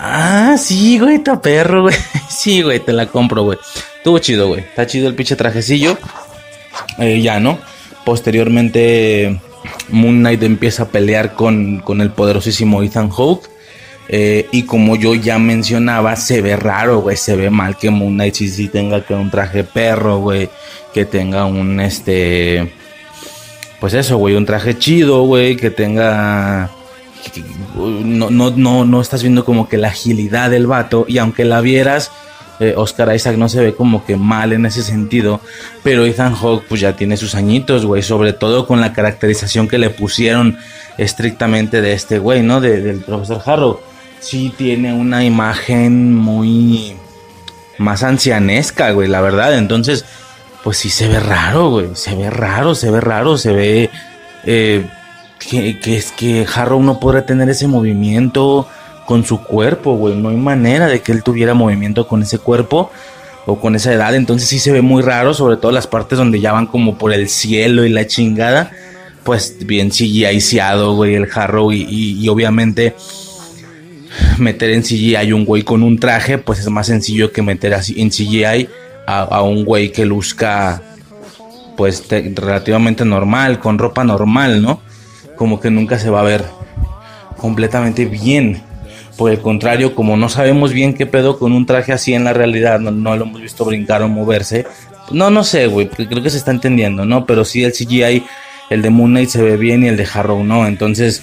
Ah, 0.00 0.56
sí, 0.58 0.98
güey, 0.98 1.16
está 1.16 1.40
perro, 1.40 1.82
güey. 1.82 1.96
Sí, 2.28 2.62
güey, 2.62 2.78
te 2.78 2.92
la 2.92 3.06
compro, 3.06 3.42
güey. 3.42 3.58
Estuvo 3.96 4.18
chido, 4.20 4.48
güey. 4.48 4.60
Está 4.60 4.86
chido 4.86 5.08
el 5.08 5.14
pinche 5.14 5.34
trajecillo. 5.34 5.98
Eh, 6.98 7.20
ya, 7.20 7.40
¿no? 7.40 7.58
Posteriormente 8.04 9.40
Moon 9.88 10.20
Knight 10.20 10.42
empieza 10.42 10.84
a 10.84 10.88
pelear 10.88 11.34
con, 11.34 11.82
el 12.00 12.10
poderosísimo 12.10 12.82
Ethan 12.82 13.10
Hawke. 13.10 13.48
Eh, 14.08 14.48
y 14.52 14.62
como 14.62 14.96
yo 14.96 15.14
ya 15.14 15.38
mencionaba, 15.38 16.16
se 16.16 16.40
ve 16.40 16.56
raro, 16.56 17.00
güey. 17.00 17.16
Se 17.16 17.36
ve 17.36 17.50
mal 17.50 17.76
que 17.76 17.90
Moon 17.90 18.14
Knight 18.14 18.34
sí, 18.34 18.68
tenga 18.68 19.04
que 19.04 19.14
un 19.14 19.30
traje 19.30 19.64
perro, 19.64 20.18
güey. 20.18 20.48
Que 20.94 21.04
tenga 21.04 21.44
un 21.44 21.80
este. 21.80 22.72
Pues 23.80 23.94
eso, 23.94 24.16
güey. 24.16 24.34
Un 24.34 24.46
traje 24.46 24.78
chido, 24.78 25.22
güey. 25.24 25.56
Que 25.56 25.70
tenga. 25.70 26.70
No, 27.76 28.30
no, 28.30 28.50
no, 28.50 28.84
no 28.84 29.00
estás 29.00 29.22
viendo 29.22 29.44
como 29.44 29.68
que 29.68 29.76
la 29.76 29.88
agilidad 29.88 30.50
del 30.50 30.66
vato. 30.66 31.04
Y 31.06 31.18
aunque 31.18 31.44
la 31.44 31.60
vieras 31.60 32.10
eh, 32.60 32.74
Oscar 32.76 33.14
Isaac 33.14 33.36
no 33.36 33.48
se 33.48 33.60
ve 33.60 33.74
como 33.74 34.04
que 34.04 34.16
mal 34.16 34.52
en 34.52 34.66
ese 34.66 34.82
sentido, 34.82 35.40
pero 35.84 36.04
Ethan 36.04 36.34
Hawke 36.34 36.64
pues 36.68 36.80
ya 36.80 36.96
tiene 36.96 37.16
sus 37.16 37.36
añitos, 37.36 37.86
güey, 37.86 38.02
sobre 38.02 38.32
todo 38.32 38.66
con 38.66 38.80
la 38.80 38.92
caracterización 38.92 39.68
que 39.68 39.78
le 39.78 39.90
pusieron 39.90 40.58
estrictamente 40.96 41.80
de 41.80 41.92
este 41.92 42.18
güey, 42.18 42.42
¿no? 42.42 42.60
del 42.60 42.98
profesor 43.00 43.42
Harrow. 43.46 43.80
Sí 44.20 44.52
tiene 44.56 44.92
una 44.92 45.24
imagen 45.24 46.14
muy 46.14 46.96
más 47.78 48.02
ancianesca, 48.02 48.90
güey, 48.90 49.08
la 49.08 49.20
verdad. 49.20 49.56
Entonces, 49.56 50.04
pues 50.64 50.78
sí 50.78 50.90
se 50.90 51.08
ve 51.08 51.20
raro, 51.20 51.70
güey. 51.70 51.88
Se 51.94 52.14
ve 52.14 52.30
raro, 52.30 52.74
se 52.74 52.90
ve 52.90 53.00
raro, 53.00 53.38
se 53.38 53.52
ve 53.52 53.90
eh, 54.44 54.86
que, 55.38 55.78
es 55.96 56.12
que 56.12 56.46
Harrow 56.52 56.82
no 56.82 57.00
podrá 57.00 57.24
tener 57.24 57.48
ese 57.48 57.66
movimiento 57.66 58.68
con 59.06 59.24
su 59.24 59.42
cuerpo, 59.42 59.96
güey. 59.96 60.16
No 60.16 60.28
hay 60.28 60.36
manera 60.36 60.86
de 60.86 61.00
que 61.00 61.12
él 61.12 61.22
tuviera 61.22 61.54
movimiento 61.54 62.06
con 62.06 62.22
ese 62.22 62.38
cuerpo 62.38 62.90
o 63.46 63.58
con 63.58 63.74
esa 63.76 63.92
edad. 63.92 64.14
Entonces 64.14 64.48
sí 64.48 64.58
se 64.58 64.72
ve 64.72 64.82
muy 64.82 65.02
raro, 65.02 65.32
sobre 65.32 65.56
todo 65.56 65.72
las 65.72 65.86
partes 65.86 66.18
donde 66.18 66.40
ya 66.40 66.52
van 66.52 66.66
como 66.66 66.98
por 66.98 67.12
el 67.12 67.28
cielo 67.28 67.84
y 67.84 67.88
la 67.88 68.06
chingada. 68.06 68.70
Pues 69.24 69.56
bien 69.66 69.90
CGI-seado, 69.90 70.94
güey, 70.94 71.14
el 71.14 71.28
Harrow. 71.32 71.72
Y, 71.72 72.28
obviamente 72.28 72.94
meter 74.38 74.70
en 74.70 74.82
CGI 74.82 75.32
un 75.32 75.44
güey 75.44 75.62
con 75.62 75.82
un 75.82 75.98
traje, 75.98 76.38
pues 76.38 76.60
es 76.60 76.68
más 76.68 76.86
sencillo 76.86 77.32
que 77.32 77.42
meter 77.42 77.74
así 77.74 78.00
en 78.00 78.10
CGI 78.10 78.68
a, 79.06 79.42
un 79.42 79.64
güey 79.64 79.90
que 79.90 80.04
luzca 80.04 80.82
pues 81.76 82.04
relativamente 82.10 83.04
normal, 83.04 83.58
con 83.58 83.78
ropa 83.78 84.04
normal, 84.04 84.60
¿no? 84.60 84.82
Como 85.36 85.60
que 85.60 85.70
nunca 85.70 85.98
se 85.98 86.10
va 86.10 86.20
a 86.20 86.24
ver 86.24 86.44
completamente 87.38 88.04
bien. 88.04 88.62
Por 89.16 89.30
el 89.30 89.40
contrario, 89.40 89.94
como 89.94 90.16
no 90.16 90.28
sabemos 90.28 90.72
bien 90.72 90.94
qué 90.94 91.06
pedo 91.06 91.38
con 91.38 91.52
un 91.52 91.66
traje 91.66 91.92
así 91.92 92.12
en 92.14 92.24
la 92.24 92.32
realidad, 92.32 92.80
no, 92.80 93.16
lo 93.16 93.24
hemos 93.24 93.40
visto 93.40 93.64
brincar 93.64 94.02
o 94.02 94.08
moverse. 94.08 94.66
No, 95.10 95.30
no 95.30 95.42
sé, 95.42 95.66
güey, 95.68 95.88
creo 95.88 96.22
que 96.22 96.30
se 96.30 96.36
está 96.36 96.50
entendiendo, 96.50 97.04
¿no? 97.04 97.24
Pero 97.24 97.44
sí 97.44 97.64
el 97.64 97.72
CGI, 97.72 98.24
el 98.68 98.82
de 98.82 98.90
Moon 98.90 99.10
Knight 99.12 99.30
se 99.30 99.42
ve 99.42 99.56
bien 99.56 99.84
y 99.84 99.88
el 99.88 99.96
de 99.96 100.06
Harrow 100.12 100.44
no. 100.44 100.66
Entonces, 100.66 101.22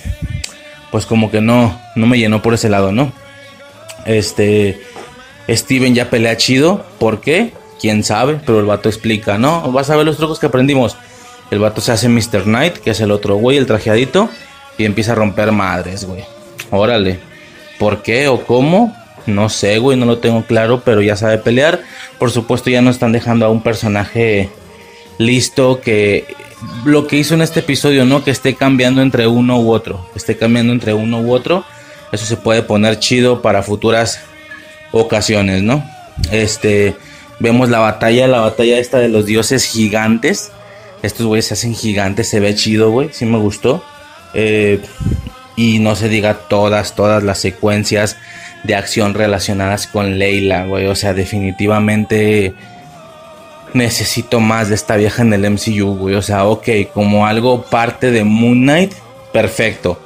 pues 0.96 1.06
como 1.06 1.30
que 1.30 1.42
no, 1.42 1.78
no 1.96 2.08
me 2.08 2.18
llenó 2.18 2.42
por 2.42 2.54
ese 2.54 2.70
lado, 2.70 2.94
¿no? 2.94 3.12
Este, 4.06 4.80
Steven 5.50 5.94
ya 5.94 6.10
pelea 6.10 6.38
chido, 6.38 6.86
¿por 7.00 7.20
qué? 7.20 7.52
Quién 7.82 8.02
sabe, 8.06 8.40
pero 8.46 8.62
el 8.62 8.66
vato 8.66 8.88
explica, 8.88 9.38
¿no? 9.38 9.74
Vas 9.74 9.90
a 9.90 9.98
ver 9.98 10.06
los 10.06 10.16
trucos 10.16 10.40
que 10.40 10.46
aprendimos. 10.46 10.96
El 11.52 11.60
vato 11.60 11.82
se 11.82 11.92
hace 11.92 12.08
Mr. 12.08 12.44
Knight, 12.44 12.78
que 12.78 12.92
es 12.92 13.02
el 13.02 13.12
otro 13.12 13.36
güey, 13.36 13.58
el 13.58 13.66
trajeadito, 13.66 14.30
y 14.78 14.86
empieza 14.86 15.12
a 15.12 15.16
romper 15.16 15.52
madres, 15.52 16.06
güey. 16.06 16.24
Órale. 16.72 17.20
¿Por 17.78 18.02
qué 18.02 18.30
o 18.30 18.46
cómo? 18.46 18.96
No 19.26 19.50
sé, 19.50 19.80
güey, 19.80 19.98
no 19.98 20.06
lo 20.06 20.20
tengo 20.20 20.46
claro, 20.46 20.82
pero 20.86 21.02
ya 21.02 21.18
sabe 21.18 21.40
pelear. 21.40 21.82
Por 22.18 22.32
supuesto, 22.32 22.70
ya 22.70 22.82
no 22.82 22.90
están 22.90 23.12
dejando 23.12 23.46
a 23.46 23.50
un 23.50 23.62
personaje 23.62 24.50
listo 25.18 25.82
que 25.82 26.38
lo 26.86 27.08
que 27.08 27.18
hizo 27.18 27.34
en 27.34 27.42
este 27.42 27.62
episodio, 27.62 28.06
¿no? 28.06 28.24
Que 28.24 28.32
esté 28.32 28.56
cambiando 28.56 29.02
entre 29.02 29.28
uno 29.28 29.60
u 29.60 29.72
otro. 29.72 30.08
esté 30.16 30.38
cambiando 30.38 30.74
entre 30.74 30.94
uno 30.94 31.20
u 31.20 31.34
otro. 31.34 31.66
Eso 32.12 32.26
se 32.26 32.38
puede 32.38 32.62
poner 32.62 33.00
chido 33.00 33.42
para 33.42 33.64
futuras 33.64 34.22
ocasiones, 34.92 35.64
¿no? 35.64 35.84
Este, 36.32 36.96
vemos 37.40 37.70
la 37.70 37.80
batalla, 37.80 38.28
la 38.28 38.40
batalla 38.40 38.78
esta 38.80 39.00
de 39.00 39.10
los 39.10 39.26
dioses 39.26 39.66
gigantes. 39.66 40.52
Estos 41.02 41.26
güeyes 41.26 41.46
se 41.46 41.56
hacen 41.56 41.76
gigantes, 41.76 42.30
se 42.30 42.40
ve 42.40 42.56
chido, 42.56 42.92
güey. 42.92 43.10
Sí 43.12 43.26
me 43.26 43.38
gustó. 43.38 43.84
Eh, 44.34 44.80
y 45.56 45.80
no 45.80 45.96
se 45.96 46.10
diga 46.10 46.34
todas, 46.50 46.96
todas 46.96 47.24
las 47.24 47.40
secuencias 47.40 48.18
de 48.64 48.76
acción 48.76 49.14
relacionadas 49.14 49.88
con 49.88 50.18
Leila, 50.18 50.66
güey. 50.66 50.88
O 50.88 50.96
sea, 50.96 51.14
definitivamente 51.14 52.54
necesito 53.76 54.40
más 54.40 54.70
de 54.70 54.76
esta 54.76 54.96
vieja 54.96 55.22
en 55.22 55.34
el 55.34 55.50
MCU, 55.52 55.98
güey. 55.98 56.16
O 56.16 56.22
sea, 56.22 56.46
ok, 56.46 56.68
como 56.94 57.28
algo 57.28 57.64
parte 57.64 58.12
de 58.12 58.24
Moon 58.24 58.62
Knight, 58.62 58.94
perfecto. 59.32 60.00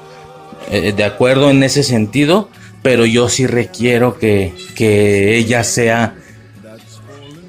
Eh, 0.71 0.93
de 0.95 1.03
acuerdo 1.03 1.49
en 1.51 1.63
ese 1.63 1.83
sentido, 1.83 2.49
pero 2.81 3.05
yo 3.05 3.29
sí 3.29 3.47
requiero 3.47 4.17
que, 4.17 4.53
que 4.75 5.37
ella 5.37 5.63
sea 5.63 6.15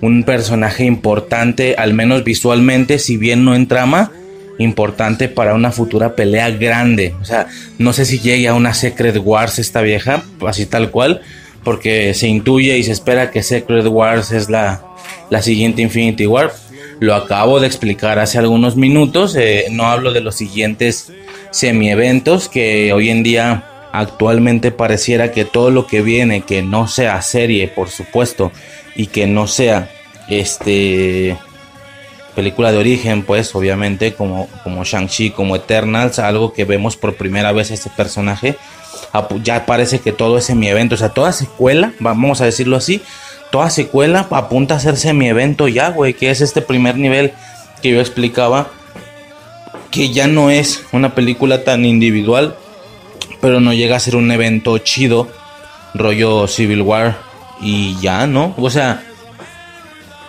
un 0.01 0.25
personaje 0.25 0.85
importante, 0.85 1.75
al 1.77 1.95
menos 1.95 2.25
visualmente, 2.25 2.99
si 2.99 3.17
bien 3.17 3.45
no 3.45 3.55
en 3.55 3.67
trama, 3.67 4.13
importante 4.59 5.29
para 5.29 5.55
una 5.55 5.73
futura 5.73 6.15
pelea 6.15 6.51
grande. 6.51 7.15
O 7.21 7.25
sea, 7.25 7.47
no 7.79 7.93
sé 7.93 8.05
si 8.05 8.19
llegue 8.19 8.49
a 8.49 8.55
una 8.55 8.75
Secret 8.75 9.19
Wars 9.23 9.59
esta 9.59 9.81
vieja, 9.83 10.23
así 10.47 10.67
tal 10.67 10.91
cual, 10.91 11.23
porque 11.65 12.15
se 12.15 12.29
intuye 12.29 12.79
y 12.79 12.85
se 12.85 12.93
espera 12.93 13.31
que 13.31 13.43
Secret 13.43 13.87
Wars 13.87 14.33
es 14.33 14.49
la, 14.49 14.83
la 15.31 15.43
siguiente 15.43 15.83
Infinity 15.83 16.27
War. 16.27 16.53
Lo 16.99 17.15
acabo 17.15 17.61
de 17.61 17.67
explicar 17.67 18.19
hace 18.19 18.39
algunos 18.39 18.77
minutos. 18.77 19.35
Eh, 19.37 19.67
no 19.71 19.87
hablo 19.87 20.13
de 20.13 20.21
los 20.21 20.35
siguientes 20.35 21.13
semi-eventos 21.51 22.49
que 22.49 22.93
hoy 22.93 23.11
en 23.11 23.23
día 23.23 23.65
actualmente 23.93 24.71
pareciera 24.71 25.33
que 25.33 25.45
todo 25.45 25.71
lo 25.71 25.87
que 25.87 26.03
viene 26.03 26.43
que 26.43 26.63
no 26.63 26.87
sea 26.89 27.21
serie, 27.23 27.69
por 27.69 27.91
supuesto, 27.91 28.53
y 28.95 29.07
que 29.07 29.27
no 29.27 29.47
sea 29.47 29.91
este 30.29 31.37
película 32.35 32.71
de 32.71 32.79
origen, 32.79 33.25
pues 33.25 33.55
obviamente 33.55 34.15
como, 34.15 34.49
como 34.63 34.85
Shang-Chi, 34.85 35.31
como 35.31 35.57
Eternals, 35.57 36.19
algo 36.19 36.53
que 36.53 36.65
vemos 36.65 36.97
por 36.97 37.17
primera 37.17 37.53
vez 37.53 37.71
este 37.71 37.91
personaje, 37.91 38.57
ya 39.43 39.67
parece 39.67 39.99
que 39.99 40.13
todo 40.13 40.39
es 40.39 40.45
semi-evento, 40.45 40.95
o 40.95 40.99
sea, 40.99 41.11
toda 41.11 41.33
secuela, 41.33 41.93
vamos 41.99 42.41
a 42.41 42.45
decirlo 42.45 42.77
así, 42.77 43.03
toda 43.51 43.71
secuela 43.71 44.27
apunta 44.31 44.77
a 44.77 44.81
ser 44.81 44.97
semi-evento 44.97 45.69
ya, 45.69 45.91
güey, 45.91 46.15
que 46.15 46.31
es 46.31 46.41
este 46.41 46.63
primer 46.63 46.97
nivel 46.97 47.33
que 47.83 47.91
yo 47.91 48.01
explicaba, 48.01 48.71
que 49.91 50.11
ya 50.11 50.27
no 50.27 50.51
es 50.51 50.85
una 50.93 51.15
película 51.15 51.65
tan 51.65 51.85
individual, 51.85 52.57
pero 53.41 53.61
no 53.61 53.73
llega 53.73 53.97
a 53.97 54.01
ser 54.01 54.17
un 54.17 54.31
evento 54.31 54.79
chido, 54.79 55.29
rollo 55.95 56.47
Civil 56.47 56.83
War, 56.83 57.19
y 57.61 57.97
ya, 58.01 58.27
¿no? 58.27 58.55
O 58.57 58.71
sea, 58.71 59.03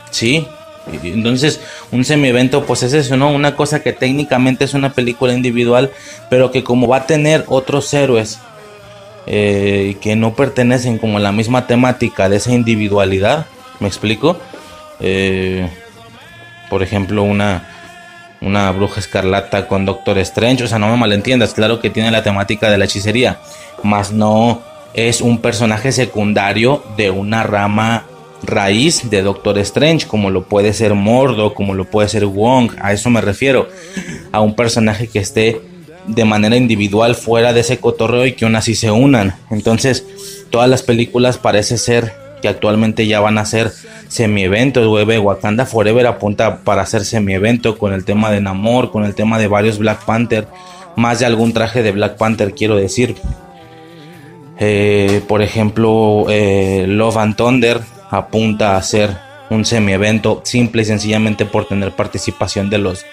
sí, 0.10 0.48
entonces, 1.04 1.62
un 1.92 2.04
semi-evento, 2.04 2.66
pues 2.66 2.84
es 2.84 2.94
eso, 2.94 3.16
¿no? 3.18 3.30
Una 3.30 3.56
cosa 3.56 3.84
que 3.84 3.94
técnicamente 3.94 4.66
es 4.66 4.74
una 4.74 4.94
película 4.94 5.34
individual, 5.34 5.92
pero 6.30 6.52
que 6.52 6.64
como 6.64 6.88
va 6.88 6.98
a 6.98 7.08
tener 7.08 7.46
otros 7.48 7.94
héroes 7.94 8.40
eh, 9.28 9.98
que 10.02 10.16
no 10.16 10.34
pertenecen 10.36 10.98
como 10.98 11.18
a 11.18 11.22
la 11.22 11.32
misma 11.32 11.68
temática 11.68 12.30
de 12.30 12.38
esa 12.38 12.52
individualidad, 12.52 13.46
¿me 13.80 13.88
explico? 13.88 14.38
Eh, 15.00 15.70
por 16.70 16.84
ejemplo, 16.84 17.24
una, 17.24 17.68
una 18.42 18.72
bruja 18.72 19.00
escarlata 19.00 19.68
con 19.68 19.86
Doctor 19.86 20.18
Strange, 20.20 20.64
o 20.64 20.68
sea, 20.68 20.80
no 20.80 20.90
me 20.90 20.98
malentiendas, 20.98 21.54
claro 21.54 21.80
que 21.80 21.90
tiene 21.90 22.12
la 22.12 22.24
temática 22.24 22.70
de 22.70 22.78
la 22.78 22.86
hechicería, 22.86 23.40
más 23.84 24.12
no 24.12 24.62
es 24.94 25.22
un 25.22 25.40
personaje 25.40 25.92
secundario 25.92 26.84
de 26.98 27.12
una 27.12 27.44
rama 27.44 28.06
raíz 28.44 29.10
de 29.10 29.22
Doctor 29.22 29.58
Strange, 29.60 30.08
como 30.08 30.30
lo 30.30 30.46
puede 30.46 30.74
ser 30.74 30.94
Mordo, 30.96 31.54
como 31.54 31.74
lo 31.74 31.86
puede 31.86 32.10
ser 32.10 32.26
Wong, 32.26 32.72
a 32.82 32.92
eso 32.92 33.10
me 33.10 33.22
refiero, 33.22 33.70
a 34.32 34.42
un 34.42 34.56
personaje 34.56 35.08
que 35.08 35.20
esté 35.20 35.62
de 36.08 36.26
manera 36.26 36.56
individual 36.56 37.16
fuera 37.16 37.54
de 37.54 37.62
ese 37.62 37.80
cotorreo 37.80 38.26
y 38.26 38.34
que 38.34 38.46
aún 38.46 38.56
así 38.56 38.76
se 38.76 38.92
unan. 38.92 39.36
Entonces, 39.50 40.06
todas 40.50 40.70
las 40.70 40.84
películas 40.84 41.38
parece 41.38 41.78
ser 41.78 42.14
que 42.42 42.48
actualmente 42.48 43.08
ya 43.08 43.20
van 43.20 43.38
a 43.38 43.46
ser 43.46 43.72
semi-eventos, 44.08 44.86
Wakanda 44.88 45.66
Forever 45.66 46.08
apunta 46.08 46.64
para 46.64 46.82
hacer 46.82 47.06
semi-evento 47.06 47.78
con 47.78 47.94
el 47.94 48.04
tema 48.04 48.32
de 48.32 48.42
Namor, 48.42 48.92
con 48.92 49.06
el 49.06 49.16
tema 49.16 49.38
de 49.38 49.48
varios 49.48 49.78
Black 49.78 50.04
Panther, 50.04 50.48
más 50.96 51.20
de 51.20 51.26
algún 51.28 51.54
traje 51.54 51.84
de 51.84 51.92
Black 51.92 52.18
Panther, 52.18 52.54
quiero 52.54 52.76
decir. 52.76 53.16
Eh, 54.60 55.22
por 55.28 55.42
ejemplo, 55.42 56.26
eh, 56.30 56.86
Love 56.88 57.18
and 57.18 57.36
Thunder 57.36 57.80
apunta 58.10 58.76
a 58.76 58.84
ser 58.84 59.10
un 59.50 59.66
semi-evento 59.66 60.42
simple 60.44 60.82
y 60.82 60.86
sencillamente 60.86 61.46
por 61.46 61.68
tener 61.68 61.92
participación 61.92 62.70
de 62.70 62.78
los 62.78 63.06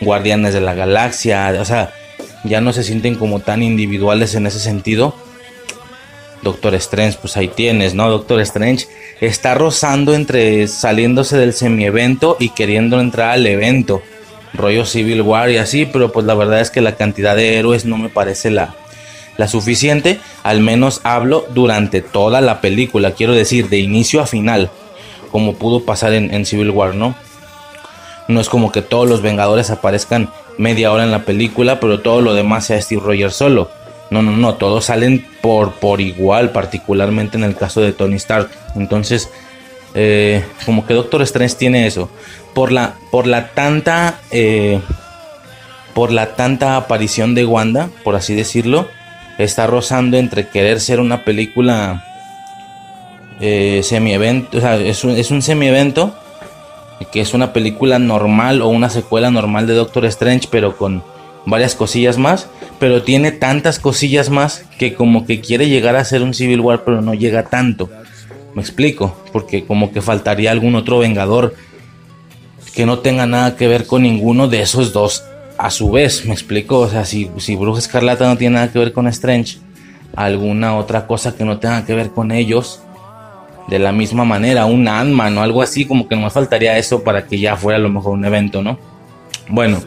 guardianes 0.00 0.54
de 0.54 0.60
la 0.60 0.74
galaxia. 0.74 1.54
O 1.60 1.64
sea, 1.64 1.92
ya 2.48 2.60
no 2.60 2.72
se 2.72 2.84
sienten 2.84 3.14
como 3.14 3.40
tan 3.40 3.62
individuales 3.62 4.34
en 4.34 4.46
ese 4.46 4.60
sentido. 4.60 5.14
Doctor 6.42 6.74
Strange, 6.76 7.18
pues 7.20 7.36
ahí 7.36 7.48
tienes, 7.48 7.94
¿no? 7.94 8.08
Doctor 8.08 8.40
Strange 8.40 8.86
está 9.20 9.54
rozando 9.54 10.14
entre 10.14 10.68
saliéndose 10.68 11.36
del 11.36 11.54
semi-evento 11.54 12.36
y 12.38 12.50
queriendo 12.50 13.00
entrar 13.00 13.30
al 13.30 13.46
evento. 13.46 14.02
Rollo 14.54 14.84
Civil 14.84 15.22
War 15.22 15.50
y 15.50 15.56
así, 15.58 15.86
pero 15.86 16.12
pues 16.12 16.24
la 16.26 16.34
verdad 16.34 16.60
es 16.60 16.70
que 16.70 16.80
la 16.80 16.96
cantidad 16.96 17.36
de 17.36 17.58
héroes 17.58 17.84
no 17.84 17.98
me 17.98 18.08
parece 18.08 18.50
la, 18.50 18.74
la 19.36 19.48
suficiente, 19.48 20.18
al 20.42 20.60
menos 20.60 21.00
hablo 21.04 21.46
durante 21.52 22.00
toda 22.00 22.40
la 22.40 22.60
película, 22.60 23.12
quiero 23.12 23.34
decir, 23.34 23.68
de 23.68 23.78
inicio 23.78 24.20
a 24.20 24.26
final, 24.26 24.70
como 25.30 25.54
pudo 25.54 25.84
pasar 25.84 26.14
en, 26.14 26.46
Civil 26.46 26.70
War, 26.70 26.94
¿no? 26.94 27.14
No 28.28 28.40
es 28.40 28.48
como 28.48 28.72
que 28.72 28.82
todos 28.82 29.08
los 29.08 29.22
Vengadores 29.22 29.70
aparezcan 29.70 30.30
media 30.58 30.92
hora 30.92 31.04
en 31.04 31.10
la 31.10 31.24
película, 31.24 31.80
pero 31.80 32.00
todo 32.00 32.20
lo 32.20 32.34
demás 32.34 32.66
sea 32.66 32.80
Steve 32.80 33.02
Rogers 33.04 33.34
solo. 33.34 33.70
No, 34.10 34.22
no, 34.22 34.36
no, 34.36 34.54
todos 34.54 34.86
salen 34.86 35.26
por, 35.42 35.72
por 35.74 36.00
igual, 36.00 36.50
particularmente 36.50 37.36
en 37.36 37.44
el 37.44 37.56
caso 37.56 37.80
de 37.80 37.92
Tony 37.92 38.16
Stark. 38.16 38.48
Entonces, 38.74 39.30
eh, 39.94 40.44
como 40.64 40.86
que 40.86 40.94
Doctor 40.94 41.22
Strange 41.22 41.56
tiene 41.56 41.86
eso. 41.86 42.08
Por 42.54 42.72
la, 42.72 42.94
por 43.10 43.26
la 43.26 43.48
tanta. 43.48 44.20
Eh, 44.30 44.80
por 45.94 46.12
la 46.12 46.36
tanta 46.36 46.76
aparición 46.76 47.34
de 47.34 47.46
Wanda, 47.46 47.88
por 48.04 48.16
así 48.16 48.34
decirlo 48.34 48.86
está 49.38 49.66
rozando 49.66 50.16
entre 50.16 50.48
querer 50.48 50.80
ser 50.80 51.00
una 51.00 51.24
película 51.24 52.04
eh, 53.40 53.80
semi-evento, 53.82 54.58
o 54.58 54.60
sea, 54.60 54.76
es 54.76 55.04
un, 55.04 55.10
es 55.10 55.30
un 55.30 55.42
semi-evento 55.42 56.18
que 57.04 57.20
es 57.20 57.34
una 57.34 57.52
película 57.52 57.98
normal 57.98 58.62
o 58.62 58.68
una 58.68 58.90
secuela 58.90 59.30
normal 59.30 59.66
de 59.66 59.74
Doctor 59.74 60.06
Strange, 60.06 60.48
pero 60.50 60.76
con 60.76 61.02
varias 61.44 61.74
cosillas 61.74 62.18
más, 62.18 62.48
pero 62.78 63.02
tiene 63.02 63.32
tantas 63.32 63.78
cosillas 63.78 64.30
más 64.30 64.64
que 64.78 64.94
como 64.94 65.26
que 65.26 65.40
quiere 65.40 65.68
llegar 65.68 65.96
a 65.96 66.04
ser 66.04 66.22
un 66.22 66.34
Civil 66.34 66.60
War, 66.60 66.84
pero 66.84 67.02
no 67.02 67.14
llega 67.14 67.44
tanto. 67.44 67.88
Me 68.54 68.62
explico, 68.62 69.16
porque 69.32 69.64
como 69.64 69.92
que 69.92 70.00
faltaría 70.00 70.50
algún 70.50 70.74
otro 70.74 70.98
Vengador 70.98 71.54
que 72.74 72.86
no 72.86 72.98
tenga 72.98 73.26
nada 73.26 73.56
que 73.56 73.68
ver 73.68 73.86
con 73.86 74.02
ninguno 74.02 74.48
de 74.48 74.60
esos 74.60 74.92
dos 74.92 75.24
a 75.58 75.70
su 75.70 75.90
vez, 75.90 76.26
me 76.26 76.34
explico, 76.34 76.80
o 76.80 76.88
sea, 76.88 77.04
si, 77.06 77.30
si 77.38 77.56
Bruja 77.56 77.78
Escarlata 77.78 78.26
no 78.26 78.36
tiene 78.36 78.56
nada 78.56 78.70
que 78.70 78.78
ver 78.78 78.92
con 78.92 79.06
Strange, 79.08 79.58
alguna 80.14 80.76
otra 80.76 81.06
cosa 81.06 81.34
que 81.34 81.44
no 81.44 81.58
tenga 81.58 81.86
que 81.86 81.94
ver 81.94 82.10
con 82.10 82.32
ellos, 82.32 82.80
de 83.68 83.78
la 83.78 83.92
misma 83.92 84.24
manera, 84.24 84.66
un 84.66 84.86
Ant-Man 84.86 85.36
o 85.38 85.42
algo 85.42 85.62
así, 85.62 85.84
como 85.84 86.08
que 86.08 86.16
no 86.16 86.22
me 86.22 86.30
faltaría 86.30 86.78
eso 86.78 87.02
para 87.02 87.26
que 87.26 87.38
ya 87.38 87.56
fuera 87.56 87.78
a 87.78 87.80
lo 87.80 87.88
mejor 87.88 88.12
un 88.12 88.24
evento, 88.24 88.62
¿no? 88.62 88.78
Bueno, 89.48 89.80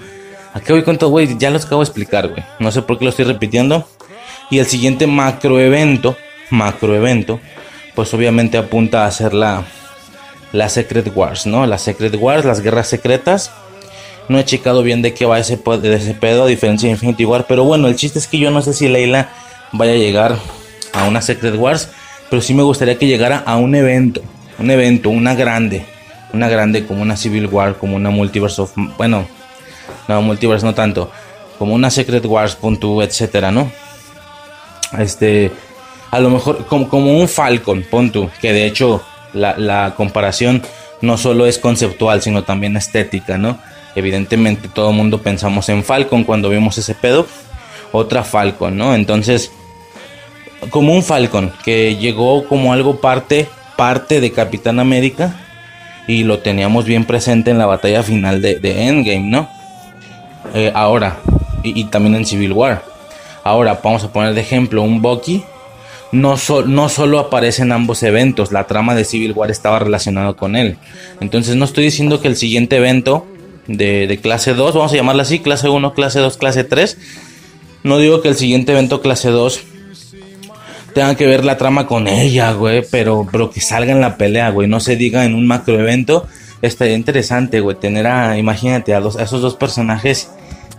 aquí 0.53 0.71
voy 0.71 0.83
con 0.83 0.97
todo, 0.97 1.09
güey, 1.09 1.37
ya 1.37 1.49
los 1.49 1.65
acabo 1.65 1.81
de 1.81 1.85
explicar, 1.85 2.27
güey, 2.27 2.43
no 2.59 2.71
sé 2.71 2.81
por 2.81 2.97
qué 2.97 3.05
lo 3.05 3.09
estoy 3.09 3.25
repitiendo. 3.25 3.87
Y 4.49 4.59
el 4.59 4.65
siguiente 4.65 5.05
macro 5.07 5.59
evento, 5.59 6.17
macro 6.49 6.95
evento, 6.95 7.39
pues 7.95 8.13
obviamente 8.13 8.57
apunta 8.57 9.05
a 9.05 9.11
ser 9.11 9.33
la, 9.33 9.63
la 10.51 10.69
Secret 10.69 11.11
Wars, 11.15 11.45
¿no? 11.45 11.65
La 11.65 11.77
Secret 11.77 12.15
Wars, 12.19 12.45
las 12.45 12.61
guerras 12.61 12.87
secretas 12.87 13.51
no 14.29 14.37
he 14.37 14.45
checado 14.45 14.83
bien 14.83 15.01
de 15.01 15.13
qué 15.13 15.25
va 15.25 15.39
ese, 15.39 15.57
de 15.57 15.95
ese 15.95 16.13
pedo, 16.13 16.43
a 16.43 16.47
diferencia 16.47 16.87
de 16.87 16.91
Infinity 16.91 17.25
War. 17.25 17.45
Pero 17.47 17.63
bueno, 17.63 17.87
el 17.87 17.95
chiste 17.95 18.19
es 18.19 18.27
que 18.27 18.37
yo 18.37 18.51
no 18.51 18.61
sé 18.61 18.73
si 18.73 18.87
Leila 18.87 19.29
vaya 19.71 19.93
a 19.93 19.97
llegar 19.97 20.37
a 20.93 21.07
una 21.07 21.21
Secret 21.21 21.55
Wars. 21.55 21.89
Pero 22.29 22.41
sí 22.41 22.53
me 22.53 22.63
gustaría 22.63 22.97
que 22.97 23.07
llegara 23.07 23.43
a 23.45 23.57
un 23.57 23.75
evento. 23.75 24.21
Un 24.59 24.69
evento, 24.71 25.09
una 25.09 25.35
grande. 25.35 25.85
Una 26.33 26.47
grande 26.47 26.85
como 26.85 27.01
una 27.01 27.17
Civil 27.17 27.47
War, 27.47 27.77
como 27.77 27.95
una 27.95 28.09
Multiverse 28.09 28.61
of... 28.61 28.71
Bueno, 28.97 29.25
no, 30.07 30.21
Multiverse 30.21 30.65
no 30.65 30.75
tanto. 30.75 31.11
Como 31.57 31.73
una 31.73 31.89
Secret 31.89 32.25
Wars, 32.25 32.55
punto, 32.55 33.01
etcétera, 33.01 33.51
¿no? 33.51 33.71
Este... 34.97 35.51
A 36.11 36.19
lo 36.19 36.31
mejor 36.31 36.65
como, 36.65 37.19
un 37.19 37.27
Falcon, 37.27 37.83
punto. 37.83 38.31
Que 38.41 38.51
de 38.51 38.65
hecho 38.65 39.03
la, 39.33 39.57
la 39.57 39.93
comparación 39.95 40.63
no 41.01 41.17
solo 41.17 41.45
es 41.45 41.59
conceptual, 41.59 42.21
sino 42.21 42.43
también 42.43 42.75
estética, 42.77 43.37
¿no? 43.37 43.59
Evidentemente 43.95 44.67
todo 44.67 44.89
el 44.89 44.95
mundo 44.95 45.21
pensamos 45.21 45.69
en 45.69 45.83
Falcon 45.83 46.23
cuando 46.23 46.49
vimos 46.49 46.77
ese 46.77 46.95
pedo. 46.95 47.27
Otra 47.91 48.23
Falcon, 48.23 48.77
¿no? 48.77 48.93
Entonces, 48.93 49.51
como 50.69 50.93
un 50.93 51.03
Falcon 51.03 51.51
que 51.63 51.95
llegó 51.95 52.47
como 52.47 52.73
algo 52.73 52.99
parte, 53.01 53.47
parte 53.77 54.21
de 54.21 54.31
Capitán 54.31 54.79
América. 54.79 55.35
Y 56.07 56.23
lo 56.23 56.39
teníamos 56.39 56.85
bien 56.85 57.05
presente 57.05 57.51
en 57.51 57.59
la 57.59 57.67
batalla 57.67 58.01
final 58.01 58.41
de, 58.41 58.87
Endgame, 58.87 59.29
¿no? 59.29 59.47
Eh, 60.55 60.71
ahora, 60.73 61.19
y, 61.63 61.83
también 61.85 62.15
en 62.15 62.25
Civil 62.25 62.51
War. 62.51 62.83
Ahora, 63.43 63.79
vamos 63.83 64.03
a 64.03 64.11
poner 64.11 64.33
de 64.33 64.41
ejemplo 64.41 64.81
un 64.81 65.03
Bucky. 65.03 65.43
No, 66.11 66.35
no 66.65 66.89
solo 66.89 67.19
aparece 67.19 67.61
en 67.61 67.71
ambos 67.71 68.01
eventos, 68.01 68.51
la 68.51 68.65
trama 68.65 68.95
de 68.95 69.05
Civil 69.05 69.33
War 69.33 69.51
estaba 69.51 69.77
relacionada 69.77 70.33
con 70.33 70.55
él. 70.55 70.77
Entonces 71.21 71.55
no 71.55 71.65
estoy 71.65 71.83
diciendo 71.83 72.19
que 72.19 72.27
el 72.27 72.35
siguiente 72.35 72.77
evento 72.77 73.27
de, 73.67 74.19
clase 74.21 74.53
2, 74.53 74.73
vamos 74.73 74.91
a 74.91 74.95
llamarla 74.95 75.23
así, 75.23 75.39
clase 75.39 75.69
1, 75.69 75.93
clase 75.93 76.19
2, 76.19 76.37
clase 76.37 76.63
3. 76.63 76.97
No 77.83 77.97
digo 77.99 78.21
que 78.21 78.29
el 78.29 78.35
siguiente 78.35 78.71
evento 78.71 79.01
clase 79.01 79.29
2 79.29 79.61
tenga 80.93 81.15
que 81.15 81.27
ver 81.27 81.45
la 81.45 81.57
trama 81.57 81.87
con 81.87 82.07
ella, 82.07 82.51
güey, 82.53 82.83
pero, 82.89 83.27
pero 83.31 83.49
que 83.49 83.61
salga 83.61 83.91
en 83.91 84.01
la 84.01 84.17
pelea, 84.17 84.49
güey, 84.49 84.67
no 84.67 84.79
se 84.79 84.95
diga 84.95 85.25
en 85.25 85.35
un 85.35 85.47
macro 85.47 85.79
evento. 85.79 86.27
Estaría 86.61 86.95
interesante, 86.95 87.61
güey, 87.61 87.77
tener 87.77 88.07
a, 88.07 88.37
imagínate, 88.37 88.93
a, 88.93 88.97
a 88.97 89.23
esos 89.23 89.41
dos 89.41 89.55
personajes 89.55 90.31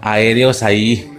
aéreos 0.03 0.63
ahí 0.63 1.11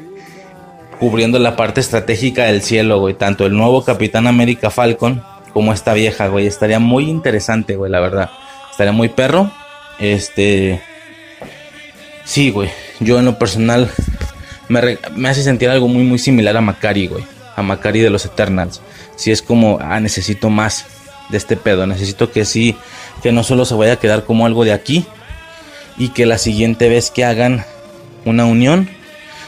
cubriendo 1.00 1.40
la 1.40 1.56
parte 1.56 1.82
estratégica 1.82 2.46
del 2.46 2.62
cielo, 2.62 3.00
güey, 3.00 3.16
tanto 3.16 3.46
el 3.46 3.58
nuevo 3.58 3.84
Capitán 3.84 4.28
América 4.28 4.70
Falcon 4.70 5.24
como 5.54 5.74
esta 5.74 5.94
vieja, 5.94 6.28
güey, 6.28 6.48
estaría 6.48 6.80
muy 6.80 7.10
interesante, 7.10 7.76
güey, 7.76 7.92
la 7.92 8.00
verdad. 8.00 8.30
Estaría 8.70 8.94
muy 8.94 9.10
perro. 9.10 9.52
Este, 10.00 10.82
Sí, 12.32 12.50
güey. 12.50 12.70
Yo 13.00 13.20
en 13.20 13.26
lo 13.26 13.38
personal 13.38 13.90
me, 14.70 14.98
hace 15.28 15.44
sentir 15.44 15.70
algo 15.70 15.88
muy, 15.88 16.04
muy 16.04 16.18
similar 16.18 16.56
a 16.56 16.62
Macari, 16.62 17.08
güey. 17.08 17.26
A 17.62 17.64
Macari 17.64 18.02
de 18.02 18.10
los 18.10 18.26
Eternals. 18.26 18.82
Si 19.16 19.32
es 19.32 19.42
como, 19.42 19.80
ah, 19.82 20.00
necesito 20.00 20.50
más 20.50 20.86
de 21.30 21.38
este 21.38 21.58
pedo. 21.58 21.88
Necesito 21.88 22.32
que 22.32 22.46
sí, 22.46 22.76
que 23.24 23.32
no 23.32 23.44
solo 23.44 23.66
se 23.66 23.76
vaya 23.76 23.94
a 23.94 24.00
quedar 24.00 24.26
como 24.26 24.46
algo 24.46 24.66
de 24.66 24.74
aquí. 24.74 25.06
Y 25.98 26.10
que 26.10 26.26
la 26.26 26.38
siguiente 26.38 26.90
vez 26.90 27.12
que 27.12 27.26
hagan 27.26 27.66
una 28.26 28.46
unión, 28.46 28.90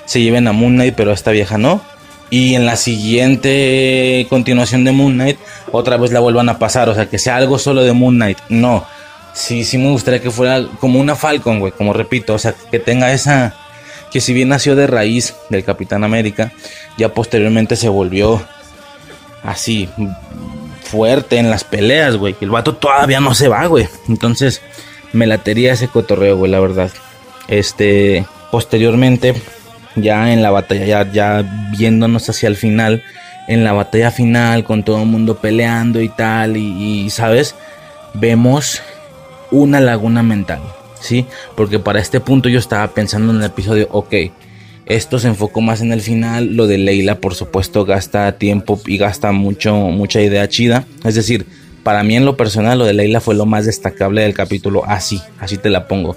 se 0.05 0.21
lleven 0.21 0.47
a 0.47 0.51
Moon 0.51 0.75
Knight, 0.75 0.95
pero 0.95 1.11
a 1.11 1.13
esta 1.13 1.31
vieja 1.31 1.57
no. 1.57 1.81
Y 2.29 2.55
en 2.55 2.65
la 2.65 2.75
siguiente 2.75 4.25
continuación 4.29 4.83
de 4.83 4.91
Moon 4.91 5.13
Knight, 5.13 5.37
otra 5.71 5.97
vez 5.97 6.11
la 6.11 6.19
vuelvan 6.19 6.49
a 6.49 6.59
pasar. 6.59 6.89
O 6.89 6.95
sea, 6.95 7.07
que 7.07 7.19
sea 7.19 7.37
algo 7.37 7.59
solo 7.59 7.83
de 7.83 7.93
Moon 7.93 8.15
Knight. 8.15 8.37
No 8.49 8.85
sí, 9.33 9.65
sí 9.65 9.77
me 9.77 9.89
gustaría 9.89 10.21
que 10.21 10.31
fuera 10.31 10.65
como 10.79 10.99
una 10.99 11.15
Falcon, 11.15 11.59
güey, 11.59 11.71
como 11.73 11.91
repito, 11.91 12.33
o 12.35 12.39
sea, 12.39 12.53
que 12.71 12.79
tenga 12.79 13.11
esa, 13.11 13.55
que 14.13 14.21
si 14.21 14.31
bien 14.31 14.49
nació 14.49 14.75
de 14.75 14.85
raíz 14.85 15.35
del 15.49 15.63
Capitán 15.63 16.03
América, 16.03 16.51
ya 16.99 17.09
posteriormente 17.09 17.75
se 17.75 17.89
volvió 17.89 18.39
así 19.43 19.89
fuerte 20.83 21.39
en 21.39 21.49
las 21.49 21.63
peleas, 21.63 22.15
güey, 22.17 22.35
el 22.39 22.51
vato 22.51 22.75
todavía 22.75 23.19
no 23.19 23.33
se 23.33 23.47
va, 23.47 23.65
güey. 23.65 23.87
Entonces, 24.07 24.61
me 25.13 25.25
latería 25.25 25.73
ese 25.73 25.87
cotorreo, 25.87 26.37
güey, 26.37 26.51
la 26.51 26.59
verdad. 26.59 26.91
Este, 27.47 28.23
posteriormente, 28.51 29.33
ya 29.95 30.31
en 30.31 30.43
la 30.43 30.51
batalla, 30.51 30.85
ya, 30.85 31.11
ya 31.11 31.71
viéndonos 31.75 32.29
hacia 32.29 32.47
el 32.47 32.55
final, 32.55 33.03
en 33.47 33.63
la 33.63 33.73
batalla 33.73 34.11
final, 34.11 34.63
con 34.63 34.83
todo 34.83 35.01
el 35.01 35.07
mundo 35.07 35.37
peleando 35.37 36.01
y 36.01 36.09
tal, 36.09 36.55
y, 36.55 37.05
y 37.05 37.09
¿sabes? 37.09 37.55
Vemos 38.13 38.79
una 39.49 39.79
laguna 39.79 40.21
mental, 40.21 40.61
¿sí? 41.03 41.25
Porque 41.55 41.79
para 41.79 41.99
este 41.99 42.19
punto 42.19 42.49
yo 42.49 42.59
estaba 42.59 42.87
pensando 42.93 43.31
en 43.31 43.39
el 43.39 43.45
episodio, 43.45 43.87
ok, 43.91 44.13
esto 44.85 45.19
se 45.19 45.27
enfocó 45.27 45.61
más 45.61 45.81
en 45.81 45.91
el 45.91 46.01
final, 46.01 46.55
lo 46.55 46.67
de 46.67 46.77
Leila 46.77 47.19
por 47.19 47.35
supuesto 47.35 47.85
gasta 47.85 48.37
tiempo 48.37 48.79
y 48.85 48.97
gasta 48.97 49.31
mucho, 49.31 49.75
mucha 49.75 50.21
idea 50.21 50.47
chida, 50.49 50.85
es 51.03 51.15
decir, 51.15 51.45
para 51.83 52.03
mí 52.03 52.15
en 52.15 52.25
lo 52.25 52.37
personal 52.37 52.79
lo 52.79 52.85
de 52.85 52.93
Leila 52.93 53.19
fue 53.19 53.35
lo 53.35 53.45
más 53.45 53.65
destacable 53.65 54.21
del 54.21 54.33
capítulo, 54.33 54.83
así, 54.85 55.21
así 55.39 55.57
te 55.57 55.69
la 55.69 55.87
pongo. 55.87 56.15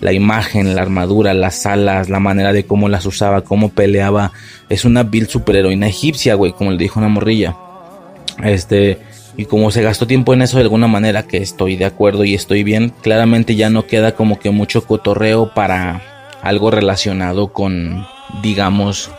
La 0.00 0.14
imagen, 0.14 0.74
la 0.74 0.80
armadura, 0.80 1.34
las 1.34 1.66
alas, 1.66 2.08
la 2.08 2.20
manera 2.20 2.54
de 2.54 2.64
cómo 2.64 2.88
las 2.88 3.04
usaba, 3.04 3.42
cómo 3.42 3.68
peleaba. 3.68 4.32
Es 4.70 4.86
una 4.86 5.02
build 5.02 5.28
superheroína 5.28 5.88
egipcia, 5.88 6.36
güey, 6.36 6.52
como 6.52 6.70
le 6.70 6.78
dijo 6.78 7.00
una 7.00 7.10
morrilla. 7.10 7.54
Este, 8.42 8.98
y 9.36 9.46
como 9.46 9.70
se 9.70 9.82
gastó 9.82 10.06
tiempo 10.06 10.34
en 10.34 10.42
eso 10.42 10.56
de 10.56 10.64
alguna 10.64 10.86
manera, 10.86 11.24
que 11.24 11.38
estoy 11.38 11.76
de 11.76 11.84
acuerdo 11.84 12.24
y 12.24 12.34
estoy 12.34 12.62
bien, 12.62 12.92
claramente 13.02 13.54
ya 13.54 13.70
no 13.70 13.86
queda 13.86 14.14
como 14.14 14.38
que 14.38 14.50
mucho 14.50 14.84
cotorreo 14.84 15.54
para 15.54 16.02
algo 16.42 16.70
relacionado 16.70 17.52
con, 17.52 18.06
digamos, 18.42 19.10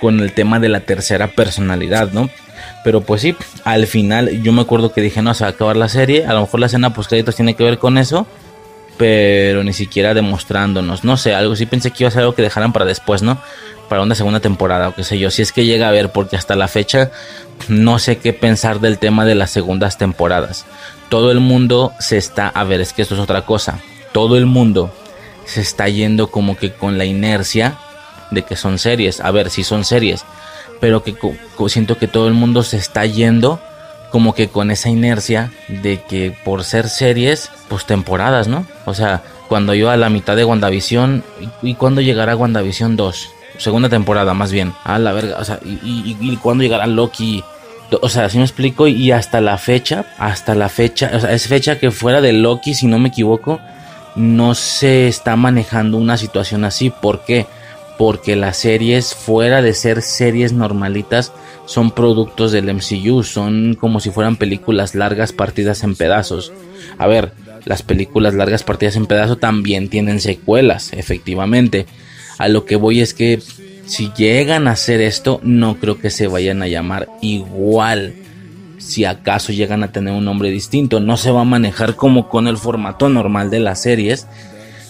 con 0.00 0.20
el 0.20 0.32
tema 0.32 0.60
de 0.60 0.68
la 0.68 0.80
tercera 0.80 1.28
personalidad, 1.28 2.12
¿no? 2.12 2.30
Pero 2.84 3.02
pues 3.02 3.22
sí, 3.22 3.36
al 3.64 3.86
final 3.86 4.42
yo 4.42 4.52
me 4.52 4.62
acuerdo 4.62 4.92
que 4.92 5.00
dije, 5.00 5.22
no, 5.22 5.34
se 5.34 5.44
va 5.44 5.48
a 5.48 5.52
acabar 5.52 5.76
la 5.76 5.88
serie, 5.88 6.26
a 6.26 6.32
lo 6.32 6.42
mejor 6.42 6.60
la 6.60 6.66
escena 6.66 6.94
post 6.94 7.10
créditos 7.10 7.36
tiene 7.36 7.54
que 7.54 7.64
ver 7.64 7.78
con 7.78 7.98
eso, 7.98 8.26
pero 8.96 9.62
ni 9.64 9.72
siquiera 9.72 10.14
demostrándonos, 10.14 11.04
no 11.04 11.16
sé, 11.16 11.34
algo 11.34 11.56
sí 11.56 11.66
pensé 11.66 11.90
que 11.90 12.04
iba 12.04 12.08
a 12.08 12.12
ser 12.12 12.20
algo 12.20 12.34
que 12.34 12.42
dejaran 12.42 12.72
para 12.72 12.84
después, 12.84 13.22
¿no? 13.22 13.38
Para 13.90 14.02
una 14.02 14.14
segunda 14.14 14.40
temporada 14.40 14.88
o 14.88 14.94
qué 14.94 15.04
sé 15.04 15.18
yo, 15.18 15.30
si 15.30 15.42
es 15.42 15.52
que 15.52 15.66
llega 15.66 15.88
a 15.88 15.92
ver, 15.92 16.12
porque 16.12 16.36
hasta 16.36 16.56
la 16.56 16.68
fecha 16.68 17.10
no 17.68 17.98
sé 17.98 18.16
qué 18.16 18.32
pensar 18.32 18.80
del 18.80 18.98
tema 18.98 19.26
de 19.26 19.34
las 19.34 19.50
segundas 19.50 19.98
temporadas. 19.98 20.64
Todo 21.10 21.30
el 21.30 21.40
mundo 21.40 21.92
se 21.98 22.16
está, 22.16 22.48
a 22.48 22.64
ver, 22.64 22.80
es 22.80 22.92
que 22.92 23.02
esto 23.02 23.14
es 23.14 23.20
otra 23.20 23.42
cosa, 23.42 23.80
todo 24.12 24.38
el 24.38 24.46
mundo 24.46 24.94
se 25.44 25.60
está 25.60 25.88
yendo 25.88 26.30
como 26.30 26.56
que 26.56 26.72
con 26.72 26.98
la 26.98 27.04
inercia 27.04 27.76
de 28.30 28.42
que 28.42 28.56
son 28.56 28.78
series, 28.78 29.20
a 29.20 29.32
ver 29.32 29.50
si 29.50 29.64
son 29.64 29.84
series, 29.84 30.24
pero 30.80 31.02
que 31.02 31.16
siento 31.68 31.98
que 31.98 32.06
todo 32.06 32.28
el 32.28 32.34
mundo 32.34 32.62
se 32.62 32.76
está 32.76 33.04
yendo 33.04 33.60
como 34.12 34.34
que 34.34 34.48
con 34.48 34.70
esa 34.70 34.88
inercia 34.88 35.52
de 35.68 36.00
que 36.02 36.36
por 36.44 36.62
ser 36.64 36.88
series, 36.88 37.50
pues 37.68 37.86
temporadas, 37.86 38.46
¿no? 38.46 38.66
O 38.84 38.94
sea, 38.94 39.22
cuando 39.48 39.74
yo 39.74 39.90
a 39.90 39.96
la 39.96 40.10
mitad 40.10 40.36
de 40.36 40.44
WandaVision, 40.44 41.24
¿y, 41.60 41.74
cuándo 41.74 42.00
llegará 42.00 42.36
WandaVision 42.36 42.94
2? 42.94 43.28
Segunda 43.60 43.88
temporada, 43.88 44.34
más 44.34 44.50
bien. 44.50 44.72
A 44.84 44.98
la 44.98 45.12
verga, 45.12 45.36
o 45.38 45.44
sea, 45.44 45.60
¿y, 45.64 46.36
cuándo 46.42 46.64
llegará 46.64 46.86
Loki? 46.86 47.44
O 48.02 48.08
sea, 48.08 48.28
si 48.28 48.38
me 48.38 48.44
explico, 48.44 48.88
y 48.88 49.12
hasta 49.12 49.40
la 49.40 49.58
fecha, 49.58 50.06
hasta 50.18 50.54
la 50.54 50.68
fecha, 50.68 51.10
o 51.14 51.20
sea, 51.20 51.32
es 51.32 51.46
fecha 51.46 51.78
que 51.78 51.90
fuera 51.90 52.20
de 52.20 52.32
Loki, 52.32 52.74
si 52.74 52.86
no 52.86 52.98
me 52.98 53.10
equivoco, 53.10 53.60
no 54.16 54.54
se 54.54 55.08
está 55.08 55.36
manejando 55.36 55.98
una 55.98 56.16
situación 56.16 56.64
así. 56.64 56.90
¿Por 56.90 57.24
qué? 57.24 57.46
porque 58.00 58.34
las 58.34 58.56
series, 58.56 59.14
fuera 59.14 59.60
de 59.60 59.74
ser 59.74 60.00
series 60.00 60.54
normalitas, 60.54 61.34
son 61.66 61.90
productos 61.90 62.50
del 62.50 62.72
MCU, 62.72 63.22
son 63.24 63.76
como 63.78 64.00
si 64.00 64.08
fueran 64.08 64.36
películas 64.36 64.94
largas 64.94 65.34
partidas 65.34 65.82
en 65.82 65.94
pedazos. 65.94 66.50
A 66.96 67.06
ver, 67.06 67.32
las 67.66 67.82
películas 67.82 68.32
largas 68.32 68.62
partidas 68.62 68.96
en 68.96 69.04
pedazos 69.04 69.38
también 69.38 69.90
tienen 69.90 70.18
secuelas, 70.22 70.94
efectivamente. 70.94 71.84
A 72.40 72.48
lo 72.48 72.64
que 72.64 72.76
voy 72.76 73.02
es 73.02 73.12
que 73.12 73.38
si 73.84 74.10
llegan 74.16 74.66
a 74.66 74.70
hacer 74.70 75.02
esto, 75.02 75.40
no 75.42 75.78
creo 75.78 75.98
que 75.98 76.08
se 76.08 76.26
vayan 76.26 76.62
a 76.62 76.68
llamar 76.68 77.06
igual. 77.20 78.14
Si 78.78 79.04
acaso 79.04 79.52
llegan 79.52 79.82
a 79.82 79.92
tener 79.92 80.14
un 80.14 80.24
nombre 80.24 80.48
distinto, 80.48 81.00
no 81.00 81.18
se 81.18 81.32
va 81.32 81.42
a 81.42 81.44
manejar 81.44 81.96
como 81.96 82.30
con 82.30 82.48
el 82.48 82.56
formato 82.56 83.10
normal 83.10 83.50
de 83.50 83.60
las 83.60 83.82
series. 83.82 84.26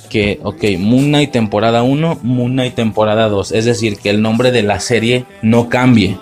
Que, 0.09 0.39
ok, 0.45 0.63
Moon 0.79 1.07
Knight 1.07 1.33
temporada 1.33 1.83
1, 1.83 2.21
Moon 2.23 2.53
Knight 2.53 2.77
temporada 2.77 3.29
2. 3.29 3.51
Es 3.51 3.65
decir, 3.65 3.97
que 3.99 4.11
el 4.11 4.23
nombre 4.23 4.53
de 4.53 4.63
la 4.63 4.79
serie 4.79 5.25
no 5.43 5.69
cambie. 5.69 6.19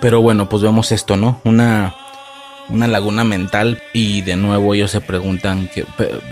Pero 0.00 0.22
bueno, 0.22 0.48
pues 0.48 0.62
vemos 0.62 0.92
esto, 0.92 1.16
¿no? 1.16 1.40
Una, 1.42 1.96
una 2.68 2.86
laguna 2.86 3.24
mental 3.24 3.82
y 3.92 4.22
de 4.22 4.36
nuevo 4.36 4.74
ellos 4.74 4.90
se 4.90 5.00
preguntan 5.00 5.68
que 5.68 5.84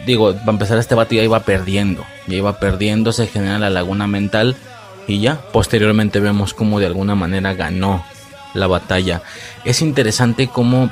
digo 0.06 0.34
para 0.34 0.52
empezar 0.52 0.78
este 0.78 0.94
vato 0.94 1.14
ya 1.14 1.22
iba 1.22 1.40
perdiendo 1.40 2.04
ya 2.26 2.36
iba 2.36 2.58
perdiendo 2.58 3.12
se 3.12 3.26
genera 3.26 3.58
la 3.58 3.70
laguna 3.70 4.06
mental 4.06 4.56
y 5.06 5.20
ya 5.20 5.40
posteriormente 5.52 6.20
vemos 6.20 6.54
cómo 6.54 6.80
de 6.80 6.86
alguna 6.86 7.14
manera 7.14 7.54
ganó 7.54 8.04
la 8.54 8.66
batalla. 8.66 9.22
Es 9.64 9.82
interesante 9.82 10.48
cómo 10.48 10.90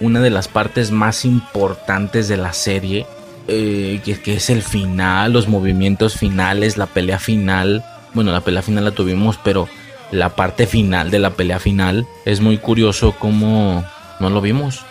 una 0.00 0.20
de 0.20 0.30
las 0.30 0.48
partes 0.48 0.90
más 0.90 1.24
importantes 1.24 2.28
de 2.28 2.36
la 2.36 2.52
serie 2.52 3.06
eh, 3.48 4.00
que, 4.04 4.20
que 4.20 4.34
es 4.34 4.50
el 4.50 4.62
final 4.62 5.32
los 5.32 5.48
movimientos 5.48 6.14
finales 6.14 6.78
la 6.78 6.86
pelea 6.86 7.18
final 7.18 7.84
bueno 8.14 8.32
la 8.32 8.40
pelea 8.40 8.62
final 8.62 8.84
la 8.84 8.92
tuvimos 8.92 9.38
pero 9.42 9.68
la 10.10 10.30
parte 10.30 10.66
final 10.66 11.10
de 11.10 11.18
la 11.18 11.30
pelea 11.30 11.58
final 11.58 12.06
es 12.24 12.40
muy 12.40 12.58
curioso 12.58 13.12
cómo 13.18 13.84
no 14.20 14.30
lo 14.30 14.40
vimos. 14.40 14.84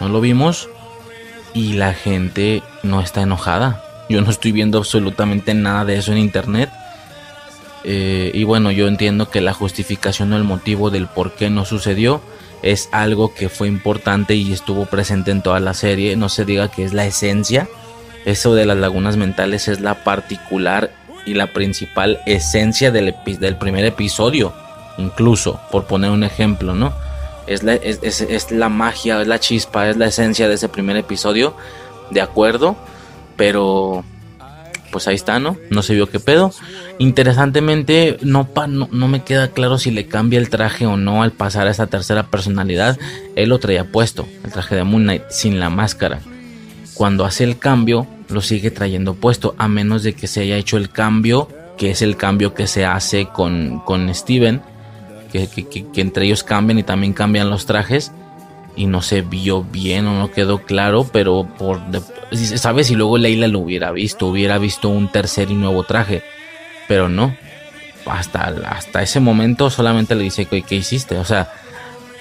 No 0.00 0.08
lo 0.08 0.20
vimos 0.20 0.68
y 1.54 1.72
la 1.72 1.94
gente 1.94 2.62
no 2.82 3.00
está 3.00 3.22
enojada. 3.22 3.82
Yo 4.10 4.20
no 4.20 4.30
estoy 4.30 4.52
viendo 4.52 4.78
absolutamente 4.78 5.54
nada 5.54 5.84
de 5.84 5.96
eso 5.96 6.12
en 6.12 6.18
internet. 6.18 6.70
Eh, 7.84 8.30
y 8.34 8.44
bueno, 8.44 8.70
yo 8.70 8.88
entiendo 8.88 9.30
que 9.30 9.40
la 9.40 9.54
justificación 9.54 10.32
o 10.32 10.36
el 10.36 10.44
motivo 10.44 10.90
del 10.90 11.06
por 11.06 11.32
qué 11.32 11.48
no 11.48 11.64
sucedió 11.64 12.20
es 12.62 12.88
algo 12.92 13.32
que 13.34 13.48
fue 13.48 13.68
importante 13.68 14.34
y 14.34 14.52
estuvo 14.52 14.86
presente 14.86 15.30
en 15.30 15.42
toda 15.42 15.60
la 15.60 15.72
serie. 15.72 16.16
No 16.16 16.28
se 16.28 16.44
diga 16.44 16.68
que 16.70 16.84
es 16.84 16.92
la 16.92 17.06
esencia. 17.06 17.68
Eso 18.24 18.54
de 18.54 18.66
las 18.66 18.76
lagunas 18.76 19.16
mentales 19.16 19.68
es 19.68 19.80
la 19.80 20.02
particular 20.02 20.92
y 21.24 21.34
la 21.34 21.52
principal 21.52 22.18
esencia 22.26 22.90
del, 22.90 23.14
del 23.24 23.56
primer 23.56 23.84
episodio. 23.84 24.52
Incluso, 24.98 25.60
por 25.70 25.84
poner 25.84 26.10
un 26.10 26.24
ejemplo, 26.24 26.74
¿no? 26.74 26.92
Es 27.46 27.62
la, 27.62 27.74
es, 27.74 28.50
la 28.50 28.68
magia, 28.68 29.20
es 29.20 29.28
la 29.28 29.38
chispa, 29.38 29.88
es 29.88 29.96
la 29.96 30.06
esencia 30.06 30.48
de 30.48 30.54
ese 30.54 30.68
primer 30.68 30.96
episodio, 30.96 31.56
de 32.10 32.20
acuerdo, 32.20 32.76
pero 33.36 34.04
pues 34.90 35.08
ahí 35.08 35.14
está, 35.14 35.38
¿no? 35.38 35.56
No 35.70 35.82
se 35.82 35.94
vio 35.94 36.08
qué 36.08 36.20
pedo. 36.20 36.52
Interesantemente, 36.98 38.18
no, 38.22 38.48
no, 38.68 38.88
no, 38.90 39.08
me 39.08 39.24
queda 39.24 39.48
claro 39.48 39.78
si 39.78 39.90
le 39.90 40.06
cambia 40.06 40.38
el 40.38 40.48
traje 40.48 40.86
o 40.86 40.96
no 40.96 41.22
al 41.22 41.32
pasar 41.32 41.66
a 41.66 41.70
esa 41.70 41.86
tercera 41.86 42.28
personalidad. 42.28 42.98
Él 43.34 43.50
lo 43.50 43.58
traía 43.58 43.84
puesto, 43.84 44.26
el 44.44 44.52
traje 44.52 44.74
de 44.74 44.84
Moon 44.84 45.02
Knight, 45.02 45.24
sin 45.28 45.60
la 45.60 45.70
máscara. 45.70 46.20
Cuando 46.94 47.24
hace 47.24 47.44
el 47.44 47.58
cambio, 47.58 48.06
lo 48.30 48.40
sigue 48.40 48.70
trayendo 48.70 49.14
puesto, 49.14 49.54
a 49.58 49.68
menos 49.68 50.02
de 50.02 50.14
que 50.14 50.26
se 50.26 50.40
haya 50.40 50.56
hecho 50.56 50.78
el 50.78 50.90
cambio, 50.90 51.48
que 51.76 51.90
es 51.90 52.00
el 52.00 52.16
cambio 52.16 52.54
que 52.54 52.66
se 52.66 52.86
hace 52.86 53.26
con, 53.26 53.80
con 53.80 54.12
Steven 54.14 54.62
que, 55.48 56.00
entre 56.00 56.26
ellos 56.26 56.42
cambian 56.42 56.78
y 56.78 56.82
también 56.82 57.12
cambian 57.12 57.50
los 57.50 57.66
trajes 57.66 58.12
y 58.76 58.86
no 58.86 59.02
se 59.02 59.22
vio 59.22 59.62
bien 59.62 60.06
o 60.06 60.18
no 60.18 60.30
quedó 60.30 60.58
claro, 60.62 61.08
pero 61.10 61.48
por 61.58 61.80
sabes 62.56 62.88
si 62.88 62.94
luego 62.94 63.18
Leila 63.18 63.48
lo 63.48 63.60
hubiera 63.60 63.90
visto, 63.90 64.26
hubiera 64.26 64.58
visto 64.58 64.88
un 64.88 65.10
tercer 65.10 65.50
y 65.50 65.54
nuevo 65.54 65.84
traje, 65.84 66.22
pero 66.88 67.08
no. 67.08 67.36
Hasta, 68.04 68.54
hasta 68.68 69.02
ese 69.02 69.18
momento 69.18 69.68
solamente 69.68 70.14
le 70.14 70.24
dice 70.24 70.44
que 70.44 70.62
¿qué 70.62 70.76
hiciste? 70.76 71.18
O 71.18 71.24
sea, 71.24 71.52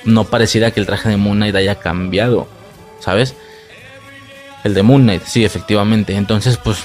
no 0.03 0.23
pareciera 0.23 0.71
que 0.71 0.79
el 0.79 0.85
traje 0.85 1.09
de 1.09 1.17
Moon 1.17 1.37
Knight 1.37 1.55
haya 1.55 1.75
cambiado, 1.75 2.47
¿sabes? 2.99 3.35
El 4.63 4.73
de 4.73 4.81
Moon 4.81 5.03
Knight, 5.03 5.23
sí, 5.25 5.45
efectivamente. 5.45 6.15
Entonces, 6.15 6.57
pues, 6.57 6.79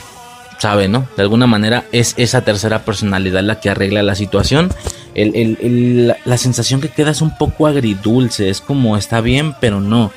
sabe, 0.60 0.86
¿no? 0.86 1.08
De 1.16 1.22
alguna 1.22 1.48
manera 1.48 1.86
es 1.90 2.14
esa 2.16 2.42
tercera 2.42 2.84
personalidad 2.84 3.42
la 3.42 3.60
que 3.60 3.70
arregla 3.70 4.02
la 4.02 4.14
situación 4.14 4.70
la, 5.14 6.38
sensación 6.38 6.80
que 6.80 6.88
queda 6.88 7.10
es 7.10 7.20
un 7.20 7.36
poco 7.36 7.66
agridulce, 7.66 8.48
es 8.48 8.60
como 8.60 8.96
está 8.96 9.20
bien, 9.20 9.54
pero 9.60 9.80
no, 9.80 10.12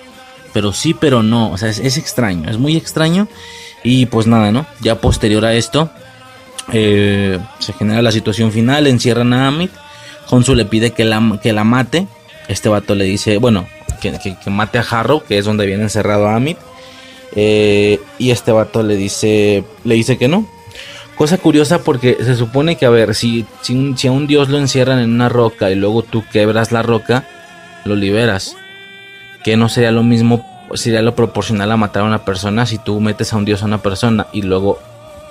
pero 0.53 0.74
sí, 0.74 0.94
pero 0.94 1.24
no, 1.24 1.52
o 1.52 1.57
sea, 1.57 1.70
es, 1.70 1.98
extraño, 1.98 2.49
es 2.49 2.57
muy 2.57 2.78
extraño. 2.78 3.28
Y 3.84 4.06
pues 4.06 4.28
nada, 4.28 4.52
¿no? 4.52 4.65
Ya 4.80 5.02
posterior 5.02 5.44
a 5.44 5.53
esto, 5.56 5.90
eh, 6.72 7.38
se 7.60 7.74
genera 7.74 8.02
la 8.02 8.14
situación 8.14 8.52
final, 8.53 8.88
encierran 8.88 9.34
a 9.34 9.48
Amit, 9.48 9.72
Honsu 10.30 10.56
le 10.56 10.64
pide 10.64 10.91
que 10.91 11.03
la, 11.03 11.40
que 11.41 11.52
la 11.52 11.65
mate, 11.65 12.07
este 12.48 12.70
vato 12.70 12.95
le 12.95 13.03
dice, 13.03 13.38
bueno, 13.40 13.68
que, 13.99 14.14
mate 14.49 14.78
a 14.78 14.86
Harrow, 14.90 15.22
que 15.24 15.38
es 15.38 15.45
donde 15.45 15.65
viene 15.65 15.84
encerrado 15.84 16.28
a 16.28 16.36
Amit. 16.36 16.57
Eh, 17.36 18.00
y 18.20 18.32
este 18.32 18.52
vato 18.52 18.84
le 18.84 18.96
dice, 18.96 19.64
le 19.84 19.96
dice 19.96 20.18
que 20.18 20.28
no, 20.28 20.48
Cosa 21.16 21.38
curiosa 21.38 21.84
porque 21.84 22.18
se 22.20 22.36
supone 22.36 22.76
que, 22.76 22.88
a 22.88 22.90
ver, 22.90 23.14
si, 23.14 23.46
si, 23.62 24.08
a 24.08 24.12
un 24.12 24.26
dios 24.26 24.50
lo 24.50 24.58
encierran 24.58 25.00
en 25.00 25.14
una 25.14 25.30
roca 25.30 25.70
y 25.70 25.76
luego 25.76 26.02
tú 26.02 26.24
quebras 26.32 26.72
la 26.72 26.82
roca, 26.82 27.28
lo 27.86 27.96
liberas. 27.96 28.56
Que 29.44 29.56
no 29.56 29.70
sería 29.70 29.92
lo 29.92 30.02
mismo, 30.02 30.46
sería 30.74 31.04
lo 31.04 31.16
proporcional 31.16 31.72
a 31.72 31.78
matar 31.78 32.02
a 32.04 32.08
una 32.08 32.26
persona 32.26 32.66
si 32.66 32.80
tú 32.80 33.00
metes 33.00 33.32
a 33.32 33.38
un 33.38 33.46
dios 33.46 33.62
a 33.62 33.66
una 33.66 33.82
persona 33.82 34.28
y 34.34 34.42
luego 34.42 34.80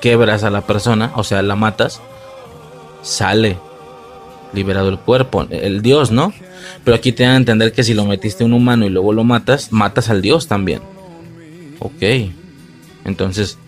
quebras 0.01 0.45
a 0.45 0.51
la 0.51 0.61
persona, 0.61 1.13
o 1.17 1.25
sea, 1.25 1.43
la 1.43 1.57
matas, 1.57 2.01
sale 3.03 3.59
liberado 4.53 4.89
el 4.89 4.99
cuerpo, 4.99 5.47
el 5.51 5.83
dios, 5.83 6.13
¿no? 6.13 6.33
Pero 6.85 6.95
aquí 6.95 7.13
te 7.13 7.25
dan 7.25 7.33
a 7.33 7.37
entender 7.37 7.73
que 7.73 7.83
si 7.83 7.95
lo 7.95 8.05
metiste 8.05 8.45
a 8.45 8.47
un 8.47 8.53
humano 8.53 8.87
y 8.87 8.91
luego 8.91 9.13
lo 9.13 9.25
matas, 9.25 9.73
matas 9.73 10.11
al 10.11 10.23
dios 10.23 10.47
también. 10.47 10.83
Ok. 11.83 12.31
Entonces, 13.05 13.59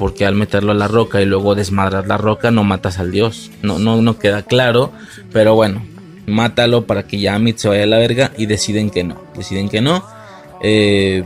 porque 0.00 0.24
al 0.24 0.34
meterlo 0.34 0.72
a 0.72 0.74
la 0.74 0.88
roca 0.88 1.20
y 1.20 1.26
luego 1.26 1.54
desmadrar 1.54 2.06
la 2.06 2.16
roca 2.16 2.50
no 2.50 2.64
matas 2.64 2.98
al 2.98 3.10
dios. 3.10 3.50
No, 3.62 3.78
no, 3.78 4.00
no 4.00 4.18
queda 4.18 4.42
claro, 4.42 4.92
pero 5.32 5.54
bueno, 5.54 5.84
mátalo 6.26 6.86
para 6.86 7.06
que 7.06 7.20
ya 7.20 7.34
Amit 7.34 7.58
se 7.58 7.68
vaya 7.68 7.84
a 7.84 7.86
la 7.86 7.98
verga 7.98 8.32
y 8.38 8.46
deciden 8.46 8.88
que 8.88 9.04
no. 9.04 9.20
Deciden 9.36 9.68
que 9.68 9.82
no, 9.82 10.02
eh, 10.62 11.24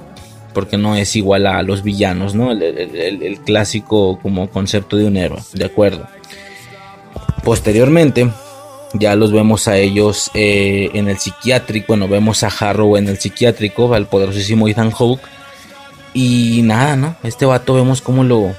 porque 0.52 0.76
no 0.76 0.96
es 0.96 1.14
igual 1.14 1.46
a 1.46 1.62
los 1.62 1.84
villanos, 1.84 2.34
¿no? 2.34 2.50
El, 2.50 3.38
clásico 3.44 4.18
como 4.20 4.50
concepto 4.50 4.96
de 4.96 5.04
un 5.04 5.16
héroe, 5.16 5.40
de 5.52 5.64
acuerdo. 5.64 6.08
Posteriormente, 7.44 8.28
ya 8.94 9.14
los 9.14 9.30
vemos 9.30 9.68
a 9.68 9.76
ellos 9.76 10.30
eh, 10.34 10.90
en 10.94 11.08
el 11.08 11.18
psiquiátrico, 11.18 11.86
bueno, 11.88 12.08
vemos 12.08 12.42
a 12.42 12.48
Harrow 12.48 12.96
en 12.96 13.08
el 13.08 13.18
psiquiátrico, 13.18 13.94
al 13.94 14.06
poderosísimo 14.08 14.66
Ethan 14.66 14.90
Hawke. 14.90 15.22
Y 16.14 16.62
nada, 16.62 16.96
¿no? 16.96 17.16
Este 17.22 17.44
vato 17.44 17.74
vemos 17.74 18.00
cómo 18.00 18.24
lo, 18.24 18.54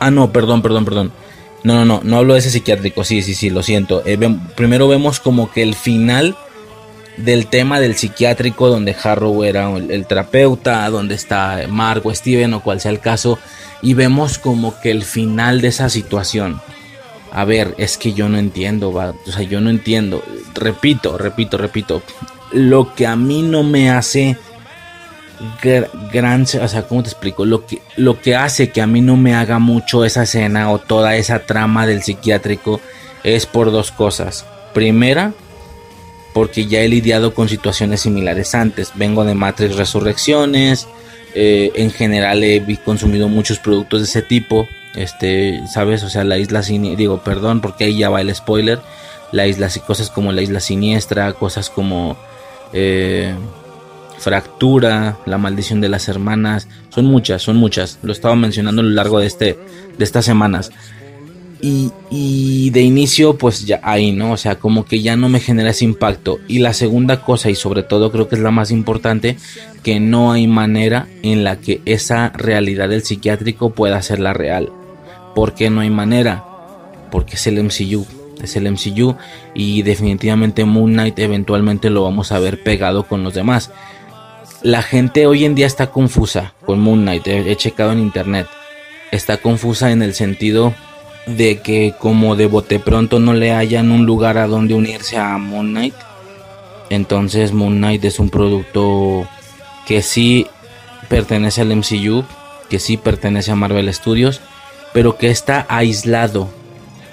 Ah, 0.00 0.10
no, 0.10 0.32
perdón, 0.32 0.62
perdón, 0.62 0.84
perdón. 0.84 1.12
No, 1.62 1.74
no, 1.74 1.84
no, 1.84 2.00
no 2.04 2.18
hablo 2.18 2.34
de 2.34 2.40
ese 2.40 2.50
psiquiátrico, 2.50 3.02
sí, 3.04 3.22
sí, 3.22 3.34
sí, 3.34 3.50
lo 3.50 3.62
siento. 3.62 4.02
Eh, 4.06 4.18
primero 4.54 4.88
vemos 4.88 5.20
como 5.20 5.50
que 5.50 5.62
el 5.62 5.74
final 5.74 6.36
del 7.16 7.46
tema 7.46 7.80
del 7.80 7.96
psiquiátrico 7.96 8.68
donde 8.68 8.94
Harrow 9.02 9.42
era 9.42 9.70
el, 9.74 10.06
terapeuta, 10.06 10.88
donde 10.90 11.14
está 11.14 11.62
Mark 11.68 12.02
o 12.04 12.14
Steven 12.14 12.54
o 12.54 12.62
cual 12.62 12.80
sea 12.80 12.90
el 12.90 13.00
caso, 13.00 13.38
y 13.82 13.94
vemos 13.94 14.38
como 14.38 14.78
que 14.80 14.90
el 14.90 15.02
final 15.02 15.60
de 15.60 15.68
esa 15.68 15.88
situación. 15.88 16.60
A 17.32 17.44
ver, 17.44 17.74
es 17.78 17.98
que 17.98 18.12
yo 18.12 18.28
no 18.28 18.38
entiendo, 18.38 18.92
va, 18.92 19.14
o 19.26 19.32
sea, 19.32 19.42
yo 19.42 19.60
no 19.60 19.70
entiendo. 19.70 20.22
Repito, 20.54 21.18
repito, 21.18 21.58
repito. 21.58 22.02
Lo 22.52 22.94
que 22.94 23.06
a 23.06 23.16
mí 23.16 23.42
no 23.42 23.62
me 23.64 23.90
hace 23.90 24.36
gran, 26.12 26.42
o 26.42 26.68
sea, 26.68 26.82
¿cómo 26.88 27.02
te 27.02 27.08
explico? 27.08 27.44
Lo 27.44 27.66
que, 27.66 27.80
lo 27.96 28.20
que 28.20 28.36
hace 28.36 28.70
que 28.70 28.80
a 28.80 28.86
mí 28.86 29.00
no 29.00 29.16
me 29.16 29.34
haga 29.34 29.58
mucho 29.58 30.04
esa 30.04 30.22
escena 30.22 30.70
o 30.70 30.78
toda 30.78 31.16
esa 31.16 31.40
trama 31.40 31.86
del 31.86 32.02
psiquiátrico 32.02 32.80
es 33.22 33.46
por 33.46 33.70
dos 33.70 33.90
cosas. 33.90 34.46
Primera, 34.72 35.32
porque 36.32 36.66
ya 36.66 36.80
he 36.80 36.88
lidiado 36.88 37.34
con 37.34 37.48
situaciones 37.48 38.00
similares 38.00 38.54
antes. 38.54 38.92
Vengo 38.94 39.24
de 39.24 39.34
Matrix 39.34 39.76
Resurrecciones, 39.76 40.86
eh, 41.34 41.72
en 41.74 41.90
general 41.90 42.42
he 42.44 42.78
consumido 42.84 43.28
muchos 43.28 43.58
productos 43.58 44.00
de 44.00 44.04
ese 44.06 44.22
tipo. 44.22 44.68
Este, 44.94 45.60
¿sabes? 45.72 46.02
O 46.02 46.08
sea, 46.08 46.24
la 46.24 46.38
isla 46.38 46.62
siniestra, 46.62 46.98
digo, 46.98 47.22
perdón, 47.22 47.60
porque 47.60 47.84
ahí 47.84 47.98
ya 47.98 48.08
va 48.08 48.22
el 48.22 48.34
spoiler. 48.34 48.80
La 49.32 49.46
isla, 49.46 49.68
cosas 49.86 50.08
como 50.10 50.32
la 50.32 50.42
isla 50.42 50.60
siniestra, 50.60 51.32
cosas 51.34 51.68
como... 51.68 52.16
Eh, 52.72 53.34
Fractura, 54.18 55.18
La 55.26 55.38
maldición 55.38 55.80
de 55.80 55.88
las 55.88 56.08
hermanas, 56.08 56.68
son 56.88 57.06
muchas, 57.06 57.42
son 57.42 57.56
muchas. 57.56 57.98
Lo 58.02 58.12
estaba 58.12 58.34
mencionando 58.34 58.80
a 58.80 58.84
lo 58.84 58.90
largo 58.90 59.20
de 59.20 59.26
este 59.26 59.58
de 59.98 60.04
estas 60.04 60.24
semanas. 60.24 60.70
Y, 61.60 62.70
de 62.70 62.82
inicio, 62.82 63.38
pues 63.38 63.66
ya 63.66 63.80
ahí, 63.82 64.12
¿no? 64.12 64.32
O 64.32 64.36
sea, 64.36 64.56
como 64.56 64.84
que 64.84 65.00
ya 65.00 65.16
no 65.16 65.28
me 65.28 65.40
genera 65.40 65.70
ese 65.70 65.84
impacto. 65.84 66.38
Y 66.46 66.58
la 66.58 66.74
segunda 66.74 67.22
cosa, 67.22 67.50
y 67.50 67.54
sobre 67.54 67.82
todo 67.82 68.12
creo 68.12 68.28
que 68.28 68.36
es 68.36 68.40
la 68.40 68.50
más 68.50 68.70
importante, 68.70 69.36
que 69.82 69.98
no 69.98 70.32
hay 70.32 70.46
manera 70.46 71.08
en 71.22 71.44
la 71.44 71.56
que 71.56 71.80
esa 71.84 72.28
realidad 72.30 72.88
del 72.88 73.02
psiquiátrico 73.02 73.70
pueda 73.70 74.02
ser 74.02 74.20
la 74.20 74.32
real. 74.32 74.70
¿Por 75.34 75.54
qué 75.54 75.70
no 75.70 75.80
hay 75.80 75.90
manera? 75.90 76.44
Porque 77.10 77.34
es 77.34 77.46
el 77.46 77.62
MCU. 77.62 78.06
Es 78.42 78.54
el 78.54 78.70
MCU 78.70 79.16
y 79.54 79.82
definitivamente 79.82 80.66
Moon 80.66 80.92
Knight 80.92 81.18
eventualmente 81.18 81.88
lo 81.88 82.02
vamos 82.02 82.32
a 82.32 82.38
ver 82.38 82.62
pegado 82.62 83.04
con 83.04 83.24
los 83.24 83.32
demás. 83.32 83.70
La 84.62 84.82
gente 84.82 85.26
hoy 85.26 85.44
en 85.44 85.54
día 85.54 85.66
está 85.66 85.88
confusa 85.88 86.54
con 86.64 86.80
Moon 86.80 87.02
Knight. 87.02 87.26
he 87.26 87.56
checado 87.56 87.92
en 87.92 88.00
internet. 88.00 88.46
Está 89.12 89.36
confusa 89.36 89.92
en 89.92 90.02
el 90.02 90.14
sentido 90.14 90.74
de 91.26 91.60
que 91.60 91.94
como 91.98 92.36
de 92.36 92.46
bote 92.46 92.78
pronto 92.78 93.18
no 93.18 93.34
le 93.34 93.52
hayan 93.52 93.90
un 93.90 94.06
lugar 94.06 94.38
a 94.38 94.46
donde 94.46 94.74
unirse 94.74 95.18
a 95.18 95.36
Moon 95.38 95.70
Knight. 95.70 95.94
Entonces 96.88 97.52
Moon 97.52 97.76
Knight 97.76 98.04
es 98.04 98.18
un 98.18 98.30
producto 98.30 99.28
que 99.86 100.02
sí 100.02 100.46
pertenece 101.08 101.60
al 101.60 101.76
MCU, 101.76 102.24
que 102.70 102.78
sí 102.78 102.96
pertenece 102.96 103.50
a 103.50 103.56
Marvel 103.56 103.92
Studios, 103.92 104.40
pero 104.92 105.18
que 105.18 105.30
está 105.30 105.66
aislado 105.68 106.48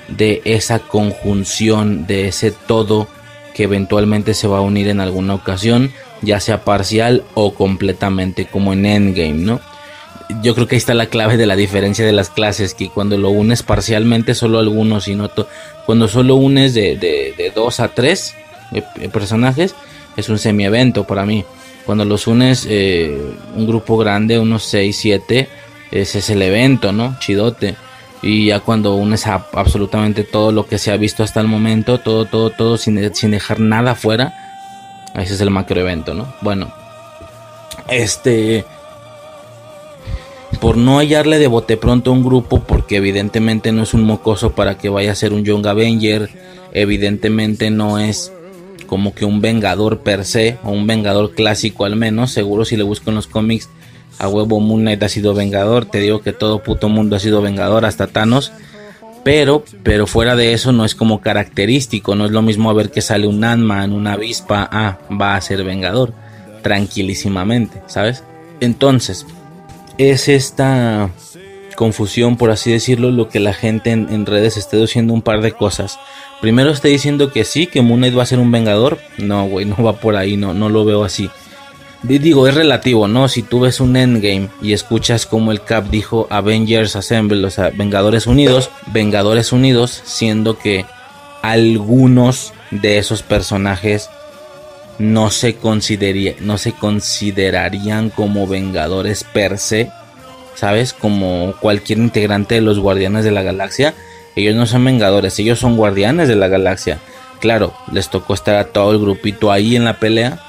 de 0.08 0.42
esa 0.46 0.80
conjunción, 0.80 2.08
de 2.08 2.28
ese 2.28 2.52
todo 2.52 3.08
que 3.54 3.64
eventualmente 3.64 4.34
se 4.34 4.48
va 4.48 4.60
a 4.60 4.62
unir 4.62 4.88
en 4.88 5.00
alguna 5.00 5.36
ocasión, 5.36 5.92
ya 6.24 6.40
sea 6.40 6.64
parcial 6.64 7.24
o 7.36 7.54
completamente, 7.54 8.46
como 8.46 8.74
en 8.74 8.86
Endgame, 8.86 9.34
¿no? 9.34 9.60
yo 10.42 10.56
creo 10.56 10.68
que 10.68 10.76
ahí 10.76 10.78
está 10.78 10.94
la 10.94 11.08
clave 11.08 11.38
de 11.38 11.46
la 11.46 11.56
diferencia 11.56 12.06
de 12.06 12.12
las 12.12 12.30
clases, 12.30 12.74
que 12.74 12.90
cuando 12.90 13.18
lo 13.18 13.30
unes 13.30 13.64
parcialmente 13.64 14.36
solo 14.36 14.60
algunos 14.60 15.08
y 15.08 15.16
no 15.16 15.30
cuando 15.86 16.08
solo 16.08 16.36
unes 16.36 16.74
de, 16.74 16.96
de, 16.96 17.52
dos 17.54 17.80
a 17.80 17.90
tres 17.90 18.36
eh, 18.72 18.84
eh, 19.00 19.10
personajes 19.10 19.76
es 20.16 20.30
un 20.30 20.40
semi-evento 20.40 21.06
para 21.06 21.26
mí. 21.26 21.44
Cuando 21.86 22.06
los 22.06 22.28
unes 22.28 22.66
eh, 22.70 23.20
un 23.56 23.68
grupo 23.68 23.98
grande, 23.98 24.40
unos 24.40 24.64
6, 24.64 24.96
7, 24.96 25.50
ese 25.92 26.20
es 26.20 26.30
el 26.30 26.42
evento, 26.42 26.94
¿no? 26.94 27.18
Chidote. 27.20 27.76
Y 28.22 28.48
ya 28.48 28.62
cuando 28.62 28.96
unes 28.96 29.28
a 29.28 29.48
absolutamente 29.52 30.24
todo 30.24 30.54
lo 30.54 30.66
que 30.66 30.78
se 30.78 30.92
ha 30.92 30.98
visto 30.98 31.24
hasta 31.24 31.42
el 31.42 31.48
momento, 31.48 32.00
todo, 32.00 32.26
todo, 32.26 32.52
todo, 32.52 32.78
sin, 32.78 33.14
sin 33.14 33.32
dejar 33.32 33.60
nada 33.60 33.96
fuera, 33.96 34.43
ese 35.16 35.34
es 35.34 35.42
el 35.42 35.50
macro 35.50 35.80
evento, 35.80 36.14
¿no? 36.14 36.34
Bueno, 36.42 36.74
este 37.88 38.66
por 40.60 40.78
no 40.78 41.00
hallarle 41.00 41.40
de 41.40 41.48
bote 41.48 41.76
pronto 41.76 42.10
a 42.10 42.14
un 42.14 42.24
grupo, 42.24 42.64
porque 42.64 42.96
evidentemente 42.96 43.74
no 43.74 43.84
es 43.84 43.94
un 43.94 44.04
mocoso 44.04 44.54
para 44.54 44.78
que 44.78 44.88
vaya 44.88 45.12
a 45.12 45.16
ser 45.16 45.34
un 45.34 45.44
Young 45.44 45.68
Avenger, 45.68 46.30
evidentemente 46.72 47.70
no 47.70 48.00
es 48.00 48.32
como 48.88 49.14
que 49.14 49.26
un 49.26 49.42
vengador 49.42 50.00
per 50.00 50.24
se, 50.24 50.58
o 50.64 50.72
un 50.72 50.88
vengador 50.88 51.34
clásico 51.34 51.84
al 51.84 51.98
menos, 51.98 52.32
seguro 52.32 52.64
si 52.64 52.78
le 52.78 52.84
busco 52.84 53.10
en 53.10 53.16
los 53.16 53.28
cómics, 53.28 53.70
a 54.20 54.30
huevo 54.30 54.62
Moon 54.62 54.82
Knight 54.82 55.04
ha 55.04 55.10
sido 55.10 55.34
vengador, 55.34 55.86
te 55.86 56.00
digo 56.00 56.22
que 56.22 56.32
todo 56.32 56.64
puto 56.64 56.88
mundo 56.88 57.16
ha 57.16 57.20
sido 57.20 57.42
vengador, 57.42 57.86
hasta 57.86 58.08
Thanos, 58.08 58.54
pero, 59.24 59.64
pero 59.84 60.08
fuera 60.08 60.36
de 60.36 60.54
eso 60.54 60.72
no 60.72 60.86
es 60.86 60.96
como 60.96 61.22
característico, 61.22 62.16
no 62.16 62.26
es 62.26 62.32
lo 62.32 62.42
mismo 62.42 62.70
a 62.70 62.74
ver 62.74 62.92
que 62.92 63.02
sale 63.02 63.28
un 63.28 63.44
Ant-Man, 63.44 63.94
una 63.94 64.14
avispa, 64.14 64.68
ah, 64.72 65.00
va 65.10 65.36
a 65.36 65.42
ser 65.42 65.64
vengador, 65.64 66.14
tranquilísimamente, 66.62 67.82
¿sabes? 67.88 68.24
Entonces, 68.60 69.26
es 69.98 70.28
esta 70.28 71.10
confusión, 71.76 72.38
por 72.38 72.52
así 72.52 72.72
decirlo, 72.72 73.12
lo 73.12 73.30
que 73.30 73.40
la 73.40 73.54
gente 73.54 73.92
en, 73.92 74.26
redes 74.26 74.58
está 74.58 74.78
diciendo 74.78 75.14
un 75.14 75.22
par 75.22 75.42
de 75.42 75.52
cosas. 75.52 76.00
Primero 76.42 76.72
está 76.72 76.88
diciendo 76.88 77.32
que 77.32 77.46
sí, 77.46 77.68
que 77.68 77.82
Moon 77.82 78.00
Knight 78.00 78.18
va 78.18 78.24
a 78.24 78.28
ser 78.28 78.40
un 78.40 78.52
vengador. 78.52 79.00
No, 79.18 79.48
güey, 79.48 79.66
no 79.66 79.76
va 79.82 79.94
por 79.94 80.16
ahí, 80.16 80.38
no, 80.38 80.54
no 80.54 80.70
lo 80.70 80.86
veo 80.86 81.04
así. 81.04 81.30
Digo, 82.04 82.48
es 82.50 82.56
relativo, 82.56 83.08
¿no? 83.08 83.30
Si 83.30 83.44
tú 83.44 83.62
ves 83.62 83.80
un 83.80 83.96
endgame 83.96 84.50
y 84.62 84.74
escuchas 84.74 85.26
como 85.26 85.54
el 85.54 85.64
Cap 85.64 85.90
dijo 85.90 86.28
Avengers 86.30 86.98
Assemble, 86.98 87.46
o 87.46 87.50
sea, 87.50 87.70
Vengadores 87.70 88.28
Unidos, 88.28 88.70
Vengadores 88.88 89.54
Unidos, 89.54 90.02
siendo 90.04 90.58
que 90.58 90.86
algunos 91.42 92.54
de 92.72 92.98
esos 92.98 93.24
personajes 93.24 94.10
no 95.00 95.30
se, 95.32 95.58
no 96.42 96.58
se 96.58 96.74
considerarían 96.74 98.10
como 98.10 98.48
vengadores 98.48 99.24
per 99.24 99.58
se, 99.58 99.90
¿sabes? 100.56 100.92
Como 100.92 101.54
cualquier 101.62 102.00
integrante 102.00 102.56
de 102.56 102.62
los 102.62 102.80
Guardianes 102.80 103.24
de 103.24 103.32
la 103.32 103.44
Galaxia. 103.44 103.94
Ellos 104.36 104.56
no 104.56 104.66
son 104.66 104.84
vengadores, 104.84 105.38
ellos 105.40 105.60
son 105.60 105.78
guardianes 105.78 106.28
de 106.28 106.36
la 106.36 106.48
galaxia. 106.48 107.00
Claro, 107.40 107.74
les 107.92 108.10
tocó 108.10 108.34
estar 108.34 108.56
a 108.56 108.66
todo 108.66 108.92
el 108.92 109.00
grupito 109.00 109.52
ahí 109.52 109.76
en 109.76 109.86
la 109.86 110.00
pelea. 110.00 110.40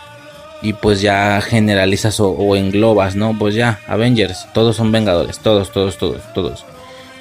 Y 0.64 0.72
pues 0.72 1.00
ya 1.00 1.40
generalizas 1.40 2.18
o, 2.18 2.56
englobas, 2.56 3.14
¿no? 3.14 3.38
Pues 3.38 3.54
ya, 3.54 3.78
Avengers, 3.86 4.48
todos 4.52 4.74
son 4.74 4.90
vengadores, 4.90 5.38
todos, 5.38 5.70
todos, 5.70 5.98
todos, 5.98 6.20
todos. 6.34 6.64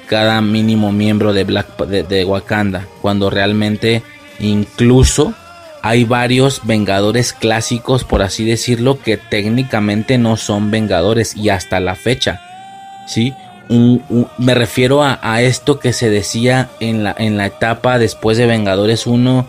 Cada 0.08 0.40
mínimo 0.40 0.90
miembro 0.90 1.32
de 1.32 1.44
Black 1.44 1.76
de 1.86 2.24
Wakanda. 2.24 2.88
Cuando 3.00 3.30
realmente 3.30 4.02
incluso 4.40 5.34
hay 5.82 6.04
varios 6.04 6.62
Vengadores 6.64 7.32
clásicos, 7.32 8.04
por 8.04 8.22
así 8.22 8.44
decirlo, 8.44 8.98
que 8.98 9.18
técnicamente 9.18 10.18
no 10.18 10.36
son 10.36 10.70
Vengadores 10.70 11.36
y 11.36 11.50
hasta 11.50 11.78
la 11.78 11.94
fecha. 11.94 12.40
¿sí? 13.06 13.34
me 13.68 14.54
refiero 14.54 15.02
a, 15.02 15.42
esto 15.42 15.78
que 15.78 15.92
se 15.92 16.10
decía 16.10 16.68
en 16.80 17.04
la, 17.04 17.14
en 17.18 17.36
la 17.36 17.46
etapa 17.46 17.98
después 17.98 18.36
de 18.36 18.46
Vengadores 18.46 19.06
1 19.06 19.46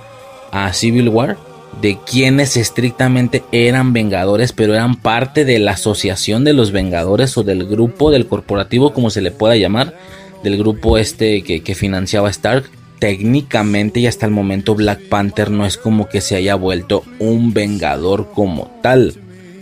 a 0.52 0.74
Civil 0.74 1.10
War, 1.10 1.38
de 1.82 1.98
quienes 2.10 2.58
estrictamente 2.58 3.44
eran 3.52 3.94
Vengadores, 3.94 4.54
pero 4.54 4.74
eran 4.74 4.96
parte 4.96 5.46
de 5.46 5.60
la 5.60 5.72
asociación 5.72 6.44
de 6.44 6.54
los 6.54 6.72
Vengadores 6.72 7.38
o 7.38 7.44
del 7.44 7.66
grupo 7.66 8.12
del 8.12 8.28
corporativo, 8.28 8.94
como 8.94 9.10
se 9.10 9.22
le 9.22 9.32
pueda 9.32 9.56
llamar, 9.56 9.96
del 10.44 10.58
grupo 10.58 10.98
este 10.98 11.44
que, 11.44 11.76
financiaba 11.76 12.30
Stark 12.30 12.70
técnicamente 13.00 14.00
y 14.00 14.08
hasta 14.08 14.26
el 14.26 14.32
momento 14.32 14.74
Black 14.74 15.10
Panther 15.10 15.52
no 15.52 15.66
es 15.66 15.78
como 15.78 16.08
que 16.08 16.22
se 16.22 16.36
haya 16.36 16.56
vuelto 16.56 17.04
un 17.20 17.54
vengador 17.54 18.32
como 18.34 18.72
tal. 18.82 19.16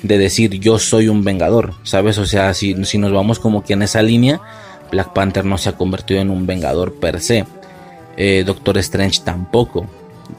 De 0.03 0.17
decir 0.17 0.59
yo 0.59 0.79
soy 0.79 1.07
un 1.07 1.23
vengador, 1.23 1.73
¿sabes? 1.83 2.17
O 2.17 2.25
sea, 2.25 2.53
si, 2.53 2.83
si 2.83 2.97
nos 2.97 3.13
vamos 3.13 3.39
como 3.39 3.63
que 3.63 3.73
en 3.73 3.81
esa 3.81 4.01
línea, 4.01 4.41
Black 4.91 5.13
Panther 5.13 5.45
no 5.45 5.57
se 5.57 5.69
ha 5.69 5.77
convertido 5.77 6.19
en 6.19 6.29
un 6.29 6.45
vengador 6.45 6.93
per 6.95 7.21
se. 7.21 7.45
Eh, 8.17 8.43
Doctor 8.45 8.77
Strange 8.77 9.21
tampoco. 9.23 9.87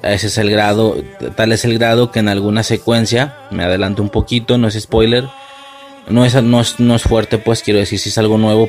Ese 0.05 0.27
es 0.27 0.39
el 0.39 0.51
grado, 0.51 0.97
tal 1.35 1.53
es 1.53 1.65
el 1.65 1.79
grado 1.79 2.11
que 2.11 2.21
en 2.21 2.29
alguna 2.29 2.63
secuencia, 2.63 3.37
me 3.51 3.65
adelanto 3.65 4.03
un 4.03 4.11
poquito, 4.11 4.59
no 4.59 4.69
es 4.69 4.79
spoiler, 4.81 5.25
no 6.09 6.25
es, 6.25 6.41
no 6.43 6.61
es, 6.61 6.79
no 6.79 6.95
es 6.95 7.03
fuerte, 7.03 7.39
pues 7.39 7.63
quiero 7.63 7.81
decir 7.81 7.99
si 7.99 8.11
es 8.11 8.19
algo 8.19 8.39
nuevo, 8.39 8.69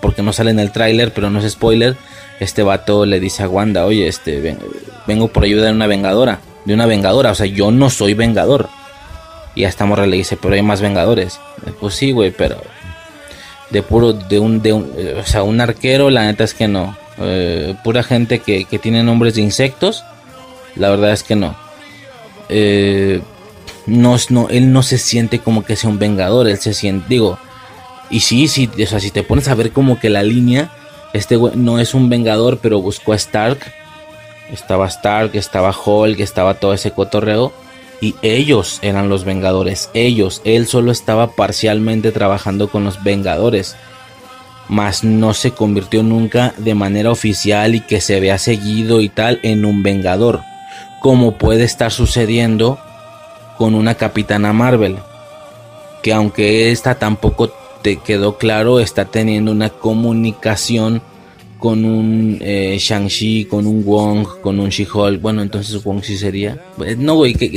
porque 0.00 0.22
no 0.22 0.32
sale 0.32 0.50
en 0.50 0.58
el 0.58 0.72
tráiler, 0.72 1.12
pero 1.12 1.30
no 1.30 1.40
es 1.40 1.52
spoiler 1.52 1.96
este 2.42 2.62
vato 2.62 3.06
le 3.06 3.20
dice 3.20 3.42
a 3.42 3.48
Wanda, 3.48 3.86
oye, 3.86 4.08
este, 4.08 4.56
vengo 5.06 5.28
por 5.28 5.44
ayuda 5.44 5.66
de 5.66 5.72
una 5.72 5.86
vengadora, 5.86 6.40
de 6.64 6.74
una 6.74 6.86
vengadora, 6.86 7.30
o 7.30 7.34
sea, 7.34 7.46
yo 7.46 7.70
no 7.70 7.90
soy 7.90 8.14
vengador. 8.14 8.68
Y 9.54 9.64
a 9.64 9.68
esta 9.68 9.84
morra 9.84 10.06
le 10.06 10.16
dice, 10.16 10.38
pero 10.40 10.54
hay 10.54 10.62
más 10.62 10.80
vengadores. 10.80 11.38
Pues 11.78 11.94
sí, 11.94 12.10
güey, 12.10 12.30
pero 12.30 12.56
de 13.70 13.82
puro, 13.82 14.12
de 14.12 14.38
un, 14.38 14.62
de 14.62 14.72
un, 14.72 14.92
o 15.20 15.24
sea, 15.24 15.42
un 15.42 15.60
arquero, 15.60 16.10
la 16.10 16.24
neta 16.24 16.44
es 16.44 16.54
que 16.54 16.68
no. 16.68 16.96
Eh, 17.18 17.74
pura 17.84 18.02
gente 18.02 18.38
que, 18.38 18.64
que, 18.64 18.78
tiene 18.78 19.02
nombres 19.02 19.34
de 19.34 19.42
insectos, 19.42 20.04
la 20.76 20.90
verdad 20.90 21.12
es 21.12 21.22
que 21.22 21.36
no. 21.36 21.56
no, 23.86 24.16
no. 24.28 24.48
Él 24.48 24.72
no 24.72 24.82
se 24.82 24.98
siente 24.98 25.38
como 25.38 25.64
que 25.64 25.76
sea 25.76 25.90
un 25.90 25.98
vengador, 25.98 26.48
él 26.48 26.58
se 26.58 26.74
siente, 26.74 27.06
digo, 27.08 27.38
y 28.12 28.20
sí, 28.20 28.46
sí, 28.46 28.68
o 28.80 28.86
sea, 28.86 29.00
si 29.00 29.10
te 29.10 29.22
pones 29.22 29.48
a 29.48 29.54
ver 29.54 29.72
como 29.72 29.98
que 29.98 30.10
la 30.10 30.22
línea, 30.22 30.70
este 31.14 31.36
güey 31.36 31.54
no 31.56 31.78
es 31.78 31.94
un 31.94 32.10
vengador, 32.10 32.58
pero 32.58 32.80
buscó 32.80 33.14
a 33.14 33.16
Stark. 33.16 33.58
Estaba 34.52 34.86
Stark, 34.86 35.30
estaba 35.34 35.74
Hulk, 35.74 36.20
estaba 36.20 36.54
todo 36.54 36.74
ese 36.74 36.90
cotorreo. 36.90 37.52
Y 38.02 38.14
ellos 38.20 38.80
eran 38.82 39.08
los 39.08 39.24
vengadores. 39.24 39.88
Ellos. 39.94 40.42
Él 40.44 40.66
solo 40.66 40.92
estaba 40.92 41.32
parcialmente 41.32 42.12
trabajando 42.12 42.68
con 42.68 42.84
los 42.84 43.02
vengadores. 43.02 43.76
Mas 44.68 45.04
no 45.04 45.32
se 45.32 45.52
convirtió 45.52 46.02
nunca 46.02 46.52
de 46.58 46.74
manera 46.74 47.10
oficial 47.10 47.74
y 47.74 47.80
que 47.80 48.02
se 48.02 48.20
vea 48.20 48.36
seguido 48.38 49.00
y 49.00 49.08
tal 49.08 49.40
en 49.42 49.64
un 49.64 49.82
vengador. 49.82 50.40
Como 51.02 51.36
puede 51.36 51.64
estar 51.64 51.92
sucediendo 51.92 52.78
con 53.58 53.74
una 53.74 53.96
capitana 53.96 54.52
Marvel. 54.52 54.96
Que 56.02 56.12
aunque 56.12 56.70
esta 56.70 56.94
tampoco 56.94 57.52
te 57.82 57.96
quedó 57.96 58.38
claro, 58.38 58.80
está 58.80 59.04
teniendo 59.04 59.52
una 59.52 59.68
comunicación 59.68 61.02
con 61.58 61.84
un 61.84 62.38
eh, 62.40 62.76
Shang-Chi, 62.80 63.44
con 63.44 63.68
un 63.68 63.84
Wong, 63.84 64.26
con 64.40 64.58
un 64.58 64.70
She-Hulk. 64.70 65.20
Bueno, 65.20 65.42
entonces 65.42 65.82
Wong 65.84 66.02
sí 66.02 66.16
sería. 66.16 66.58
Eh, 66.84 66.96
no, 66.98 67.14
güey, 67.14 67.34
que, 67.34 67.50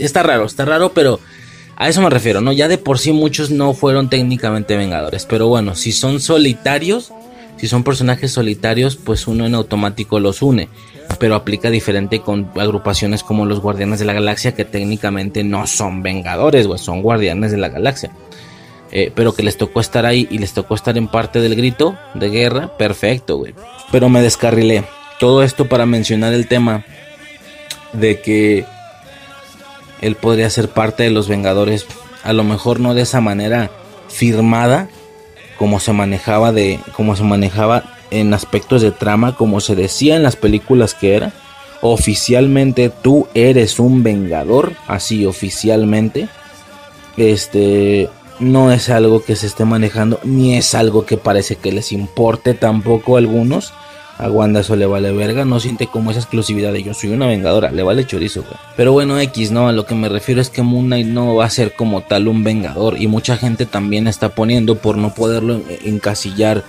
está 0.00 0.24
raro, 0.24 0.46
está 0.46 0.64
raro, 0.64 0.92
pero 0.92 1.20
a 1.76 1.88
eso 1.88 2.00
me 2.00 2.10
refiero, 2.10 2.40
¿no? 2.40 2.52
Ya 2.52 2.66
de 2.66 2.78
por 2.78 2.98
sí 2.98 3.12
muchos 3.12 3.50
no 3.50 3.72
fueron 3.72 4.10
técnicamente 4.10 4.76
vengadores, 4.76 5.26
pero 5.26 5.46
bueno, 5.46 5.74
si 5.76 5.92
son 5.92 6.20
solitarios, 6.20 7.12
Si 7.56 7.68
son 7.68 7.84
personajes 7.84 8.32
solitarios, 8.32 8.96
pues 8.96 9.28
uno 9.28 9.46
en 9.46 9.54
automático 9.54 10.18
los 10.18 10.42
une. 10.42 10.68
Pero 11.18 11.34
aplica 11.34 11.70
diferente 11.70 12.20
con 12.20 12.50
agrupaciones 12.56 13.22
como 13.22 13.46
los 13.46 13.60
Guardianes 13.60 13.98
de 13.98 14.04
la 14.04 14.12
Galaxia, 14.12 14.54
que 14.54 14.64
técnicamente 14.64 15.44
no 15.44 15.66
son 15.66 16.02
Vengadores, 16.02 16.66
güey, 16.66 16.78
son 16.78 17.02
Guardianes 17.02 17.50
de 17.50 17.58
la 17.58 17.68
Galaxia. 17.68 18.10
Eh, 18.90 19.10
pero 19.14 19.34
que 19.34 19.42
les 19.42 19.56
tocó 19.56 19.80
estar 19.80 20.04
ahí 20.04 20.28
y 20.30 20.38
les 20.38 20.52
tocó 20.52 20.74
estar 20.74 20.98
en 20.98 21.08
parte 21.08 21.40
del 21.40 21.56
grito 21.56 21.96
de 22.14 22.28
guerra, 22.28 22.76
perfecto, 22.76 23.38
güey. 23.38 23.54
Pero 23.90 24.08
me 24.08 24.20
descarrilé. 24.20 24.84
Todo 25.18 25.42
esto 25.42 25.68
para 25.68 25.86
mencionar 25.86 26.34
el 26.34 26.46
tema 26.46 26.84
de 27.92 28.20
que 28.20 28.66
él 30.02 30.16
podría 30.16 30.50
ser 30.50 30.68
parte 30.68 31.04
de 31.04 31.10
los 31.10 31.28
Vengadores, 31.28 31.86
a 32.22 32.32
lo 32.32 32.44
mejor 32.44 32.80
no 32.80 32.94
de 32.94 33.02
esa 33.02 33.20
manera 33.20 33.70
firmada 34.08 34.88
como 35.58 35.80
se 35.80 35.92
manejaba 35.92 36.52
de 36.52 36.80
como 36.94 37.16
se 37.16 37.22
manejaba 37.22 37.84
en 38.12 38.34
aspectos 38.34 38.82
de 38.82 38.90
trama, 38.90 39.34
como 39.34 39.60
se 39.60 39.74
decía 39.74 40.16
en 40.16 40.22
las 40.22 40.36
películas 40.36 40.94
que 40.94 41.16
era. 41.16 41.32
Oficialmente 41.80 42.90
tú 42.90 43.26
eres 43.34 43.80
un 43.80 44.02
vengador, 44.02 44.74
así 44.86 45.26
oficialmente. 45.26 46.28
Este 47.16 48.08
no 48.38 48.72
es 48.72 48.88
algo 48.90 49.22
que 49.24 49.36
se 49.36 49.46
esté 49.46 49.64
manejando, 49.64 50.20
ni 50.24 50.56
es 50.56 50.74
algo 50.74 51.06
que 51.06 51.16
parece 51.16 51.56
que 51.56 51.72
les 51.72 51.92
importe 51.92 52.54
tampoco 52.54 53.16
a 53.16 53.18
algunos. 53.18 53.72
A 54.18 54.30
Wanda 54.30 54.60
eso 54.60 54.76
le 54.76 54.86
vale 54.86 55.10
verga, 55.10 55.44
no 55.44 55.58
siente 55.58 55.86
como 55.86 56.10
esa 56.10 56.20
exclusividad 56.20 56.72
de 56.72 56.82
yo 56.82 56.94
soy 56.94 57.10
una 57.10 57.26
vengadora, 57.26 57.72
le 57.72 57.82
vale 57.82 58.06
chorizo. 58.06 58.44
Pero 58.76 58.92
bueno, 58.92 59.18
X, 59.18 59.50
no, 59.50 59.68
a 59.68 59.72
lo 59.72 59.86
que 59.86 59.94
me 59.94 60.08
refiero 60.08 60.40
es 60.40 60.50
que 60.50 60.62
Moon 60.62 60.86
Knight 60.86 61.06
no 61.06 61.34
va 61.34 61.46
a 61.46 61.50
ser 61.50 61.74
como 61.74 62.02
tal 62.02 62.28
un 62.28 62.44
vengador 62.44 63.00
y 63.00 63.08
mucha 63.08 63.36
gente 63.36 63.66
también 63.66 64.06
está 64.06 64.28
poniendo 64.28 64.76
por 64.76 64.96
no 64.96 65.14
poderlo 65.14 65.62
encasillar 65.84 66.62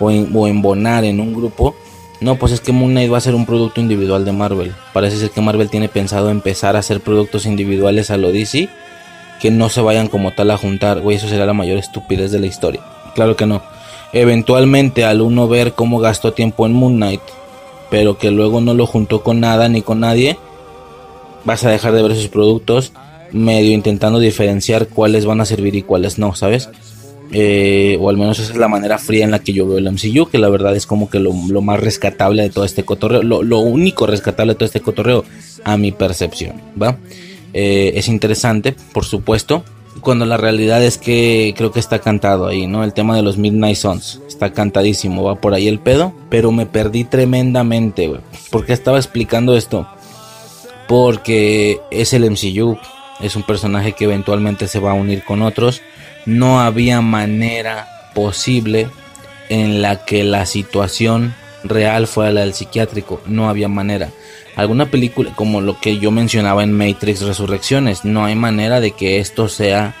o, 0.00 0.46
embonar 0.46 1.04
en 1.04 1.20
un 1.20 1.34
grupo. 1.34 1.76
No, 2.20 2.36
pues 2.36 2.52
es 2.52 2.60
que 2.60 2.72
Moon 2.72 2.90
Knight 2.90 3.12
va 3.12 3.18
a 3.18 3.22
ser 3.22 3.34
un 3.34 3.46
producto 3.46 3.80
individual 3.80 4.24
de 4.24 4.32
Marvel. 4.32 4.74
Parece 4.92 5.16
ser 5.16 5.30
que 5.30 5.40
Marvel 5.40 5.70
tiene 5.70 5.88
pensado 5.88 6.30
empezar 6.30 6.76
a 6.76 6.80
hacer 6.80 7.00
productos 7.00 7.46
individuales 7.46 8.10
a 8.10 8.16
lo 8.16 8.32
DC 8.32 8.68
que 9.40 9.50
no 9.50 9.70
se 9.70 9.80
vayan 9.80 10.08
como 10.08 10.32
tal 10.32 10.50
a 10.50 10.58
juntar. 10.58 11.00
Güey, 11.00 11.16
eso 11.16 11.28
será 11.28 11.46
la 11.46 11.54
mayor 11.54 11.78
estupidez 11.78 12.30
de 12.30 12.40
la 12.40 12.46
historia. 12.46 12.82
Claro 13.14 13.36
que 13.36 13.46
no 13.46 13.62
eventualmente 14.12 15.04
al 15.04 15.20
uno 15.20 15.48
ver 15.48 15.72
cómo 15.72 15.98
gastó 15.98 16.32
tiempo 16.32 16.66
en 16.66 16.72
Moon 16.72 16.96
Knight, 16.96 17.20
pero 17.90 18.18
que 18.18 18.30
luego 18.30 18.60
no 18.60 18.74
lo 18.74 18.86
juntó 18.86 19.22
con 19.22 19.40
nada 19.40 19.68
ni 19.68 19.82
con 19.82 20.00
nadie, 20.00 20.36
vas 21.44 21.64
a 21.64 21.70
dejar 21.70 21.92
de 21.92 22.02
ver 22.02 22.14
sus 22.14 22.28
productos 22.28 22.92
medio 23.32 23.72
intentando 23.72 24.18
diferenciar 24.18 24.88
cuáles 24.88 25.24
van 25.24 25.40
a 25.40 25.44
servir 25.44 25.76
y 25.76 25.82
cuáles 25.82 26.18
no, 26.18 26.34
¿sabes? 26.34 26.68
Eh, 27.32 27.96
o 28.00 28.10
al 28.10 28.16
menos 28.16 28.40
esa 28.40 28.52
es 28.52 28.58
la 28.58 28.66
manera 28.66 28.98
fría 28.98 29.24
en 29.24 29.30
la 29.30 29.38
que 29.38 29.52
yo 29.52 29.66
veo 29.66 29.78
el 29.78 29.90
MCU, 29.90 30.28
que 30.28 30.38
la 30.38 30.48
verdad 30.48 30.74
es 30.74 30.86
como 30.86 31.08
que 31.08 31.20
lo, 31.20 31.32
más 31.32 31.78
rescatable 31.78 32.42
de 32.42 32.50
todo 32.50 32.64
este 32.64 32.84
cotorreo, 32.84 33.22
lo, 33.22 33.58
único 33.60 34.06
rescatable 34.06 34.54
de 34.54 34.56
todo 34.56 34.66
este 34.66 34.80
cotorreo, 34.80 35.24
a 35.62 35.76
mi 35.76 35.92
percepción, 35.92 36.60
¿va? 36.80 36.98
Eh, 37.52 37.92
es 37.94 38.08
interesante, 38.08 38.74
por 38.92 39.04
supuesto, 39.04 39.64
cuando 40.00 40.24
la 40.24 40.36
realidad 40.36 40.82
es 40.82 40.98
que 40.98 41.54
creo 41.56 41.72
que 41.72 41.80
está 41.80 42.00
cantado 42.00 42.46
ahí, 42.46 42.66
¿no? 42.66 42.84
El 42.84 42.94
tema 42.94 43.16
de 43.16 43.22
los 43.22 43.36
Midnight 43.36 43.76
Suns 43.76 44.20
está 44.26 44.52
cantadísimo, 44.52 45.22
va 45.22 45.36
por 45.36 45.54
ahí 45.54 45.68
el 45.68 45.78
pedo, 45.78 46.12
pero 46.30 46.52
me 46.52 46.66
perdí 46.66 47.04
tremendamente, 47.04 48.08
güey. 48.08 48.20
¿Por 48.50 48.66
qué 48.66 48.72
estaba 48.72 48.98
explicando 48.98 49.56
esto? 49.56 49.86
Porque 50.88 51.80
es 51.90 52.12
el 52.12 52.28
MCU, 52.28 52.78
es 53.20 53.36
un 53.36 53.42
personaje 53.42 53.92
que 53.92 54.04
eventualmente 54.04 54.66
se 54.66 54.80
va 54.80 54.92
a 54.92 54.94
unir 54.94 55.24
con 55.24 55.42
otros. 55.42 55.82
No 56.26 56.60
había 56.60 57.00
manera 57.00 57.88
posible 58.14 58.88
en 59.48 59.82
la 59.82 60.04
que 60.04 60.24
la 60.24 60.46
situación 60.46 61.34
real 61.64 62.06
fuera 62.06 62.32
la 62.32 62.40
del 62.42 62.54
psiquiátrico, 62.54 63.20
no 63.26 63.48
había 63.48 63.68
manera 63.68 64.10
alguna 64.56 64.90
película 64.90 65.32
como 65.34 65.60
lo 65.60 65.80
que 65.80 65.98
yo 65.98 66.10
mencionaba 66.10 66.62
en 66.62 66.72
Matrix 66.72 67.22
Resurrecciones. 67.22 68.04
No 68.04 68.24
hay 68.24 68.34
manera 68.34 68.80
de 68.80 68.92
que 68.92 69.18
esto 69.18 69.48
sea 69.48 69.94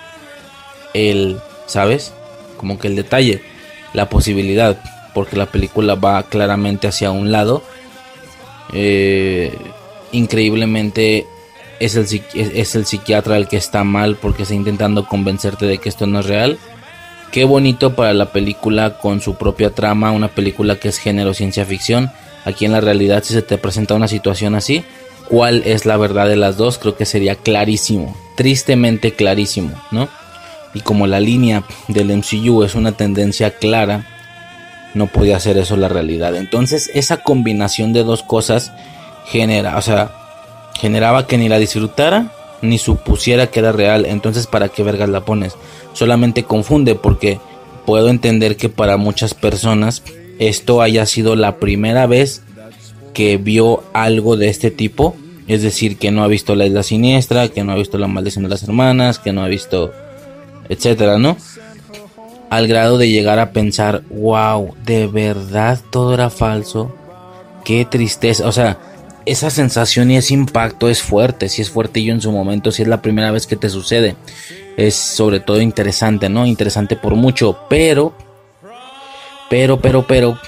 el, 0.94 1.38
¿sabes? 1.66 2.12
Como 2.56 2.78
que 2.78 2.88
el 2.88 2.96
detalle, 2.96 3.42
la 3.94 4.08
posibilidad, 4.08 4.78
porque 5.14 5.36
la 5.36 5.46
película 5.46 5.94
va 5.94 6.22
claramente 6.24 6.88
hacia 6.88 7.10
un 7.10 7.32
lado. 7.32 7.62
Eh, 8.72 9.56
increíblemente 10.12 11.26
es 11.80 11.96
el, 11.96 12.22
es 12.34 12.74
el 12.74 12.86
psiquiatra 12.86 13.36
el 13.36 13.48
que 13.48 13.56
está 13.56 13.82
mal 13.82 14.16
porque 14.16 14.44
está 14.44 14.54
intentando 14.54 15.06
convencerte 15.06 15.66
de 15.66 15.78
que 15.78 15.88
esto 15.88 16.06
no 16.06 16.20
es 16.20 16.26
real. 16.26 16.58
Qué 17.32 17.44
bonito 17.44 17.94
para 17.96 18.12
la 18.14 18.32
película 18.32 18.98
con 18.98 19.20
su 19.20 19.36
propia 19.36 19.70
trama, 19.70 20.12
una 20.12 20.28
película 20.28 20.76
que 20.76 20.88
es 20.88 20.98
género 20.98 21.34
ciencia 21.34 21.64
ficción 21.64 22.10
Aquí 22.44 22.64
en 22.64 22.72
la 22.72 22.80
realidad, 22.80 23.22
si 23.22 23.34
se 23.34 23.42
te 23.42 23.58
presenta 23.58 23.94
una 23.94 24.08
situación 24.08 24.54
así, 24.54 24.84
¿cuál 25.28 25.62
es 25.66 25.84
la 25.84 25.96
verdad 25.96 26.28
de 26.28 26.36
las 26.36 26.56
dos? 26.56 26.78
Creo 26.78 26.96
que 26.96 27.04
sería 27.04 27.34
clarísimo, 27.34 28.16
tristemente 28.36 29.12
clarísimo, 29.12 29.80
¿no? 29.90 30.08
Y 30.72 30.80
como 30.80 31.06
la 31.06 31.20
línea 31.20 31.64
del 31.88 32.16
MCU 32.16 32.62
es 32.62 32.74
una 32.74 32.92
tendencia 32.92 33.50
clara, 33.50 34.06
no 34.94 35.06
podía 35.06 35.38
ser 35.38 35.58
eso 35.58 35.76
la 35.76 35.88
realidad. 35.88 36.34
Entonces, 36.36 36.90
esa 36.94 37.18
combinación 37.18 37.92
de 37.92 38.04
dos 38.04 38.22
cosas 38.22 38.72
genera, 39.26 39.76
o 39.76 39.82
sea, 39.82 40.12
generaba 40.80 41.26
que 41.26 41.36
ni 41.36 41.48
la 41.48 41.58
disfrutara 41.58 42.32
ni 42.62 42.78
supusiera 42.78 43.48
que 43.48 43.60
era 43.60 43.72
real. 43.72 44.06
Entonces, 44.06 44.46
¿para 44.46 44.68
qué 44.68 44.82
vergas 44.82 45.08
la 45.08 45.24
pones? 45.24 45.54
Solamente 45.92 46.44
confunde 46.44 46.94
porque 46.94 47.38
puedo 47.86 48.08
entender 48.08 48.56
que 48.56 48.68
para 48.68 48.96
muchas 48.96 49.34
personas 49.34 50.02
esto 50.38 50.82
haya 50.82 51.06
sido 51.06 51.36
la 51.36 51.56
primera 51.56 52.06
vez 52.06 52.42
que 53.14 53.36
vio 53.36 53.82
algo 53.92 54.36
de 54.36 54.48
este 54.48 54.70
tipo. 54.70 55.16
Es 55.48 55.62
decir, 55.62 55.98
que 55.98 56.10
no 56.12 56.22
ha 56.22 56.28
visto 56.28 56.54
la 56.54 56.66
isla 56.66 56.82
siniestra, 56.82 57.48
que 57.48 57.64
no 57.64 57.72
ha 57.72 57.76
visto 57.76 57.98
la 57.98 58.06
maldición 58.06 58.44
de 58.44 58.50
las 58.50 58.62
hermanas, 58.62 59.18
que 59.18 59.32
no 59.32 59.42
ha 59.42 59.48
visto, 59.48 59.92
etcétera, 60.68 61.18
¿no? 61.18 61.36
Al 62.50 62.68
grado 62.68 62.98
de 62.98 63.10
llegar 63.10 63.38
a 63.38 63.50
pensar, 63.52 64.02
wow, 64.10 64.74
de 64.84 65.08
verdad 65.08 65.80
todo 65.90 66.14
era 66.14 66.30
falso. 66.30 66.94
Qué 67.64 67.84
tristeza. 67.84 68.46
O 68.46 68.52
sea, 68.52 68.78
esa 69.26 69.50
sensación 69.50 70.10
y 70.10 70.16
ese 70.16 70.34
impacto 70.34 70.88
es 70.88 71.02
fuerte. 71.02 71.48
Si 71.48 71.62
es 71.62 71.70
fuerte 71.70 72.02
yo 72.02 72.12
en 72.12 72.20
su 72.20 72.32
momento, 72.32 72.72
si 72.72 72.82
es 72.82 72.88
la 72.88 73.02
primera 73.02 73.30
vez 73.30 73.46
que 73.46 73.56
te 73.56 73.68
sucede. 73.68 74.16
Es 74.76 74.94
sobre 74.94 75.40
todo 75.40 75.60
interesante, 75.60 76.28
¿no? 76.28 76.46
Interesante 76.46 76.96
por 76.96 77.14
mucho. 77.14 77.58
Pero 77.68 78.14
pero, 79.50 79.80
pero, 79.80 80.06
pero, 80.06 80.38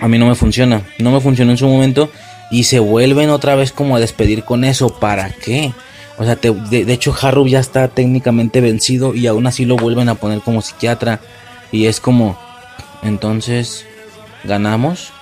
a 0.00 0.08
mí 0.08 0.18
no 0.18 0.26
me 0.26 0.34
funciona. 0.34 0.82
No 0.98 1.12
me 1.12 1.20
funcionó 1.20 1.52
en 1.52 1.58
su 1.58 1.68
momento. 1.68 2.10
Y 2.50 2.64
se 2.64 2.78
vuelven 2.78 3.28
otra 3.28 3.54
vez 3.54 3.70
como 3.70 3.94
a 3.94 4.00
despedir 4.00 4.44
con 4.44 4.64
eso. 4.64 4.88
¿Para 4.98 5.30
qué? 5.30 5.74
O 6.16 6.24
sea, 6.24 6.34
de, 6.36 6.90
hecho 6.90 7.14
Harrow 7.20 7.46
ya 7.46 7.60
está 7.60 7.86
técnicamente 7.88 8.62
vencido 8.62 9.14
y 9.14 9.26
aún 9.26 9.46
así 9.46 9.66
lo 9.66 9.76
vuelven 9.76 10.08
a 10.08 10.14
poner 10.14 10.40
como 10.40 10.62
psiquiatra. 10.62 11.20
Y 11.70 11.84
es 11.84 12.00
como, 12.00 12.38
entonces, 13.02 13.84
¿ganamos? 14.42 15.12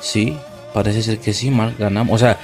Sí, 0.00 0.36
parece 0.72 1.02
ser 1.02 1.18
que 1.18 1.32
sí, 1.32 1.50
mal, 1.50 1.74
ganamos. 1.78 2.14
O 2.14 2.18
sea, 2.18 2.38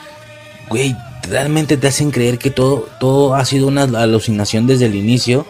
güey, 0.68 0.96
realmente 1.28 1.76
te 1.76 1.88
hacen 1.88 2.10
creer 2.10 2.38
que 2.38 2.50
todo, 2.50 2.88
todo 3.00 3.34
ha 3.34 3.44
sido 3.44 3.66
una 3.66 3.82
alucinación 3.82 4.66
desde 4.66 4.86
el 4.86 4.94
inicio 4.94 5.46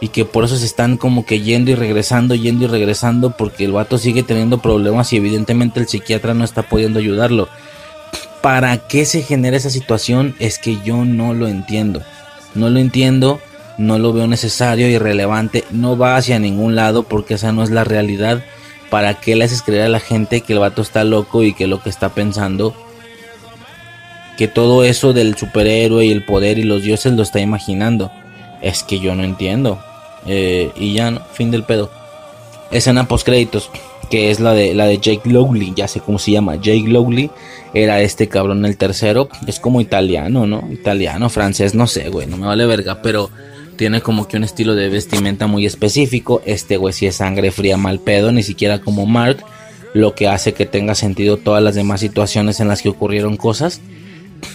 y 0.00 0.08
que 0.08 0.24
por 0.24 0.44
eso 0.44 0.56
se 0.56 0.66
están 0.66 0.96
como 0.96 1.24
que 1.24 1.40
yendo 1.40 1.70
y 1.70 1.74
regresando, 1.74 2.34
yendo 2.34 2.64
y 2.64 2.68
regresando 2.68 3.30
porque 3.30 3.64
el 3.64 3.72
vato 3.72 3.98
sigue 3.98 4.22
teniendo 4.22 4.58
problemas 4.58 5.12
y 5.12 5.16
evidentemente 5.16 5.80
el 5.80 5.88
psiquiatra 5.88 6.34
no 6.34 6.44
está 6.44 6.62
pudiendo 6.62 6.98
ayudarlo. 6.98 7.48
¿Para 8.42 8.86
qué 8.88 9.06
se 9.06 9.22
genera 9.22 9.56
esa 9.56 9.70
situación? 9.70 10.36
Es 10.38 10.58
que 10.58 10.78
yo 10.84 11.04
no 11.04 11.34
lo 11.34 11.48
entiendo. 11.48 12.02
No 12.54 12.70
lo 12.70 12.78
entiendo, 12.78 13.40
no 13.78 13.98
lo 13.98 14.12
veo 14.12 14.26
necesario, 14.26 14.88
irrelevante, 14.88 15.64
no 15.70 15.98
va 15.98 16.16
hacia 16.16 16.38
ningún 16.38 16.74
lado 16.74 17.02
porque 17.02 17.34
esa 17.34 17.52
no 17.52 17.62
es 17.62 17.70
la 17.70 17.84
realidad. 17.84 18.44
¿Para 18.96 19.12
qué 19.12 19.36
le 19.36 19.44
haces 19.44 19.60
creer 19.60 19.82
a 19.82 19.88
la 19.90 20.00
gente 20.00 20.40
que 20.40 20.54
el 20.54 20.58
vato 20.58 20.80
está 20.80 21.04
loco 21.04 21.42
y 21.42 21.52
que 21.52 21.66
lo 21.66 21.82
que 21.82 21.90
está 21.90 22.14
pensando 22.14 22.74
que 24.38 24.48
todo 24.48 24.84
eso 24.84 25.12
del 25.12 25.36
superhéroe 25.36 26.06
y 26.06 26.10
el 26.10 26.24
poder 26.24 26.56
y 26.56 26.62
los 26.62 26.82
dioses 26.82 27.12
lo 27.12 27.22
está 27.22 27.40
imaginando? 27.40 28.10
Es 28.62 28.84
que 28.84 28.98
yo 28.98 29.14
no 29.14 29.22
entiendo. 29.22 29.78
Eh, 30.26 30.72
y 30.76 30.94
ya, 30.94 31.10
¿no? 31.10 31.20
Fin 31.34 31.50
del 31.50 31.64
pedo. 31.64 31.90
Escena 32.70 33.06
post 33.06 33.26
créditos, 33.26 33.68
que 34.08 34.30
es 34.30 34.40
la 34.40 34.54
de 34.54 34.72
la 34.72 34.86
de 34.86 34.96
Jake 34.96 35.28
Lowley, 35.28 35.74
ya 35.76 35.88
sé 35.88 36.00
cómo 36.00 36.18
se 36.18 36.30
llama. 36.30 36.56
Jake 36.56 36.88
Lowley 36.88 37.30
era 37.74 38.00
este 38.00 38.30
cabrón 38.30 38.64
el 38.64 38.78
tercero. 38.78 39.28
Es 39.46 39.60
como 39.60 39.82
italiano, 39.82 40.46
¿no? 40.46 40.66
Italiano, 40.72 41.28
francés, 41.28 41.74
no 41.74 41.86
sé, 41.86 42.08
güey, 42.08 42.26
no 42.26 42.38
me 42.38 42.46
vale 42.46 42.64
verga, 42.64 43.02
pero 43.02 43.28
tiene 43.76 44.00
como 44.00 44.26
que 44.28 44.36
un 44.36 44.44
estilo 44.44 44.74
de 44.74 44.88
vestimenta 44.88 45.46
muy 45.46 45.66
específico. 45.66 46.42
Este 46.44 46.76
güey 46.76 46.92
si 46.92 47.06
es 47.06 47.16
sangre 47.16 47.50
fría 47.50 47.76
mal 47.76 48.00
pedo, 48.00 48.32
ni 48.32 48.42
siquiera 48.42 48.80
como 48.80 49.06
Mark, 49.06 49.44
lo 49.94 50.14
que 50.14 50.28
hace 50.28 50.54
que 50.54 50.66
tenga 50.66 50.94
sentido 50.94 51.36
todas 51.36 51.62
las 51.62 51.74
demás 51.74 52.00
situaciones 52.00 52.60
en 52.60 52.68
las 52.68 52.82
que 52.82 52.88
ocurrieron 52.88 53.36
cosas. 53.36 53.80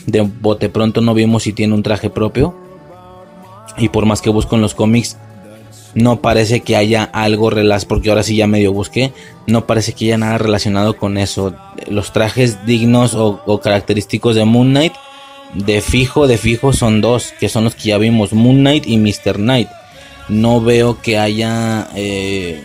De 0.06 0.22
bote 0.22 0.70
pronto 0.70 1.02
no 1.02 1.14
vimos 1.14 1.44
si 1.44 1.54
tiene 1.54 1.74
un 1.74 1.84
traje 1.84 2.10
propio. 2.10 2.56
Y 3.78 3.90
por 3.90 4.06
más 4.06 4.22
que 4.22 4.30
busco 4.30 4.56
en 4.56 4.62
los 4.62 4.76
cómics, 4.76 5.18
no 5.94 6.22
parece 6.22 6.62
que 6.62 6.76
haya 6.76 7.04
algo 7.04 7.50
relacionado, 7.50 7.88
porque 7.88 8.10
ahora 8.10 8.24
sí 8.24 8.36
ya 8.36 8.48
medio 8.48 8.74
busqué, 8.74 9.14
no 9.48 9.66
parece 9.66 9.94
que 9.94 10.06
haya 10.06 10.18
nada 10.18 10.38
relacionado 10.38 10.98
con 10.98 11.18
eso. 11.18 11.56
Los 11.90 12.14
trajes 12.14 12.66
dignos 12.66 13.14
o, 13.16 13.60
característicos 13.62 14.36
de 14.36 14.46
Moon 14.46 14.70
Knight, 14.70 14.94
de 15.54 15.82
fijo, 15.82 16.28
de 16.28 16.38
fijo 16.38 16.74
son 16.74 17.02
dos, 17.02 17.34
que 17.40 17.50
son 17.50 17.64
los 17.64 17.76
que 17.76 17.90
ya 17.90 17.98
vimos, 17.98 18.34
Moon 18.34 18.60
Knight 18.60 18.88
y 18.88 18.98
Mr. 18.98 19.36
Knight. 19.36 19.70
No 20.30 20.62
veo 20.62 21.02
que 21.02 21.18
haya 21.18 21.90
eh, 21.96 22.64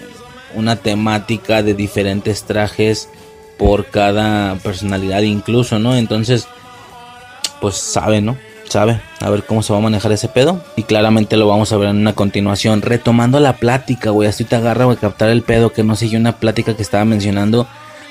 una 0.55 0.77
temática 0.77 1.63
de 1.63 1.75
diferentes 1.75 2.45
trajes 2.45 3.09
por 3.59 3.87
cada 3.87 4.57
personalidad 4.57 5.23
incluso, 5.23 5.79
¿no? 5.79 5.97
Entonces, 5.97 6.47
pues 7.61 7.77
sabe, 7.77 8.21
¿no? 8.21 8.37
sabe 8.69 9.01
a 9.21 9.31
ver 9.31 9.45
cómo 9.45 9.63
se 9.63 9.73
va 9.73 9.79
a 9.79 9.83
manejar 9.83 10.13
ese 10.13 10.29
pedo. 10.29 10.61
Y 10.77 10.83
claramente 10.83 11.37
lo 11.37 11.49
vamos 11.49 11.73
a 11.73 11.77
ver 11.77 11.89
en 11.89 11.97
una 11.97 12.15
continuación. 12.15 12.83
Retomando 12.83 13.41
la 13.41 13.57
plática, 13.57 14.11
güey. 14.11 14.29
Así 14.29 14.45
te 14.45 14.57
agarra, 14.57 14.91
a 14.91 14.97
captar 14.97 15.31
el 15.31 15.43
pedo. 15.43 15.73
Que 15.73 15.83
no 15.83 15.97
siguió 15.97 16.19
una 16.19 16.39
plática 16.39 16.77
que 16.77 16.83
estaba 16.83 17.05
mencionando. 17.05 17.67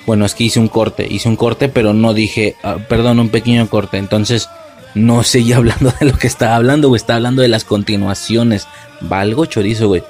Bueno, 0.06 0.26
es 0.26 0.36
que 0.36 0.44
hice 0.46 0.60
un 0.60 0.68
corte. 0.68 1.08
Hice 1.10 1.30
un 1.30 1.36
corte, 1.36 1.70
pero 1.70 1.94
no 1.94 2.14
dije, 2.14 2.56
ah, 2.64 2.78
perdón, 2.88 3.20
un 3.20 3.30
pequeño 3.30 3.68
corte. 3.70 3.98
Entonces, 3.98 4.50
no 4.94 5.24
seguí 5.24 5.54
hablando 5.54 5.94
de 6.00 6.06
lo 6.06 6.18
que 6.18 6.28
estaba 6.28 6.56
hablando, 6.56 6.88
güey. 6.90 6.98
Estaba 6.98 7.18
hablando 7.18 7.42
de 7.42 7.48
las 7.48 7.64
continuaciones. 7.64 8.68
Valgo 9.02 9.46
chorizo, 9.46 9.88
güey. 9.88 10.04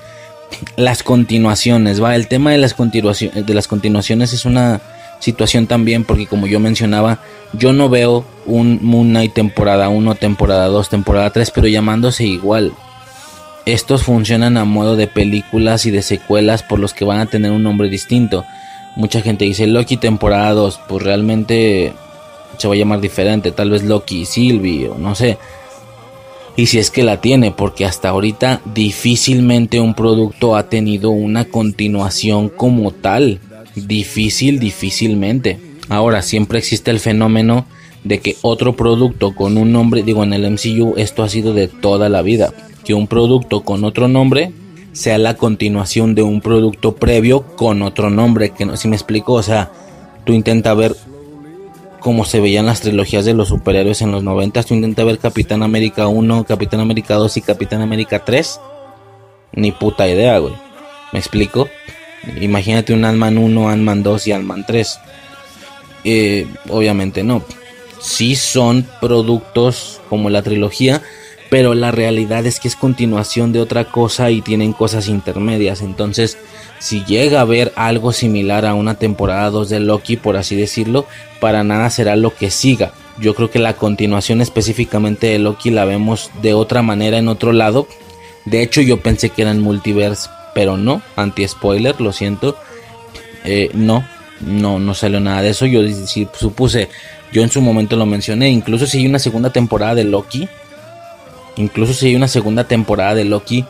Las 0.78 1.04
continuaciones, 1.04 2.02
va. 2.02 2.16
El 2.16 2.28
tema 2.28 2.52
de 2.52 2.58
las, 2.58 2.76
de 2.78 3.54
las 3.54 3.68
continuaciones 3.68 4.32
es 4.34 4.46
una 4.46 4.82
situación 5.20 5.68
también, 5.68 6.04
porque 6.04 6.28
como 6.28 6.48
yo 6.48 6.60
mencionaba, 6.60 7.20
yo 7.54 7.74
no 7.74 7.90
veo 7.90 8.26
un 8.46 8.80
Moon 8.82 9.10
Knight 9.10 9.34
temporada 9.34 9.90
1, 9.90 10.16
temporada 10.16 10.68
2, 10.68 10.90
temporada 10.90 11.32
3, 11.32 11.52
pero 11.52 11.68
llamándose 11.68 12.26
igual. 12.26 12.74
Estos 13.66 14.04
funcionan 14.04 14.58
a 14.58 14.66
modo 14.66 14.96
de 14.96 15.08
películas 15.08 15.88
y 15.88 15.92
de 15.92 16.04
secuelas 16.04 16.62
por 16.62 16.80
los 16.80 16.94
que 16.94 17.06
van 17.06 17.20
a 17.20 17.26
tener 17.26 17.52
un 17.52 17.64
nombre 17.64 17.90
distinto. 17.90 18.46
Mucha 18.96 19.22
gente 19.22 19.46
dice 19.46 19.68
Loki 19.68 19.98
temporada 19.98 20.52
2, 20.52 20.80
pues 20.88 21.04
realmente 21.04 21.94
se 22.58 22.68
va 22.68 22.74
a 22.74 22.78
llamar 22.78 23.02
diferente, 23.02 23.52
tal 23.52 23.70
vez 23.70 23.84
Loki 23.84 24.22
y 24.22 24.26
Sylvie 24.26 24.88
o 24.90 24.98
no 24.98 25.16
sé. 25.16 25.38
Y 26.56 26.68
si 26.68 26.80
es 26.80 26.90
que 26.90 27.04
la 27.04 27.20
tiene, 27.20 27.52
porque 27.52 27.86
hasta 27.86 28.10
ahorita 28.10 28.62
difícilmente 28.74 29.82
un 29.82 29.94
producto 29.94 30.56
ha 30.56 30.70
tenido 30.70 31.10
una 31.10 31.44
continuación 31.46 32.48
como 32.48 32.92
tal. 32.92 33.42
Difícil, 33.76 34.60
difícilmente. 34.60 35.60
Ahora, 35.90 36.22
siempre 36.22 36.60
existe 36.60 36.92
el 36.92 37.02
fenómeno 37.02 37.66
de 38.06 38.20
que 38.20 38.38
otro 38.42 38.78
producto 38.78 39.36
con 39.36 39.58
un 39.58 39.74
nombre, 39.74 40.04
digo 40.04 40.24
en 40.24 40.32
el 40.32 40.50
MCU, 40.50 40.94
esto 40.96 41.24
ha 41.24 41.30
sido 41.30 41.54
de 41.54 41.68
toda 41.68 42.08
la 42.08 42.22
vida, 42.22 42.54
que 42.86 42.94
un 42.94 43.08
producto 43.08 43.64
con 43.64 43.84
otro 43.84 44.08
nombre 44.08 44.54
sea 44.96 45.18
la 45.18 45.36
continuación 45.36 46.16
de 46.16 46.24
un 46.24 46.40
producto 46.40 46.96
previo 46.96 47.42
con 47.58 47.82
otro 47.82 48.10
nombre, 48.10 48.52
que 48.52 48.66
no, 48.66 48.78
si 48.78 48.88
me 48.88 48.96
explico, 48.96 49.34
o 49.34 49.44
sea, 49.44 49.70
tú 50.24 50.32
intenta 50.32 50.74
ver 50.74 50.96
cómo 52.00 52.24
se 52.24 52.40
veían 52.40 52.66
las 52.66 52.80
trilogías 52.80 53.26
de 53.26 53.34
los 53.34 53.50
superhéroes 53.50 54.02
en 54.02 54.14
los 54.14 54.24
90, 54.24 54.64
tú 54.64 54.74
intenta 54.74 55.04
ver 55.04 55.20
Capitán 55.20 55.64
América 55.64 56.08
1, 56.08 56.46
Capitán 56.46 56.80
América 56.80 57.16
2 57.16 57.38
y 57.38 57.42
Capitán 57.42 57.82
América 57.82 58.24
3, 58.24 58.62
ni 59.52 59.74
puta 59.74 60.08
idea, 60.08 60.40
güey. 60.40 60.54
¿Me 61.12 61.20
explico? 61.20 61.68
Imagínate 62.40 62.94
un 62.94 63.04
Ant-Man 63.04 63.38
1, 63.38 63.70
Ant-Man 63.70 64.02
2 64.02 64.28
y 64.28 64.32
Ant-Man 64.32 64.64
3. 64.66 65.00
Eh, 66.06 66.48
obviamente 66.70 67.24
no. 67.24 67.44
Sí 68.00 68.36
son 68.36 68.88
productos 69.02 70.00
como 70.10 70.30
la 70.30 70.42
trilogía, 70.42 71.02
pero 71.50 71.74
la 71.74 71.92
realidad 71.92 72.46
es 72.46 72.60
que 72.60 72.68
es 72.68 72.76
continuación 72.76 73.52
de 73.52 73.62
otra 73.62 73.86
cosa 73.86 74.32
y 74.32 74.42
tienen 74.42 74.74
cosas 74.74 75.08
intermedias. 75.08 75.82
Entonces, 75.82 76.38
si 76.80 77.04
llega 77.06 77.40
a 77.40 77.42
haber 77.42 77.72
algo 77.76 78.12
similar 78.12 78.66
a 78.66 78.74
una 78.74 78.96
temporada 78.96 79.50
2 79.50 79.70
de 79.70 79.80
Loki, 79.80 80.18
por 80.18 80.38
así 80.38 80.56
decirlo, 80.56 81.06
para 81.40 81.64
nada 81.64 81.90
será 81.90 82.16
lo 82.16 82.34
que 82.34 82.52
siga. 82.52 82.94
Yo 83.20 83.36
creo 83.36 83.50
que 83.50 83.60
la 83.60 83.74
continuación 83.74 84.42
específicamente 84.42 85.28
de 85.28 85.40
Loki 85.40 85.70
la 85.70 85.86
vemos 85.86 86.32
de 86.42 86.54
otra 86.54 86.82
manera 86.82 87.18
en 87.18 87.28
otro 87.28 87.54
lado. 87.54 87.88
De 88.46 88.62
hecho, 88.62 88.82
yo 88.82 89.00
pensé 89.00 89.30
que 89.30 89.44
eran 89.44 89.62
multiverse 89.62 90.30
pero 90.56 90.78
no, 90.78 91.02
anti-spoiler, 91.18 92.00
lo 92.00 92.14
siento. 92.14 92.58
Eh, 93.44 93.70
no, 93.74 94.08
no, 94.40 94.80
no 94.80 94.94
salió 94.96 95.20
nada 95.20 95.42
de 95.42 95.50
eso. 95.50 95.66
Yo 95.66 95.82
supuse, 96.34 96.88
yo 97.34 97.44
en 97.44 97.50
su 97.50 97.60
momento 97.60 97.98
lo 97.98 98.06
mencioné, 98.06 98.50
incluso 98.50 98.88
si 98.88 99.00
hay 99.00 99.06
una 99.06 99.20
segunda 99.20 99.52
temporada 99.52 99.96
de 99.96 100.06
Loki, 100.06 100.48
incluso 101.56 101.94
si 101.94 102.08
hay 102.08 102.16
una 102.16 102.28
segunda 102.28 102.66
temporada 102.66 103.16
de 103.16 103.26
Loki, 103.26 103.66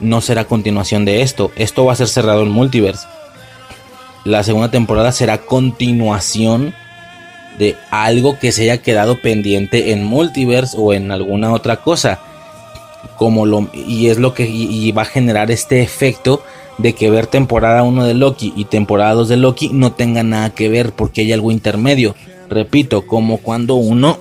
no 0.00 0.20
será 0.20 0.44
continuación 0.44 1.04
de 1.04 1.22
esto. 1.22 1.50
Esto 1.56 1.84
va 1.84 1.92
a 1.92 1.96
ser 1.96 2.08
cerrado 2.08 2.42
en 2.42 2.50
multiverse. 2.50 3.06
La 4.24 4.42
segunda 4.42 4.70
temporada 4.70 5.12
será 5.12 5.38
continuación 5.38 6.74
de 7.58 7.76
algo 7.90 8.38
que 8.38 8.52
se 8.52 8.62
haya 8.62 8.82
quedado 8.82 9.20
pendiente 9.20 9.92
en 9.92 10.04
multiverse 10.04 10.76
o 10.78 10.92
en 10.92 11.12
alguna 11.12 11.52
otra 11.52 11.76
cosa 11.76 12.20
como 13.16 13.46
lo 13.46 13.68
y 13.72 14.08
es 14.08 14.18
lo 14.18 14.34
que 14.34 14.92
va 14.96 15.02
a 15.02 15.06
generar 15.06 15.50
este 15.50 15.82
efecto 15.82 16.42
de 16.78 16.94
que 16.94 17.10
ver 17.10 17.26
temporada 17.26 17.82
1 17.82 18.04
de 18.04 18.14
Loki 18.14 18.52
y 18.56 18.64
temporada 18.64 19.14
2 19.14 19.28
de 19.28 19.36
Loki 19.36 19.70
no 19.72 19.92
tenga 19.92 20.22
nada 20.22 20.50
que 20.50 20.68
ver 20.68 20.92
porque 20.92 21.20
hay 21.20 21.32
algo 21.32 21.52
intermedio. 21.52 22.16
Repito, 22.48 23.06
como 23.06 23.38
cuando 23.38 23.76
uno 23.76 24.18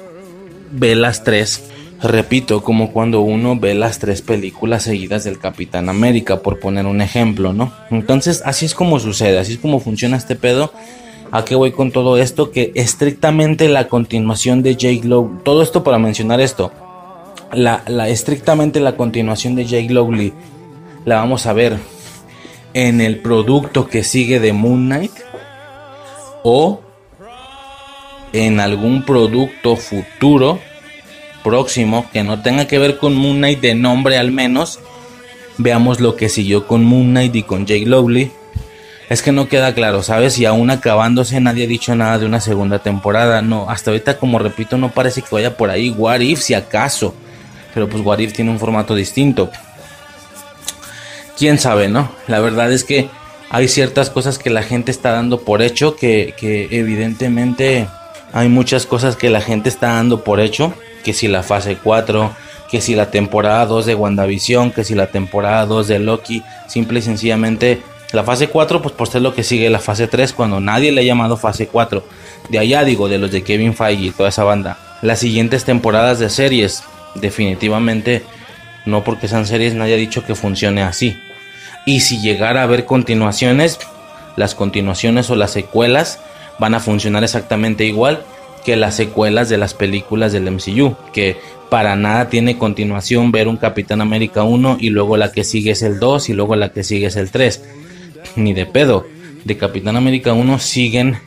ve 0.72 0.96
las 0.96 1.24
tres, 1.24 1.64
repito, 2.04 2.62
como 2.64 2.92
cuando 2.92 3.22
uno 3.22 3.58
ve 3.58 3.74
las 3.74 4.00
tres 4.00 4.22
películas 4.22 4.84
seguidas 4.84 5.24
del 5.24 5.40
Capitán 5.40 5.90
América, 5.90 6.42
por 6.42 6.60
poner 6.60 6.86
un 6.86 7.02
ejemplo, 7.02 7.54
¿no? 7.54 7.72
Entonces, 7.92 8.44
así 8.46 8.66
es 8.66 8.76
como 8.76 9.00
sucede, 9.00 9.40
así 9.40 9.54
es 9.54 9.60
como 9.60 9.80
funciona 9.80 10.18
este 10.18 10.36
pedo. 10.36 10.74
¿A 11.32 11.46
qué 11.46 11.56
voy 11.56 11.72
con 11.72 11.92
todo 11.92 12.18
esto? 12.18 12.52
Que 12.52 12.72
estrictamente 12.76 13.70
la 13.70 13.88
continuación 13.88 14.62
de 14.62 14.76
Jake 14.76 15.08
Lowe, 15.08 15.40
todo 15.44 15.64
esto 15.64 15.84
para 15.84 15.98
mencionar 15.98 16.42
esto, 16.42 16.72
la, 17.54 17.84
estrictamente 18.08 18.80
la 18.80 18.96
continuación 18.96 19.56
de 19.56 19.66
Jake 19.66 19.94
Lowley 19.94 20.34
la 21.06 21.16
vamos 21.16 21.46
a 21.46 21.54
ver 21.54 21.78
en 22.74 23.02
el 23.02 23.20
producto 23.20 23.88
que 23.88 24.04
sigue 24.04 24.40
de 24.40 24.54
Moon 24.54 24.86
Knight 24.86 25.12
o 26.44 26.82
en 28.34 28.60
algún 28.60 29.04
producto 29.04 29.76
futuro 29.76 30.60
próximo 31.44 32.10
que 32.12 32.24
no 32.24 32.42
tenga 32.42 32.68
que 32.68 32.80
ver 32.80 32.98
con 32.98 33.16
Moon 33.16 33.38
Knight 33.38 33.60
de 33.60 33.76
nombre 33.76 34.18
al 34.18 34.32
menos 34.32 34.80
veamos 35.58 36.00
lo 36.00 36.16
que 36.16 36.30
siguió 36.30 36.68
con 36.68 36.84
Moon 36.84 37.10
Knight 37.10 37.36
y 37.36 37.44
con 37.44 37.66
Jake 37.66 37.86
Lowley 37.86 38.32
es 39.10 39.22
que 39.22 39.32
no 39.32 39.48
queda 39.48 39.76
claro, 39.76 40.02
¿sabes? 40.02 40.40
Y 40.40 40.46
aún 40.46 40.72
acabándose 40.72 41.40
nadie 41.40 41.66
ha 41.66 41.68
dicho 41.68 41.94
nada 41.96 42.18
de 42.18 42.26
una 42.26 42.40
segunda 42.40 42.80
temporada. 42.80 43.42
No, 43.44 43.70
hasta 43.70 43.92
ahorita 43.92 44.18
como 44.18 44.40
repito 44.40 44.78
no 44.78 44.90
parece 44.90 45.22
que 45.22 45.28
vaya 45.30 45.56
por 45.56 45.70
ahí. 45.70 45.92
What 45.92 46.22
if 46.22 46.40
si 46.40 46.54
acaso 46.56 47.14
pero 47.74 47.90
pues 47.90 48.04
What 48.04 48.20
tiene 48.34 48.52
un 48.52 48.60
formato 48.60 48.96
distinto. 48.96 49.50
Quién 51.38 51.58
sabe, 51.58 51.88
¿no? 51.88 52.12
La 52.28 52.40
verdad 52.40 52.72
es 52.72 52.84
que 52.84 53.10
hay 53.50 53.68
ciertas 53.68 54.10
cosas 54.10 54.38
que 54.38 54.50
la 54.50 54.64
gente 54.64 54.92
está 54.92 55.12
dando 55.12 55.42
por 55.42 55.62
hecho, 55.62 55.96
que, 55.96 56.34
evidentemente 56.72 57.88
hay 58.32 58.50
muchas 58.50 58.86
cosas 58.86 59.16
que 59.16 59.30
la 59.30 59.42
gente 59.42 59.70
está 59.70 59.94
dando 59.94 60.24
por 60.24 60.40
hecho, 60.40 60.74
que 61.04 61.14
si 61.14 61.28
la 61.28 61.44
fase 61.44 61.78
4, 61.78 62.32
que 62.70 62.82
si 62.82 62.96
la 62.96 63.12
temporada 63.12 63.66
2 63.66 63.86
de 63.86 63.96
WandaVision, 63.96 64.72
que 64.72 64.84
si 64.84 64.96
la 64.96 65.08
temporada 65.08 65.66
2 65.66 65.88
de 65.88 66.00
Loki, 66.00 66.44
simple 66.68 67.00
y 67.00 67.02
sencillamente 67.04 67.82
la 68.14 68.24
fase 68.24 68.48
4 68.48 68.82
pues 68.82 68.94
por 68.94 69.08
ser 69.08 69.24
lo 69.24 69.34
que 69.34 69.44
sigue 69.44 69.70
la 69.70 69.80
fase 69.80 70.08
3 70.08 70.34
cuando 70.34 70.60
nadie 70.60 70.92
le 70.92 71.02
ha 71.02 71.04
llamado 71.04 71.36
fase 71.36 71.68
4. 71.68 72.04
De 72.50 72.60
allá 72.60 72.84
digo, 72.84 73.10
de 73.10 73.18
los 73.18 73.32
de 73.32 73.44
Kevin 73.44 73.74
Feige 73.74 74.06
y 74.06 74.12
toda 74.12 74.30
esa 74.30 74.44
banda. 74.44 74.78
Las 75.02 75.20
siguientes 75.20 75.66
temporadas 75.66 76.20
de 76.20 76.30
series, 76.30 76.84
definitivamente 77.16 78.24
no 78.86 79.04
porque 79.04 79.28
sean 79.28 79.46
series 79.46 79.74
nadie 79.74 79.96
ha 79.96 79.98
dicho 79.98 80.24
que 80.26 80.36
funcione 80.36 80.84
así. 80.84 81.18
Y 81.86 82.02
si 82.02 82.22
llegara 82.22 82.62
a 82.62 82.64
haber 82.64 82.86
continuaciones, 82.86 83.80
las 84.36 84.56
continuaciones 84.56 85.30
o 85.30 85.36
las 85.36 85.52
secuelas 85.52 86.20
van 86.60 86.76
a 86.76 86.80
funcionar 86.80 87.24
exactamente 87.24 87.86
igual 87.86 88.24
que 88.64 88.76
las 88.76 88.96
secuelas 88.96 89.50
de 89.50 89.58
las 89.58 89.74
películas 89.74 90.32
del 90.32 90.50
MCU, 90.50 90.96
que 91.12 91.38
para 91.70 91.96
nada 91.96 92.30
tiene 92.30 92.58
continuación 92.58 93.32
ver 93.32 93.48
un 93.48 93.58
Capitán 93.58 94.02
América 94.02 94.44
1 94.44 94.78
y 94.80 94.90
luego 94.90 95.18
la 95.18 95.32
que 95.32 95.44
sigue 95.44 95.72
es 95.72 95.82
el 95.82 96.00
2 96.00 96.30
y 96.30 96.34
luego 96.34 96.56
la 96.56 96.72
que 96.72 96.84
sigue 96.84 97.08
es 97.08 97.16
el 97.16 97.32
3. 97.32 97.64
Ni 98.36 98.54
de 98.54 98.66
pedo. 98.66 99.06
De 99.44 99.58
Capitán 99.58 99.98
América 99.98 100.34
1 100.34 100.60
siguen 100.60 101.18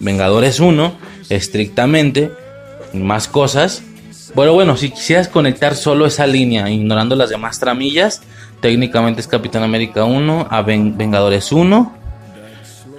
Vengadores 0.00 0.58
1 0.58 0.96
estrictamente, 1.28 2.30
más 2.92 3.28
cosas 3.28 3.82
bueno, 4.34 4.54
bueno, 4.54 4.78
si 4.78 4.88
quisieras 4.88 5.28
conectar 5.28 5.74
solo 5.74 6.06
esa 6.06 6.26
línea, 6.26 6.70
ignorando 6.70 7.16
las 7.16 7.28
demás 7.28 7.60
tramillas, 7.60 8.22
técnicamente 8.60 9.20
es 9.20 9.28
Capitán 9.28 9.62
América 9.62 10.04
1, 10.04 10.46
a 10.48 10.62
Vengadores 10.62 11.52
1, 11.52 11.92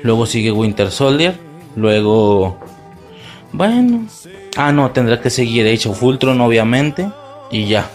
luego 0.04 0.26
sigue 0.28 0.52
Winter 0.52 0.92
Soldier, 0.92 1.36
luego... 1.76 2.60
Bueno... 3.54 4.08
Ah, 4.58 4.72
no, 4.72 4.92
tendrá 4.92 5.22
que 5.22 5.30
seguir 5.30 5.66
Age 5.68 5.90
of 5.90 6.04
Ultron, 6.04 6.42
obviamente, 6.42 7.08
y 7.50 7.66
ya. 7.68 7.90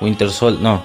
Winter 0.00 0.30
Soldier, 0.30 0.62
no. 0.62 0.82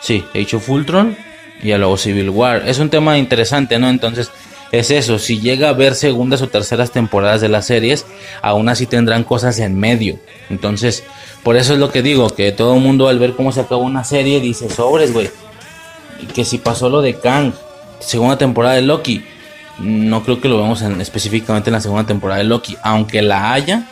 Sí, 0.00 0.24
Age 0.34 0.56
of 0.56 0.68
Ultron, 0.68 1.16
y 1.62 1.72
luego 1.72 1.96
Civil 1.96 2.30
War. 2.30 2.68
Es 2.68 2.78
un 2.78 2.90
tema 2.90 3.18
interesante, 3.18 3.78
¿no? 3.78 3.88
Entonces, 3.88 4.30
es 4.72 4.90
eso, 4.90 5.18
si 5.18 5.40
llega 5.40 5.68
a 5.68 5.74
ver 5.74 5.94
segundas 5.94 6.42
o 6.42 6.48
terceras 6.48 6.90
temporadas 6.90 7.40
de 7.40 7.48
las 7.48 7.66
series, 7.66 8.06
aún 8.40 8.68
así 8.68 8.86
tendrán 8.86 9.22
cosas 9.22 9.58
en 9.58 9.78
medio. 9.78 10.18
Entonces, 10.48 11.04
por 11.42 11.56
eso 11.56 11.74
es 11.74 11.78
lo 11.78 11.90
que 11.90 12.02
digo, 12.02 12.30
que 12.30 12.52
todo 12.52 12.74
el 12.74 12.80
mundo 12.80 13.08
al 13.08 13.18
ver 13.18 13.34
cómo 13.34 13.52
se 13.52 13.60
acabó 13.60 13.82
una 13.82 14.02
serie 14.04 14.40
dice, 14.40 14.70
sobres, 14.70 15.12
güey. 15.12 15.30
Que 16.34 16.44
si 16.44 16.58
pasó 16.58 16.88
lo 16.88 17.02
de 17.02 17.18
Kang, 17.18 17.52
segunda 18.00 18.38
temporada 18.38 18.74
de 18.76 18.82
Loki, 18.82 19.24
no 19.78 20.22
creo 20.22 20.40
que 20.40 20.48
lo 20.48 20.58
vemos 20.58 20.82
específicamente 20.82 21.70
en 21.70 21.74
la 21.74 21.80
segunda 21.80 22.06
temporada 22.06 22.38
de 22.38 22.44
Loki, 22.44 22.76
aunque 22.82 23.22
la 23.22 23.52
haya, 23.52 23.88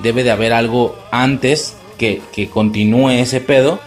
debe 0.00 0.24
de 0.24 0.30
haber 0.30 0.52
algo 0.52 0.98
antes 1.10 1.76
que, 1.98 2.22
que 2.32 2.48
continúe 2.48 3.10
ese 3.10 3.40
pedo 3.40 3.80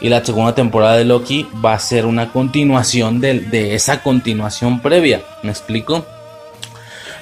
y 0.00 0.08
la 0.08 0.24
segunda 0.24 0.54
temporada 0.54 0.96
de 0.96 1.04
Loki 1.04 1.48
va 1.64 1.74
a 1.74 1.78
ser 1.78 2.06
una 2.06 2.30
continuación 2.32 3.20
de, 3.20 3.74
esa 3.74 4.02
continuación 4.02 4.80
previa. 4.80 5.22
¿Me 5.42 5.50
explico? 5.50 6.06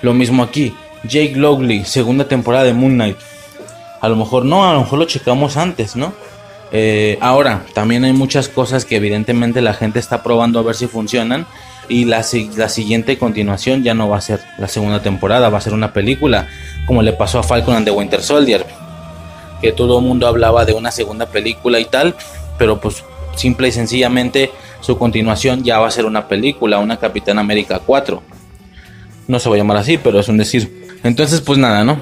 Lo 0.02 0.12
mismo 0.12 0.42
aquí. 0.42 0.74
Jake 1.04 1.36
Lowley, 1.36 1.84
segunda 1.84 2.28
temporada 2.28 2.64
de 2.64 2.74
Moon 2.74 2.94
Knight. 2.94 3.16
A 4.00 4.08
lo 4.08 4.16
mejor 4.16 4.44
no, 4.44 4.68
a 4.68 4.74
lo 4.74 4.80
mejor 4.80 4.98
lo 4.98 5.04
checamos 5.06 5.56
antes, 5.56 5.96
¿no? 5.96 6.12
Eh, 6.72 7.16
ahora, 7.20 7.64
también 7.72 8.04
hay 8.04 8.12
muchas 8.12 8.48
cosas 8.48 8.84
que 8.84 8.96
evidentemente 8.96 9.62
la 9.62 9.72
gente 9.72 9.98
está 9.98 10.22
probando 10.22 10.58
a 10.58 10.62
ver 10.62 10.74
si 10.74 10.86
funcionan. 10.86 11.46
Y 11.88 12.04
la, 12.04 12.24
la, 12.56 12.68
siguiente 12.68 13.18
continuación 13.18 13.82
ya 13.82 13.94
no 13.94 14.08
va 14.08 14.18
a 14.18 14.20
ser 14.20 14.40
la 14.58 14.68
segunda 14.68 15.02
temporada, 15.02 15.48
va 15.48 15.58
a 15.58 15.60
ser 15.60 15.72
una 15.72 15.92
película, 15.92 16.48
como 16.86 17.02
le 17.02 17.12
pasó 17.12 17.38
a 17.38 17.42
Falcon 17.42 17.76
and 17.76 17.86
the 17.86 17.90
Winter 17.90 18.22
Soldier. 18.22 18.66
Que 19.60 19.72
todo 19.72 19.98
el 19.98 20.04
mundo 20.04 20.26
hablaba 20.26 20.64
de 20.64 20.72
una 20.72 20.90
segunda 20.90 21.26
película 21.26 21.80
y 21.80 21.84
tal, 21.84 22.14
pero 22.58 22.80
pues 22.80 23.04
simple 23.36 23.68
y 23.68 23.72
sencillamente 23.72 24.50
su 24.80 24.98
continuación 24.98 25.62
ya 25.64 25.78
va 25.78 25.88
a 25.88 25.90
ser 25.90 26.04
una 26.04 26.28
película, 26.28 26.78
una 26.78 26.98
Capitán 26.98 27.38
América 27.38 27.80
4. 27.84 28.22
No 29.28 29.38
se 29.38 29.48
va 29.48 29.56
a 29.56 29.58
llamar 29.58 29.78
así, 29.78 29.98
pero 29.98 30.20
es 30.20 30.28
un 30.28 30.36
decir. 30.36 30.98
Entonces, 31.02 31.40
pues 31.40 31.58
nada, 31.58 31.84
¿no? 31.84 32.00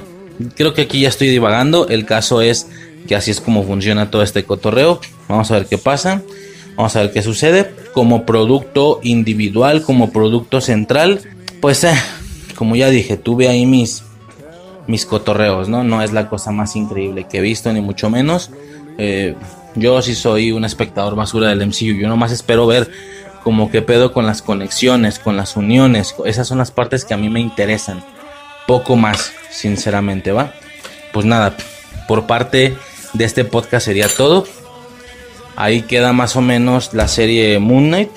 Creo 0.57 0.75
que 0.75 0.83
aquí 0.83 1.01
ya 1.01 1.09
estoy 1.09 1.29
divagando. 1.29 1.89
El 1.89 2.05
caso 2.05 2.41
es 2.43 2.69
que 3.07 3.15
así 3.17 3.31
es 3.31 3.41
como 3.41 3.63
funciona 3.63 4.11
todo 4.11 4.23
este 4.23 4.45
cotorreo. 4.45 5.01
Vamos 5.29 5.51
a 5.51 5.55
ver 5.55 5.67
qué 5.67 5.79
pasa. 5.79 6.23
Vamos 6.77 6.95
a 6.97 7.03
ver 7.03 7.13
qué 7.13 7.23
sucede. 7.23 7.73
Como 7.95 8.27
producto 8.27 9.01
individual, 9.03 9.83
como 9.83 10.11
producto 10.11 10.61
central, 10.61 11.21
pues 11.61 11.85
eh, 11.85 11.95
como 12.57 12.77
ya 12.77 12.91
dije, 12.91 13.17
tuve 13.17 13.49
ahí 13.49 13.67
mis, 13.67 14.03
mis 14.87 15.07
cotorreos, 15.07 15.69
¿no? 15.69 15.85
No 15.85 16.03
es 16.03 16.13
la 16.13 16.29
cosa 16.29 16.51
más 16.51 16.77
increíble 16.77 17.27
que 17.29 17.39
he 17.39 17.41
visto, 17.41 17.73
ni 17.73 17.81
mucho 17.81 18.11
menos. 18.11 18.51
Eh, 18.99 19.35
yo 19.75 20.01
sí 20.03 20.15
soy 20.15 20.53
un 20.53 20.65
espectador 20.65 21.17
basura 21.17 21.49
del 21.49 21.67
MCU. 21.67 21.99
Yo 22.01 22.09
nomás 22.09 22.33
espero 22.33 22.67
ver 22.67 22.91
como 23.43 23.71
qué 23.71 23.83
pedo 23.83 24.13
con 24.13 24.27
las 24.27 24.43
conexiones, 24.43 25.19
con 25.19 25.37
las 25.37 25.57
uniones. 25.57 26.15
Esas 26.25 26.49
son 26.49 26.59
las 26.59 26.71
partes 26.71 27.05
que 27.05 27.15
a 27.15 27.19
mí 27.19 27.29
me 27.29 27.41
interesan. 27.41 28.05
Poco 28.67 28.97
más, 28.97 29.33
sinceramente, 29.51 30.33
¿va? 30.33 30.55
Pues 31.13 31.27
nada, 31.27 31.57
por 32.09 32.27
parte 32.27 32.75
de 33.13 33.25
este 33.25 33.45
podcast 33.45 33.85
sería 33.87 34.09
todo. 34.09 34.47
Ahí 35.57 35.83
queda 35.83 36.13
más 36.13 36.37
o 36.37 36.41
menos 36.41 36.95
la 36.95 37.09
serie 37.09 37.59
Moon 37.59 37.89
Knight. 37.89 38.11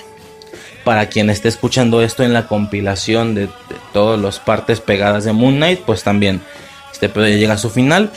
Para 0.84 1.06
quien 1.08 1.28
esté 1.28 1.48
escuchando 1.48 2.02
esto 2.02 2.22
en 2.22 2.32
la 2.32 2.46
compilación 2.46 3.34
de, 3.34 3.48
todas 3.92 4.18
las 4.20 4.38
partes 4.38 4.80
pegadas 4.80 5.24
de 5.24 5.32
Moon 5.32 5.56
Knight, 5.56 5.80
pues 5.80 6.02
también 6.02 6.40
este 6.92 7.08
pedo 7.08 7.28
ya 7.28 7.36
llega 7.36 7.54
a 7.54 7.58
su 7.58 7.70
final. 7.70 8.10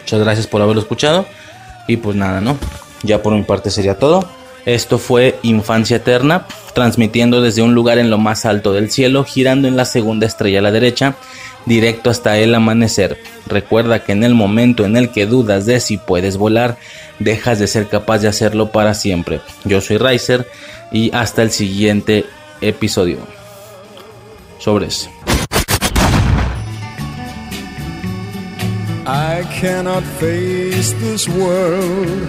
Muchas 0.00 0.20
gracias 0.20 0.46
por 0.46 0.62
haberlo 0.62 0.80
escuchado. 0.80 1.26
Y 1.88 1.96
pues 1.96 2.16
nada, 2.16 2.40
¿no? 2.40 2.56
Ya 3.02 3.22
por 3.22 3.34
mi 3.34 3.42
parte 3.42 3.70
sería 3.70 3.98
todo. 3.98 4.28
Esto 4.64 4.98
fue 4.98 5.38
Infancia 5.42 5.96
Eterna, 5.96 6.46
transmitiendo 6.74 7.42
desde 7.42 7.62
un 7.62 7.74
lugar 7.74 7.98
en 7.98 8.10
lo 8.10 8.18
más 8.18 8.44
alto 8.44 8.72
del 8.72 8.90
cielo, 8.90 9.24
girando 9.24 9.66
en 9.66 9.76
la 9.76 9.84
segunda 9.84 10.26
estrella 10.26 10.60
a 10.60 10.62
la 10.62 10.70
derecha, 10.70 11.16
directo 11.66 12.10
hasta 12.10 12.38
el 12.38 12.54
amanecer. 12.54 13.18
Recuerda 13.46 14.04
que 14.04 14.12
en 14.12 14.22
el 14.22 14.34
momento 14.34 14.84
en 14.84 14.96
el 14.96 15.10
que 15.10 15.26
dudas 15.26 15.66
de 15.66 15.80
si 15.80 15.96
puedes 15.96 16.36
volar, 16.36 16.76
dejas 17.18 17.58
de 17.58 17.66
ser 17.66 17.88
capaz 17.88 18.18
de 18.18 18.28
hacerlo 18.28 18.70
para 18.70 18.94
siempre. 18.94 19.40
Yo 19.64 19.80
soy 19.80 19.98
Riser 19.98 20.46
y 20.92 21.10
hasta 21.12 21.42
el 21.42 21.50
siguiente 21.50 22.24
episodio. 22.60 23.18
Sobres. 24.58 25.08
I 29.04 29.42
cannot 29.60 30.04
face 30.20 30.92
this 31.00 31.28
world 31.28 32.28